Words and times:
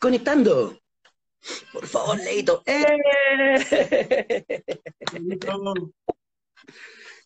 Conectando. 0.00 0.80
Por 1.74 1.86
favor, 1.86 2.18
Leito. 2.18 2.62
¡Eh! 2.64 2.86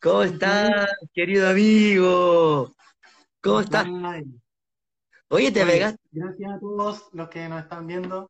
¿Cómo 0.02 0.22
estás, 0.24 0.90
querido 1.12 1.48
amigo? 1.48 2.74
¿Cómo 3.40 3.60
estás? 3.60 3.86
Oye, 5.28 5.52
te 5.52 5.64
pegaste. 5.64 6.00
Gracias 6.10 6.52
a 6.52 6.58
todos 6.58 7.08
los 7.12 7.28
que 7.28 7.48
nos 7.48 7.62
están 7.62 7.86
viendo 7.86 8.28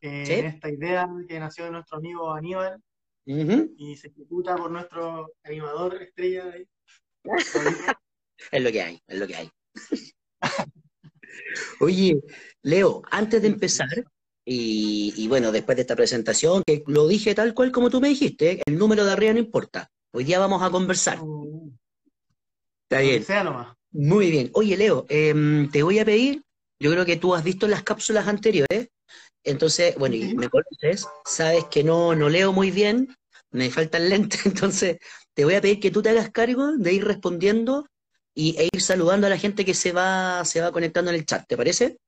eh, 0.00 0.24
en 0.26 0.46
esta 0.46 0.70
idea 0.70 1.08
que 1.28 1.38
nació 1.38 1.66
de 1.66 1.70
nuestro 1.70 1.98
amigo 1.98 2.32
Aníbal 2.32 2.82
y 3.24 3.96
se 3.96 4.08
ejecuta 4.08 4.56
por 4.56 4.72
nuestro 4.72 5.34
animador 5.44 6.02
estrella 6.02 6.46
de 6.46 6.66
es 8.50 8.62
lo 8.62 8.72
que 8.72 8.82
hay, 8.82 9.00
es 9.06 9.18
lo 9.18 9.26
que 9.26 9.36
hay. 9.36 9.50
Oye, 11.80 12.20
Leo, 12.62 13.02
antes 13.10 13.42
de 13.42 13.48
empezar, 13.48 13.88
y, 14.50 15.28
bueno, 15.28 15.52
después 15.52 15.76
de 15.76 15.82
esta 15.82 15.94
presentación, 15.94 16.62
que 16.66 16.82
lo 16.86 17.06
dije 17.06 17.34
tal 17.34 17.52
cual 17.52 17.70
como 17.70 17.90
tú 17.90 18.00
me 18.00 18.08
dijiste, 18.08 18.62
el 18.64 18.78
número 18.78 19.04
de 19.04 19.12
arriba 19.12 19.34
no 19.34 19.38
importa. 19.40 19.90
Hoy 20.14 20.24
día 20.24 20.38
vamos 20.38 20.62
a 20.62 20.70
conversar. 20.70 21.18
Oh. 21.20 21.70
Está 22.88 23.02
bien. 23.02 23.22
Muy 23.90 24.30
bien. 24.30 24.50
Oye, 24.54 24.76
Leo, 24.76 25.04
em, 25.10 25.70
te 25.70 25.82
voy 25.82 25.98
a 25.98 26.04
pedir, 26.06 26.42
yo 26.80 26.90
creo 26.90 27.04
que 27.04 27.16
tú 27.16 27.34
has 27.34 27.44
visto 27.44 27.68
las 27.68 27.82
cápsulas 27.82 28.26
anteriores, 28.26 28.88
entonces, 29.44 29.94
bueno, 29.96 30.14
y 30.16 30.34
me 30.34 30.48
conoces, 30.48 31.06
sabes 31.24 31.64
que 31.70 31.84
no, 31.84 32.14
no 32.14 32.28
leo 32.28 32.52
muy 32.52 32.70
bien, 32.70 33.14
me 33.50 33.70
falta 33.70 33.98
el 33.98 34.08
lente, 34.08 34.38
entonces 34.46 34.98
te 35.34 35.44
voy 35.44 35.54
a 35.54 35.60
pedir 35.60 35.80
que 35.80 35.90
tú 35.90 36.02
te 36.02 36.08
hagas 36.10 36.30
cargo 36.30 36.76
de 36.76 36.92
ir 36.92 37.04
respondiendo 37.04 37.86
y, 38.38 38.54
e 38.56 38.68
ir 38.72 38.80
saludando 38.80 39.26
a 39.26 39.30
la 39.30 39.36
gente 39.36 39.64
que 39.64 39.74
se 39.74 39.92
va, 39.92 40.44
se 40.44 40.60
va 40.60 40.70
conectando 40.70 41.10
en 41.10 41.16
el 41.16 41.26
chat, 41.26 41.44
¿te 41.44 41.56
parece? 41.56 41.98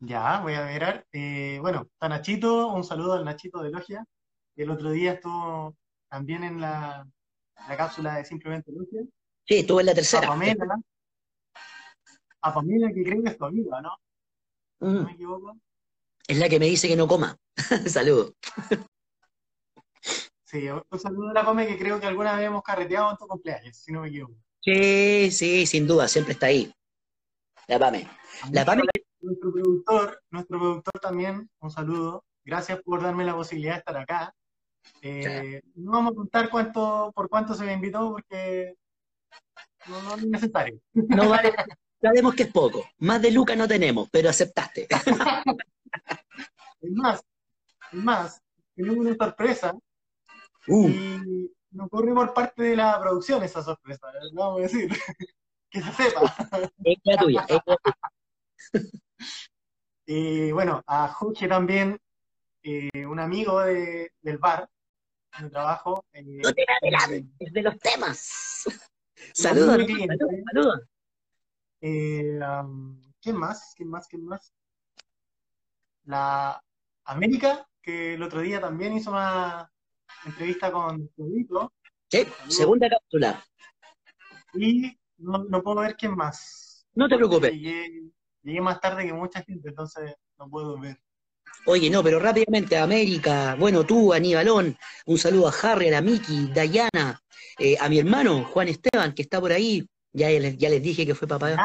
Ya, 0.00 0.40
voy 0.40 0.52
a 0.52 0.60
ver. 0.66 1.06
Eh, 1.12 1.58
bueno, 1.62 1.88
está 1.90 2.10
Nachito, 2.10 2.68
un 2.68 2.84
saludo 2.84 3.14
al 3.14 3.24
Nachito 3.24 3.62
de 3.62 3.70
Logia. 3.70 4.04
El 4.56 4.70
otro 4.70 4.90
día 4.90 5.14
estuvo 5.14 5.74
también 6.10 6.44
en 6.44 6.60
la, 6.60 7.06
cápsula 7.74 8.16
de 8.16 8.26
Simplemente 8.26 8.70
Logia. 8.70 9.00
Sí, 9.46 9.60
estuvo 9.60 9.80
en 9.80 9.86
la 9.86 9.94
tercera. 9.94 10.26
A 10.26 10.30
Pamela, 10.30 10.78
a 12.42 12.54
Pamela 12.54 12.92
que 12.92 13.02
creo 13.02 13.22
que 13.22 13.30
es 13.30 13.38
tu 13.38 13.46
amiga, 13.46 13.80
¿no? 13.80 13.96
No 14.80 15.04
me 15.04 15.12
equivoco. 15.12 15.56
Es 16.28 16.38
la 16.38 16.50
que 16.50 16.60
me 16.60 16.66
dice 16.66 16.86
que 16.86 16.96
no 16.96 17.08
coma. 17.08 17.34
Saludos. 17.86 18.34
Sí, 20.44 20.68
un 20.68 20.98
saludo 20.98 21.30
a 21.30 21.32
la 21.32 21.44
Pame 21.46 21.66
que 21.66 21.78
creo 21.78 21.98
que 21.98 22.06
alguna 22.06 22.36
vez 22.36 22.46
hemos 22.46 22.62
carreteado 22.62 23.12
en 23.12 23.16
tu 23.16 23.26
cumpleaños, 23.26 23.76
si 23.76 23.92
no 23.92 24.02
me 24.02 24.08
equivoco. 24.08 24.34
Sí, 24.62 25.30
sí, 25.30 25.66
sin 25.66 25.86
duda, 25.86 26.06
siempre 26.08 26.34
está 26.34 26.46
ahí. 26.46 26.72
La 27.66 27.78
Pame. 27.78 28.08
La 28.52 28.64
Pame 28.64 28.82
nuestro 29.20 29.52
productor, 29.52 30.22
nuestro 30.30 30.58
productor 30.58 31.00
también, 31.00 31.50
un 31.60 31.70
saludo. 31.70 32.24
Gracias 32.44 32.80
por 32.82 33.02
darme 33.02 33.24
la 33.24 33.34
posibilidad 33.34 33.74
de 33.74 33.78
estar 33.78 33.96
acá. 33.96 34.34
Eh, 35.02 35.60
no 35.74 35.92
vamos 35.92 36.12
a 36.12 36.16
contar 36.16 36.50
cuánto, 36.50 37.12
por 37.14 37.28
cuánto 37.28 37.54
se 37.54 37.64
me 37.64 37.74
invitó 37.74 38.12
porque 38.12 38.76
no, 39.86 40.16
es 40.16 40.26
necesario. 40.26 40.80
No 40.92 41.28
vale, 41.28 41.52
sabemos 42.00 42.34
que 42.34 42.44
es 42.44 42.52
poco. 42.52 42.84
Más 42.98 43.20
de 43.20 43.30
Luca 43.30 43.54
no 43.56 43.68
tenemos, 43.68 44.08
pero 44.10 44.30
aceptaste. 44.30 44.86
es 46.80 46.92
más, 46.92 47.22
es 47.92 47.98
más, 47.98 48.42
tenemos 48.74 48.98
una 48.98 49.14
sorpresa 49.14 49.74
uh. 50.68 50.88
y 50.88 51.52
no 51.72 51.88
corre 51.88 52.12
por 52.12 52.34
parte 52.34 52.62
de 52.62 52.76
la 52.76 52.98
producción 53.00 53.42
esa 53.42 53.62
sorpresa, 53.62 54.08
vamos 54.32 54.58
a 54.58 54.62
decir. 54.62 54.90
que 55.70 55.80
se 55.80 55.92
sepa. 55.92 56.22
Es 56.84 56.98
la 57.04 57.16
tuya, 57.16 57.46
es 57.48 57.60
la 57.64 57.76
tuya. 57.78 58.88
Y 60.06 60.50
bueno, 60.52 60.82
a 60.86 61.08
Jorge 61.08 61.48
también, 61.48 61.98
eh, 62.62 63.06
un 63.06 63.20
amigo 63.20 63.60
de, 63.60 64.12
del 64.20 64.38
bar, 64.38 64.68
de 65.40 65.50
trabajo. 65.50 66.04
Eh, 66.12 66.40
no 66.42 66.52
te 66.52 66.66
es 67.38 67.52
de 67.52 67.62
los 67.62 67.78
temas. 67.78 68.64
Saludos, 69.34 69.86
saludos, 70.48 70.80
eh, 71.82 72.40
¿Quién 73.20 73.36
más? 73.36 73.74
¿Quién 73.76 73.90
más? 73.90 74.08
¿Quién 74.08 74.24
más? 74.24 74.54
La 76.04 76.62
América, 77.04 77.68
que 77.82 78.14
el 78.14 78.22
otro 78.22 78.40
día 78.40 78.62
también 78.62 78.94
hizo 78.94 79.10
una 79.10 79.70
entrevista 80.24 80.70
con 80.70 81.08
Pedrito. 81.16 81.72
Sí, 82.08 82.26
segunda 82.48 82.88
cápsula. 82.88 83.44
Y 84.54 84.98
no, 85.18 85.62
puedo 85.62 85.80
ver 85.80 85.96
quién 85.96 86.14
más. 86.16 86.86
No 86.94 87.08
te 87.08 87.16
preocupes. 87.16 87.52
Llegué 87.52 88.60
más 88.60 88.80
tarde 88.80 89.06
que 89.06 89.12
mucha 89.12 89.42
gente, 89.42 89.68
entonces 89.68 90.14
no 90.38 90.48
puedo 90.48 90.78
ver. 90.78 90.98
Oye, 91.66 91.90
no, 91.90 92.02
pero 92.02 92.18
rápidamente, 92.18 92.76
América, 92.78 93.54
bueno, 93.58 93.84
tú, 93.84 94.12
Aníbalón, 94.12 94.76
un 95.06 95.18
saludo 95.18 95.48
a 95.48 95.52
Harry, 95.62 95.88
a 95.88 95.92
la 95.92 96.00
Miki, 96.00 96.50
Dayana, 96.52 97.20
eh, 97.58 97.76
a 97.78 97.88
mi 97.88 97.98
hermano, 97.98 98.44
Juan 98.44 98.68
Esteban, 98.68 99.14
que 99.14 99.22
está 99.22 99.40
por 99.40 99.52
ahí, 99.52 99.86
ya 100.12 100.30
les, 100.30 100.56
ya 100.56 100.70
les 100.70 100.82
dije 100.82 101.04
que 101.04 101.14
fue 101.14 101.28
papá. 101.28 101.56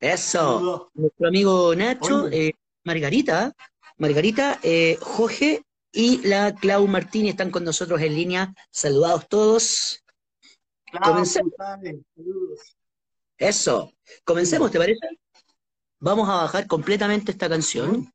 Eso, 0.00 0.90
nuestro 0.94 1.28
amigo 1.28 1.74
Nacho, 1.74 2.28
eh, 2.28 2.54
Margarita, 2.84 3.52
Margarita, 3.98 4.58
eh, 4.62 4.96
Jorge 5.00 5.62
y 5.92 6.18
la 6.26 6.54
Clau 6.54 6.86
Martínez 6.86 7.32
están 7.32 7.50
con 7.50 7.64
nosotros 7.64 8.00
en 8.00 8.14
línea. 8.14 8.54
Saludados 8.70 9.28
todos. 9.28 10.04
Clau, 10.90 11.24
saludos. 11.24 12.76
Eso. 13.36 13.92
Comencemos, 14.24 14.70
¿te 14.70 14.78
parece? 14.78 15.00
Vamos 15.98 16.28
a 16.28 16.42
bajar 16.42 16.66
completamente 16.66 17.32
esta 17.32 17.48
canción. 17.48 18.12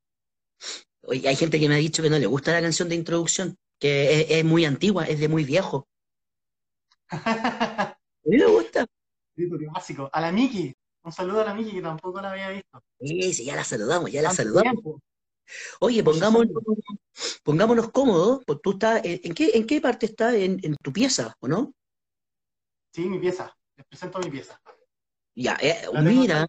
Oye, 1.02 1.28
hay 1.28 1.36
gente 1.36 1.59
que 1.59 1.68
me 1.68 1.75
ha 1.75 1.80
dicho 1.80 2.02
que 2.02 2.09
no 2.09 2.18
le 2.18 2.25
gusta 2.25 2.52
la 2.52 2.62
canción 2.62 2.90
de 2.90 2.96
introducción, 2.96 3.58
que 3.80 4.25
es, 4.30 4.44
muy 4.46 4.66
antigua, 4.66 5.06
es 5.06 5.19
de 5.19 5.28
muy 5.28 5.44
viejo. 5.44 5.88
a 7.09 7.97
mí 8.24 8.38
me 8.38 8.46
gusta. 8.47 8.86
Básico. 9.74 10.09
A 10.12 10.22
la 10.22 10.31
Miki. 10.31 10.74
Un 11.03 11.12
saludo 11.12 11.42
a 11.42 11.46
la 11.46 11.53
Miki 11.53 11.74
que 11.74 11.81
tampoco 11.81 12.22
la 12.22 12.31
había 12.31 12.50
visto. 12.50 12.81
Sí, 13.00 13.34
sí, 13.34 13.46
ya 13.46 13.56
la 13.56 13.63
saludamos, 13.63 14.12
ya 14.12 14.22
la 14.22 14.31
saludamos. 14.31 15.02
Oye, 15.79 16.03
pongámonos, 16.03 16.51
pongámonos 17.44 17.91
cómodos. 17.91 18.44
Pues 18.45 18.59
tú 18.61 18.72
estás, 18.72 19.01
¿en 19.03 19.33
qué, 19.33 19.51
en 19.53 19.66
qué 19.66 19.81
parte 19.81 20.06
estás? 20.07 20.33
¿En, 20.35 20.59
en 20.63 20.75
tu 20.75 20.91
pieza, 20.91 21.35
o 21.39 21.47
no? 21.47 21.73
Sí, 22.94 23.09
mi 23.09 23.19
pieza. 23.19 23.56
Les 23.75 23.85
presento 23.88 24.19
mi 24.19 24.29
pieza. 24.29 24.61
Ya, 25.35 25.57
eh, 25.61 25.85
mira. 26.01 26.47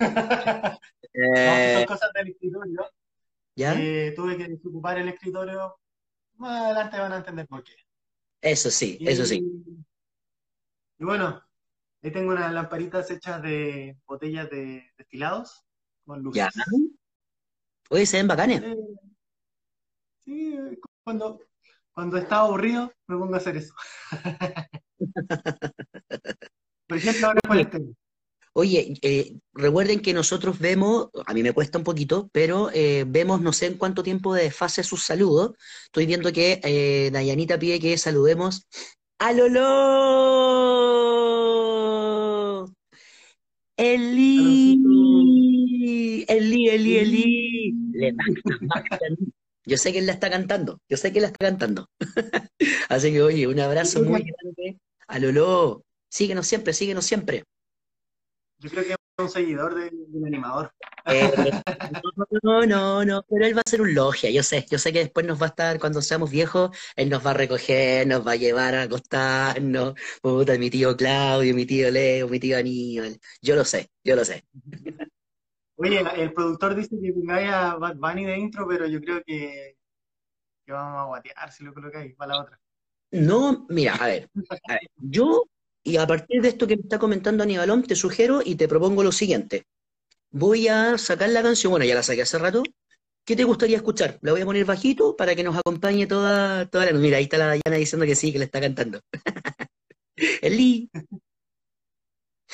eh, 1.12 1.74
son 1.76 1.86
cosas 1.86 2.12
del 2.12 2.28
escritorio. 2.28 2.90
¿Ya? 3.54 3.74
Eh, 3.80 4.12
tuve 4.16 4.36
que 4.36 4.48
desocupar 4.48 4.98
el 4.98 5.08
escritorio. 5.08 5.76
Más 6.34 6.64
adelante 6.64 6.98
van 6.98 7.12
a 7.12 7.16
entender 7.18 7.46
por 7.46 7.62
qué. 7.62 7.74
Eso 8.40 8.70
sí, 8.70 8.98
eso 9.00 9.24
sí. 9.24 9.36
Y 10.98 11.04
bueno, 11.04 11.40
ahí 12.02 12.10
tengo 12.10 12.32
unas 12.32 12.52
lamparitas 12.52 13.10
hechas 13.10 13.40
de 13.42 13.96
botellas 14.06 14.50
de 14.50 14.90
destilados 14.96 15.64
con 16.04 16.22
luces. 16.22 16.50
¿Ya? 16.54 16.64
Oye, 17.88 18.06
se 18.06 18.18
ven 18.18 18.28
bacanes. 18.28 18.62
Eh, 18.62 18.76
sí, 20.24 20.58
cuando, 21.02 21.40
cuando 21.92 22.18
estaba 22.18 22.42
aburrido 22.46 22.92
me 23.06 23.16
pongo 23.16 23.34
a 23.34 23.38
hacer 23.38 23.56
eso. 23.56 23.74
Por 26.88 26.96
ejemplo, 26.96 27.26
ahora 27.26 27.40
Oye, 28.54 28.94
eh, 29.02 29.36
recuerden 29.52 30.00
que 30.00 30.12
nosotros 30.12 30.58
vemos, 30.58 31.10
a 31.26 31.32
mí 31.32 31.44
me 31.44 31.52
cuesta 31.52 31.78
un 31.78 31.84
poquito, 31.84 32.28
pero 32.32 32.70
eh, 32.72 33.04
vemos 33.06 33.40
no 33.40 33.52
sé 33.52 33.66
en 33.66 33.74
cuánto 33.78 34.02
tiempo 34.02 34.34
de 34.34 34.42
desfase 34.44 34.82
sus 34.82 35.04
saludos. 35.04 35.52
Estoy 35.84 36.06
viendo 36.06 36.32
que 36.32 36.60
eh, 36.64 37.10
Dayanita 37.12 37.56
pide 37.58 37.78
que 37.78 37.96
saludemos 37.98 38.66
a 39.20 39.32
Lolo. 39.32 39.58
Eli, 43.76 44.82
Eli, 46.26 46.68
Eli, 46.68 46.98
Eli. 46.98 47.47
Yo 49.64 49.76
sé 49.76 49.92
que 49.92 49.98
él 49.98 50.06
la 50.06 50.12
está 50.12 50.30
cantando, 50.30 50.80
yo 50.88 50.96
sé 50.96 51.12
que 51.12 51.18
él 51.18 51.22
la 51.22 51.28
está 51.28 51.44
cantando. 51.46 51.90
Así 52.88 53.12
que, 53.12 53.20
oye, 53.22 53.46
un 53.46 53.60
abrazo 53.60 54.02
muy 54.02 54.22
grande 54.22 54.78
a 55.06 55.18
Lolo. 55.18 55.84
Síguenos 56.10 56.46
siempre, 56.46 56.72
síguenos 56.72 57.04
siempre. 57.04 57.44
Yo 58.60 58.70
creo 58.70 58.84
que 58.84 58.92
es 58.92 58.98
un 59.18 59.28
seguidor 59.28 59.74
del, 59.74 59.92
animador. 60.24 60.72
Eh, 61.04 61.30
no, 62.42 62.66
no, 62.66 63.04
no, 63.04 63.22
pero 63.28 63.46
él 63.46 63.56
va 63.56 63.62
a 63.64 63.70
ser 63.70 63.80
un 63.80 63.94
logia, 63.94 64.30
yo 64.30 64.42
sé, 64.42 64.66
yo 64.70 64.78
sé 64.78 64.92
que 64.92 64.98
después 64.98 65.24
nos 65.26 65.40
va 65.40 65.46
a 65.46 65.48
estar, 65.50 65.78
cuando 65.78 66.02
seamos 66.02 66.30
viejos, 66.30 66.70
él 66.96 67.08
nos 67.08 67.24
va 67.24 67.30
a 67.30 67.34
recoger, 67.34 68.06
nos 68.06 68.26
va 68.26 68.32
a 68.32 68.36
llevar 68.36 68.74
a 68.74 68.82
acostarnos, 68.82 69.94
puta, 70.20 70.58
mi 70.58 70.70
tío 70.70 70.96
Claudio, 70.96 71.54
mi 71.54 71.66
tío 71.66 71.90
Leo, 71.90 72.28
mi 72.28 72.40
tío 72.40 72.58
Aníbal, 72.58 73.18
yo 73.40 73.54
lo 73.54 73.64
sé, 73.64 73.90
yo 74.04 74.16
lo 74.16 74.24
sé. 74.24 74.44
Oye, 75.80 76.04
el 76.16 76.32
productor 76.32 76.74
dice 76.74 76.96
que 77.00 77.12
pongáis 77.12 77.48
a 77.50 77.76
Bad 77.76 77.96
Bunny 77.96 78.26
de 78.26 78.36
intro, 78.36 78.66
pero 78.66 78.86
yo 78.86 79.00
creo 79.00 79.22
que, 79.24 79.76
que 80.66 80.72
vamos 80.72 81.00
a 81.00 81.04
guatear 81.06 81.52
si 81.52 81.64
lo 81.64 81.72
colocáis 81.72 82.14
para 82.16 82.34
la 82.34 82.40
otra. 82.42 82.60
No, 83.12 83.66
mira, 83.70 83.94
a 83.94 84.06
ver, 84.06 84.28
yo 84.96 85.44
y 85.88 85.96
a 85.96 86.06
partir 86.06 86.42
de 86.42 86.48
esto 86.48 86.66
que 86.66 86.76
me 86.76 86.82
está 86.82 86.98
comentando 86.98 87.42
Aníbalón, 87.42 87.82
te 87.82 87.96
sugiero 87.96 88.42
y 88.44 88.56
te 88.56 88.68
propongo 88.68 89.02
lo 89.02 89.12
siguiente. 89.12 89.64
voy 90.30 90.68
a 90.68 90.98
sacar 90.98 91.30
la 91.30 91.42
canción, 91.42 91.70
bueno, 91.70 91.86
ya 91.86 91.94
la 91.94 92.02
saqué 92.02 92.22
hace 92.22 92.38
rato. 92.38 92.62
¿Qué 93.24 93.36
te 93.36 93.44
gustaría 93.44 93.76
escuchar? 93.76 94.18
La 94.22 94.32
voy 94.32 94.40
a 94.42 94.44
poner 94.44 94.64
bajito 94.64 95.16
para 95.16 95.34
que 95.34 95.44
nos 95.44 95.56
acompañe 95.56 96.06
toda, 96.06 96.66
toda 96.66 96.86
la... 96.86 96.92
Mira, 96.92 97.18
ahí 97.18 97.24
está 97.24 97.38
la 97.38 97.46
Dayana 97.46 97.76
diciendo 97.76 98.06
que 98.06 98.14
sí, 98.16 98.32
que 98.32 98.38
le 98.38 98.46
está 98.46 98.60
cantando. 98.60 99.00
Eli. 100.42 100.90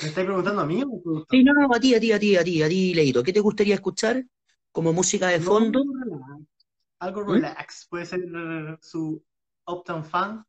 ¿Me 0.02 0.08
estás 0.08 0.24
preguntando 0.24 0.60
a 0.60 0.66
mí 0.66 0.82
o 0.82 1.24
Sí, 1.30 1.44
no, 1.44 1.52
a 1.72 1.80
ti, 1.80 1.94
a 1.94 2.00
ti, 2.00 2.12
a 2.12 2.18
ti, 2.18 2.36
a 2.36 2.44
ti, 2.44 2.62
a 2.62 2.68
ti, 2.68 2.94
Leito. 2.94 3.22
¿Qué 3.22 3.32
te 3.32 3.40
gustaría 3.40 3.74
escuchar 3.74 4.24
como 4.72 4.92
música 4.92 5.28
de 5.28 5.40
fondo? 5.40 5.84
algo 6.98 7.24
¿Mm? 7.24 7.32
relax. 7.32 7.86
Puede 7.88 8.06
ser 8.06 8.20
su 8.80 9.22
Uptown 9.66 10.04
Fun 10.04 10.44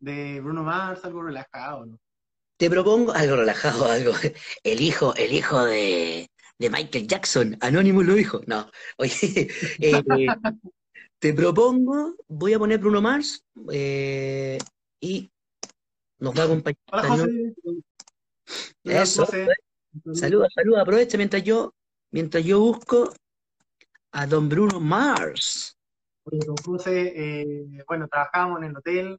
de 0.00 0.40
Bruno 0.40 0.62
Mars, 0.62 1.04
algo 1.04 1.22
relajado, 1.22 1.86
¿no? 1.86 1.98
Te 2.56 2.68
propongo 2.68 3.12
algo 3.12 3.36
relajado, 3.36 3.86
algo. 3.86 4.12
El 4.64 4.80
hijo, 4.80 5.14
el 5.14 5.32
hijo 5.32 5.64
de, 5.64 6.28
Michael 6.58 7.06
Jackson, 7.06 7.56
Anonymous 7.60 8.04
lo 8.04 8.14
dijo. 8.14 8.40
No, 8.46 8.68
oye, 8.98 9.48
eh, 9.78 10.26
te 11.20 11.32
propongo, 11.32 12.16
voy 12.26 12.54
a 12.54 12.58
poner 12.58 12.80
Bruno 12.80 13.00
Mars 13.00 13.44
eh, 13.72 14.58
y 15.00 15.30
nos 16.18 16.36
va 16.36 16.42
a 16.42 16.46
acompañar. 16.46 16.78
Hola, 16.90 17.02
José. 17.04 17.54
Eso. 18.84 19.26
Saluda, 20.12 20.48
saluda, 20.54 20.82
aprovecha 20.82 21.16
mientras 21.16 21.42
yo, 21.42 21.74
mientras 22.10 22.44
yo 22.44 22.60
busco 22.60 23.12
a 24.12 24.26
don 24.26 24.48
Bruno 24.48 24.80
Mars. 24.80 25.76
Don 26.24 26.56
José, 26.56 27.12
eh, 27.16 27.84
bueno, 27.86 28.06
trabajábamos 28.06 28.58
en 28.58 28.64
el 28.64 28.76
hotel 28.76 29.18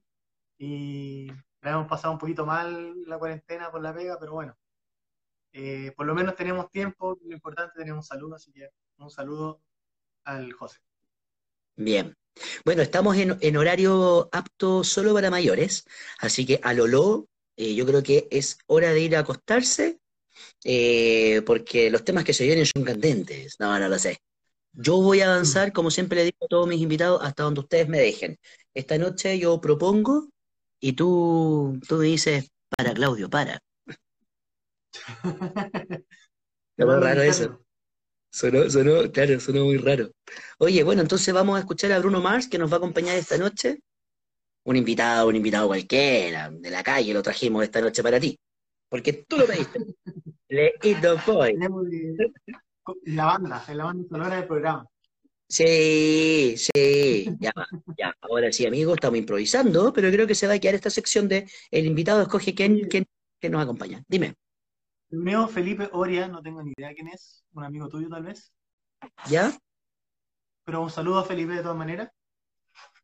y 0.57 1.27
la 1.61 1.71
hemos 1.71 1.87
pasado 1.87 2.13
un 2.13 2.19
poquito 2.19 2.45
mal 2.45 3.03
la 3.05 3.17
cuarentena 3.17 3.71
por 3.71 3.81
la 3.81 3.93
pega, 3.93 4.17
pero 4.19 4.33
bueno, 4.33 4.55
eh, 5.51 5.91
por 5.95 6.05
lo 6.05 6.13
menos 6.13 6.35
tenemos 6.35 6.69
tiempo, 6.69 7.17
lo 7.23 7.33
importante 7.33 7.73
tenemos 7.75 8.05
salud, 8.05 8.33
así 8.33 8.51
que 8.51 8.69
un 8.97 9.09
saludo 9.09 9.61
al 10.23 10.53
José. 10.53 10.79
Bien. 11.75 12.15
Bueno, 12.63 12.81
estamos 12.81 13.17
en, 13.17 13.57
horario 13.57 14.29
apto 14.31 14.83
solo 14.83 15.13
para 15.13 15.31
mayores, 15.31 15.85
así 16.19 16.45
que 16.45 16.59
a 16.61 16.73
Lolo, 16.73 17.27
eh, 17.59 17.75
yo 17.75 17.85
creo 17.85 18.01
que 18.01 18.25
es 18.31 18.57
hora 18.67 18.93
de 18.93 19.01
ir 19.01 19.17
a 19.17 19.19
acostarse, 19.19 19.99
eh, 20.63 21.41
porque 21.45 21.91
los 21.91 22.05
temas 22.05 22.23
que 22.23 22.33
se 22.33 22.45
vienen 22.45 22.65
son 22.65 22.85
candentes. 22.85 23.57
No, 23.59 23.77
no 23.77 23.89
lo 23.89 23.99
sé. 23.99 24.19
Yo 24.71 25.01
voy 25.01 25.19
a 25.19 25.25
avanzar, 25.25 25.73
como 25.73 25.91
siempre 25.91 26.19
le 26.19 26.23
digo 26.23 26.37
a 26.45 26.47
todos 26.47 26.69
mis 26.69 26.79
invitados, 26.81 27.19
hasta 27.21 27.43
donde 27.43 27.59
ustedes 27.59 27.89
me 27.89 27.99
dejen. 27.99 28.39
Esta 28.73 28.97
noche 28.97 29.37
yo 29.39 29.59
propongo 29.59 30.29
y 30.79 30.93
tú, 30.93 31.77
tú 31.85 31.97
me 31.97 32.05
dices, 32.05 32.49
para 32.77 32.93
Claudio, 32.93 33.29
para. 33.29 33.59
Sonó 36.77 36.99
raro 37.01 37.21
eso. 37.23 37.59
Sonó, 38.31 38.69
sonó, 38.69 39.11
claro, 39.11 39.37
sonó 39.41 39.65
muy 39.65 39.77
raro. 39.79 40.11
Oye, 40.59 40.81
bueno, 40.83 41.01
entonces 41.01 41.33
vamos 41.33 41.57
a 41.57 41.59
escuchar 41.59 41.91
a 41.91 41.99
Bruno 41.99 42.21
Mars, 42.21 42.47
que 42.47 42.57
nos 42.57 42.71
va 42.71 42.75
a 42.75 42.77
acompañar 42.77 43.17
esta 43.17 43.37
noche. 43.37 43.79
Un 44.69 44.75
invitado, 44.75 45.27
un 45.27 45.35
invitado 45.35 45.65
cualquiera, 45.65 46.51
de 46.51 46.69
la 46.69 46.83
calle, 46.83 47.11
lo 47.11 47.23
trajimos 47.23 47.63
esta 47.63 47.81
noche 47.81 48.03
para 48.03 48.19
ti. 48.19 48.37
Porque 48.87 49.13
tú 49.27 49.37
lo 49.37 49.47
pediste. 49.47 49.79
Le 50.47 50.73
Boy. 51.25 51.57
La 53.05 53.25
banda, 53.25 53.65
la 53.73 53.83
banda 53.85 54.07
sonora 54.07 54.35
del 54.35 54.45
programa. 54.45 54.85
Sí, 55.47 56.53
sí, 56.55 57.35
ya, 57.39 57.51
ya. 57.97 58.13
Ahora 58.21 58.51
sí, 58.51 58.67
amigos, 58.67 58.93
estamos 58.93 59.17
improvisando, 59.17 59.91
pero 59.91 60.11
creo 60.11 60.27
que 60.27 60.35
se 60.35 60.45
va 60.45 60.53
a 60.53 60.59
quedar 60.59 60.75
esta 60.75 60.91
sección 60.91 61.27
de 61.27 61.49
el 61.71 61.87
invitado 61.87 62.21
escoge 62.21 62.53
quién, 62.53 62.87
quién, 62.87 63.07
nos 63.49 63.63
acompaña. 63.63 64.03
Dime. 64.07 64.35
El 65.09 65.17
mío, 65.17 65.47
Felipe 65.47 65.89
Oria, 65.93 66.27
no 66.27 66.43
tengo 66.43 66.61
ni 66.61 66.73
idea 66.77 66.93
quién 66.93 67.07
es, 67.07 67.43
un 67.53 67.63
amigo 67.63 67.89
tuyo 67.89 68.07
tal 68.07 68.21
vez. 68.21 68.53
¿Ya? 69.27 69.51
Pero 70.63 70.83
un 70.83 70.91
saludo 70.91 71.17
a 71.17 71.25
Felipe 71.25 71.53
de 71.53 71.63
todas 71.63 71.77
maneras. 71.77 72.11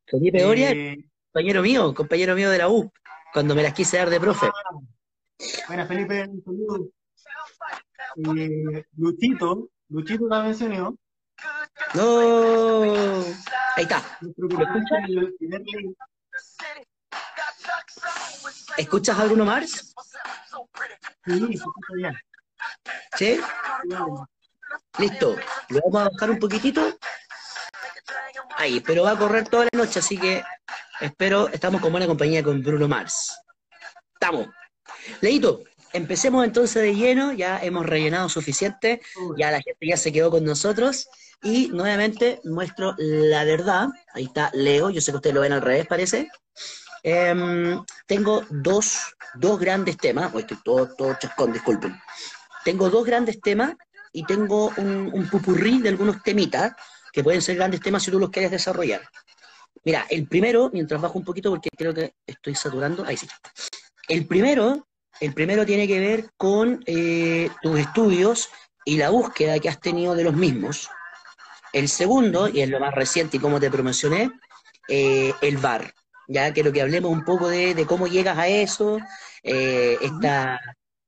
Felipe 0.05 0.45
Oria, 0.45 0.69
eh, 0.69 1.03
compañero 1.35 1.61
mío, 1.61 1.93
compañero 1.93 2.33
mío 2.33 2.49
de 2.49 2.59
la 2.59 2.69
U, 2.69 2.89
cuando 3.33 3.55
me 3.55 3.61
las 3.61 3.73
quise 3.73 3.97
dar 3.97 4.09
de 4.09 4.21
profe. 4.21 4.47
Ah, 4.47 4.79
bueno, 5.67 5.85
Felipe, 5.85 6.23
un 6.29 6.41
saludo. 6.41 6.87
Eh, 8.37 8.85
Luchito, 8.95 9.69
Luchito 9.89 10.53
se 10.53 10.65
unió. 10.65 10.97
No. 11.93 12.81
Ahí 13.75 13.83
está. 13.83 14.01
escuchas? 18.77 19.19
alguno 19.19 19.43
más? 19.43 19.93
Sí, 21.25 21.59
¿Sí? 23.17 23.41
Listo. 24.99 25.35
Lo 25.67 25.81
vamos 25.81 26.01
a 26.01 26.09
bajar 26.11 26.31
un 26.31 26.39
poquitito. 26.39 26.97
Ahí, 28.55 28.79
pero 28.79 29.03
va 29.03 29.11
a 29.11 29.17
correr 29.17 29.49
toda 29.49 29.65
la 29.65 29.77
noche, 29.83 29.99
así 29.99 30.17
que 30.17 30.41
espero, 31.01 31.49
estamos 31.49 31.81
con 31.81 31.91
buena 31.91 32.07
compañía 32.07 32.43
con 32.43 32.61
Bruno 32.61 32.87
Mars. 32.87 33.37
Estamos. 34.13 34.47
Leito, 35.21 35.63
empecemos 35.93 36.45
entonces 36.45 36.81
de 36.81 36.95
lleno, 36.95 37.33
ya 37.33 37.59
hemos 37.59 37.85
rellenado 37.85 38.29
suficiente, 38.29 39.01
ya 39.37 39.51
la 39.51 39.61
gente 39.61 39.87
ya 39.87 39.97
se 39.97 40.11
quedó 40.11 40.31
con 40.31 40.43
nosotros. 40.43 41.07
Y 41.43 41.67
nuevamente 41.67 42.39
muestro 42.43 42.95
la 42.97 43.43
verdad. 43.43 43.89
Ahí 44.13 44.25
está 44.25 44.49
Leo, 44.53 44.89
yo 44.89 45.01
sé 45.01 45.11
que 45.11 45.17
ustedes 45.17 45.35
lo 45.35 45.41
ven 45.41 45.53
al 45.53 45.61
revés, 45.61 45.85
parece. 45.87 46.29
Em, 47.03 47.83
tengo 48.07 48.43
dos, 48.49 48.97
dos 49.35 49.59
grandes 49.59 49.97
temas. 49.97 50.33
Hoy 50.33 50.41
estoy 50.41 50.57
todo, 50.63 50.95
todo 50.95 51.15
chascón, 51.19 51.53
disculpen. 51.53 51.95
Tengo 52.63 52.89
dos 52.89 53.05
grandes 53.05 53.39
temas 53.41 53.75
y 54.11 54.25
tengo 54.25 54.73
un, 54.77 55.11
un 55.13 55.29
pupurrí 55.29 55.81
de 55.81 55.89
algunos 55.89 56.23
temitas 56.23 56.73
que 57.11 57.23
pueden 57.23 57.41
ser 57.41 57.57
grandes 57.57 57.79
temas 57.79 58.03
si 58.03 58.11
tú 58.11 58.19
los 58.19 58.31
quieres 58.31 58.51
desarrollar. 58.51 59.01
Mira, 59.85 60.07
el 60.09 60.27
primero, 60.27 60.71
mientras 60.73 60.99
bajo 60.99 61.19
un 61.19 61.23
poquito 61.23 61.51
porque 61.51 61.69
creo 61.69 61.93
que 61.93 62.15
estoy 62.25 62.55
saturando, 62.55 63.05
ahí 63.05 63.15
sí. 63.15 63.27
El 64.07 64.25
primero, 64.25 64.87
el 65.21 65.33
primero 65.33 65.63
tiene 65.63 65.87
que 65.87 65.99
ver 65.99 66.29
con 66.37 66.83
eh, 66.87 67.49
tus 67.61 67.79
estudios 67.79 68.49
y 68.83 68.97
la 68.97 69.11
búsqueda 69.11 69.59
que 69.59 69.69
has 69.69 69.79
tenido 69.79 70.15
de 70.15 70.23
los 70.23 70.33
mismos. 70.33 70.89
El 71.71 71.87
segundo, 71.87 72.49
y 72.49 72.61
es 72.61 72.69
lo 72.69 72.79
más 72.79 72.95
reciente 72.95 73.37
y 73.37 73.39
como 73.39 73.59
te 73.59 73.69
promocioné, 73.69 74.31
eh, 74.87 75.33
el 75.41 75.57
VAR. 75.57 75.93
Ya 76.27 76.51
quiero 76.51 76.73
que 76.73 76.81
hablemos 76.81 77.11
un 77.11 77.23
poco 77.23 77.47
de, 77.47 77.85
cómo 77.87 78.07
llegas 78.07 78.39
a 78.39 78.47
eso, 78.47 78.97
eh, 79.43 79.97
esta, 80.01 80.59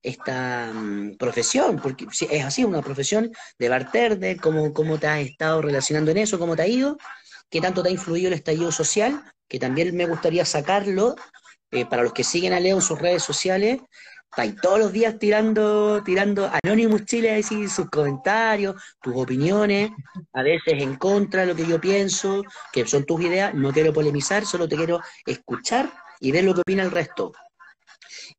esta 0.03 0.71
mm, 0.71 1.18
profesión, 1.18 1.79
porque 1.81 2.06
es 2.29 2.46
así, 2.46 2.63
una 2.63 2.84
profesión 2.84 3.31
de 3.57 3.69
bartender, 3.69 4.39
cómo, 4.39 4.72
cómo 4.72 5.00
te 5.00 5.07
has 5.07 5.22
estado 5.22 5.63
relacionando 5.63 6.12
en 6.12 6.17
eso, 6.17 6.38
cómo 6.38 6.55
te 6.55 6.62
ha 6.62 6.67
ido, 6.67 6.98
qué 7.50 7.62
tanto 7.62 7.84
te 7.84 7.89
ha 7.89 7.92
influido 7.92 8.27
el 8.27 8.34
estallido 8.34 8.72
social, 8.72 9.24
que 9.48 9.60
también 9.60 9.96
me 9.96 10.06
gustaría 10.06 10.46
sacarlo 10.46 11.16
eh, 11.72 11.86
para 11.86 12.04
los 12.04 12.13
que 12.13 12.24
siguen 12.24 12.54
a 12.54 12.60
Leo 12.60 12.77
en 12.77 12.82
sus 12.82 13.00
redes 13.00 13.24
sociales, 13.24 13.82
estáis 14.30 14.56
todos 14.62 14.80
los 14.80 14.92
días 14.92 15.18
tirando, 15.18 16.04
tirando 16.04 16.50
Anonymous 16.63 17.06
Chile, 17.06 17.34
decir 17.34 17.70
sus 17.70 17.89
comentarios, 17.89 18.82
tus 19.01 19.16
opiniones, 19.16 19.92
a 20.34 20.44
veces 20.44 20.74
en 20.82 20.96
contra 20.96 21.42
de 21.42 21.48
lo 21.48 21.56
que 21.56 21.66
yo 21.66 21.80
pienso, 21.80 22.44
que 22.72 22.86
son 22.86 23.06
tus 23.06 23.22
ideas, 23.22 23.54
no 23.54 23.72
quiero 23.72 23.94
polemizar, 23.94 24.46
solo 24.46 24.68
te 24.68 24.75
quiero 24.75 25.01
escuchar 25.25 25.92
y 26.20 26.32
ver 26.32 26.44
lo 26.44 26.54
que 26.54 26.62
opina 26.62 26.84
el 26.84 26.92
resto. 26.92 27.32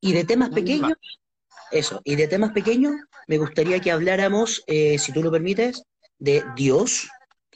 Y 0.00 0.12
de 0.12 0.24
temas 0.24 0.50
pequeños, 0.50 0.92
eso, 1.70 2.00
y 2.04 2.16
de 2.16 2.28
temas 2.28 2.52
pequeños, 2.52 2.94
me 3.26 3.38
gustaría 3.38 3.80
que 3.80 3.90
habláramos, 3.90 4.62
eh, 4.66 4.98
si 4.98 5.12
tú 5.12 5.22
lo 5.22 5.30
permites, 5.30 5.82
de 6.18 6.44
Dios, 6.54 7.08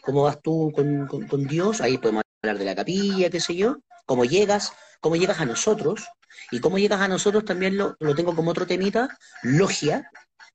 cómo 0.03 0.25
vas 0.25 0.43
tú 0.43 0.71
con, 0.75 1.07
con 1.07 1.47
Dios, 1.47 1.81
ahí 1.81 1.97
podemos 1.97 2.23
hablar 2.43 2.59
de 2.59 2.65
la 2.67 2.75
capilla, 2.75 3.31
qué 3.31 3.41
sé 3.41 3.55
yo, 3.55 3.79
cómo 4.05 4.27
llegas, 4.27 4.75
cómo 5.01 5.17
llegas 5.17 5.41
a 5.41 5.47
nosotros, 5.47 6.05
y 6.51 6.61
cómo 6.61 6.79
llegas 6.79 7.01
a 7.01 7.09
nosotros 7.09 7.45
también 7.45 7.77
lo, 7.77 7.97
tengo 8.15 8.35
como 8.35 8.51
otro 8.51 8.67
temita, 8.67 9.09
logia. 9.43 10.11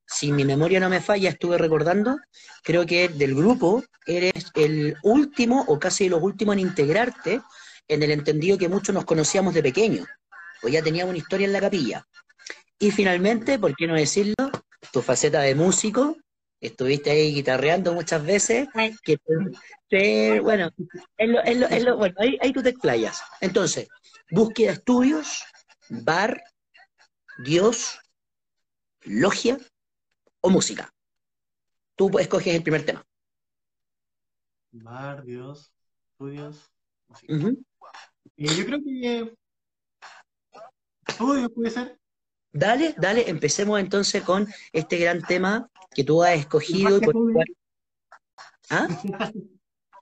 Si 0.05 0.31
mi 0.31 0.45
memoria 0.45 0.79
no 0.79 0.89
me 0.89 1.01
falla, 1.01 1.29
estuve 1.29 1.57
recordando, 1.57 2.17
creo 2.63 2.85
que 2.85 3.09
del 3.09 3.35
grupo 3.35 3.83
eres 4.05 4.51
el 4.55 4.95
último 5.03 5.65
o 5.67 5.79
casi 5.79 6.07
los 6.07 6.21
últimos 6.21 6.53
en 6.53 6.59
integrarte 6.59 7.41
en 7.87 8.03
el 8.03 8.11
entendido 8.11 8.57
que 8.57 8.69
muchos 8.69 8.93
nos 8.93 9.05
conocíamos 9.05 9.53
de 9.53 9.63
pequeño, 9.63 10.05
pues 10.61 10.73
ya 10.73 10.81
teníamos 10.81 11.09
una 11.09 11.19
historia 11.19 11.45
en 11.45 11.53
la 11.53 11.61
capilla. 11.61 12.05
Y 12.79 12.91
finalmente, 12.91 13.59
¿por 13.59 13.75
qué 13.75 13.87
no 13.87 13.95
decirlo? 13.95 14.35
Tu 14.91 15.01
faceta 15.01 15.41
de 15.41 15.55
músico, 15.55 16.15
estuviste 16.59 17.11
ahí 17.11 17.33
guitarreando 17.33 17.93
muchas 17.93 18.25
veces, 18.25 18.67
que 19.03 20.39
bueno, 20.41 20.69
bueno 21.19 22.15
ahí, 22.17 22.37
ahí, 22.41 22.53
tú 22.53 22.63
te 22.63 22.69
explayas. 22.69 23.21
Entonces, 23.41 23.87
búsqueda 24.31 24.73
estudios, 24.73 25.43
bar, 25.89 26.41
Dios, 27.43 27.99
logia 29.01 29.57
o 30.41 30.49
música. 30.49 30.93
Tú 31.95 32.17
escoges 32.19 32.55
el 32.55 32.63
primer 32.63 32.85
tema. 32.85 33.05
Bar, 34.71 35.23
Dios, 35.23 35.71
estudios, 36.11 36.69
música. 37.07 37.33
y 38.35 38.47
yo 38.47 38.65
creo 38.65 38.79
que 38.83 39.37
estudios 41.07 41.51
puede 41.53 41.69
ser. 41.69 41.99
Dale, 42.51 42.95
dale, 42.97 43.29
empecemos 43.29 43.79
entonces 43.79 44.23
con 44.23 44.47
este 44.71 44.97
gran 44.97 45.21
tema 45.21 45.69
que 45.93 46.03
tú 46.03 46.23
has 46.23 46.39
escogido. 46.39 46.99
¿Ah? 48.69 48.87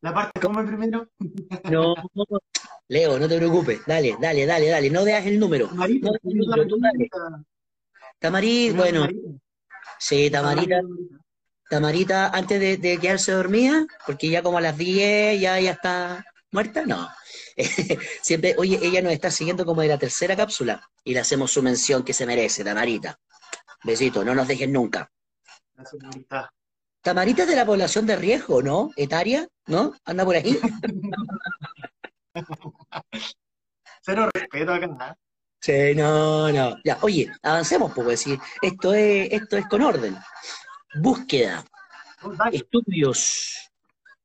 La 0.01 0.13
parte 0.13 0.39
come 0.39 0.63
primero. 0.67 1.07
No, 1.71 1.95
Leo, 2.87 3.17
no 3.17 3.27
te 3.27 3.37
preocupes. 3.37 3.81
Dale, 3.85 4.15
dale, 4.19 4.45
dale, 4.45 4.67
dale. 4.67 4.89
No 4.89 5.03
veas 5.03 5.25
el 5.25 5.39
número. 5.39 5.67
Tamarita, 5.67 6.09
Tamarita, 8.19 8.77
bueno. 8.77 9.07
Sí, 9.99 10.29
Tamarita. 10.29 10.81
Tamarita, 11.69 12.29
antes 12.29 12.79
de, 12.79 12.99
quedarse 12.99 13.31
dormida, 13.31 13.87
porque 14.05 14.29
ya 14.29 14.43
como 14.43 14.59
a 14.59 14.61
las 14.61 14.77
10 14.77 15.41
ya, 15.41 15.59
ya 15.59 15.71
está 15.71 16.23
muerta, 16.51 16.85
no. 16.85 17.09
Siempre, 18.21 18.53
oye, 18.59 18.79
ella 18.83 19.01
nos 19.01 19.13
está 19.13 19.31
siguiendo 19.31 19.65
como 19.65 19.81
de 19.81 19.87
la 19.87 19.97
tercera 19.97 20.35
cápsula 20.35 20.87
y 21.03 21.13
le 21.13 21.19
hacemos 21.19 21.51
su 21.51 21.63
mención 21.63 22.03
que 22.03 22.13
se 22.13 22.27
merece, 22.27 22.63
Tamarita. 22.63 23.19
Besito, 23.83 24.23
no 24.23 24.35
nos 24.35 24.47
dejen 24.47 24.71
nunca. 24.71 25.11
Tamarita 27.01 27.43
es 27.43 27.49
de 27.49 27.55
la 27.55 27.65
población 27.65 28.05
de 28.05 28.15
riesgo, 28.15 28.61
¿no? 28.61 28.91
Etaria, 28.95 29.47
¿no? 29.67 29.93
Anda 30.05 30.25
por 30.25 30.35
ahí. 30.35 30.59
Cero 34.01 34.29
respeto 34.33 34.73
acá. 34.73 34.87
¿no? 34.87 35.17
Sí, 35.59 35.95
no, 35.95 36.51
no. 36.51 36.77
Ya, 36.83 36.99
oye, 37.01 37.31
avancemos, 37.41 37.91
porque 37.93 38.11
decir, 38.11 38.39
esto 38.61 38.93
es, 38.93 39.31
esto 39.31 39.57
es 39.57 39.65
con 39.67 39.81
orden. 39.81 40.15
Búsqueda. 41.01 41.65
Estudios. 42.51 43.71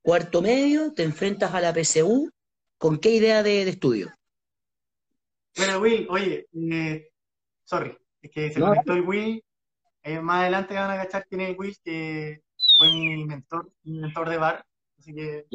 Cuarto 0.02 0.42
medio, 0.42 0.92
te 0.92 1.02
enfrentas 1.02 1.54
a 1.54 1.61
la 1.61 1.73
PSU. 1.73 2.30
¿Con 2.78 2.99
qué 2.99 3.11
idea 3.11 3.42
de, 3.42 3.69
estudio? 3.69 4.12
Bueno, 5.57 5.78
Will, 5.80 6.07
oye, 6.09 6.47
eh, 6.52 7.11
sorry, 7.64 7.97
es 8.23 8.30
que 8.30 8.50
se 8.50 8.61
conectó 8.61 8.95
el 8.95 9.02
Will. 9.02 9.45
Eh, 10.11 10.21
más 10.21 10.40
adelante 10.40 10.75
van 10.75 10.90
a 10.90 10.97
cachar 10.97 11.25
quién 11.29 11.40
es 11.43 11.50
el 11.50 11.57
Will, 11.57 11.76
que 11.85 12.43
fue 12.76 12.93
mi 12.93 13.25
mentor, 13.25 13.71
mi 13.85 14.00
mentor 14.00 14.29
de 14.29 14.38
bar. 14.38 14.67
Así 14.99 15.14
que 15.14 15.47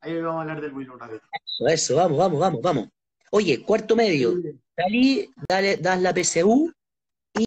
ahí 0.00 0.22
vamos 0.22 0.38
a 0.38 0.40
hablar 0.42 0.60
del 0.60 0.72
Will 0.72 0.88
un 0.88 1.00
ratito. 1.00 1.26
Eso, 1.66 1.96
vamos, 1.96 2.16
vamos, 2.16 2.38
vamos, 2.38 2.62
vamos. 2.62 2.88
Oye, 3.32 3.60
cuarto 3.64 3.96
medio, 3.96 4.34
salí, 4.76 5.28
dale, 5.48 5.78
das 5.78 6.00
la 6.00 6.14
PSU 6.14 6.72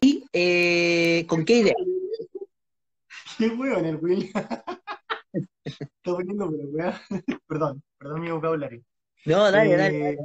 y 0.02 0.26
eh, 0.34 1.26
¿con 1.26 1.46
qué 1.46 1.60
idea? 1.60 1.76
Qué 3.38 3.46
en 3.46 3.86
el 3.86 3.96
Will. 3.96 4.30
Está 5.64 5.88
poniendo, 6.04 6.52
pero 6.52 6.94
perdón, 7.48 7.82
perdón 7.98 8.22
mi 8.22 8.30
vocabulario. 8.30 8.84
No, 9.26 9.50
dale, 9.50 9.78
dale. 9.78 10.10
Eh, 10.10 10.18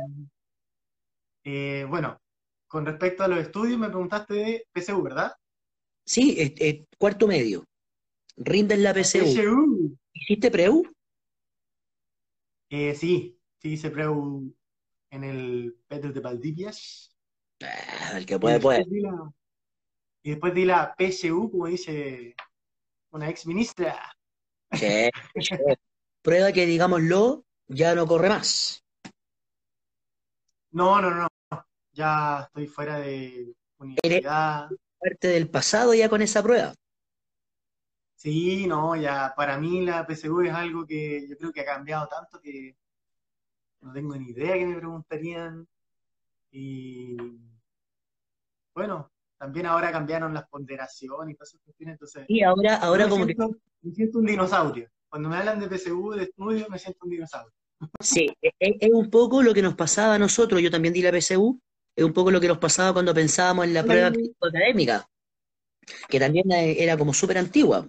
eh, 1.45 1.87
bueno, 1.89 2.21
con 2.67 2.85
respecto 2.85 3.23
a 3.23 3.29
los 3.29 3.39
estudios, 3.39 3.79
me 3.79 3.89
preguntaste 3.89 4.35
de 4.35 4.67
PSU, 4.75 5.03
¿verdad? 5.03 5.33
Sí, 6.09 6.87
cuarto 6.97 7.27
medio. 7.27 7.65
Rindes 8.39 8.79
la 8.79 8.95
PSU. 8.95 9.99
¿Hiciste 10.15 10.51
PREU? 10.51 10.83
Eh, 12.71 12.95
sí, 12.95 13.39
sí 13.59 13.73
hice 13.73 13.91
PREU 13.91 14.51
en 15.11 15.25
el 15.25 15.77
Petro 15.87 16.11
de 16.11 16.21
Valdivias. 16.21 17.15
Ah, 17.63 18.17
el 18.17 18.25
que 18.25 18.39
puede, 18.39 18.59
puede. 18.59 18.87
y 20.23 20.31
después 20.31 20.55
di 20.55 20.65
la 20.65 20.95
PSU, 20.97 21.51
como 21.51 21.67
dice 21.67 22.35
una 23.11 23.29
ex 23.29 23.47
ministra. 23.47 24.11
Prueba 26.23 26.53
que, 26.53 26.65
digámoslo, 26.65 27.45
ya 27.67 27.95
no 27.95 28.07
corre 28.07 28.31
más. 28.31 28.83
No, 30.71 31.03
no, 31.03 31.11
no. 31.11 31.29
Ya 31.93 32.45
estoy 32.47 32.67
fuera 32.67 32.99
de 32.99 33.55
universidad. 33.77 34.71
Parte 34.99 35.29
del 35.29 35.51
pasado 35.51 35.95
ya 35.95 36.09
con 36.09 36.23
esa 36.23 36.43
prueba. 36.43 36.75
Sí, 38.17 38.67
no, 38.67 38.97
ya 38.97 39.33
para 39.37 39.59
mí 39.59 39.85
la 39.85 40.05
PSU 40.07 40.41
es 40.41 40.53
algo 40.53 40.85
que 40.85 41.29
yo 41.29 41.37
creo 41.37 41.53
que 41.53 41.61
ha 41.61 41.65
cambiado 41.65 42.09
tanto 42.09 42.41
que 42.41 42.77
no 43.81 43.93
tengo 43.93 44.17
ni 44.17 44.31
idea 44.31 44.55
que 44.55 44.67
me 44.67 44.77
preguntarían. 44.77 45.67
Y 46.51 47.17
bueno, 48.75 49.13
también 49.39 49.67
ahora 49.67 49.93
cambiaron 49.93 50.35
las 50.35 50.49
ponderaciones 50.49 51.35
y 51.35 51.37
todas 51.37 51.51
esas 51.51 51.61
cuestiones, 51.63 51.95
entonces... 51.95 52.25
Y 52.29 52.43
ahora, 52.43 52.77
ahora 52.77 53.09
como 53.09 53.27
que... 53.27 53.37
Me 53.83 53.93
siento 53.93 54.19
un 54.19 54.27
dinosaurio. 54.27 54.89
Cuando 55.09 55.29
me 55.29 55.37
hablan 55.37 55.61
de 55.61 55.69
PSU, 55.69 56.11
de 56.11 56.25
estudio, 56.25 56.67
me 56.69 56.79
siento 56.79 56.99
un 57.05 57.11
dinosaurio. 57.11 57.53
Sí, 58.01 58.29
es, 58.59 58.91
un 58.93 59.09
poco 59.09 59.43
lo 59.43 59.55
que 59.55 59.63
nos 59.63 59.77
pasaba 59.77 60.15
a 60.15 60.19
nosotros, 60.19 60.61
yo 60.61 60.71
también 60.71 60.93
di 60.93 61.03
la 61.03 61.13
PSU, 61.13 61.61
es 61.99 62.05
un 62.05 62.13
poco 62.13 62.31
lo 62.31 62.41
que 62.41 62.47
nos 62.47 62.59
pasaba 62.59 62.93
cuando 62.93 63.13
pensábamos 63.13 63.65
en 63.65 63.75
la 63.75 63.83
prueba 63.83 64.13
académica, 64.41 65.05
que 66.09 66.21
también 66.21 66.45
era 66.53 66.97
como 66.97 67.13
súper 67.13 67.39
antigua. 67.39 67.89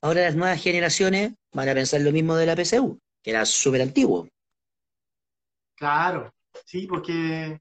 Ahora 0.00 0.22
las 0.22 0.36
nuevas 0.36 0.62
generaciones 0.62 1.32
van 1.52 1.68
a 1.68 1.74
pensar 1.74 2.00
lo 2.02 2.12
mismo 2.12 2.36
de 2.36 2.46
la 2.46 2.54
PSU, 2.54 3.00
que 3.20 3.30
era 3.30 3.44
súper 3.44 3.82
antiguo. 3.82 4.28
Claro, 5.74 6.32
sí, 6.64 6.86
porque 6.86 7.60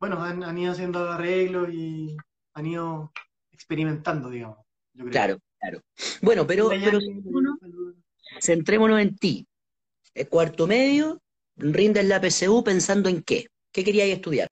bueno, 0.00 0.20
han, 0.20 0.58
ido 0.58 0.72
haciendo 0.72 1.08
arreglos 1.08 1.72
y 1.72 2.16
han 2.54 2.66
ido 2.66 3.12
experimentando, 3.52 4.30
digamos. 4.30 4.58
Claro, 5.12 5.38
claro. 5.60 5.80
Bueno, 6.22 6.44
pero, 6.44 6.70
centrémonos, 8.40 9.00
en 9.00 9.14
ti. 9.14 9.46
El 10.12 10.28
cuarto 10.28 10.66
medio, 10.66 11.22
rindes 11.54 12.04
la 12.04 12.20
PSU 12.20 12.64
pensando 12.64 13.08
en 13.08 13.22
qué. 13.22 13.46
¿Qué 13.72 13.84
querías 13.84 14.08
estudiar? 14.08 14.48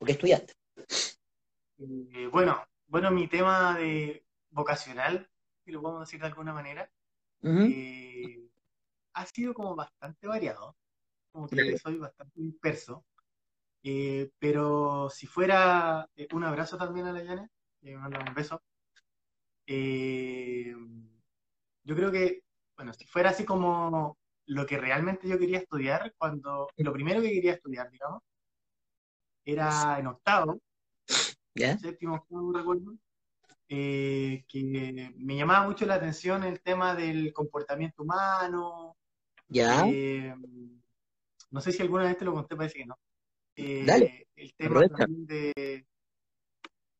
¿O 0.00 0.04
qué 0.04 0.12
estudiaste? 0.12 0.54
Eh, 1.78 2.26
bueno, 2.32 2.64
bueno, 2.86 3.10
mi 3.10 3.28
tema 3.28 3.78
de 3.78 4.24
vocacional, 4.50 5.28
si 5.64 5.70
lo 5.70 5.80
podemos 5.80 6.06
decir 6.06 6.20
de 6.20 6.26
alguna 6.26 6.52
manera, 6.52 6.90
eh, 7.42 8.48
ha 9.14 9.26
sido 9.26 9.54
como 9.54 9.76
bastante 9.76 10.26
variado. 10.26 10.76
Como 11.32 11.48
que 11.48 11.78
soy 11.78 11.98
bastante 11.98 12.40
disperso. 12.40 13.04
Eh, 13.82 14.30
pero 14.38 15.08
si 15.10 15.26
fuera 15.26 16.08
eh, 16.16 16.26
un 16.32 16.44
abrazo 16.44 16.76
también 16.76 17.06
a 17.06 17.12
la 17.12 17.22
Yana, 17.22 17.48
me 17.82 17.96
manda 17.96 18.18
un 18.18 18.34
beso. 18.34 18.62
Eh, 19.66 20.74
yo 21.84 21.94
creo 21.94 22.10
que, 22.10 22.42
bueno, 22.76 22.92
si 22.92 23.06
fuera 23.06 23.30
así 23.30 23.44
como 23.44 24.18
lo 24.46 24.66
que 24.66 24.76
realmente 24.76 25.28
yo 25.28 25.38
quería 25.38 25.58
estudiar, 25.58 26.12
cuando 26.18 26.68
lo 26.76 26.92
primero 26.92 27.22
que 27.22 27.30
quería 27.30 27.52
estudiar, 27.52 27.88
digamos, 27.90 28.22
era 29.52 29.98
en 29.98 30.06
octavo, 30.06 30.60
séptimo 31.54 32.16
octavo, 32.16 32.52
recuerdo, 32.52 32.94
que 33.68 35.14
me 35.16 35.36
llamaba 35.36 35.66
mucho 35.66 35.86
la 35.86 35.94
atención 35.94 36.44
el 36.44 36.60
tema 36.60 36.94
del 36.94 37.32
comportamiento 37.32 38.02
humano. 38.02 38.96
Ya. 39.48 39.84
no 41.50 41.60
sé 41.60 41.72
si 41.72 41.82
alguna 41.82 42.04
vez 42.04 42.16
te 42.16 42.24
lo 42.24 42.32
conté, 42.32 42.56
parece 42.56 42.78
que 42.78 42.86
no. 42.86 42.96
Dale, 43.56 44.04
eh, 44.04 44.28
el 44.36 44.54
tema 44.54 44.80
de, 45.06 45.86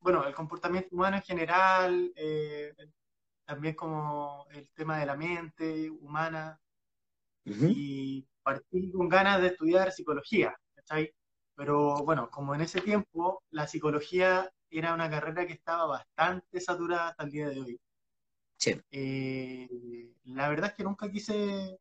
bueno, 0.00 0.26
el 0.26 0.34
comportamiento 0.34 0.94
humano 0.94 1.16
en 1.16 1.22
general, 1.22 2.12
eh, 2.16 2.74
también 3.44 3.74
como 3.74 4.46
el 4.50 4.68
tema 4.70 4.98
de 4.98 5.06
la 5.06 5.16
mente 5.16 5.90
humana, 5.90 6.60
y 7.44 8.26
partí 8.42 8.92
con 8.92 9.08
ganas 9.08 9.40
de 9.40 9.48
estudiar 9.48 9.90
psicología, 9.90 10.54
¿cachai? 10.74 11.12
Pero 11.60 12.02
bueno, 12.04 12.30
como 12.30 12.54
en 12.54 12.62
ese 12.62 12.80
tiempo 12.80 13.42
la 13.50 13.66
psicología 13.68 14.50
era 14.70 14.94
una 14.94 15.10
carrera 15.10 15.46
que 15.46 15.52
estaba 15.52 15.84
bastante 15.84 16.58
saturada 16.58 17.08
hasta 17.08 17.24
el 17.24 17.30
día 17.30 17.50
de 17.50 17.60
hoy. 17.60 17.80
Sí. 18.56 18.80
Eh, 18.90 19.68
la 20.24 20.48
verdad 20.48 20.70
es 20.70 20.76
que 20.76 20.84
nunca 20.84 21.10
quise 21.10 21.78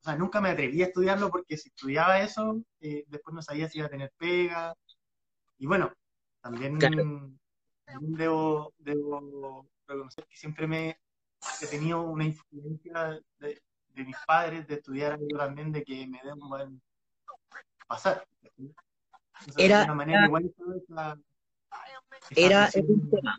o 0.00 0.04
sea, 0.04 0.16
nunca 0.16 0.40
me 0.40 0.48
atreví 0.48 0.82
a 0.82 0.86
estudiarlo 0.86 1.30
porque 1.30 1.56
si 1.56 1.68
estudiaba 1.68 2.18
eso, 2.18 2.60
eh, 2.80 3.04
después 3.06 3.32
no 3.32 3.42
sabía 3.42 3.68
si 3.68 3.78
iba 3.78 3.86
a 3.86 3.90
tener 3.90 4.12
pega. 4.18 4.74
Y 5.56 5.66
bueno, 5.66 5.92
también, 6.40 6.76
debo, 8.00 8.74
reconocer 9.86 10.26
que 10.26 10.36
siempre 10.36 10.66
me 10.66 10.98
he 11.60 11.66
tenido 11.68 12.02
una 12.02 12.24
influencia 12.24 13.20
de, 13.38 13.62
mis 13.94 14.16
padres 14.26 14.66
de 14.66 14.74
estudiar 14.74 15.12
algo 15.12 15.38
también, 15.38 15.70
de 15.70 15.84
que 15.84 16.08
me 16.08 16.20
den 16.24 16.40
buen 16.40 16.82
pasar. 17.86 18.26
Era, 19.56 19.78
de 19.78 19.84
una 19.84 19.94
manera 19.94 20.26
igual 20.26 20.54
era, 22.30 22.70
un 22.74 23.10
tema. 23.10 23.36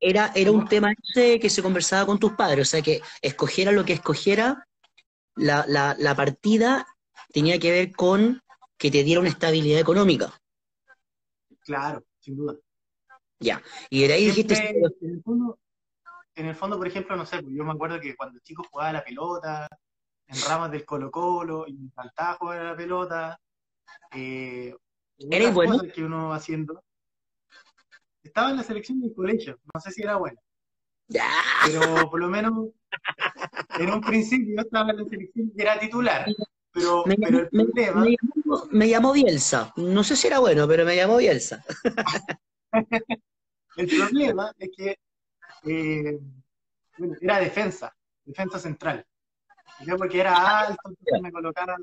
Era, 0.00 0.32
era 0.34 0.50
un 0.50 0.66
tema 0.66 0.92
que 1.14 1.50
se 1.50 1.62
conversaba 1.62 2.06
con 2.06 2.18
tus 2.18 2.32
padres, 2.32 2.68
o 2.68 2.70
sea 2.70 2.82
que 2.82 3.00
escogiera 3.22 3.72
lo 3.72 3.84
que 3.84 3.94
escogiera, 3.94 4.66
la, 5.36 5.64
la, 5.66 5.96
la 5.98 6.14
partida 6.14 6.86
tenía 7.32 7.58
que 7.58 7.70
ver 7.70 7.92
con 7.92 8.42
que 8.76 8.90
te 8.90 9.02
diera 9.02 9.20
una 9.20 9.30
estabilidad 9.30 9.80
económica. 9.80 10.32
Claro, 11.60 12.04
sin 12.18 12.36
duda. 12.36 12.54
Ya, 13.38 13.62
y 13.90 14.06
de 14.06 14.12
ahí 14.12 14.26
dijiste... 14.26 14.54
En 15.00 15.10
el, 15.10 15.22
fondo, 15.22 15.58
en 16.34 16.46
el 16.46 16.54
fondo, 16.54 16.76
por 16.76 16.86
ejemplo, 16.86 17.16
no 17.16 17.26
sé, 17.26 17.42
pues 17.42 17.54
yo 17.54 17.64
me 17.64 17.72
acuerdo 17.72 18.00
que 18.00 18.14
cuando 18.14 18.36
el 18.36 18.42
chico 18.42 18.64
jugaba 18.70 18.92
la 18.92 19.04
pelota, 19.04 19.68
en 20.26 20.40
ramas 20.48 20.70
del 20.70 20.84
Colo 20.84 21.10
Colo, 21.10 21.64
y 21.66 21.74
me 21.74 21.90
faltaba 21.90 22.34
jugar 22.34 22.58
a 22.60 22.70
la 22.70 22.76
pelota, 22.76 23.40
eh, 24.12 24.74
¿Eres 25.18 25.54
bueno? 25.54 25.80
que 25.92 26.04
uno 26.04 26.28
va 26.28 26.36
haciendo. 26.36 26.82
estaba 28.22 28.50
en 28.50 28.56
la 28.56 28.62
selección 28.62 29.00
del 29.00 29.14
colegio, 29.14 29.58
no 29.72 29.80
sé 29.80 29.90
si 29.90 30.02
era 30.02 30.16
buena. 30.16 30.40
Pero 31.66 32.10
por 32.10 32.20
lo 32.20 32.28
menos 32.28 32.70
en 33.78 33.90
un 33.90 34.00
principio 34.00 34.60
estaba 34.60 34.90
en 34.90 34.96
la 34.98 35.04
selección 35.04 35.52
y 35.54 35.60
era 35.60 35.78
titular. 35.78 36.26
Pero, 36.72 37.04
me, 37.06 37.16
pero 37.16 37.40
el 37.40 37.48
problema... 37.48 38.04
me, 38.72 38.88
llamó, 38.88 39.12
Bielsa. 39.12 39.72
No 39.76 40.02
sé 40.02 40.16
si 40.16 40.26
era 40.26 40.40
bueno, 40.40 40.66
pero 40.66 40.84
me 40.84 40.96
llamó 40.96 41.18
Bielsa. 41.18 41.64
el 43.76 43.88
problema 43.88 44.52
es 44.58 44.70
que 44.76 44.98
eh, 45.66 46.18
era 47.20 47.38
defensa, 47.38 47.94
defensa 48.24 48.58
central. 48.58 49.06
Porque 49.96 50.20
era 50.20 50.60
alto, 50.60 50.90
me 51.20 51.30
colocaban, 51.30 51.82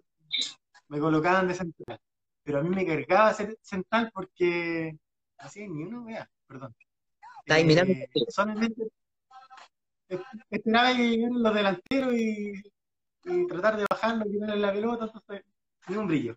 me 0.91 0.99
colocaban 0.99 1.47
de 1.47 1.53
central. 1.53 1.99
Pero 2.43 2.59
a 2.59 2.63
mí 2.63 2.69
me 2.69 2.85
cargaba 2.85 3.33
ser 3.33 3.57
central 3.61 4.11
porque 4.13 4.97
así 5.37 5.67
ni 5.67 5.83
uno 5.83 6.03
vea, 6.03 6.29
perdón. 6.47 6.75
Está 7.39 7.55
ahí 7.55 7.63
mirando. 7.63 7.93
Eh, 7.93 8.09
solamente 8.27 8.91
esperaba 10.49 10.93
que 10.93 11.09
llegaran 11.09 11.41
los 11.41 11.53
delanteros 11.53 12.13
y, 12.13 12.61
tratar 13.47 13.77
de 13.77 13.85
bajarlo, 13.89 14.25
quitarle 14.25 14.57
la 14.57 14.73
pelota, 14.73 15.05
entonces 15.05 15.45
ni 15.87 15.95
un 15.95 16.07
brillo. 16.07 16.35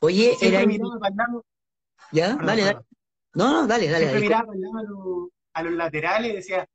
Oye, 0.00 0.36
era. 0.40 0.64
¿Ya? 2.12 2.36
dale, 2.36 2.62
dale. 2.62 2.78
No, 3.34 3.52
no, 3.52 3.66
dale, 3.66 3.88
dale. 3.88 4.08
Siempre 4.08 4.20
miraba 4.20 4.52
a 4.52 4.82
los, 4.84 5.28
a 5.52 5.62
los 5.64 5.72
laterales 5.72 6.32
y 6.32 6.36
decía, 6.36 6.66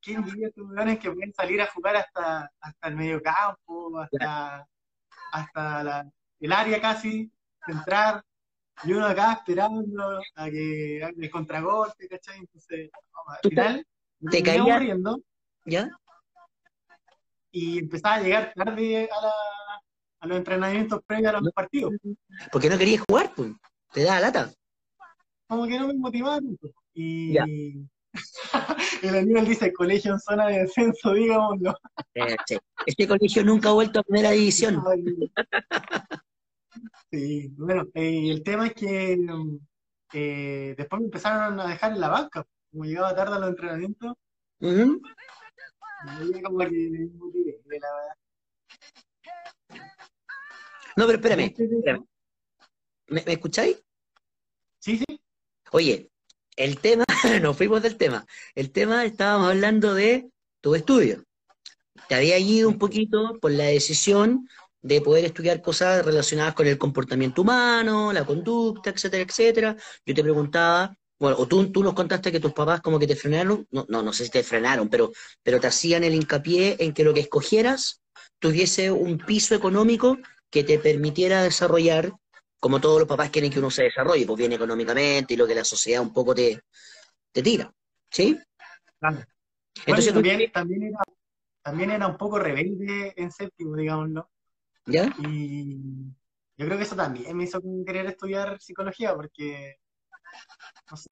¿quién 0.00 0.24
diría 0.24 0.48
estos 0.48 0.66
que 0.98 1.10
pueden 1.12 1.32
salir 1.34 1.60
a 1.62 1.66
jugar 1.66 1.96
hasta, 1.96 2.50
hasta 2.60 2.88
el 2.88 2.96
medio 2.96 3.22
campo, 3.22 3.98
hasta, 4.00 4.66
hasta 5.32 5.84
la, 5.84 6.10
el 6.40 6.52
área 6.52 6.80
casi, 6.80 7.30
entrar, 7.66 8.24
y 8.82 8.92
uno 8.92 9.06
acá 9.06 9.32
esperando 9.34 10.20
a 10.34 10.50
que 10.50 11.00
haga 11.02 11.12
el 11.16 11.30
contragolpe, 11.30 12.08
¿cachai? 12.08 12.38
Entonces, 12.38 12.90
al 13.26 13.50
final, 13.50 13.86
te 14.30 14.42
caía 14.42 14.74
aburriendo. 14.74 15.20
¿Ya? 15.66 15.90
Y 17.52 17.80
empezaba 17.80 18.14
a 18.14 18.20
llegar 18.20 18.52
tarde 18.54 19.08
a, 19.10 19.20
la, 19.22 19.32
a 20.20 20.26
los 20.26 20.38
entrenamientos 20.38 21.00
previos 21.04 21.34
a 21.34 21.40
los 21.40 21.52
partidos. 21.52 21.92
Porque 22.52 22.70
no 22.70 22.78
querías 22.78 23.02
jugar, 23.08 23.32
pues. 23.34 23.52
Te 23.92 24.04
da 24.04 24.20
lata. 24.20 24.50
Como 25.48 25.66
que 25.66 25.78
no 25.78 25.88
me 25.88 25.94
motivaba 25.94 26.36
tanto. 26.36 26.70
Y, 26.94 27.36
el 29.02 29.14
Aníbal 29.14 29.46
dice 29.46 29.72
colegio 29.72 30.12
en 30.12 30.20
zona 30.20 30.48
de 30.48 30.60
descenso, 30.60 31.12
digámoslo. 31.12 31.78
Este 32.86 33.06
colegio 33.06 33.44
nunca 33.44 33.68
ha 33.68 33.72
vuelto 33.72 34.00
a 34.00 34.02
primera 34.02 34.30
división. 34.30 34.82
Sí, 37.10 37.48
bueno, 37.56 37.88
eh, 37.94 38.30
el 38.30 38.44
tema 38.44 38.68
es 38.68 38.74
que 38.74 39.18
eh, 40.12 40.74
después 40.78 41.00
me 41.00 41.06
empezaron 41.06 41.58
a 41.58 41.66
dejar 41.66 41.90
en 41.92 42.00
la 42.00 42.08
banca, 42.08 42.46
como 42.70 42.84
llegaba 42.84 43.16
tarde 43.16 43.34
a 43.34 43.38
los 43.40 43.48
entrenamientos. 43.50 44.14
Uh 44.60 45.00
como 46.44 46.58
que 46.58 47.60
la 47.66 47.88
verdad. 47.92 48.16
No, 50.96 51.06
pero 51.06 51.18
espérame. 51.18 51.54
¿Me, 53.08 53.24
¿Me, 53.24 53.32
escucháis? 53.32 53.82
Sí, 54.78 54.98
sí. 54.98 55.20
Oye, 55.72 56.10
el 56.56 56.78
tema, 56.78 57.04
nos 57.42 57.56
fuimos 57.56 57.82
del 57.82 57.96
tema. 57.96 58.26
El 58.54 58.70
tema, 58.70 59.04
estábamos 59.04 59.50
hablando 59.50 59.94
de 59.94 60.30
tu 60.60 60.74
estudio. 60.74 61.24
Te 62.08 62.14
había 62.14 62.38
ido 62.38 62.68
un 62.68 62.78
poquito 62.78 63.38
por 63.40 63.52
la 63.52 63.64
decisión 63.64 64.48
de 64.82 65.00
poder 65.00 65.24
estudiar 65.24 65.60
cosas 65.60 66.04
relacionadas 66.04 66.54
con 66.54 66.66
el 66.66 66.78
comportamiento 66.78 67.42
humano, 67.42 68.12
la 68.12 68.24
conducta, 68.24 68.90
etcétera, 68.90 69.22
etcétera. 69.22 69.76
Yo 70.06 70.14
te 70.14 70.22
preguntaba, 70.22 70.96
bueno, 71.18 71.36
o 71.38 71.46
tú, 71.46 71.70
tú 71.70 71.82
nos 71.82 71.94
contaste 71.94 72.32
que 72.32 72.40
tus 72.40 72.52
papás 72.52 72.80
como 72.80 72.98
que 72.98 73.06
te 73.06 73.16
frenaron, 73.16 73.66
no, 73.70 73.84
no, 73.88 74.02
no 74.02 74.12
sé 74.12 74.24
si 74.24 74.30
te 74.30 74.42
frenaron, 74.42 74.88
pero, 74.88 75.12
pero 75.42 75.60
te 75.60 75.66
hacían 75.66 76.04
el 76.04 76.14
hincapié 76.14 76.76
en 76.78 76.94
que 76.94 77.04
lo 77.04 77.12
que 77.12 77.20
escogieras 77.20 78.00
tuviese 78.38 78.90
un 78.90 79.18
piso 79.18 79.54
económico 79.54 80.16
que 80.48 80.64
te 80.64 80.78
permitiera 80.78 81.42
desarrollar, 81.42 82.12
como 82.58 82.80
todos 82.80 83.00
los 83.00 83.08
papás 83.08 83.30
quieren 83.30 83.52
que 83.52 83.58
uno 83.58 83.70
se 83.70 83.84
desarrolle, 83.84 84.26
pues 84.26 84.38
bien 84.38 84.52
económicamente 84.52 85.34
y 85.34 85.36
lo 85.36 85.46
que 85.46 85.54
la 85.54 85.64
sociedad 85.64 86.02
un 86.02 86.12
poco 86.12 86.34
te, 86.34 86.62
te 87.32 87.42
tira, 87.42 87.72
¿sí? 88.10 88.38
Claro. 88.98 89.24
Entonces, 89.86 90.12
también, 90.12 90.52
también, 90.52 90.82
era, 90.82 90.98
también 91.62 91.90
era 91.90 92.06
un 92.06 92.16
poco 92.16 92.38
rebelde 92.38 93.14
en 93.16 93.30
séptimo, 93.30 93.76
digámoslo. 93.76 94.30
¿Ya? 94.86 95.14
Y 95.22 95.78
yo 96.56 96.66
creo 96.66 96.76
que 96.76 96.84
eso 96.84 96.96
también 96.96 97.36
me 97.36 97.44
hizo 97.44 97.62
querer 97.86 98.06
estudiar 98.06 98.60
psicología, 98.60 99.14
porque, 99.14 99.78
no 100.90 100.96
sé, 100.96 101.08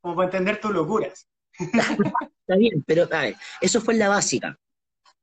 como 0.00 0.16
para 0.16 0.26
entender 0.26 0.60
tus 0.60 0.72
locuras. 0.72 1.28
Está 1.58 2.56
bien, 2.56 2.82
pero 2.86 3.04
a 3.10 3.20
ver, 3.22 3.36
eso 3.60 3.80
fue 3.80 3.94
en 3.94 4.00
la 4.00 4.08
básica. 4.08 4.58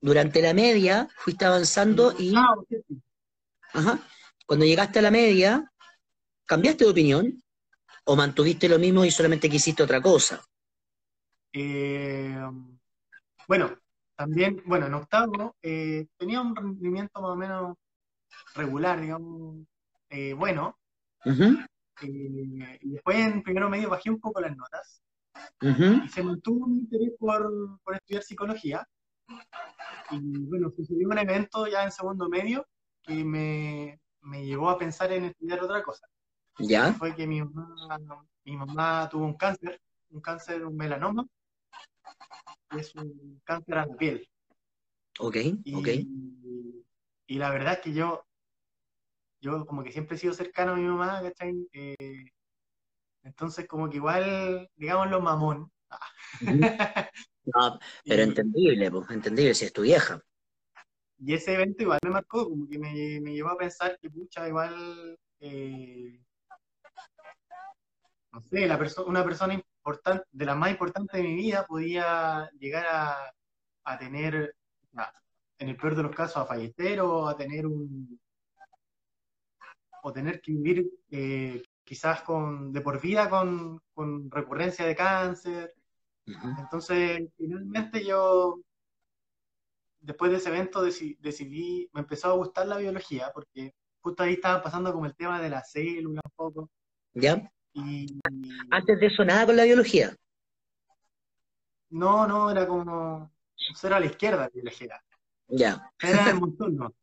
Durante 0.02 0.42
la 0.42 0.54
media 0.54 1.08
fuiste 1.18 1.46
avanzando 1.46 2.14
y... 2.18 2.34
Ah, 2.36 2.56
Ajá. 3.74 4.00
Cuando 4.46 4.66
llegaste 4.66 5.00
a 5.00 5.04
la 5.04 5.12
media, 5.12 5.72
¿cambiaste 6.46 6.84
de 6.84 6.92
opinión? 6.92 7.44
¿O 8.06 8.16
mantuviste 8.16 8.68
lo 8.68 8.80
mismo 8.80 9.06
y 9.06 9.12
solamente 9.12 9.50
quisiste 9.50 9.84
otra 9.84 10.02
cosa? 10.02 10.42
Eh, 11.54 12.36
bueno, 13.48 13.78
también, 14.16 14.62
bueno, 14.66 14.88
en 14.88 14.94
octavo 14.94 15.56
eh, 15.62 16.08
tenía 16.18 16.42
un 16.42 16.56
rendimiento 16.56 17.22
más 17.22 17.32
o 17.32 17.36
menos 17.36 17.78
regular, 18.56 19.02
digamos, 19.02 19.66
eh, 20.10 20.34
bueno. 20.34 20.78
Eh, 21.26 22.80
y 22.82 22.90
después 22.92 23.18
en 23.18 23.44
primero 23.44 23.70
medio 23.70 23.90
bajé 23.90 24.10
un 24.10 24.20
poco 24.20 24.42
las 24.42 24.56
notas. 24.56 25.02
Y 25.62 26.10
se 26.10 26.24
mantuvo 26.24 26.68
mi 26.68 26.80
interés 26.80 27.12
por, 27.18 27.80
estudiar 27.94 28.24
psicología. 28.24 28.88
Y 30.12 30.46
bueno, 30.46 30.72
sucedió 30.76 31.10
un 31.10 31.18
evento 31.18 31.66
ya 31.68 31.84
en 31.84 31.92
segundo 31.92 32.30
medio 32.30 32.68
que 33.02 33.24
me, 33.24 34.00
me 34.22 34.46
llevó 34.46 34.70
a 34.70 34.78
pensar 34.78 35.12
en 35.12 35.26
estudiar 35.26 35.64
otra 35.64 35.82
cosa. 35.82 36.08
¿Ya? 36.60 36.94
Fue 36.94 37.16
que 37.16 37.26
mi 37.28 37.42
mamá, 37.42 38.00
mi 38.44 38.58
mamá 38.58 39.10
tuvo 39.10 39.26
un 39.26 39.36
cáncer, 39.36 39.82
un 40.10 40.22
cáncer, 40.22 40.66
un 40.66 40.76
melanoma, 40.78 41.28
es 42.72 42.94
un 42.96 43.42
cáncer 43.44 43.78
a 43.78 43.86
la 43.86 43.96
piel. 43.96 44.28
Ok, 45.20 45.38
y, 45.64 45.76
ok. 45.76 45.88
Y 47.28 47.38
la 47.38 47.50
verdad 47.52 47.74
es 47.74 47.80
que 47.80 47.94
yo, 47.94 48.26
yo 49.42 49.66
como 49.66 49.84
que 49.84 49.92
siempre 49.92 50.16
he 50.16 50.20
sido 50.20 50.34
cercano 50.34 50.74
a 50.74 50.76
mi 50.76 50.84
mamá, 50.84 51.22
¿cachai? 51.22 51.68
Eh, 51.74 52.26
entonces 53.24 53.68
como 53.68 53.90
que 53.90 53.98
igual, 53.98 54.70
digamos, 54.76 55.10
lo 55.10 55.22
mamón. 55.22 55.72
no, 56.42 57.80
pero 58.06 58.24
entendible, 58.24 58.92
pues, 58.92 59.10
entendible, 59.10 59.54
si 59.54 59.66
es 59.66 59.74
tu 59.74 59.82
vieja. 59.82 60.22
Y 61.20 61.34
ese 61.34 61.54
evento 61.54 61.84
igual 61.84 62.00
me 62.04 62.10
marcó, 62.10 62.50
como 62.50 62.68
que 62.68 62.78
me, 62.78 63.34
llevó 63.34 63.50
a 63.50 63.58
pensar 63.58 63.98
que, 64.02 64.10
pucha, 64.10 64.48
igual, 64.48 65.18
eh, 65.40 66.20
no 68.34 68.42
sé, 68.42 68.68
la 68.68 68.80
una 69.06 69.24
persona 69.24 69.54
importante, 69.54 70.26
de 70.32 70.46
las 70.46 70.58
más 70.58 70.72
importantes 70.72 71.22
de 71.22 71.28
mi 71.28 71.36
vida, 71.36 71.66
podía 71.68 72.50
llegar 72.60 72.86
a, 73.84 74.00
tener, 74.00 74.56
en 75.60 75.70
el 75.70 75.78
peor 75.78 75.96
de 75.96 76.04
los 76.04 76.16
casos, 76.16 76.38
a 76.38 76.46
fallecer 76.46 77.00
o 77.02 77.28
a 77.28 77.38
tener 77.38 77.68
un, 77.68 78.20
o 80.02 80.12
tener 80.12 80.42
que 80.42 80.52
vivir 80.52 80.90
eh, 81.12 81.62
quizás 81.84 82.24
con, 82.24 82.72
de 82.72 82.82
por 82.82 83.00
vida 83.00 83.30
con, 83.30 83.80
recurrencia 84.32 84.86
de 84.86 84.96
cáncer. 84.96 85.76
Entonces, 86.26 87.30
finalmente 87.38 88.04
yo, 88.04 88.62
después 90.00 90.32
de 90.32 90.38
ese 90.38 90.50
evento, 90.50 90.82
decidí, 90.82 91.88
me 91.94 92.02
empezó 92.02 92.32
a 92.32 92.36
gustar 92.36 92.66
la 92.66 92.78
biología, 92.78 93.30
porque 93.32 93.76
justo 94.00 94.24
ahí 94.24 94.34
estaba 94.34 94.64
pasando 94.64 94.92
como 94.92 95.06
el 95.06 95.16
tema 95.16 95.40
de 95.40 95.50
la 95.50 95.64
célula 95.64 96.22
un 96.26 96.32
poco. 96.36 96.70
¿Ya? 97.14 97.52
Antes 98.72 99.00
de 99.00 99.06
eso, 99.08 99.24
nada 99.26 99.46
con 99.46 99.56
la 99.56 99.64
biología. 99.64 100.16
No, 101.90 102.28
no, 102.28 102.50
era 102.52 102.68
como 102.68 103.32
cero 103.76 103.96
a 103.96 104.00
la 104.00 104.08
izquierda 104.08 104.50
biología. 104.54 105.02
Ya. 105.48 105.92
Era 106.02 106.30
el 106.30 106.40
montón, 106.40 106.76
¿no? 106.76 106.94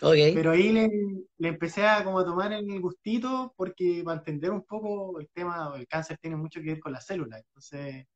Okay. 0.00 0.34
Pero 0.34 0.50
ahí 0.50 0.72
le, 0.72 0.90
empecé 1.38 1.86
a 1.86 2.02
como 2.02 2.18
a 2.18 2.24
tomar 2.24 2.52
el 2.52 2.80
gustito 2.80 3.54
porque 3.56 4.02
para 4.04 4.18
entender 4.18 4.50
un 4.50 4.62
poco 4.62 5.20
el 5.20 5.28
tema, 5.28 5.72
el 5.76 5.86
cáncer 5.86 6.18
tiene 6.18 6.36
mucho 6.36 6.60
que 6.60 6.70
ver 6.70 6.80
con 6.80 6.92
las 6.92 7.06
células, 7.06 7.40
entonces 7.40 8.06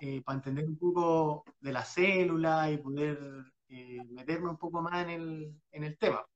eh, 0.00 0.22
para 0.22 0.36
entender 0.36 0.66
un 0.66 0.76
poco 0.76 1.44
de 1.60 1.72
la 1.72 1.82
célula 1.82 2.70
y 2.70 2.76
poder 2.76 3.18
eh, 3.68 4.02
meterme 4.10 4.50
un 4.50 4.58
poco 4.58 4.82
más 4.82 5.02
en 5.04 5.10
el, 5.10 5.62
en 5.72 5.84
el 5.84 5.96
tema. 5.96 6.26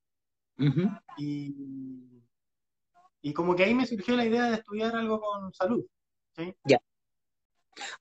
y, 1.18 2.17
y 3.28 3.34
como 3.34 3.54
que 3.54 3.64
ahí 3.64 3.74
me 3.74 3.86
surgió 3.86 4.16
la 4.16 4.24
idea 4.24 4.44
de 4.44 4.56
estudiar 4.56 4.96
algo 4.96 5.20
con 5.20 5.52
salud. 5.52 5.84
¿sí? 6.34 6.54
Ya. 6.64 6.78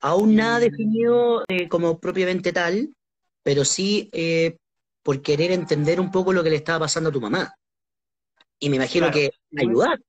Aún 0.00 0.34
nada 0.34 0.58
definido 0.58 1.44
eh, 1.48 1.68
como 1.68 2.00
propiamente 2.00 2.50
tal, 2.50 2.94
pero 3.42 3.64
sí 3.66 4.08
eh, 4.12 4.56
por 5.02 5.20
querer 5.20 5.52
entender 5.52 6.00
un 6.00 6.10
poco 6.10 6.32
lo 6.32 6.42
que 6.42 6.48
le 6.48 6.56
estaba 6.56 6.80
pasando 6.80 7.10
a 7.10 7.12
tu 7.12 7.20
mamá. 7.20 7.54
Y 8.58 8.70
me 8.70 8.76
imagino 8.76 9.10
que 9.10 9.30
ayudar. 9.54 10.00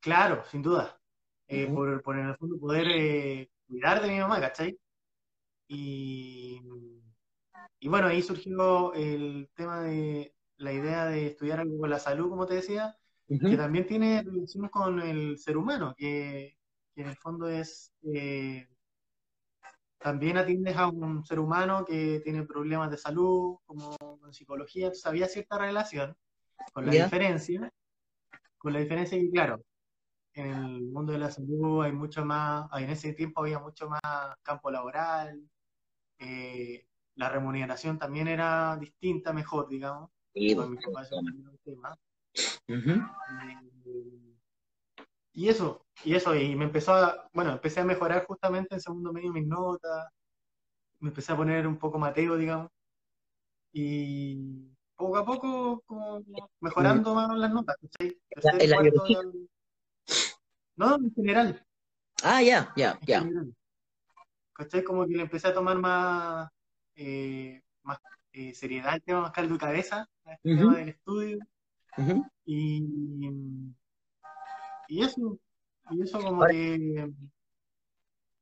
Claro, 0.00 0.44
sin 0.50 0.60
duda. 0.62 1.00
eh, 1.48 1.66
por, 1.66 2.02
por, 2.02 2.18
en 2.18 2.28
el 2.28 2.36
fondo 2.36 2.58
poder 2.58 2.86
eh, 2.90 3.50
cuidar 3.66 4.02
de 4.02 4.08
mi 4.08 4.20
mamá, 4.20 4.40
¿cachai? 4.40 4.78
Y, 5.68 6.60
y 7.80 7.88
bueno, 7.88 8.08
ahí 8.08 8.20
surgió 8.20 8.92
el 8.92 9.48
tema 9.54 9.80
de 9.82 10.34
la 10.58 10.72
idea 10.72 11.06
de 11.06 11.28
estudiar 11.28 11.60
algo 11.60 11.78
con 11.78 11.88
la 11.90 11.98
salud, 11.98 12.28
como 12.28 12.46
te 12.46 12.54
decía, 12.54 12.96
que 13.38 13.56
también 13.56 13.86
tiene 13.86 14.22
relaciones 14.22 14.70
con 14.70 15.00
el 15.00 15.38
ser 15.38 15.56
humano, 15.56 15.94
que, 15.96 16.56
que 16.94 17.02
en 17.02 17.08
el 17.08 17.16
fondo 17.16 17.48
es 17.48 17.92
eh, 18.02 18.66
también 19.98 20.38
atiendes 20.38 20.76
a 20.76 20.88
un 20.88 21.24
ser 21.24 21.38
humano 21.38 21.84
que 21.84 22.20
tiene 22.24 22.44
problemas 22.44 22.90
de 22.90 22.96
salud, 22.96 23.58
como 23.66 23.96
en 24.26 24.32
psicología, 24.32 24.86
entonces 24.86 25.06
había 25.06 25.28
cierta 25.28 25.58
relación, 25.58 26.16
con 26.72 26.86
la 26.86 26.92
diferencia, 26.92 27.70
con 28.58 28.72
la 28.72 28.80
diferencia 28.80 29.18
que, 29.18 29.30
claro, 29.30 29.62
en 30.32 30.46
el 30.46 30.82
mundo 30.82 31.12
de 31.12 31.18
la 31.18 31.30
salud 31.30 31.82
hay 31.82 31.92
mucho 31.92 32.24
más, 32.24 32.68
en 32.80 32.90
ese 32.90 33.12
tiempo 33.12 33.42
había 33.42 33.58
mucho 33.58 33.88
más 33.88 34.36
campo 34.42 34.70
laboral, 34.70 35.40
eh, 36.18 36.86
la 37.14 37.28
remuneración 37.28 37.98
también 37.98 38.26
era 38.28 38.76
distinta, 38.78 39.32
mejor, 39.32 39.68
digamos. 39.68 40.10
Sí, 40.32 40.54
y 45.32 45.48
eso, 45.48 45.86
y 46.04 46.14
eso, 46.14 46.34
y 46.34 46.54
me 46.56 46.64
empezó 46.64 46.94
a, 46.94 47.28
bueno, 47.32 47.52
empecé 47.52 47.80
a 47.80 47.84
mejorar 47.84 48.26
justamente 48.26 48.74
en 48.74 48.80
segundo 48.80 49.12
medio 49.12 49.32
mis 49.32 49.46
notas, 49.46 50.08
me 50.98 51.08
empecé 51.08 51.32
a 51.32 51.36
poner 51.36 51.66
un 51.66 51.78
poco 51.78 51.98
mateo, 51.98 52.36
digamos, 52.36 52.70
y 53.72 54.68
poco 54.96 55.16
a 55.16 55.24
poco 55.24 55.82
como 55.86 56.22
mejorando 56.60 57.14
más 57.14 57.36
las 57.36 57.50
notas, 57.50 57.76
No, 60.76 60.96
en 60.96 61.14
general. 61.14 61.66
Ah, 62.22 62.42
ya, 62.42 62.72
ya, 62.76 62.98
ya. 63.02 63.26
¿Cachai? 64.52 64.84
Como 64.84 65.06
que 65.06 65.14
le 65.14 65.22
empecé 65.22 65.48
a 65.48 65.54
tomar 65.54 65.78
más, 65.78 66.50
eh, 66.96 67.62
más 67.82 67.98
eh, 68.32 68.52
seriedad 68.54 68.94
el 68.94 69.02
tema, 69.02 69.22
más 69.22 69.32
caldo 69.32 69.54
de 69.54 69.60
cabeza, 69.60 70.08
el 70.42 70.58
tema 70.58 70.76
del 70.76 70.88
estudio. 70.90 71.38
Y 72.52 72.84
y 74.88 75.04
eso, 75.04 75.38
y 75.90 76.02
eso 76.02 76.20
como 76.20 76.44
que 76.46 77.12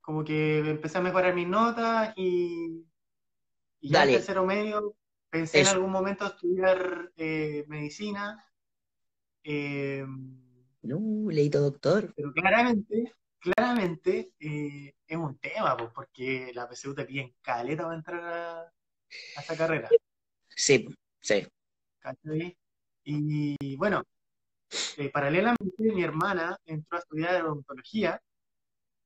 como 0.01 0.25
que 0.25 0.61
empecé 0.61 0.97
a 0.97 1.03
mejorar 1.03 1.35
mis 1.35 1.47
notas 1.47 2.15
y, 2.17 2.87
y 3.81 3.91
ya 3.91 4.05
en 4.05 4.13
tercero 4.13 4.47
medio 4.47 4.97
pensé 5.29 5.61
en 5.61 5.67
algún 5.67 5.91
momento 5.91 6.25
estudiar 6.25 7.13
eh, 7.19 7.67
medicina. 7.69 8.43
Eh, 9.45 10.07
no, 10.81 11.31
leíto 11.31 11.61
doctor. 11.61 12.15
Pero 12.17 12.33
claramente, 12.33 13.13
claramente 13.39 14.33
eh, 14.41 14.95
es 15.07 15.17
un 15.19 15.37
tema, 15.37 15.77
pues, 15.77 15.91
porque 15.95 16.51
la 16.55 16.67
PSU 16.67 16.95
te 16.95 17.05
pide 17.05 17.21
en 17.21 17.35
caleta 17.43 17.83
para 17.83 17.95
entrar 17.95 18.21
a, 18.25 18.61
a 18.63 19.41
esa 19.43 19.55
carrera. 19.55 19.91
Sí, 20.49 20.89
sí. 21.21 21.47
Y 23.11 23.75
bueno, 23.77 24.03
eh, 24.99 25.09
paralelamente, 25.09 25.83
mi 25.95 26.03
hermana 26.03 26.59
entró 26.67 26.99
a 26.99 27.01
estudiar 27.01 27.43
odontología 27.43 28.21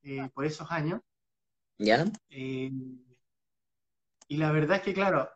eh, 0.01 0.29
por 0.33 0.43
esos 0.45 0.69
años. 0.69 0.99
¿Ya? 1.77 2.05
Eh, 2.29 2.69
y 4.27 4.37
la 4.37 4.51
verdad 4.51 4.77
es 4.77 4.83
que, 4.83 4.93
claro, 4.93 5.29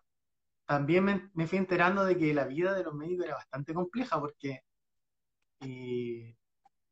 también 0.66 1.32
me, 1.34 1.48
fui 1.48 1.58
enterando 1.58 2.04
de 2.04 2.18
que 2.18 2.34
la 2.34 2.46
vida 2.46 2.74
de 2.74 2.84
los 2.84 2.94
médicos 2.94 3.26
era 3.26 3.36
bastante 3.36 3.74
compleja 3.74 4.20
porque, 4.20 4.64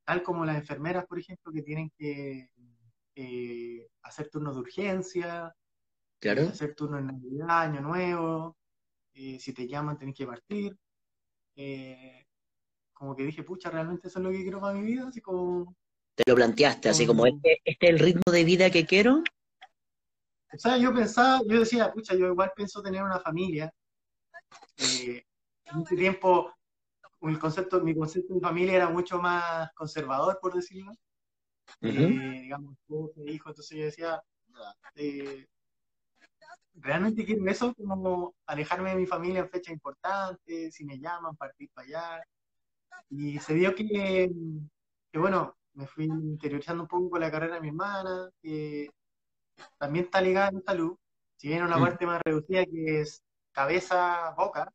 tal 0.05 0.23
como 0.23 0.45
las 0.45 0.55
enfermeras, 0.55 1.05
por 1.05 1.19
ejemplo, 1.19 1.51
que 1.51 1.61
tienen 1.61 1.91
que 1.97 2.49
hacer 4.01 4.29
turnos 4.29 4.55
de 4.55 4.61
urgencia, 4.61 5.53
claro. 6.19 6.43
hacer 6.43 6.73
turnos 6.73 7.01
en 7.01 7.07
Navidad, 7.07 7.61
Año 7.63 7.81
Nuevo, 7.81 8.55
si 9.13 9.53
te 9.53 9.67
llaman 9.67 9.97
tenés 9.97 10.15
que 10.15 10.25
partir 10.25 10.77
como 12.93 13.15
que 13.15 13.23
dije, 13.23 13.43
pucha, 13.43 13.69
realmente 13.69 14.07
eso 14.07 14.19
es 14.19 14.25
lo 14.25 14.31
que 14.31 14.41
quiero 14.41 14.61
para 14.61 14.73
mi 14.73 14.83
vida, 14.83 15.07
así 15.07 15.21
como... 15.21 15.75
Te 16.15 16.23
lo 16.25 16.35
planteaste, 16.35 16.89
así 16.89 17.05
como, 17.05 17.25
¿este, 17.25 17.61
¿este 17.65 17.87
es 17.87 17.91
el 17.91 17.99
ritmo 17.99 18.31
de 18.31 18.43
vida 18.45 18.69
que 18.69 18.85
quiero? 18.85 19.21
O 20.53 20.57
sea, 20.57 20.77
yo 20.77 20.93
pensaba, 20.93 21.41
yo 21.45 21.59
decía, 21.59 21.91
pucha, 21.91 22.15
yo 22.15 22.27
igual 22.27 22.53
pienso 22.55 22.81
tener 22.81 23.03
una 23.03 23.19
familia. 23.19 23.73
Eh, 24.77 25.23
en 25.65 25.81
ese 25.81 25.95
tiempo, 25.97 26.53
el 27.21 27.37
concepto, 27.37 27.81
mi 27.81 27.93
concepto 27.93 28.33
de 28.33 28.39
familia 28.39 28.75
era 28.75 28.89
mucho 28.89 29.19
más 29.19 29.71
conservador, 29.73 30.39
por 30.41 30.53
decirlo. 30.53 30.93
eh, 31.81 32.41
digamos, 32.43 32.77
hijo, 33.25 33.49
entonces 33.49 33.77
yo 33.77 33.83
decía, 33.83 34.21
eh, 34.95 35.45
realmente 36.75 37.25
quiero 37.25 37.47
eso, 37.47 37.73
como 37.75 38.35
alejarme 38.45 38.91
de 38.91 38.95
mi 38.97 39.05
familia 39.05 39.41
en 39.41 39.49
fechas 39.49 39.73
importantes, 39.73 40.73
si 40.73 40.85
me 40.85 40.99
llaman, 40.99 41.35
partir 41.35 41.69
para 41.73 41.87
allá. 41.87 42.23
Y 43.09 43.39
se 43.39 43.53
dio 43.53 43.75
que, 43.75 44.29
que, 45.11 45.19
bueno, 45.19 45.55
me 45.73 45.87
fui 45.87 46.05
interiorizando 46.05 46.83
un 46.83 46.89
poco 46.89 47.11
con 47.11 47.21
la 47.21 47.31
carrera 47.31 47.55
de 47.55 47.61
mi 47.61 47.69
hermana, 47.69 48.29
que 48.41 48.89
también 49.77 50.05
está 50.05 50.21
ligada 50.21 50.47
a 50.47 50.51
la 50.51 50.61
salud, 50.61 50.97
si 51.37 51.47
bien 51.47 51.63
una 51.63 51.77
parte 51.77 52.05
más 52.05 52.21
reducida 52.23 52.65
que 52.65 53.01
es 53.01 53.21
cabeza-boca, 53.51 54.71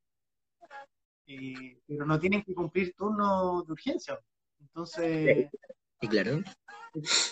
eh, 1.27 1.79
pero 1.87 2.07
no 2.07 2.19
tienen 2.19 2.43
que 2.43 2.55
cumplir 2.55 2.95
turnos 2.95 3.67
de 3.67 3.73
urgencia. 3.73 4.19
Entonces, 4.61 5.49
y 6.01 6.09
claro. 6.09 6.43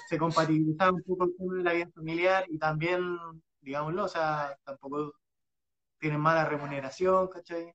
se 0.08 0.18
compatibilizaba 0.18 0.92
un 0.92 1.02
poco 1.02 1.24
el 1.24 1.36
tema 1.36 1.54
de 1.56 1.62
la 1.62 1.72
vida 1.72 1.90
familiar 1.94 2.44
y 2.48 2.58
también, 2.58 3.18
digámoslo, 3.60 4.04
o 4.04 4.08
sea, 4.08 4.58
tampoco 4.64 5.14
tienen 5.98 6.20
mala 6.20 6.44
remuneración, 6.44 7.28
¿cachai? 7.28 7.74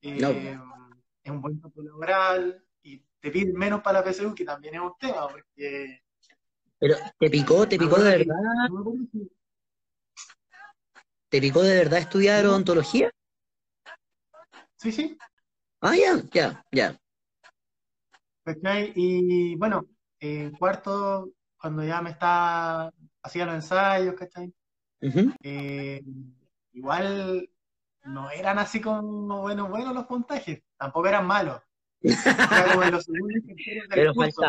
Eh, 0.00 0.58
es 1.22 1.30
un 1.30 1.40
buen 1.40 1.58
campo 1.58 1.82
laboral 1.82 2.64
y 2.82 2.98
te 3.20 3.30
piden 3.30 3.54
menos 3.54 3.82
para 3.82 4.00
la 4.00 4.12
PSU, 4.12 4.34
que 4.34 4.44
también 4.44 4.74
es 4.74 4.80
un 4.80 4.92
tema, 4.98 5.28
porque... 5.28 6.02
Pero, 6.78 6.96
¿te 7.18 7.30
picó, 7.30 7.66
te 7.66 7.78
picó 7.78 7.96
de 7.96 8.18
verdad? 8.18 8.34
¿Te 11.28 11.40
picó 11.40 11.62
de 11.62 11.76
verdad 11.76 11.98
estudiar 11.98 12.46
odontología? 12.46 13.10
Sí, 14.76 14.92
sí. 14.92 15.18
Ah, 15.80 15.96
ya, 15.96 16.22
ya, 16.32 16.64
ya. 16.70 16.98
Y 18.94 19.56
bueno, 19.56 19.86
en 20.20 20.52
cuarto, 20.52 21.30
cuando 21.58 21.82
ya 21.82 22.00
me 22.00 22.10
está, 22.10 22.92
hacía 23.26 23.44
los 23.44 23.56
ensayos, 23.56 24.14
¿cachai? 24.14 24.52
Eh, 25.42 26.02
igual 26.72 27.48
no 28.04 28.30
eran 28.30 28.58
así 28.58 28.80
como 28.80 29.42
buenos, 29.42 29.68
buenos 29.68 29.94
los 29.94 30.06
puntajes, 30.06 30.62
tampoco 30.76 31.08
eran 31.08 31.26
malos. 31.26 31.60
Era 32.00 32.70
como 32.70 32.82
en 32.84 32.92
los 32.92 33.04
segundos 33.04 33.38
y 33.38 33.46
terceros 33.46 33.88
del 33.88 33.98
pero 33.98 34.14
curso, 34.14 34.42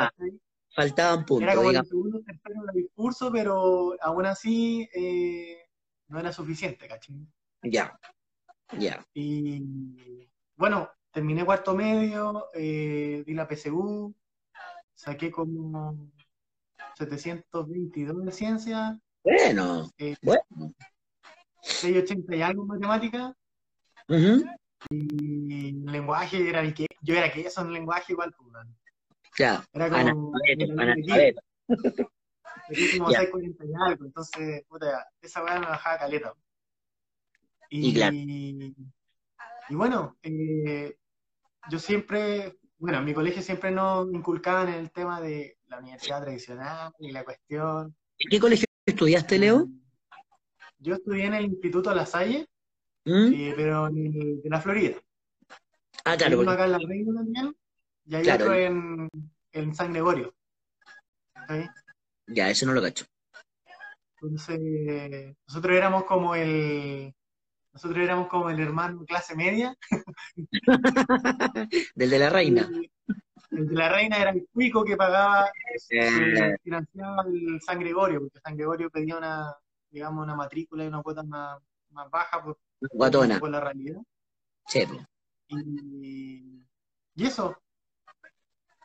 faltaban 0.76 1.26
puntos. 1.26 1.44
Era 1.44 1.56
como 1.56 1.70
en 1.70 1.78
los 1.78 1.88
segundos 1.88 2.24
terceros 2.24 2.66
del 2.68 2.84
discurso, 2.84 3.32
pero 3.32 3.96
aún 4.02 4.26
así 4.26 4.88
eh, 4.94 5.58
no 6.08 6.20
era 6.20 6.32
suficiente, 6.32 6.88
¿cachai? 6.88 7.16
Ya, 7.64 8.00
ya. 8.78 9.04
Y 9.14 10.30
bueno, 10.56 10.90
terminé 11.12 11.44
cuarto 11.44 11.76
medio, 11.76 12.50
eh, 12.54 13.24
di 13.26 13.34
la 13.34 13.48
PSU, 13.48 14.14
saqué 14.94 15.32
como 15.32 16.12
722 16.98 18.26
de 18.26 18.32
ciencia. 18.32 19.00
Bueno, 19.24 19.90
eh, 19.98 20.16
bueno. 20.22 20.74
680 21.62 22.36
y 22.36 22.42
algo 22.42 22.64
en 22.64 22.68
matemática. 22.68 23.36
Y 24.90 25.70
el 25.70 25.86
lenguaje 25.86 26.50
era 26.50 26.74
que 26.74 26.88
yo 27.02 27.16
era 27.16 27.32
que 27.32 27.42
eso 27.42 27.62
en 27.62 27.74
lenguaje 27.74 28.14
igual, 28.14 28.34
pues, 28.38 28.66
Ya. 29.38 29.64
Era 29.74 29.90
como. 29.90 30.32
Como 30.32 30.40
640 32.70 33.66
y 33.66 33.74
algo, 33.80 34.06
entonces, 34.06 34.64
puta, 34.68 35.08
esa 35.22 35.44
weá 35.44 35.60
me 35.60 35.68
bajaba 35.68 36.00
caleta. 36.00 36.34
Y, 37.70 38.00
y, 39.70 39.76
bueno, 39.76 40.18
eh, 40.24 40.98
yo 41.70 41.80
siempre, 41.80 42.58
bueno, 42.78 43.00
en 43.00 43.06
mi 43.06 43.14
colegio 43.14 43.42
siempre 43.42 43.72
nos 43.72 44.12
inculcaban 44.14 44.70
el 44.70 44.92
tema 44.92 45.20
de 45.22 45.57
la 45.68 45.80
universidad 45.80 46.22
tradicional 46.22 46.94
y 47.00 47.12
la 47.12 47.24
cuestión. 47.24 47.96
¿En 48.20 48.30
qué 48.30 48.40
colegio 48.40 48.66
estudiaste, 48.86 49.38
Leo? 49.38 49.68
Yo 50.80 50.96
estudié 50.96 51.26
en 51.26 51.34
el 51.34 51.46
Instituto 51.46 51.94
La 51.94 52.06
Salle, 52.06 52.48
¿Mm? 53.06 53.34
Eh, 53.34 53.54
pero 53.56 53.88
en, 53.88 54.42
la 54.44 54.62
Florida. 54.62 54.98
Ah, 56.04 56.18
claro. 56.18 56.42
Uno 56.42 56.52
acá 56.52 56.66
en 56.66 56.72
La 56.74 56.78
Reina 56.78 57.14
también, 57.14 57.56
y 58.06 58.16
hay 58.16 58.30
otro 58.30 58.54
en, 58.54 59.10
en, 59.54 59.76
San 59.76 59.94
Gregorio. 59.94 60.34
Ya, 62.28 62.50
eso 62.50 62.66
no 62.66 62.74
lo 62.74 62.82
cacho. 62.82 63.06
Entonces, 64.22 65.36
nosotros 65.48 65.78
éramos 65.78 66.04
como 66.04 66.36
el. 66.36 67.14
Nosotros 67.72 68.04
éramos 68.04 68.28
como 68.28 68.50
el 68.50 68.60
hermano 68.60 69.06
clase 69.06 69.36
media. 69.36 69.74
Del 71.96 72.10
de 72.10 72.20
la 72.20 72.30
reina. 72.30 72.70
El 73.52 73.68
de 73.68 73.76
la 73.76 73.90
reina 73.90 74.18
era 74.18 74.32
el 74.32 74.48
cuico 74.52 74.84
que 74.84 74.98
pagaba, 74.98 75.52
eh. 75.90 76.56
financiaba 76.64 77.24
el 77.28 77.62
San 77.62 77.80
Gregorio, 77.80 78.22
porque 78.22 78.40
San 78.40 78.56
Gregorio 78.56 78.90
pedía 78.90 79.18
una, 79.18 79.56
digamos, 79.90 80.24
una 80.24 80.36
matrícula 80.36 80.84
y 80.84 80.88
una 80.88 81.02
cuota 81.02 81.24
más, 81.24 81.60
más 81.92 82.10
baja 82.10 82.44
por, 82.44 82.58
por 83.40 83.50
la 83.50 83.60
realidad. 83.60 84.02
Sí. 84.68 84.84
Y, 85.50 86.66
y 87.16 87.26
eso, 87.26 87.58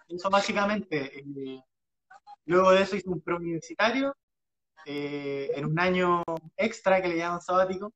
eso 0.09 0.31
básicamente. 0.31 1.19
Eh, 1.19 1.61
luego 2.47 2.73
de 2.73 2.83
eso 2.83 2.97
hice 2.97 3.09
un 3.09 3.21
preuniversitario 3.21 4.15
eh, 4.87 5.51
en 5.55 5.67
un 5.67 5.79
año 5.79 6.23
extra 6.57 7.03
que 7.03 7.09
le 7.09 7.17
llaman 7.17 7.41
sabático. 7.41 7.93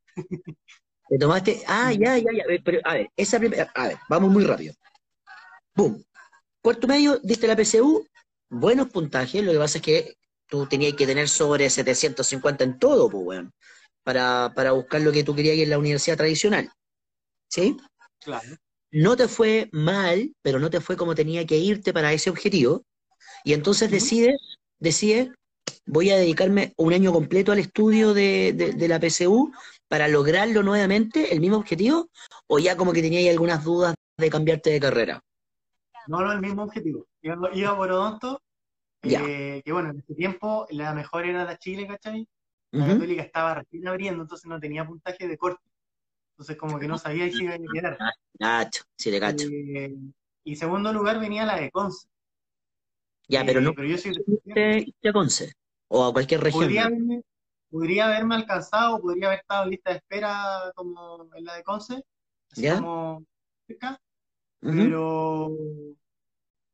¿Te 1.08 1.18
tomaste? 1.18 1.62
Ah, 1.68 1.92
ya, 1.92 2.18
ya, 2.18 2.30
ya. 2.32 2.44
Pero, 2.64 2.80
a 2.84 2.94
ver, 2.94 3.10
esa 3.16 3.38
primera. 3.38 3.70
A 3.74 3.88
ver, 3.88 3.98
vamos 4.08 4.30
muy 4.30 4.44
rápido. 4.44 4.74
¡Bum! 5.74 6.02
Cuarto 6.66 6.88
medio, 6.88 7.20
diste 7.22 7.46
la 7.46 7.54
PCU, 7.54 8.04
buenos 8.50 8.88
puntajes. 8.88 9.40
Lo 9.44 9.52
que 9.52 9.58
pasa 9.58 9.78
es 9.78 9.84
que 9.84 10.16
tú 10.48 10.66
tenías 10.66 10.94
que 10.94 11.06
tener 11.06 11.28
sobre 11.28 11.70
750 11.70 12.64
en 12.64 12.80
todo, 12.80 13.08
pues, 13.08 13.22
bueno, 13.22 13.52
para, 14.02 14.52
para 14.52 14.72
buscar 14.72 15.00
lo 15.00 15.12
que 15.12 15.22
tú 15.22 15.32
querías 15.32 15.54
ir 15.54 15.62
en 15.62 15.70
la 15.70 15.78
universidad 15.78 16.16
tradicional. 16.16 16.68
¿Sí? 17.48 17.76
Claro. 18.18 18.56
No 18.90 19.16
te 19.16 19.28
fue 19.28 19.68
mal, 19.70 20.34
pero 20.42 20.58
no 20.58 20.68
te 20.68 20.80
fue 20.80 20.96
como 20.96 21.14
tenía 21.14 21.46
que 21.46 21.56
irte 21.56 21.92
para 21.92 22.12
ese 22.12 22.30
objetivo. 22.30 22.82
Y 23.44 23.52
entonces 23.52 23.88
decides, 23.88 24.34
decides, 24.80 25.28
voy 25.86 26.10
a 26.10 26.16
dedicarme 26.16 26.72
un 26.78 26.92
año 26.92 27.12
completo 27.12 27.52
al 27.52 27.60
estudio 27.60 28.12
de, 28.12 28.52
de, 28.52 28.88
la 28.88 28.98
PCU 28.98 29.52
para 29.86 30.08
lograrlo 30.08 30.64
nuevamente, 30.64 31.32
el 31.32 31.40
mismo 31.40 31.58
objetivo, 31.58 32.10
o 32.48 32.58
ya 32.58 32.76
como 32.76 32.92
que 32.92 33.02
tenías 33.02 33.30
algunas 33.30 33.62
dudas 33.62 33.94
de 34.18 34.30
cambiarte 34.30 34.70
de 34.70 34.80
carrera. 34.80 35.22
No, 36.06 36.20
no, 36.20 36.32
el 36.32 36.40
mismo 36.40 36.62
objetivo. 36.62 37.06
Iba, 37.22 37.76
por 37.76 37.90
odonto, 37.90 38.42
eh, 39.02 39.62
que 39.64 39.72
bueno, 39.72 39.90
en 39.90 39.98
ese 39.98 40.14
tiempo 40.14 40.66
la 40.70 40.94
mejor 40.94 41.26
era 41.26 41.44
la 41.44 41.58
Chile, 41.58 41.86
¿cachai? 41.86 42.26
La 42.72 42.86
católica 42.86 43.22
estaba 43.22 43.54
recién 43.54 43.88
abriendo, 43.88 44.22
entonces 44.22 44.46
no 44.46 44.60
tenía 44.60 44.86
puntaje 44.86 45.26
de 45.26 45.38
corte. 45.38 45.64
Entonces 46.32 46.56
como 46.56 46.78
que 46.78 46.88
no 46.88 46.98
sabía 46.98 47.30
si 47.30 47.44
iba 47.44 47.54
a 47.54 47.58
quedar. 47.58 47.98
Gacho, 48.34 48.84
sí 48.96 49.10
le 49.10 49.18
gacho. 49.18 49.46
Eh, 49.50 49.96
y 50.44 50.56
segundo 50.56 50.92
lugar 50.92 51.18
venía 51.18 51.46
la 51.46 51.56
de 51.56 51.70
Conce. 51.70 52.08
Ya, 53.28 53.44
pero 53.44 53.60
no. 53.60 53.70
Eh, 53.70 53.72
pero 53.74 53.88
yo 53.88 53.98
soy 53.98 54.14
de 54.44 55.12
Conce 55.12 55.52
o 55.88 56.04
a 56.04 56.12
cualquier 56.12 56.42
región. 56.42 57.24
Podría, 57.68 58.06
haberme, 58.06 58.36
alcanzado, 58.36 59.00
podría 59.00 59.26
haber 59.26 59.40
estado 59.40 59.64
en 59.64 59.70
lista 59.70 59.90
de 59.90 59.96
espera 59.96 60.72
como 60.74 61.28
en 61.34 61.44
la 61.44 61.54
de 61.54 61.62
Conce, 61.64 62.04
así 62.50 62.68
como 62.68 63.24
cerca, 63.66 64.00
pero, 64.72 65.56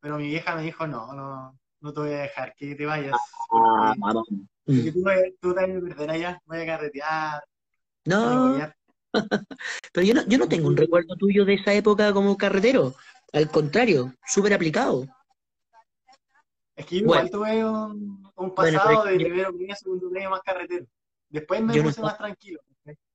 pero 0.01 0.19
mi 0.19 0.29
vieja 0.29 0.57
me 0.57 0.63
dijo, 0.63 0.87
no, 0.87 1.13
no, 1.13 1.59
no 1.81 1.93
te 1.93 2.01
voy 2.01 2.13
a 2.13 2.23
dejar, 2.23 2.55
que 2.55 2.75
te 2.75 2.87
vayas. 2.87 3.17
Ah, 3.51 3.95
porque, 4.01 4.93
tú, 4.93 5.05
tú, 5.41 5.55
te 5.55 5.67
vas 5.67 5.77
a 5.77 5.81
perder 5.81 6.11
allá, 6.11 6.43
voy 6.47 6.61
a 6.61 6.67
carretear. 6.67 7.45
No. 8.05 8.59
pero 9.93 10.07
yo 10.07 10.15
no, 10.15 10.27
yo 10.27 10.39
no 10.39 10.49
tengo 10.49 10.69
un 10.69 10.77
recuerdo 10.77 11.15
tuyo 11.17 11.45
de 11.45 11.55
esa 11.55 11.75
época 11.75 12.13
como 12.13 12.37
carretero. 12.37 12.95
Al 13.33 13.51
contrario, 13.51 14.15
súper 14.27 14.55
aplicado. 14.55 15.07
Es 16.75 16.87
que 16.87 16.97
yo 16.97 17.03
igual 17.03 17.31
tuve 17.31 17.65
un, 17.65 18.31
un 18.35 18.55
pasado 18.55 19.05
de 19.05 19.17
primero 19.17 19.53
medio, 19.53 19.77
segundo 19.77 20.11
medio 20.11 20.31
más 20.31 20.41
carretero. 20.41 20.87
Después 21.29 21.63
me 21.63 21.83
puse 21.83 22.01
más 22.01 22.17
tranquilo. 22.19 22.61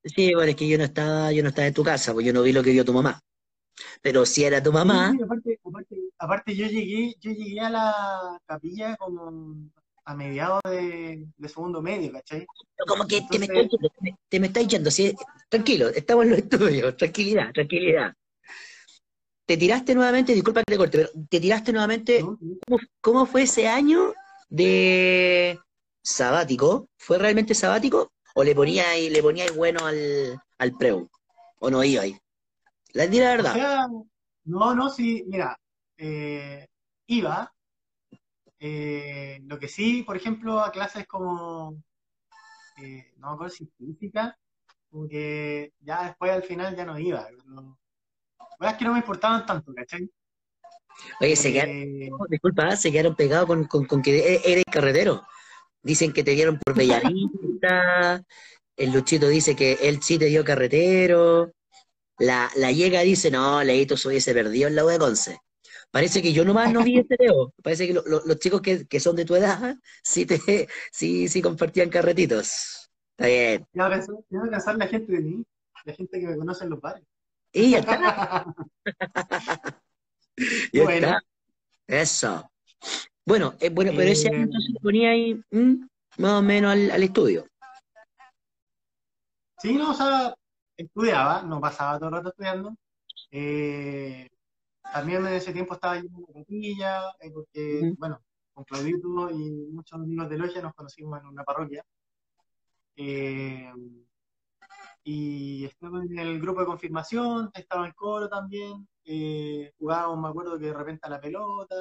Sí, 0.04 0.34
bueno, 0.34 0.52
es 0.52 0.56
que 0.56 0.68
yo 0.68 0.78
no 0.78 0.86
estaba, 0.86 1.32
yo 1.32 1.44
no 1.44 1.50
estaba 1.50 1.68
en 1.68 1.74
tu 1.74 1.84
casa, 1.84 2.14
pues 2.14 2.26
yo 2.26 2.34
no 2.34 2.44
vi 2.44 2.54
lo 2.54 2.64
que 2.64 2.72
vio 2.72 2.86
tu 2.86 2.94
mamá. 2.94 3.22
Pero 4.02 4.26
si 4.26 4.44
era 4.44 4.62
tu 4.62 4.72
mamá. 4.72 5.14
aparte, 5.24 5.60
aparte, 6.18 6.56
yo 6.56 6.68
llegué, 6.68 7.16
yo 7.20 7.32
llegué 7.32 7.60
a 7.60 7.70
la 7.70 8.42
capilla 8.46 8.96
como 8.98 9.56
a 10.06 10.16
mediados 10.16 10.62
de, 10.66 11.28
segundo 11.48 11.82
medio, 11.82 12.12
¿cachai? 12.14 12.48
Como 12.88 13.06
que 13.06 13.22
te, 13.30 13.40
me 13.40 13.46
estás 13.46 13.68
yendo, 13.70 13.90
te, 14.30 14.40
me, 14.40 14.50
yendo, 14.50 14.92
¿sí? 14.92 15.14
tranquilo, 15.50 15.90
estamos 15.90 16.24
en 16.26 16.30
los 16.32 16.40
estudios, 16.40 16.96
tranquilidad, 16.96 17.52
tranquilidad 17.54 18.14
te 19.48 19.56
tiraste 19.56 19.96
nuevamente, 19.96 20.34
disculpa 20.34 20.60
que 20.60 20.74
te 20.74 20.78
corte, 20.78 20.98
pero 20.98 21.10
te 21.30 21.40
tiraste 21.40 21.72
nuevamente, 21.72 22.24
¿cómo, 23.00 23.26
fue 23.26 23.44
ese 23.44 23.70
año 23.70 24.14
de 24.50 25.58
sabático? 26.04 26.90
¿Fue 26.98 27.18
realmente 27.18 27.56
sabático? 27.56 28.12
¿O 28.36 28.44
le 28.44 28.54
poníais, 28.54 29.10
le 29.10 29.24
poníais 29.24 29.56
bueno 29.56 29.86
al, 29.86 30.38
al 30.58 30.78
preu? 30.78 31.10
¿O 31.60 31.70
no 31.70 31.82
iba 31.82 32.04
ahí? 32.04 32.20
La, 32.98 33.06
la 33.06 33.30
verdad. 33.30 33.88
no, 34.46 34.74
no, 34.74 34.90
sí, 34.90 35.24
mira, 35.28 35.56
eh, 35.98 36.66
iba. 37.06 37.54
Eh, 38.60 39.40
lo 39.44 39.60
que 39.60 39.68
sí, 39.68 40.02
por 40.02 40.18
ejemplo, 40.18 40.60
a 40.60 40.72
clases 40.72 41.06
como, 41.06 41.80
eh, 42.82 43.14
no 43.18 43.28
me 43.28 43.34
acuerdo 43.36 43.54
si 43.54 43.68
física, 43.78 44.36
porque 44.90 45.74
ya 45.80 46.06
después 46.06 46.32
al 46.32 46.42
final 46.42 46.76
ya 46.76 46.86
no 46.86 46.98
iba. 46.98 47.28
Es 48.62 48.74
que 48.74 48.86
no 48.86 48.94
me 48.94 49.00
importaban 49.00 49.46
tanto, 49.46 49.72
¿cachai? 49.76 50.10
Oye, 51.22 51.36
se 51.36 51.54
quedaron, 51.54 52.18
disculpa, 52.30 52.76
se 52.76 52.92
quedaron 52.92 53.16
pegados 53.16 53.46
con, 53.46 53.86
con, 53.86 54.02
que 54.02 54.18
e, 54.18 54.42
eres 54.44 54.66
carretero. 54.72 55.22
Dicen 55.84 56.12
que 56.12 56.24
te 56.24 56.32
dieron 56.32 56.58
por 56.58 56.74
Bellavista, 57.04 58.24
el 58.76 58.92
Luchito 58.92 59.28
dice 59.28 59.56
que 59.56 59.74
él 59.84 60.02
sí 60.02 60.18
te 60.18 60.26
dio 60.26 60.44
carretero, 60.44 61.54
la, 62.20 62.50
la 62.56 62.72
llega 62.72 63.02
dice, 63.02 63.32
no, 63.32 63.64
Leito 63.64 63.98
se 63.98 64.08
hubiese 64.08 64.34
perdido 64.34 64.68
en 64.68 64.76
la 64.76 64.86
U 64.86 64.88
de 64.88 65.00
Conce. 65.00 65.40
Parece 65.92 66.22
que 66.22 66.34
yo 66.34 66.44
nomás 66.44 66.72
no 66.72 66.84
vi 66.84 67.00
ese 67.00 67.16
video. 67.18 67.54
Parece 67.64 67.88
que 67.88 67.94
los 67.94 68.40
chicos 68.40 68.62
que, 68.62 68.88
que, 68.88 69.00
son 69.00 69.16
de 69.16 69.26
tu 69.26 69.36
edad 69.36 69.76
sí, 70.04 70.26
te, 70.26 70.38
sí, 70.92 71.28
sí 71.28 71.42
compartían 71.42 71.90
carretitos. 71.90 72.90
Está 73.12 73.28
bien. 73.28 73.66
Ya 73.74 73.88
voy 73.88 74.48
a 74.48 74.52
cansar 74.52 74.78
la 74.78 74.88
gente 74.88 75.12
de 75.12 75.20
mí, 75.20 75.44
la 75.86 75.94
gente 75.94 76.20
que 76.20 76.28
me 76.28 76.38
conoce 76.38 76.64
en 76.66 76.70
los 76.70 76.82
bares. 76.82 77.04
Y 77.52 77.72
ya 77.72 77.80
está. 77.80 78.46
bueno. 80.74 81.18
Eso. 81.88 82.52
Bueno, 83.26 83.56
eh, 83.60 83.70
bueno, 83.70 83.92
pero 83.96 84.10
ese 84.12 84.30
año 84.30 84.48
se 84.48 84.80
ponía 84.82 85.12
ahí 85.12 85.42
más 86.18 86.32
o 86.34 86.42
menos 86.42 86.72
al, 86.72 87.04
estudio. 87.04 87.48
Sí, 89.60 89.74
no, 89.74 89.92
o 89.92 89.94
sea, 89.94 90.36
estudiaba, 90.84 91.42
no 91.44 91.60
pasaba 91.60 91.98
todo 91.98 92.10
el 92.10 92.16
rato 92.16 92.30
estudiando. 92.30 92.76
Eh, 93.32 94.30
también 94.94 95.26
en 95.26 95.34
ese 95.34 95.54
tiempo 95.54 95.74
estaba 95.74 95.96
yendo 96.00 96.26
a 96.30 96.34
capilla, 96.34 97.02
eh, 97.20 97.32
porque, 97.32 97.94
bueno, 97.98 98.22
con 98.54 98.64
Claudito 98.64 99.30
y 99.32 99.68
muchos 99.72 100.00
amigos 100.00 100.30
de 100.30 100.38
Logia 100.38 100.62
nos 100.62 100.74
conocimos 100.74 101.20
en 101.20 101.28
una 101.28 101.44
parroquia. 101.44 101.84
Eh, 102.96 103.72
y 105.04 105.66
estaba 105.66 106.02
en 106.04 106.20
el 106.20 106.40
grupo 106.42 106.62
de 106.62 106.66
confirmación, 106.66 107.50
estaba 107.54 107.84
en 107.84 107.88
el 107.88 107.96
coro 107.96 108.28
también, 108.28 108.88
jugábamos, 109.78 110.20
me 110.22 110.28
acuerdo 110.30 110.60
que 110.60 110.66
de 110.66 110.74
repente 110.74 111.08
a 111.08 111.10
la 111.10 111.22
pelota, 111.22 111.76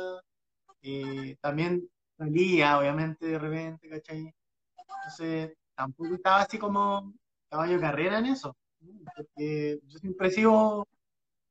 también 1.41 1.89
salía, 2.17 2.79
obviamente, 2.79 3.27
de 3.27 3.39
repente, 3.39 3.89
¿cachai? 3.89 4.33
Entonces, 4.77 5.57
tampoco 5.75 6.15
estaba 6.15 6.43
así 6.43 6.59
como 6.59 7.15
caballo 7.49 7.75
de 7.75 7.81
carrera 7.81 8.19
en 8.19 8.27
eso, 8.27 8.57
porque 9.17 9.81
yo 9.87 9.99
siempre 9.99 10.29
he 10.29 10.31
sido 10.31 10.87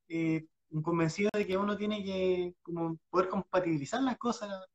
eh, 0.07 0.45
convencido 0.83 1.29
de 1.33 1.45
que 1.45 1.57
uno 1.57 1.77
tiene 1.77 2.03
que 2.03 2.53
como 2.61 2.97
poder 3.09 3.29
compatibilizar 3.29 4.01
las 4.01 4.17
cosas 4.17 4.65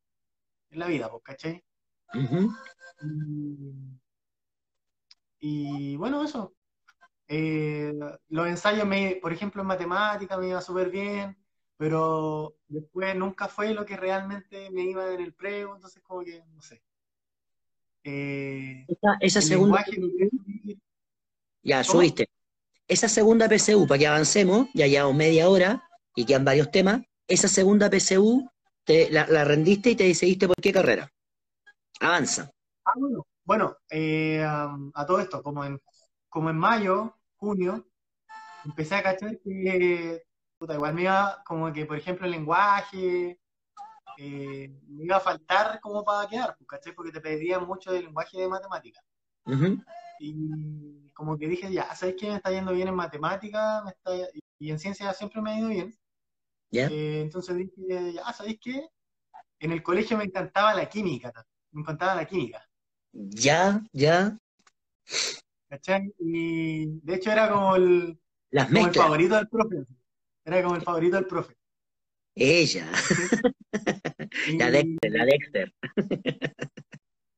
en 0.70 0.78
la 0.78 0.86
vida, 0.86 1.10
pues, 1.10 1.22
¿cachai? 1.22 1.64
y 5.38 5.96
bueno, 5.96 6.24
eso, 6.24 6.54
eh, 7.28 7.94
los 8.28 8.46
ensayos, 8.48 8.86
me, 8.86 9.16
por 9.22 9.32
ejemplo, 9.32 9.62
en 9.62 9.68
matemática 9.68 10.36
me 10.36 10.48
iba 10.48 10.60
súper 10.60 10.90
bien, 10.90 11.36
pero 11.76 12.56
después 12.68 13.14
nunca 13.16 13.48
fue 13.48 13.72
lo 13.72 13.86
que 13.86 13.96
realmente 13.96 14.70
me 14.70 14.82
iba 14.82 15.14
en 15.14 15.20
el 15.20 15.32
prego, 15.32 15.76
entonces 15.76 16.02
como 16.02 16.22
que, 16.24 16.42
no 16.52 16.60
sé. 16.60 16.82
Eh, 18.02 18.86
esa, 19.20 19.40
segunda... 19.40 19.84
Ya, 21.62 21.84
subiste. 21.84 22.28
Esa 22.90 23.08
segunda 23.08 23.48
PCU, 23.48 23.86
para 23.86 24.00
que 24.00 24.06
avancemos, 24.08 24.66
ya 24.74 24.88
llevamos 24.88 25.14
media 25.14 25.48
hora 25.48 25.88
y 26.16 26.26
quedan 26.26 26.44
varios 26.44 26.72
temas, 26.72 27.00
esa 27.28 27.46
segunda 27.46 27.88
PCU 27.88 28.50
te, 28.84 29.08
la, 29.12 29.44
rendiste 29.44 29.90
y 29.90 29.94
te 29.94 30.08
decidiste 30.08 30.48
por 30.48 30.56
qué 30.56 30.72
carrera. 30.72 31.08
Avanza. 32.00 32.50
Ah, 32.84 32.94
bueno, 32.96 33.24
bueno 33.44 33.76
eh, 33.88 34.42
a 34.42 35.06
todo 35.06 35.20
esto, 35.20 35.40
como 35.40 35.64
en, 35.64 35.80
como 36.28 36.50
en 36.50 36.56
mayo 36.56 37.14
junio, 37.36 37.86
empecé 38.64 38.96
a 38.96 39.04
cachar 39.04 39.38
que, 39.38 40.24
puta, 40.58 40.74
igual 40.74 40.94
me 40.94 41.02
iba, 41.02 41.44
como 41.46 41.72
que, 41.72 41.86
por 41.86 41.96
ejemplo, 41.96 42.26
el 42.26 42.32
lenguaje, 42.32 43.38
eh, 44.18 44.80
me 44.88 45.04
iba 45.04 45.18
a 45.18 45.20
faltar 45.20 45.78
como 45.78 46.04
para 46.04 46.28
quedar, 46.28 46.56
pues, 46.56 46.66
¿cachai? 46.66 46.92
Porque 46.92 47.12
te 47.12 47.20
pedían 47.20 47.68
mucho 47.68 47.92
del 47.92 48.06
lenguaje 48.06 48.36
de 48.36 48.48
matemática. 48.48 49.00
Y 50.22 51.10
como 51.14 51.38
que 51.38 51.48
dije, 51.48 51.72
ya, 51.72 51.94
¿sabes 51.94 52.14
qué? 52.18 52.28
Me 52.28 52.36
está 52.36 52.50
yendo 52.50 52.72
bien 52.72 52.88
en 52.88 52.94
matemática, 52.94 53.82
me 53.84 53.90
está, 53.90 54.30
y 54.58 54.70
en 54.70 54.78
ciencia 54.78 55.14
siempre 55.14 55.40
me 55.40 55.50
ha 55.50 55.58
ido 55.58 55.68
bien. 55.68 55.98
Eh, 56.72 57.22
entonces 57.22 57.56
dije, 57.56 58.12
ya, 58.12 58.30
¿sabéis 58.34 58.58
qué? 58.60 58.86
En 59.58 59.72
el 59.72 59.82
colegio 59.82 60.18
me 60.18 60.24
encantaba 60.24 60.74
la 60.74 60.88
química, 60.88 61.32
me 61.72 61.80
encantaba 61.80 62.14
la 62.14 62.26
química. 62.26 62.62
Ya, 63.12 63.82
ya. 63.92 64.38
¿Cachai? 65.70 66.12
Y 66.18 67.00
de 67.00 67.14
hecho 67.14 67.32
era 67.32 67.50
como 67.50 67.76
el, 67.76 68.20
Las 68.50 68.68
como 68.68 68.86
el 68.86 68.94
favorito 68.94 69.36
del 69.36 69.48
profe. 69.48 69.86
Era 70.44 70.62
como 70.62 70.76
el 70.76 70.82
favorito 70.82 71.16
del 71.16 71.26
profe. 71.26 71.56
Ella. 72.34 72.86
Y, 74.46 74.58
La 74.58 74.70
Dexter, 74.70 75.10
la 75.10 75.24
Dexter. 75.24 75.74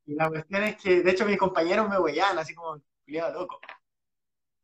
Y 0.06 0.14
la 0.14 0.28
cuestión 0.28 0.62
es 0.64 0.76
que, 0.76 1.02
de 1.02 1.10
hecho, 1.10 1.24
mis 1.26 1.38
compañeros 1.38 1.88
me 1.88 1.98
huellaban 1.98 2.38
así 2.38 2.54
como 2.54 2.80
culiado 3.04 3.40
loco. 3.40 3.60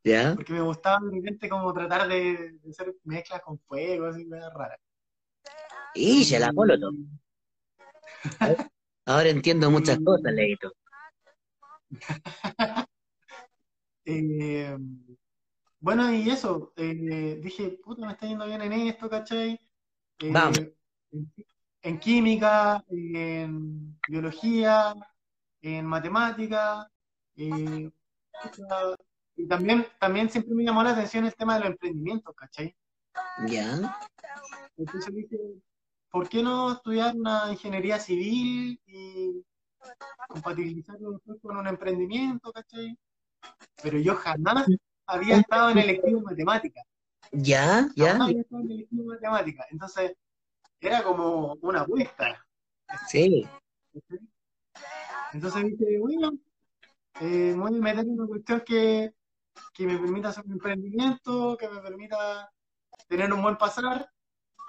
¿Ya? 0.04 0.34
Porque 0.34 0.52
me 0.52 0.60
gustaba 0.62 0.98
de 1.04 1.16
repente 1.16 1.48
como 1.48 1.72
tratar 1.72 2.08
de, 2.08 2.52
de 2.60 2.70
hacer 2.70 2.94
mezclas 3.04 3.40
con 3.42 3.58
fuego, 3.60 4.06
así, 4.06 4.28
cosas 4.28 4.52
raras. 4.54 4.80
Ella, 5.94 6.38
la 6.40 6.52
Molotov. 6.52 6.94
Ahora 9.06 9.28
entiendo 9.28 9.70
muchas 9.70 9.98
Y- 9.98 10.04
cosas, 10.04 10.32
Leito. 10.32 10.72
Eh, 14.10 14.74
bueno, 15.80 16.10
y 16.14 16.30
eso, 16.30 16.72
eh, 16.76 17.38
dije, 17.42 17.78
puta, 17.84 18.06
me 18.06 18.12
está 18.12 18.26
yendo 18.26 18.46
bien 18.46 18.62
en 18.62 18.72
esto, 18.72 19.10
¿cachai? 19.10 19.60
Eh, 20.20 20.32
Vamos. 20.32 20.60
En, 21.12 21.32
en 21.82 22.00
química, 22.00 22.82
en 22.88 23.98
biología, 24.08 24.94
en 25.62 25.86
matemática, 25.86 26.90
eh, 27.36 27.90
y 29.36 29.46
también, 29.46 29.86
también 30.00 30.28
siempre 30.28 30.54
me 30.54 30.64
llamó 30.64 30.82
la 30.82 30.90
atención 30.90 31.24
el 31.24 31.34
tema 31.34 31.54
de 31.54 31.60
los 31.60 31.70
emprendimientos, 31.70 32.34
¿cachai? 32.34 32.76
¿Ya? 33.46 33.98
Entonces 34.76 35.14
dije, 35.14 35.38
¿por 36.10 36.28
qué 36.28 36.42
no 36.42 36.72
estudiar 36.72 37.14
una 37.14 37.50
ingeniería 37.50 37.98
civil 37.98 38.80
y 38.86 39.44
compatibilizarlo 40.28 41.20
con 41.40 41.56
un 41.56 41.66
emprendimiento, 41.66 42.52
¿cachai? 42.52 42.98
Pero 43.82 43.98
yo 43.98 44.16
jamás 44.16 44.66
había 45.06 45.38
estado 45.38 45.70
en 45.70 45.78
electivo 45.78 46.18
en 46.18 46.24
matemáticas. 46.24 46.84
¿Ya? 47.32 47.88
¿Ya? 47.94 48.12
Jamás 48.12 48.28
había 48.28 48.40
estado 48.42 48.62
en 48.62 48.70
electivo 48.70 49.02
en 49.02 49.08
matemáticas. 49.08 49.66
Entonces, 49.70 50.16
era 50.80 51.02
como 51.02 51.54
una 51.60 51.82
apuesta. 51.82 52.44
Sí. 53.08 53.46
¿cachai? 53.92 54.28
Entonces 55.32 55.64
dije, 55.64 55.98
bueno, 55.98 56.32
eh, 57.20 57.54
voy 57.56 57.76
a 57.76 57.80
meter 57.80 58.06
una 58.06 58.26
cuestión 58.26 58.62
que, 58.66 59.12
que 59.74 59.86
me 59.86 59.98
permita 59.98 60.28
hacer 60.28 60.44
un 60.46 60.52
emprendimiento, 60.52 61.56
que 61.56 61.68
me 61.68 61.80
permita 61.80 62.50
tener 63.08 63.32
un 63.32 63.42
buen 63.42 63.56
pasar. 63.56 64.10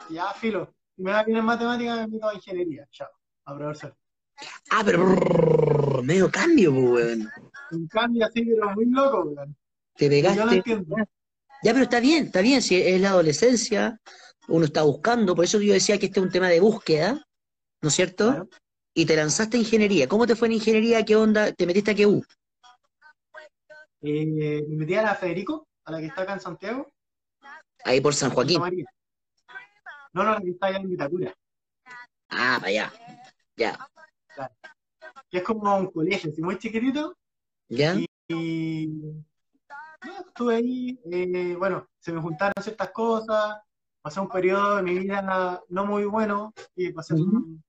Y 0.09 0.15
ya, 0.15 0.33
filo. 0.33 0.73
Si 0.95 1.01
me 1.01 1.11
va 1.11 1.23
bien 1.23 1.37
en 1.37 1.45
matemáticas, 1.45 1.99
me 1.99 2.07
meto 2.07 2.27
a 2.27 2.33
ingeniería. 2.35 2.87
Chao. 2.91 3.09
A 3.45 3.55
probar 3.55 3.75
suerte. 3.75 3.97
Ah, 4.71 4.81
pero 4.85 4.99
brrr, 4.99 6.03
medio 6.03 6.29
cambio, 6.31 6.71
pues, 6.71 6.85
weón. 7.17 7.29
Un 7.71 7.87
cambio 7.87 8.25
así, 8.25 8.43
pero 8.45 8.71
muy 8.71 8.85
loco, 8.85 9.21
weón. 9.23 9.55
Te 9.95 10.05
Y 10.05 10.09
Yo 10.09 10.29
lo 10.29 10.29
pegaste. 10.29 10.55
entiendo. 10.55 10.95
Ya, 11.61 11.73
pero 11.73 11.83
está 11.83 11.99
bien, 11.99 12.27
está 12.27 12.41
bien, 12.41 12.61
si 12.61 12.81
es 12.81 13.01
la 13.01 13.09
adolescencia, 13.09 13.99
uno 14.47 14.63
está 14.65 14.83
buscando, 14.83 15.35
por 15.35 15.43
eso 15.43 15.59
yo 15.59 15.73
decía 15.73 15.97
que 15.97 16.05
este 16.05 16.21
es 16.21 16.25
un 16.25 16.31
tema 16.31 16.47
de 16.47 16.61
búsqueda, 16.61 17.27
¿no 17.81 17.89
es 17.89 17.95
cierto? 17.95 18.29
Claro. 18.29 18.49
Y 18.93 19.05
te 19.05 19.15
lanzaste 19.15 19.57
a 19.57 19.59
ingeniería. 19.59 20.07
¿Cómo 20.07 20.25
te 20.25 20.35
fue 20.35 20.47
en 20.47 20.55
ingeniería? 20.55 21.05
¿Qué 21.05 21.15
onda? 21.15 21.51
¿Te 21.51 21.65
metiste 21.65 21.91
a 21.91 21.95
qué 21.95 22.05
U? 22.05 22.23
Eh, 24.01 24.63
me 24.67 24.75
metí 24.77 24.95
a 24.95 25.03
la 25.03 25.15
Federico, 25.15 25.67
a 25.85 25.91
la 25.91 25.99
que 25.99 26.05
está 26.05 26.21
acá 26.21 26.33
en 26.33 26.39
Santiago, 26.39 26.91
Ahí 27.83 28.01
por 28.01 28.13
San 28.13 28.31
Joaquín. 28.31 28.61
No, 30.11 30.23
no, 30.23 30.33
la 30.33 30.41
que 30.41 30.49
está 30.49 30.67
allá 30.67 30.77
en 30.77 30.89
Vitacura, 30.89 31.33
Ah, 32.29 32.57
para 32.59 32.67
allá. 32.67 32.93
Ya. 33.55 33.77
que 35.29 35.37
es 35.37 35.43
como 35.43 35.77
un 35.77 35.91
colegio, 35.91 36.31
así 36.31 36.41
muy 36.41 36.57
chiquitito, 36.57 37.15
¿Ya? 37.67 37.95
y 38.27 38.89
estuve 40.27 40.55
ahí, 40.55 40.99
eh, 41.11 41.55
bueno, 41.57 41.87
se 41.99 42.11
me 42.11 42.21
juntaron 42.21 42.53
ciertas 42.63 42.91
cosas, 42.91 43.57
pasé 44.01 44.19
un 44.19 44.29
periodo 44.29 44.77
de 44.77 44.83
mi 44.83 44.97
vida 44.99 45.61
no 45.69 45.85
muy 45.85 46.05
bueno, 46.05 46.53
y 46.75 46.91
pasé 46.91 47.13
un, 47.13 47.63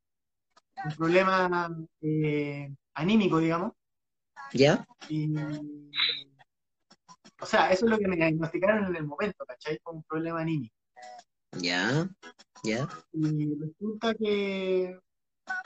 un 0.85 0.97
problema 0.97 1.71
eh, 2.01 2.73
anímico, 2.95 3.39
digamos, 3.39 3.73
¿Ya? 4.53 4.85
y 5.09 5.33
o 7.41 7.47
sea, 7.47 7.71
eso 7.71 7.87
es 7.87 7.91
lo 7.91 7.99
que 7.99 8.07
me 8.07 8.17
diagnosticaron 8.17 8.87
en 8.87 8.97
el 8.97 9.07
momento, 9.07 9.45
¿cachai? 9.47 9.79
Fue 9.83 9.95
un 9.95 10.03
problema 10.05 10.41
anímico. 10.41 10.75
¿Ya? 11.53 12.09
¿Ya? 12.63 12.89
Y 13.13 13.55
resulta 13.59 14.15
que, 14.15 14.99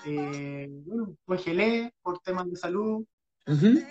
eh, 0.05 0.69
bueno, 0.87 1.17
congelé 1.27 1.93
por 2.01 2.21
temas 2.21 2.49
de 2.49 2.57
salud 2.57 3.05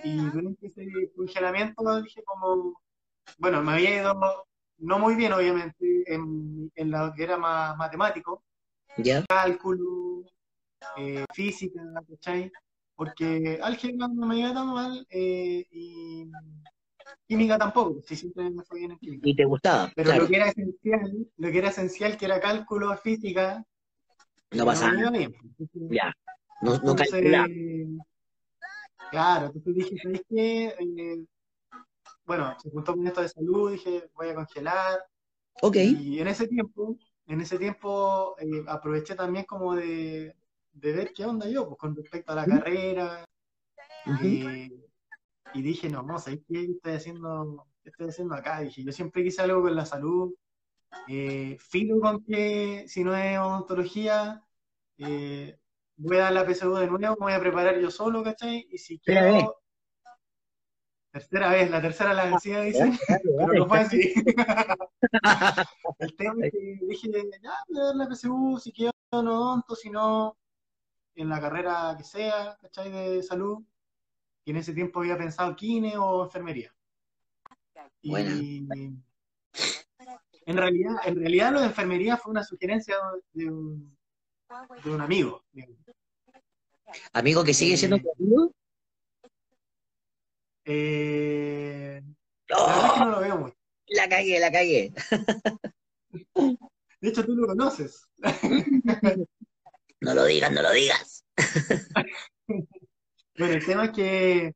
y 0.03 0.17
durante 0.17 0.67
ese 0.67 0.87
congelamiento 1.15 2.01
dije 2.01 2.23
como, 2.23 2.81
bueno, 3.37 3.61
me 3.61 3.73
había 3.73 4.01
ido 4.01 4.45
no 4.77 4.99
muy 4.99 5.15
bien 5.15 5.33
obviamente 5.33 6.03
en, 6.11 6.71
en 6.75 6.91
lo 6.91 7.13
que 7.13 7.23
era 7.23 7.37
más 7.37 7.77
matemático, 7.77 8.43
¿Ya? 8.97 9.23
cálculo, 9.27 10.23
eh, 10.97 11.25
física, 11.33 11.81
¿cachai? 12.09 12.51
Porque 12.95 13.59
álgebra 13.61 14.07
no 14.07 14.27
me 14.27 14.39
iba 14.39 14.53
tan 14.53 14.67
mal 14.67 15.05
eh, 15.09 15.65
y 15.71 16.29
química 17.27 17.57
tampoco, 17.57 18.01
si 18.05 18.15
siempre 18.15 18.49
me 18.49 18.63
fue 18.63 18.79
bien 18.79 18.91
en 18.91 18.97
química. 18.99 19.27
Y 19.27 19.35
te 19.35 19.45
gustaba, 19.45 19.91
Pero 19.95 20.09
claro. 20.09 20.23
lo 20.23 20.29
que 20.29 20.35
era 20.35 20.49
esencial, 20.49 21.27
lo 21.37 21.51
que 21.51 21.57
era 21.57 21.69
esencial, 21.69 22.17
que 22.17 22.25
era 22.25 22.39
cálculo, 22.39 22.95
física, 22.97 23.65
No 24.51 24.65
pasa 24.65 24.91
me 24.91 24.99
iba 24.99 25.11
nada. 25.11 25.17
bien. 25.17 25.35
Ya. 25.89 26.13
No, 26.61 26.77
no 26.77 26.91
Entonces, 26.91 27.21
claro, 29.11 29.47
entonces 29.47 29.75
dije, 29.75 29.97
¿sabes 30.01 30.21
qué? 30.29 30.65
Eh, 30.79 31.25
bueno, 32.25 32.55
se 32.61 32.69
juntó 32.69 32.93
con 32.93 33.05
esto 33.05 33.21
de 33.21 33.29
salud, 33.29 33.71
dije, 33.71 34.09
voy 34.13 34.29
a 34.29 34.35
congelar. 34.35 34.99
Ok. 35.61 35.75
Y 35.75 36.19
en 36.19 36.27
ese 36.27 36.47
tiempo, 36.47 36.97
en 37.27 37.41
ese 37.41 37.57
tiempo 37.57 38.35
eh, 38.39 38.63
aproveché 38.67 39.15
también 39.15 39.45
como 39.45 39.75
de, 39.75 40.35
de 40.73 40.91
ver 40.91 41.13
qué 41.13 41.25
onda 41.25 41.47
yo, 41.47 41.67
pues 41.67 41.77
con 41.77 41.95
respecto 41.95 42.31
a 42.31 42.35
la 42.35 42.45
carrera. 42.45 43.25
Eh, 44.21 44.69
y 45.53 45.61
dije, 45.61 45.89
no, 45.89 46.01
no, 46.03 46.19
¿sabes 46.19 46.41
qué 46.47 46.65
estoy 46.65 46.93
haciendo, 46.93 47.67
qué 47.83 47.89
estoy 47.89 48.09
haciendo 48.09 48.35
acá? 48.35 48.59
Dije, 48.61 48.83
yo 48.83 48.91
siempre 48.91 49.23
quise 49.23 49.41
algo 49.41 49.61
con 49.61 49.75
la 49.75 49.85
salud. 49.85 50.33
Eh, 51.07 51.57
filo 51.59 51.99
con 51.99 52.23
que 52.23 52.85
si 52.87 53.03
no 53.03 53.15
es 53.15 53.37
odontología, 53.39 54.43
eh, 54.97 55.57
voy 55.95 56.17
a 56.17 56.23
dar 56.23 56.33
la 56.33 56.45
PSU 56.45 56.75
de 56.75 56.87
nuevo, 56.87 57.15
me 57.19 57.25
voy 57.25 57.33
a 57.33 57.39
preparar 57.39 57.79
yo 57.79 57.89
solo, 57.89 58.23
¿cachai? 58.23 58.67
Y 58.69 58.77
si 58.77 58.99
quiero... 58.99 59.33
vez. 59.33 59.45
Tercera 61.11 61.51
vez, 61.51 61.69
la 61.69 61.79
tercera 61.79 62.13
la 62.13 62.25
vencida, 62.25 62.61
dice, 62.61 62.91
pero 63.37 63.53
no 63.53 63.67
fue 63.67 63.79
así. 63.79 64.13
El 65.99 66.15
tema 66.15 66.47
es 66.47 66.51
que 66.51 66.79
dije, 66.87 67.11
ya, 67.39 67.53
voy 67.69 67.79
a 67.79 67.83
dar 67.83 67.95
la 67.95 68.07
PSU, 68.09 68.59
si 68.59 68.71
quiero 68.71 68.93
no 69.11 69.63
si 69.79 69.91
no, 69.91 70.35
en 71.15 71.29
la 71.29 71.39
carrera 71.39 71.95
que 71.97 72.03
sea, 72.03 72.57
¿cachai? 72.61 72.91
De 72.91 73.23
salud. 73.23 73.63
Y 74.45 74.51
en 74.51 74.57
ese 74.57 74.73
tiempo 74.73 74.99
había 74.99 75.17
pensado 75.17 75.55
kine 75.55 75.97
o 75.97 76.23
enfermería. 76.23 76.73
Y 78.01 78.15
en 80.45 80.57
realidad, 80.57 80.95
en 81.05 81.15
realidad 81.15 81.53
lo 81.53 81.61
de 81.61 81.67
enfermería 81.67 82.17
fue 82.17 82.31
una 82.31 82.43
sugerencia 82.43 82.97
de 83.31 83.49
un, 83.49 83.97
de 84.83 84.91
un 84.91 85.01
amigo. 85.01 85.43
digamos. 85.51 85.77
Amigo 87.13 87.43
que 87.43 87.53
sigue 87.53 87.77
siendo 87.77 87.97
Eh, 87.97 88.01
tu 88.01 88.11
amigo. 88.23 88.51
Eh, 90.65 92.03
la 92.47 92.57
verdad 92.57 92.85
es 92.85 92.93
que 92.93 92.99
no 92.99 93.09
lo 93.09 93.19
veo 93.19 93.37
mucho. 93.37 93.57
La 93.87 94.09
cagué, 94.09 94.39
la 94.39 94.51
cagué. 94.51 94.93
De 97.01 97.09
hecho, 97.09 97.25
tú 97.25 97.35
lo 97.35 97.47
conoces. 97.47 98.07
No 100.03 100.13
lo 100.13 100.25
digas, 100.25 100.51
no 100.51 100.61
lo 100.61 100.71
digas. 100.71 101.25
Bueno, 103.35 103.55
el 103.55 103.65
tema 103.65 103.85
es 103.85 103.91
que 103.93 104.53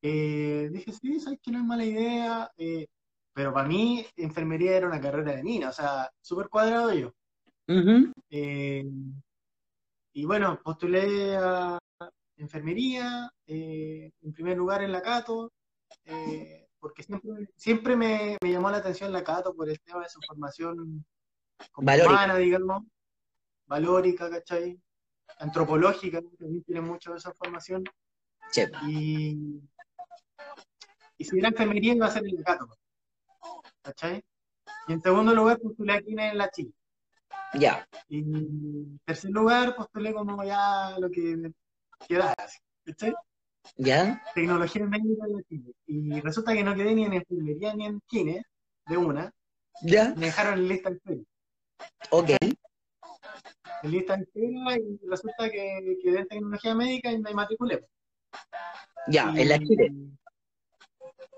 eh, 0.00 0.70
dije, 0.72 0.90
sí, 0.90 1.20
sabes 1.20 1.38
que 1.42 1.50
no 1.50 1.58
es 1.58 1.64
mala 1.64 1.84
idea, 1.84 2.50
eh, 2.56 2.86
pero 3.34 3.52
para 3.52 3.68
mí 3.68 4.06
enfermería 4.16 4.74
era 4.74 4.86
una 4.86 5.02
carrera 5.02 5.36
de 5.36 5.42
mina, 5.42 5.68
o 5.68 5.72
sea, 5.72 6.10
súper 6.22 6.48
cuadrado 6.48 6.94
yo. 6.94 7.12
Eh, 8.30 8.86
y 10.14 10.24
bueno, 10.24 10.58
postulé 10.64 11.36
a 11.36 11.78
enfermería, 12.38 13.30
en 13.46 14.32
primer 14.32 14.56
lugar 14.56 14.82
en 14.82 14.92
la 14.92 15.02
Cato, 15.02 15.52
porque 16.78 17.02
siempre, 17.02 17.48
siempre 17.54 17.96
me, 17.96 18.38
me 18.42 18.50
llamó 18.50 18.70
la 18.70 18.78
atención 18.78 19.12
la 19.12 19.22
Cato 19.22 19.54
por 19.54 19.68
el 19.68 19.78
tema 19.80 20.04
de 20.04 20.08
su 20.08 20.20
formación 20.26 21.04
como 21.70 21.92
humana, 21.92 22.36
digamos, 22.38 22.84
valórica, 23.70 24.28
¿cachai? 24.28 24.78
Antropológica, 25.38 26.20
también 26.38 26.64
tiene 26.64 26.80
mucho 26.80 27.12
de 27.12 27.18
esa 27.18 27.32
formación. 27.32 27.84
Che, 28.52 28.68
Y, 28.88 29.62
y 31.16 31.24
si 31.24 31.38
era 31.38 31.48
enfermería 31.48 31.94
iba 31.94 32.06
a 32.06 32.10
ser 32.10 32.26
en 32.26 32.34
la 32.34 32.42
Cato, 32.42 32.68
¿cachai? 33.80 34.22
Y 34.88 34.92
en 34.92 35.00
segundo 35.00 35.32
lugar 35.34 35.60
postulé 35.60 35.92
aquí 35.94 36.14
en 36.18 36.36
la 36.36 36.50
Chile. 36.50 36.72
Ya. 37.54 37.86
Y 38.08 38.18
en 38.18 39.00
tercer 39.04 39.30
lugar, 39.30 39.76
postulé 39.76 40.12
como 40.12 40.42
ya 40.42 40.96
lo 40.98 41.08
que 41.10 41.52
quedara, 42.08 42.34
¿viste? 42.84 43.14
¿Ya? 43.76 44.22
Tecnología 44.34 44.84
médica 44.84 45.26
de 45.26 45.44
Chile. 45.44 45.72
Y 45.86 46.20
resulta 46.20 46.52
que 46.54 46.64
no 46.64 46.74
quedé 46.74 46.94
ni 46.94 47.04
en 47.04 47.14
enfermería 47.14 47.74
ni 47.74 47.86
en 47.86 48.00
kine, 48.08 48.42
de 48.86 48.96
una. 48.96 49.32
¿Ya? 49.82 50.12
Me 50.16 50.26
dejaron 50.26 50.58
en 50.58 50.68
lista 50.68 50.90
espera. 50.90 51.22
Ok. 52.10 52.30
En 53.82 53.90
lista 53.90 54.16
de 54.16 54.22
espera 54.22 54.76
y 54.78 55.00
resulta 55.08 55.50
que 55.50 55.96
quedé 56.02 56.20
en 56.20 56.28
tecnología 56.28 56.74
médica 56.74 57.10
y 57.12 57.18
me 57.18 57.34
matriculé. 57.34 57.84
Ya, 59.08 59.32
en 59.36 59.48
la 59.48 59.58
Chile. 59.58 59.92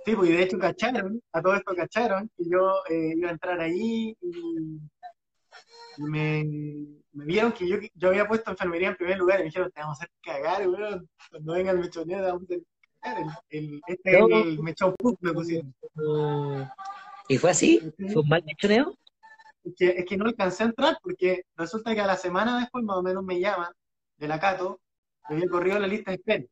Sí, 0.05 0.17
pues 0.17 0.31
y 0.31 0.33
de 0.33 0.43
hecho 0.43 0.59
cacharon, 0.59 1.23
a 1.33 1.41
todo 1.41 1.55
esto 1.55 1.75
cacharon, 1.77 2.29
que 2.37 2.45
yo 2.51 2.83
eh, 2.91 3.15
iba 3.17 3.29
a 3.29 3.33
entrar 3.33 3.61
ahí 3.61 4.17
y, 4.21 4.81
me, 5.99 6.45
me, 7.13 7.25
vieron 7.25 7.53
que 7.53 7.69
yo, 7.69 7.77
yo 7.95 8.09
había 8.09 8.27
puesto 8.27 8.51
enfermería 8.51 8.89
en 8.89 8.97
primer 8.97 9.19
lugar 9.19 9.39
y 9.39 9.43
me 9.43 9.47
dijeron, 9.47 9.71
te 9.71 9.81
vamos 9.81 10.01
a 10.01 10.05
hacer 10.05 10.11
cagar, 10.23 10.69
weón, 10.69 11.09
cuando 11.31 11.53
venga 11.53 11.71
el 11.71 11.79
mechoneo 11.79 12.19
te 12.19 12.25
vamos 12.25 12.43
a 12.43 13.01
cagar, 13.01 13.25
el, 13.51 13.81
este 13.87 14.11
es 14.11 14.25
el 14.31 14.59
mechón 14.61 14.95
me 15.21 15.33
pusieron. 15.33 15.75
¿Y 17.29 17.39
fue 17.39 17.51
así? 17.51 17.93
¿Fue 18.13 18.23
un 18.23 18.29
mal 18.29 18.43
mechoneo? 18.45 18.97
Es 19.65 19.75
que, 19.77 19.89
es 19.91 20.05
que 20.07 20.17
no 20.17 20.27
alcancé 20.27 20.65
a 20.65 20.67
entrar 20.67 20.99
porque 21.03 21.43
resulta 21.57 21.95
que 21.95 22.01
a 22.01 22.07
la 22.07 22.17
semana 22.17 22.59
después 22.59 22.85
más 22.85 22.97
o 22.97 23.03
menos 23.03 23.25
me 23.25 23.39
llaman 23.39 23.73
de 24.17 24.29
la 24.29 24.41
Cato, 24.41 24.81
que 25.27 25.35
había 25.35 25.49
corrido 25.49 25.79
la 25.79 25.87
lista 25.87 26.11
de 26.11 26.17
espera. 26.17 26.45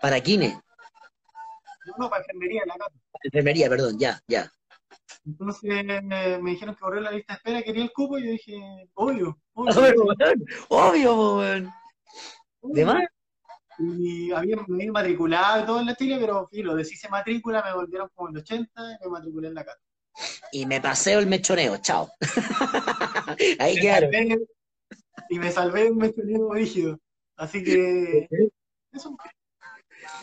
¿Para 0.00 0.20
Kine? 0.20 0.60
No, 1.86 1.94
no, 1.98 2.10
para 2.10 2.22
enfermería, 2.22 2.62
la 2.66 2.74
Cato. 2.74 2.94
Enfermería, 3.22 3.68
perdón, 3.68 3.98
ya, 3.98 4.20
ya. 4.28 4.50
Entonces 5.24 5.84
me, 6.04 6.50
dijeron 6.50 6.74
que 6.74 6.80
corrió 6.80 7.00
la 7.00 7.10
lista 7.10 7.34
de 7.34 7.36
espera, 7.38 7.62
quería 7.62 7.84
el 7.84 7.92
cupo, 7.92 8.18
y 8.18 8.24
yo 8.24 8.30
dije, 8.30 8.88
obvio, 8.94 9.38
obvio. 9.54 10.06
obvio, 10.68 11.36
weón. 11.38 11.70
¿De 12.62 12.84
más? 12.84 13.04
Y 13.78 14.32
había, 14.32 14.56
me 14.68 14.76
había 14.76 14.92
matriculado 14.92 15.62
y 15.62 15.66
todo 15.66 15.80
en 15.80 15.86
la 15.86 15.94
Chile, 15.94 16.16
pero 16.18 16.48
filo, 16.48 16.82
se 16.82 17.08
matrícula, 17.08 17.62
me 17.62 17.74
volvieron 17.74 18.08
como 18.14 18.28
en 18.28 18.36
el 18.36 18.42
80 18.42 18.98
y 19.00 19.04
me 19.04 19.10
matriculé 19.10 19.48
en 19.48 19.54
la 19.54 19.64
Cato. 19.64 19.85
Y 20.52 20.66
me 20.66 20.80
paseo 20.80 21.18
el 21.18 21.26
mechoneo, 21.26 21.78
chao. 21.78 22.10
Ahí 23.58 23.76
quedaron. 23.76 24.10
Y 25.28 25.38
me 25.38 25.50
salvé 25.50 25.90
un 25.90 25.98
mechoneo 25.98 26.52
rígido. 26.52 26.98
Así 27.36 27.62
que 27.62 28.28
eso. 28.92 29.16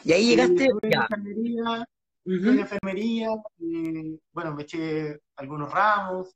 Y 0.04 0.14
ahí 0.14 0.28
llegaste. 0.28 0.70
ya. 0.90 1.08
enfermería, 1.10 1.88
enfermería 2.26 3.30
y, 3.58 4.20
bueno, 4.32 4.54
me 4.54 4.64
eché 4.64 5.20
algunos 5.36 5.72
ramos, 5.72 6.36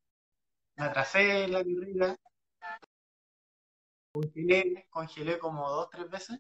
me 0.76 0.86
atrasé 0.86 1.46
en 1.46 1.54
la 1.54 1.64
carrera, 1.64 2.16
congelé, 4.14 4.88
congelé 4.90 5.40
como 5.40 5.70
dos, 5.70 5.90
tres 5.90 6.10
veces. 6.10 6.40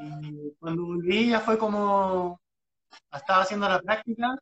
Y 0.00 0.54
cuando 0.58 0.86
volví 0.86 1.30
ya 1.30 1.40
fue 1.40 1.58
como, 1.58 2.40
estaba 3.12 3.42
haciendo 3.42 3.68
la 3.68 3.80
práctica 3.80 4.38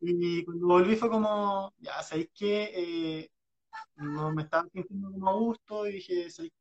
y 0.00 0.44
cuando 0.44 0.66
volví 0.66 0.96
fue 0.96 1.08
como, 1.08 1.72
ya, 1.78 2.02
¿sabéis 2.02 2.30
que 2.34 3.20
eh, 3.22 3.30
no 3.96 4.32
me 4.32 4.42
estaba 4.42 4.68
sintiendo 4.72 5.10
como 5.10 5.28
a 5.28 5.34
gusto? 5.34 5.86
Y 5.86 5.92
dije, 5.92 6.30
¿sabéis 6.30 6.52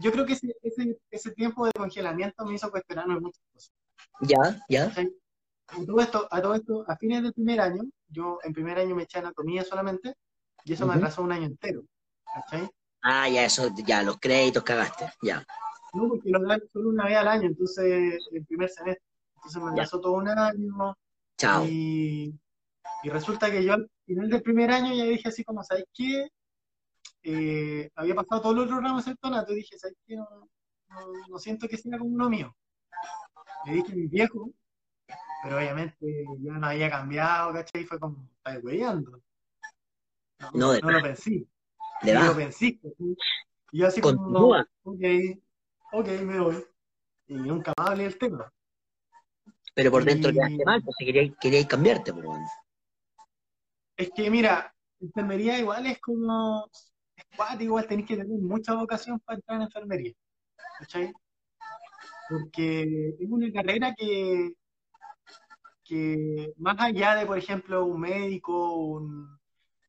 yo, 0.00 0.12
creo 0.12 0.26
que 0.26 0.34
ese, 0.34 0.54
ese, 0.62 0.98
ese, 1.10 1.30
tiempo 1.32 1.66
de 1.66 1.72
congelamiento 1.72 2.44
me 2.44 2.54
hizo 2.54 2.70
cuestionarme 2.70 3.20
muchas 3.20 3.42
cosas. 3.52 3.72
Ya, 4.20 4.64
ya. 4.68 4.92
A 5.68 5.84
todo, 5.86 6.00
esto, 6.00 6.28
a 6.30 6.42
todo 6.42 6.54
esto, 6.54 6.84
a 6.86 6.96
fines 6.96 7.22
del 7.22 7.32
primer 7.32 7.60
año, 7.60 7.82
yo 8.08 8.38
en 8.42 8.52
primer 8.52 8.78
año 8.78 8.94
me 8.94 9.04
eché 9.04 9.18
anatomía 9.18 9.64
solamente, 9.64 10.14
y 10.64 10.72
eso 10.72 10.86
me 10.86 10.94
atrasó 10.94 11.22
un 11.22 11.32
año 11.32 11.46
entero. 11.46 11.82
¿Cachai? 12.34 12.70
Ah, 13.02 13.28
ya, 13.28 13.44
eso, 13.44 13.68
ya, 13.84 14.02
los 14.02 14.18
créditos 14.18 14.62
cagaste, 14.62 15.12
ya. 15.22 15.44
No, 15.94 16.08
porque 16.08 16.30
lo 16.30 16.40
dan 16.46 16.60
solo 16.72 16.90
una 16.90 17.06
vez 17.06 17.16
al 17.16 17.28
año, 17.28 17.48
entonces, 17.48 18.18
el 18.30 18.46
primer 18.46 18.68
semestre. 18.68 19.04
Entonces 19.36 19.62
me 19.62 19.70
atrasó 19.70 20.00
todo 20.00 20.12
un 20.12 20.28
año. 20.28 20.96
Chao. 21.36 21.64
Y, 21.66 22.38
y 23.02 23.08
resulta 23.08 23.50
que 23.50 23.64
yo 23.64 23.74
al 23.74 23.90
final 24.06 24.30
del 24.30 24.42
primer 24.42 24.70
año 24.70 24.94
ya 24.94 25.04
dije 25.04 25.28
así 25.28 25.44
como, 25.44 25.62
¿sabes 25.64 25.84
qué? 25.92 26.28
Eh, 27.24 27.90
había 27.94 28.14
pasado 28.14 28.42
todos 28.42 28.54
los 28.56 28.64
otros 28.64 28.82
ramos 28.82 29.06
excepto 29.06 29.52
y 29.52 29.54
dije, 29.54 29.78
¿sabes 29.78 29.96
qué? 30.06 30.16
No, 30.16 30.26
no, 31.28 31.38
siento 31.38 31.68
que 31.68 31.76
sea 31.76 31.98
como 31.98 32.10
uno 32.10 32.28
mío. 32.28 32.54
Le 33.64 33.74
dije 33.74 33.92
a 33.92 33.94
mi 33.94 34.06
viejo, 34.08 34.50
pero 35.42 35.56
obviamente 35.56 36.24
ya 36.40 36.52
no 36.52 36.66
había 36.66 36.90
cambiado, 36.90 37.52
¿cachai? 37.52 37.82
Y 37.82 37.86
fue 37.86 37.98
como, 37.98 38.28
¿estás 38.36 38.62
hueveando? 38.62 39.20
No, 40.54 40.78
no, 40.80 40.90
lo 40.90 41.02
pensé. 41.02 41.46
¿De 42.02 42.14
no 42.14 42.24
lo 42.24 42.36
pensé. 42.36 42.80
Y 43.70 43.78
yo 43.78 43.86
así 43.86 44.00
como, 44.00 44.28
no, 44.28 44.48
ok, 44.82 45.00
ok, 45.92 46.08
me 46.22 46.40
voy. 46.40 46.64
Y 47.28 47.34
nunca 47.34 47.72
más 47.78 47.90
hablé 47.90 48.04
del 48.04 48.18
tema. 48.18 48.52
Pero 49.74 49.90
por 49.90 50.04
dentro 50.04 50.30
y... 50.30 50.34
quedaste 50.34 50.64
mal, 50.64 50.82
pues 50.82 50.96
queríais, 50.98 51.32
queríais 51.40 51.66
cambiarte. 51.66 52.12
Pues. 52.12 52.26
Es 53.96 54.10
que, 54.14 54.30
mira, 54.30 54.74
enfermería 55.00 55.58
igual 55.58 55.86
es 55.86 56.00
como, 56.00 56.70
igual 57.60 57.86
tenéis 57.86 58.08
que 58.08 58.16
tener 58.16 58.38
mucha 58.40 58.74
vocación 58.74 59.20
para 59.20 59.36
entrar 59.36 59.56
en 59.56 59.62
enfermería. 59.62 60.12
¿Cachai? 60.78 61.12
Porque 62.28 63.16
es 63.18 63.28
una 63.30 63.52
carrera 63.52 63.94
que, 63.94 64.54
que 65.84 66.52
más 66.56 66.76
allá 66.78 67.16
de, 67.16 67.26
por 67.26 67.38
ejemplo, 67.38 67.84
un 67.84 68.00
médico, 68.00 68.74
un 68.74 69.38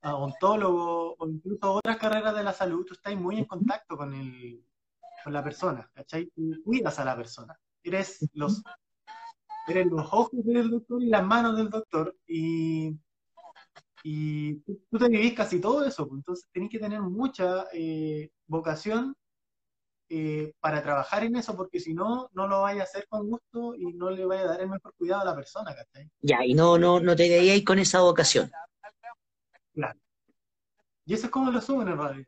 odontólogo 0.01 1.15
o 1.17 1.27
incluso 1.27 1.75
otras 1.75 1.97
carreras 1.97 2.35
de 2.35 2.43
la 2.43 2.53
salud, 2.53 2.85
tú 2.85 2.93
estás 2.93 3.15
muy 3.15 3.37
en 3.37 3.45
contacto 3.45 3.95
con, 3.95 4.13
el, 4.13 4.65
con 5.23 5.33
la 5.33 5.43
persona, 5.43 5.89
¿cachai? 5.93 6.29
Tú 6.35 6.51
cuidas 6.63 6.99
a 6.99 7.05
la 7.05 7.15
persona. 7.15 7.57
Eres 7.81 8.29
los, 8.33 8.61
eres 9.67 9.87
los 9.87 10.05
ojos 10.11 10.31
del 10.43 10.69
doctor 10.69 11.01
y 11.01 11.07
las 11.07 11.25
manos 11.25 11.57
del 11.57 11.69
doctor 11.69 12.15
y 12.27 12.97
y 14.03 14.55
tú, 14.59 14.77
te 14.99 15.07
vivís 15.07 15.33
casi 15.33 15.61
todo 15.61 15.85
eso, 15.85 16.07
pues, 16.07 16.19
entonces 16.19 16.45
tenés 16.51 16.69
que 16.69 16.79
tener 16.79 16.99
mucha 17.01 17.67
eh, 17.71 18.29
vocación 18.47 19.15
eh, 20.09 20.53
para 20.59 20.83
trabajar 20.83 21.23
en 21.23 21.37
eso, 21.37 21.55
porque 21.55 21.79
si 21.79 21.93
no, 21.93 22.29
no 22.33 22.47
lo 22.47 22.61
vayas 22.61 22.81
a 22.81 22.83
hacer 22.83 23.07
con 23.07 23.29
gusto 23.29 23.73
y 23.75 23.93
no 23.93 24.11
le 24.11 24.25
vaya 24.25 24.41
a 24.41 24.47
dar 24.47 24.61
el 24.61 24.69
mejor 24.69 24.93
cuidado 24.95 25.21
a 25.21 25.25
la 25.25 25.35
persona, 25.35 25.73
¿cachai? 25.73 26.09
Ya, 26.19 26.45
y 26.45 26.53
no, 26.53 26.77
no, 26.77 26.99
no 26.99 27.15
te 27.15 27.29
veíais 27.29 27.63
con 27.63 27.79
esa 27.79 28.01
vocación. 28.01 28.51
Claro. 29.73 29.99
Y 31.05 31.13
eso 31.13 31.25
es 31.27 31.31
como 31.31 31.49
lo 31.49 31.61
suben 31.61 31.87
en 31.87 31.97
radio. 31.97 32.25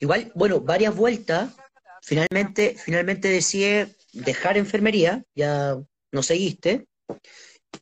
Igual, 0.00 0.32
bueno, 0.34 0.60
varias 0.60 0.94
vueltas, 0.94 1.56
finalmente, 2.02 2.74
finalmente 2.76 3.28
decidí 3.28 3.90
dejar 4.12 4.58
enfermería, 4.58 5.24
ya 5.34 5.80
no 6.12 6.22
seguiste, 6.22 6.86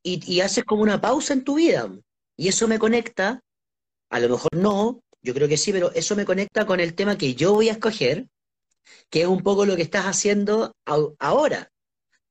y, 0.03 0.21
y 0.33 0.41
haces 0.41 0.65
como 0.65 0.83
una 0.83 1.01
pausa 1.01 1.33
en 1.33 1.45
tu 1.45 1.57
vida. 1.57 1.91
Y 2.37 2.49
eso 2.49 2.69
me 2.69 2.79
conecta, 2.79 3.43
a 4.11 4.21
lo 4.21 4.29
mejor 4.29 4.55
no, 4.55 5.03
yo 5.23 5.35
creo 5.35 5.49
que 5.49 5.57
sí, 5.57 5.73
pero 5.73 5.93
eso 5.93 6.17
me 6.17 6.25
conecta 6.25 6.67
con 6.67 6.81
el 6.81 6.95
tema 6.95 7.19
que 7.19 7.35
yo 7.35 7.53
voy 7.55 7.69
a 7.69 7.73
escoger, 7.73 8.29
que 9.11 9.23
es 9.23 9.27
un 9.27 9.43
poco 9.43 9.67
lo 9.67 9.77
que 9.77 9.83
estás 9.83 10.07
haciendo 10.07 10.73
ahora, 11.19 11.71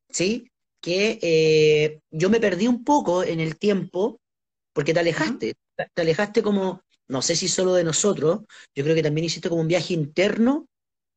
¿sí? 0.09 0.49
Que 0.81 1.19
eh, 1.21 1.99
yo 2.11 2.29
me 2.29 2.39
perdí 2.39 2.67
un 2.67 2.83
poco 2.83 3.23
en 3.23 3.39
el 3.39 3.57
tiempo 3.57 4.19
porque 4.73 4.93
te 4.93 4.99
alejaste, 4.99 5.55
te 5.75 6.01
alejaste 6.01 6.41
como, 6.41 6.81
no 7.07 7.21
sé 7.21 7.35
si 7.35 7.47
solo 7.47 7.73
de 7.73 7.83
nosotros, 7.83 8.41
yo 8.75 8.83
creo 8.83 8.95
que 8.95 9.03
también 9.03 9.25
hiciste 9.25 9.49
como 9.49 9.61
un 9.61 9.67
viaje 9.67 9.93
interno 9.93 10.67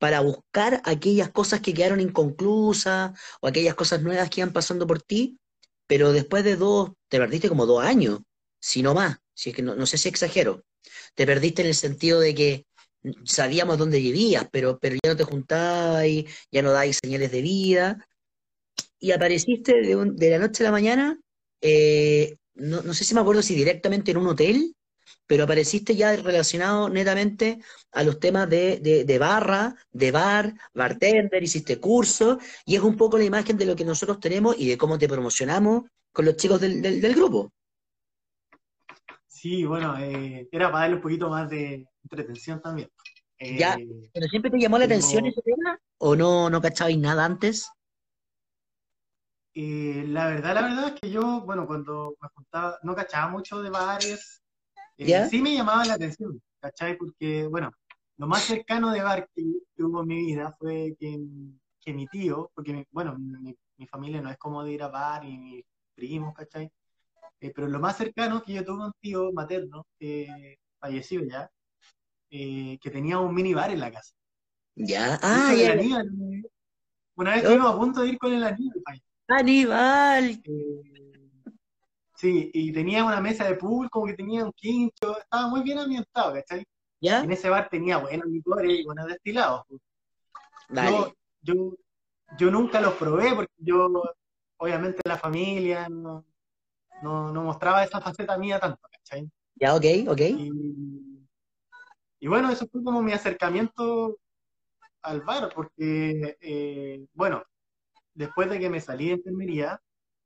para 0.00 0.20
buscar 0.20 0.80
aquellas 0.84 1.30
cosas 1.30 1.60
que 1.60 1.74
quedaron 1.74 2.00
inconclusas 2.00 3.12
o 3.42 3.46
aquellas 3.46 3.74
cosas 3.74 4.02
nuevas 4.02 4.30
que 4.30 4.40
iban 4.40 4.52
pasando 4.52 4.86
por 4.86 5.02
ti, 5.02 5.38
pero 5.86 6.12
después 6.12 6.42
de 6.42 6.56
dos, 6.56 6.92
te 7.08 7.18
perdiste 7.18 7.50
como 7.50 7.66
dos 7.66 7.84
años 7.84 8.20
si 8.58 8.82
no 8.82 8.94
más, 8.94 9.18
si 9.34 9.50
es 9.50 9.56
que 9.56 9.62
no, 9.62 9.86
sé 9.86 9.98
si 9.98 10.08
exagero. 10.08 10.64
Te 11.14 11.26
perdiste 11.26 11.60
en 11.60 11.68
el 11.68 11.74
sentido 11.74 12.18
de 12.18 12.34
que 12.34 12.66
sabíamos 13.24 13.76
dónde 13.76 13.98
vivías, 13.98 14.48
pero, 14.50 14.78
pero 14.78 14.96
ya 15.04 15.10
no 15.10 15.16
te 15.16 15.24
juntabas 15.24 16.06
y 16.06 16.26
ya 16.50 16.62
no 16.62 16.72
dabas 16.72 16.98
señales 17.02 17.30
de 17.30 17.42
vida. 17.42 18.08
Y 18.98 19.12
apareciste 19.12 19.82
de, 19.82 20.30
la 20.30 20.38
noche 20.38 20.62
a 20.62 20.66
la 20.66 20.72
mañana, 20.72 21.20
eh, 21.60 22.38
no, 22.54 22.94
sé 22.94 23.04
si 23.04 23.14
me 23.14 23.20
acuerdo 23.20 23.42
si 23.42 23.54
directamente 23.54 24.12
en 24.12 24.16
un 24.16 24.28
hotel, 24.28 24.74
pero 25.30 25.44
apareciste 25.44 25.94
ya 25.94 26.16
relacionado 26.16 26.88
netamente 26.88 27.60
a 27.92 28.02
los 28.02 28.18
temas 28.18 28.50
de, 28.50 28.80
de, 28.80 29.18
barra, 29.20 29.76
de 29.92 30.10
bar, 30.10 30.54
bartender, 30.74 31.40
hiciste 31.40 31.78
cursos, 31.78 32.38
y 32.66 32.74
es 32.74 32.82
un 32.82 32.96
poco 32.96 33.16
la 33.16 33.22
imagen 33.22 33.56
de 33.56 33.64
lo 33.64 33.76
que 33.76 33.84
nosotros 33.84 34.18
tenemos 34.18 34.56
y 34.58 34.68
de 34.68 34.76
cómo 34.76 34.98
te 34.98 35.08
promocionamos 35.08 35.84
con 36.10 36.24
los 36.24 36.34
chicos 36.34 36.60
del, 36.60 36.82
del 36.82 37.14
grupo. 37.14 37.52
Sí, 39.28 39.64
bueno, 39.64 39.96
eh, 40.00 40.48
era 40.50 40.66
para 40.66 40.80
darle 40.80 40.96
un 40.96 41.02
poquito 41.02 41.30
más 41.30 41.48
de 41.48 41.86
entretención 42.02 42.60
también. 42.60 42.90
ya, 43.38 43.78
¿pero 44.12 44.26
siempre 44.26 44.50
te 44.50 44.58
llamó 44.58 44.78
la 44.78 44.86
atención 44.86 45.26
ese 45.26 45.42
tema? 45.42 45.78
¿O 45.98 46.16
no, 46.16 46.50
no 46.50 46.60
cachabais 46.60 46.98
nada 46.98 47.24
antes? 47.24 47.70
Eh, 49.54 50.06
la 50.08 50.26
verdad, 50.26 50.56
la 50.56 50.62
verdad 50.62 50.88
es 50.88 51.00
que 51.00 51.08
yo, 51.08 51.42
bueno, 51.42 51.68
cuando 51.68 52.16
me 52.20 52.28
juntaba, 52.34 52.80
no 52.82 52.96
cachaba 52.96 53.30
mucho 53.30 53.62
de 53.62 53.70
bares 53.70 54.39
Eh, 55.00 55.28
sí 55.30 55.40
me 55.40 55.54
llamaba 55.54 55.84
la 55.86 55.94
atención, 55.94 56.40
¿cachai? 56.60 56.96
Porque, 56.96 57.46
bueno, 57.46 57.72
lo 58.18 58.26
más 58.26 58.42
cercano 58.42 58.92
de 58.92 59.02
bar 59.02 59.28
que, 59.34 59.42
hubo 59.78 60.02
en 60.02 60.08
mi 60.08 60.26
vida 60.26 60.54
fue 60.58 60.94
que, 60.98 61.18
que 61.80 61.94
mi 61.94 62.06
tío, 62.06 62.50
porque, 62.54 62.86
bueno, 62.90 63.16
mi, 63.18 63.56
familia 63.86 64.20
no 64.20 64.30
es 64.30 64.36
como 64.36 64.62
de 64.62 64.72
ir 64.72 64.82
a 64.82 64.88
bar 64.88 65.24
y 65.24 65.38
mis 65.38 65.64
primos, 65.94 66.34
¿cachai? 66.34 66.70
Eh, 67.40 67.50
pero 67.54 67.66
lo 67.66 67.80
más 67.80 67.96
cercano 67.96 68.42
que 68.42 68.52
yo 68.52 68.62
tuve 68.62 68.84
un 68.84 68.92
tío 69.00 69.32
materno, 69.32 69.86
que 69.98 70.58
falleció 70.78 71.24
ya, 71.24 71.50
eh, 72.30 72.78
que 72.78 72.90
tenía 72.90 73.18
un 73.18 73.34
minibar 73.34 73.70
en 73.70 73.80
la 73.80 73.90
casa. 73.90 74.12
Ya, 74.74 75.18
ah, 75.22 75.54
ya. 75.54 75.72
una 77.16 77.30
vez 77.30 77.42
estuvimos 77.42 77.74
a 77.74 77.78
punto 77.78 78.02
de 78.02 78.08
ir 78.08 78.18
con 78.18 78.34
el 78.34 78.44
Aníbal. 78.44 79.02
Aníbal. 79.28 80.42
Sí, 82.20 82.50
y 82.52 82.70
tenía 82.70 83.02
una 83.02 83.18
mesa 83.18 83.44
de 83.44 83.54
pool, 83.54 83.88
como 83.88 84.04
que 84.04 84.12
tenía 84.12 84.44
un 84.44 84.52
quincho, 84.52 85.18
estaba 85.18 85.48
muy 85.48 85.62
bien 85.62 85.78
ambientado, 85.78 86.34
¿cachai? 86.34 86.66
¿Ya? 87.00 87.20
En 87.20 87.30
ese 87.30 87.48
bar 87.48 87.70
tenía 87.70 87.96
buenos 87.96 88.26
licores 88.26 88.78
y 88.78 88.84
buenos 88.84 89.06
destilados. 89.06 89.64
Yo, 90.68 91.14
yo, 91.40 91.74
yo, 92.36 92.50
nunca 92.50 92.78
los 92.82 92.92
probé 92.96 93.34
porque 93.34 93.54
yo, 93.56 94.02
obviamente, 94.58 95.00
la 95.06 95.16
familia 95.16 95.88
no, 95.88 96.26
no, 97.02 97.42
mostraba 97.42 97.84
esa 97.84 98.02
faceta 98.02 98.36
mía 98.36 98.60
tanto, 98.60 98.86
¿cachai? 98.92 99.26
Ya, 99.54 99.74
ok, 99.74 99.86
ok. 100.08 100.20
Y, 102.20 102.28
bueno, 102.28 102.50
eso 102.50 102.66
fue 102.70 102.84
como 102.84 103.00
mi 103.00 103.12
acercamiento 103.12 104.18
al 105.00 105.22
bar, 105.22 105.50
porque, 105.54 106.36
eh, 106.38 107.06
bueno, 107.14 107.42
después 108.12 108.50
de 108.50 108.58
que 108.58 108.68
me 108.68 108.82
salí 108.82 109.06
de 109.06 109.14
enfermería, 109.14 109.80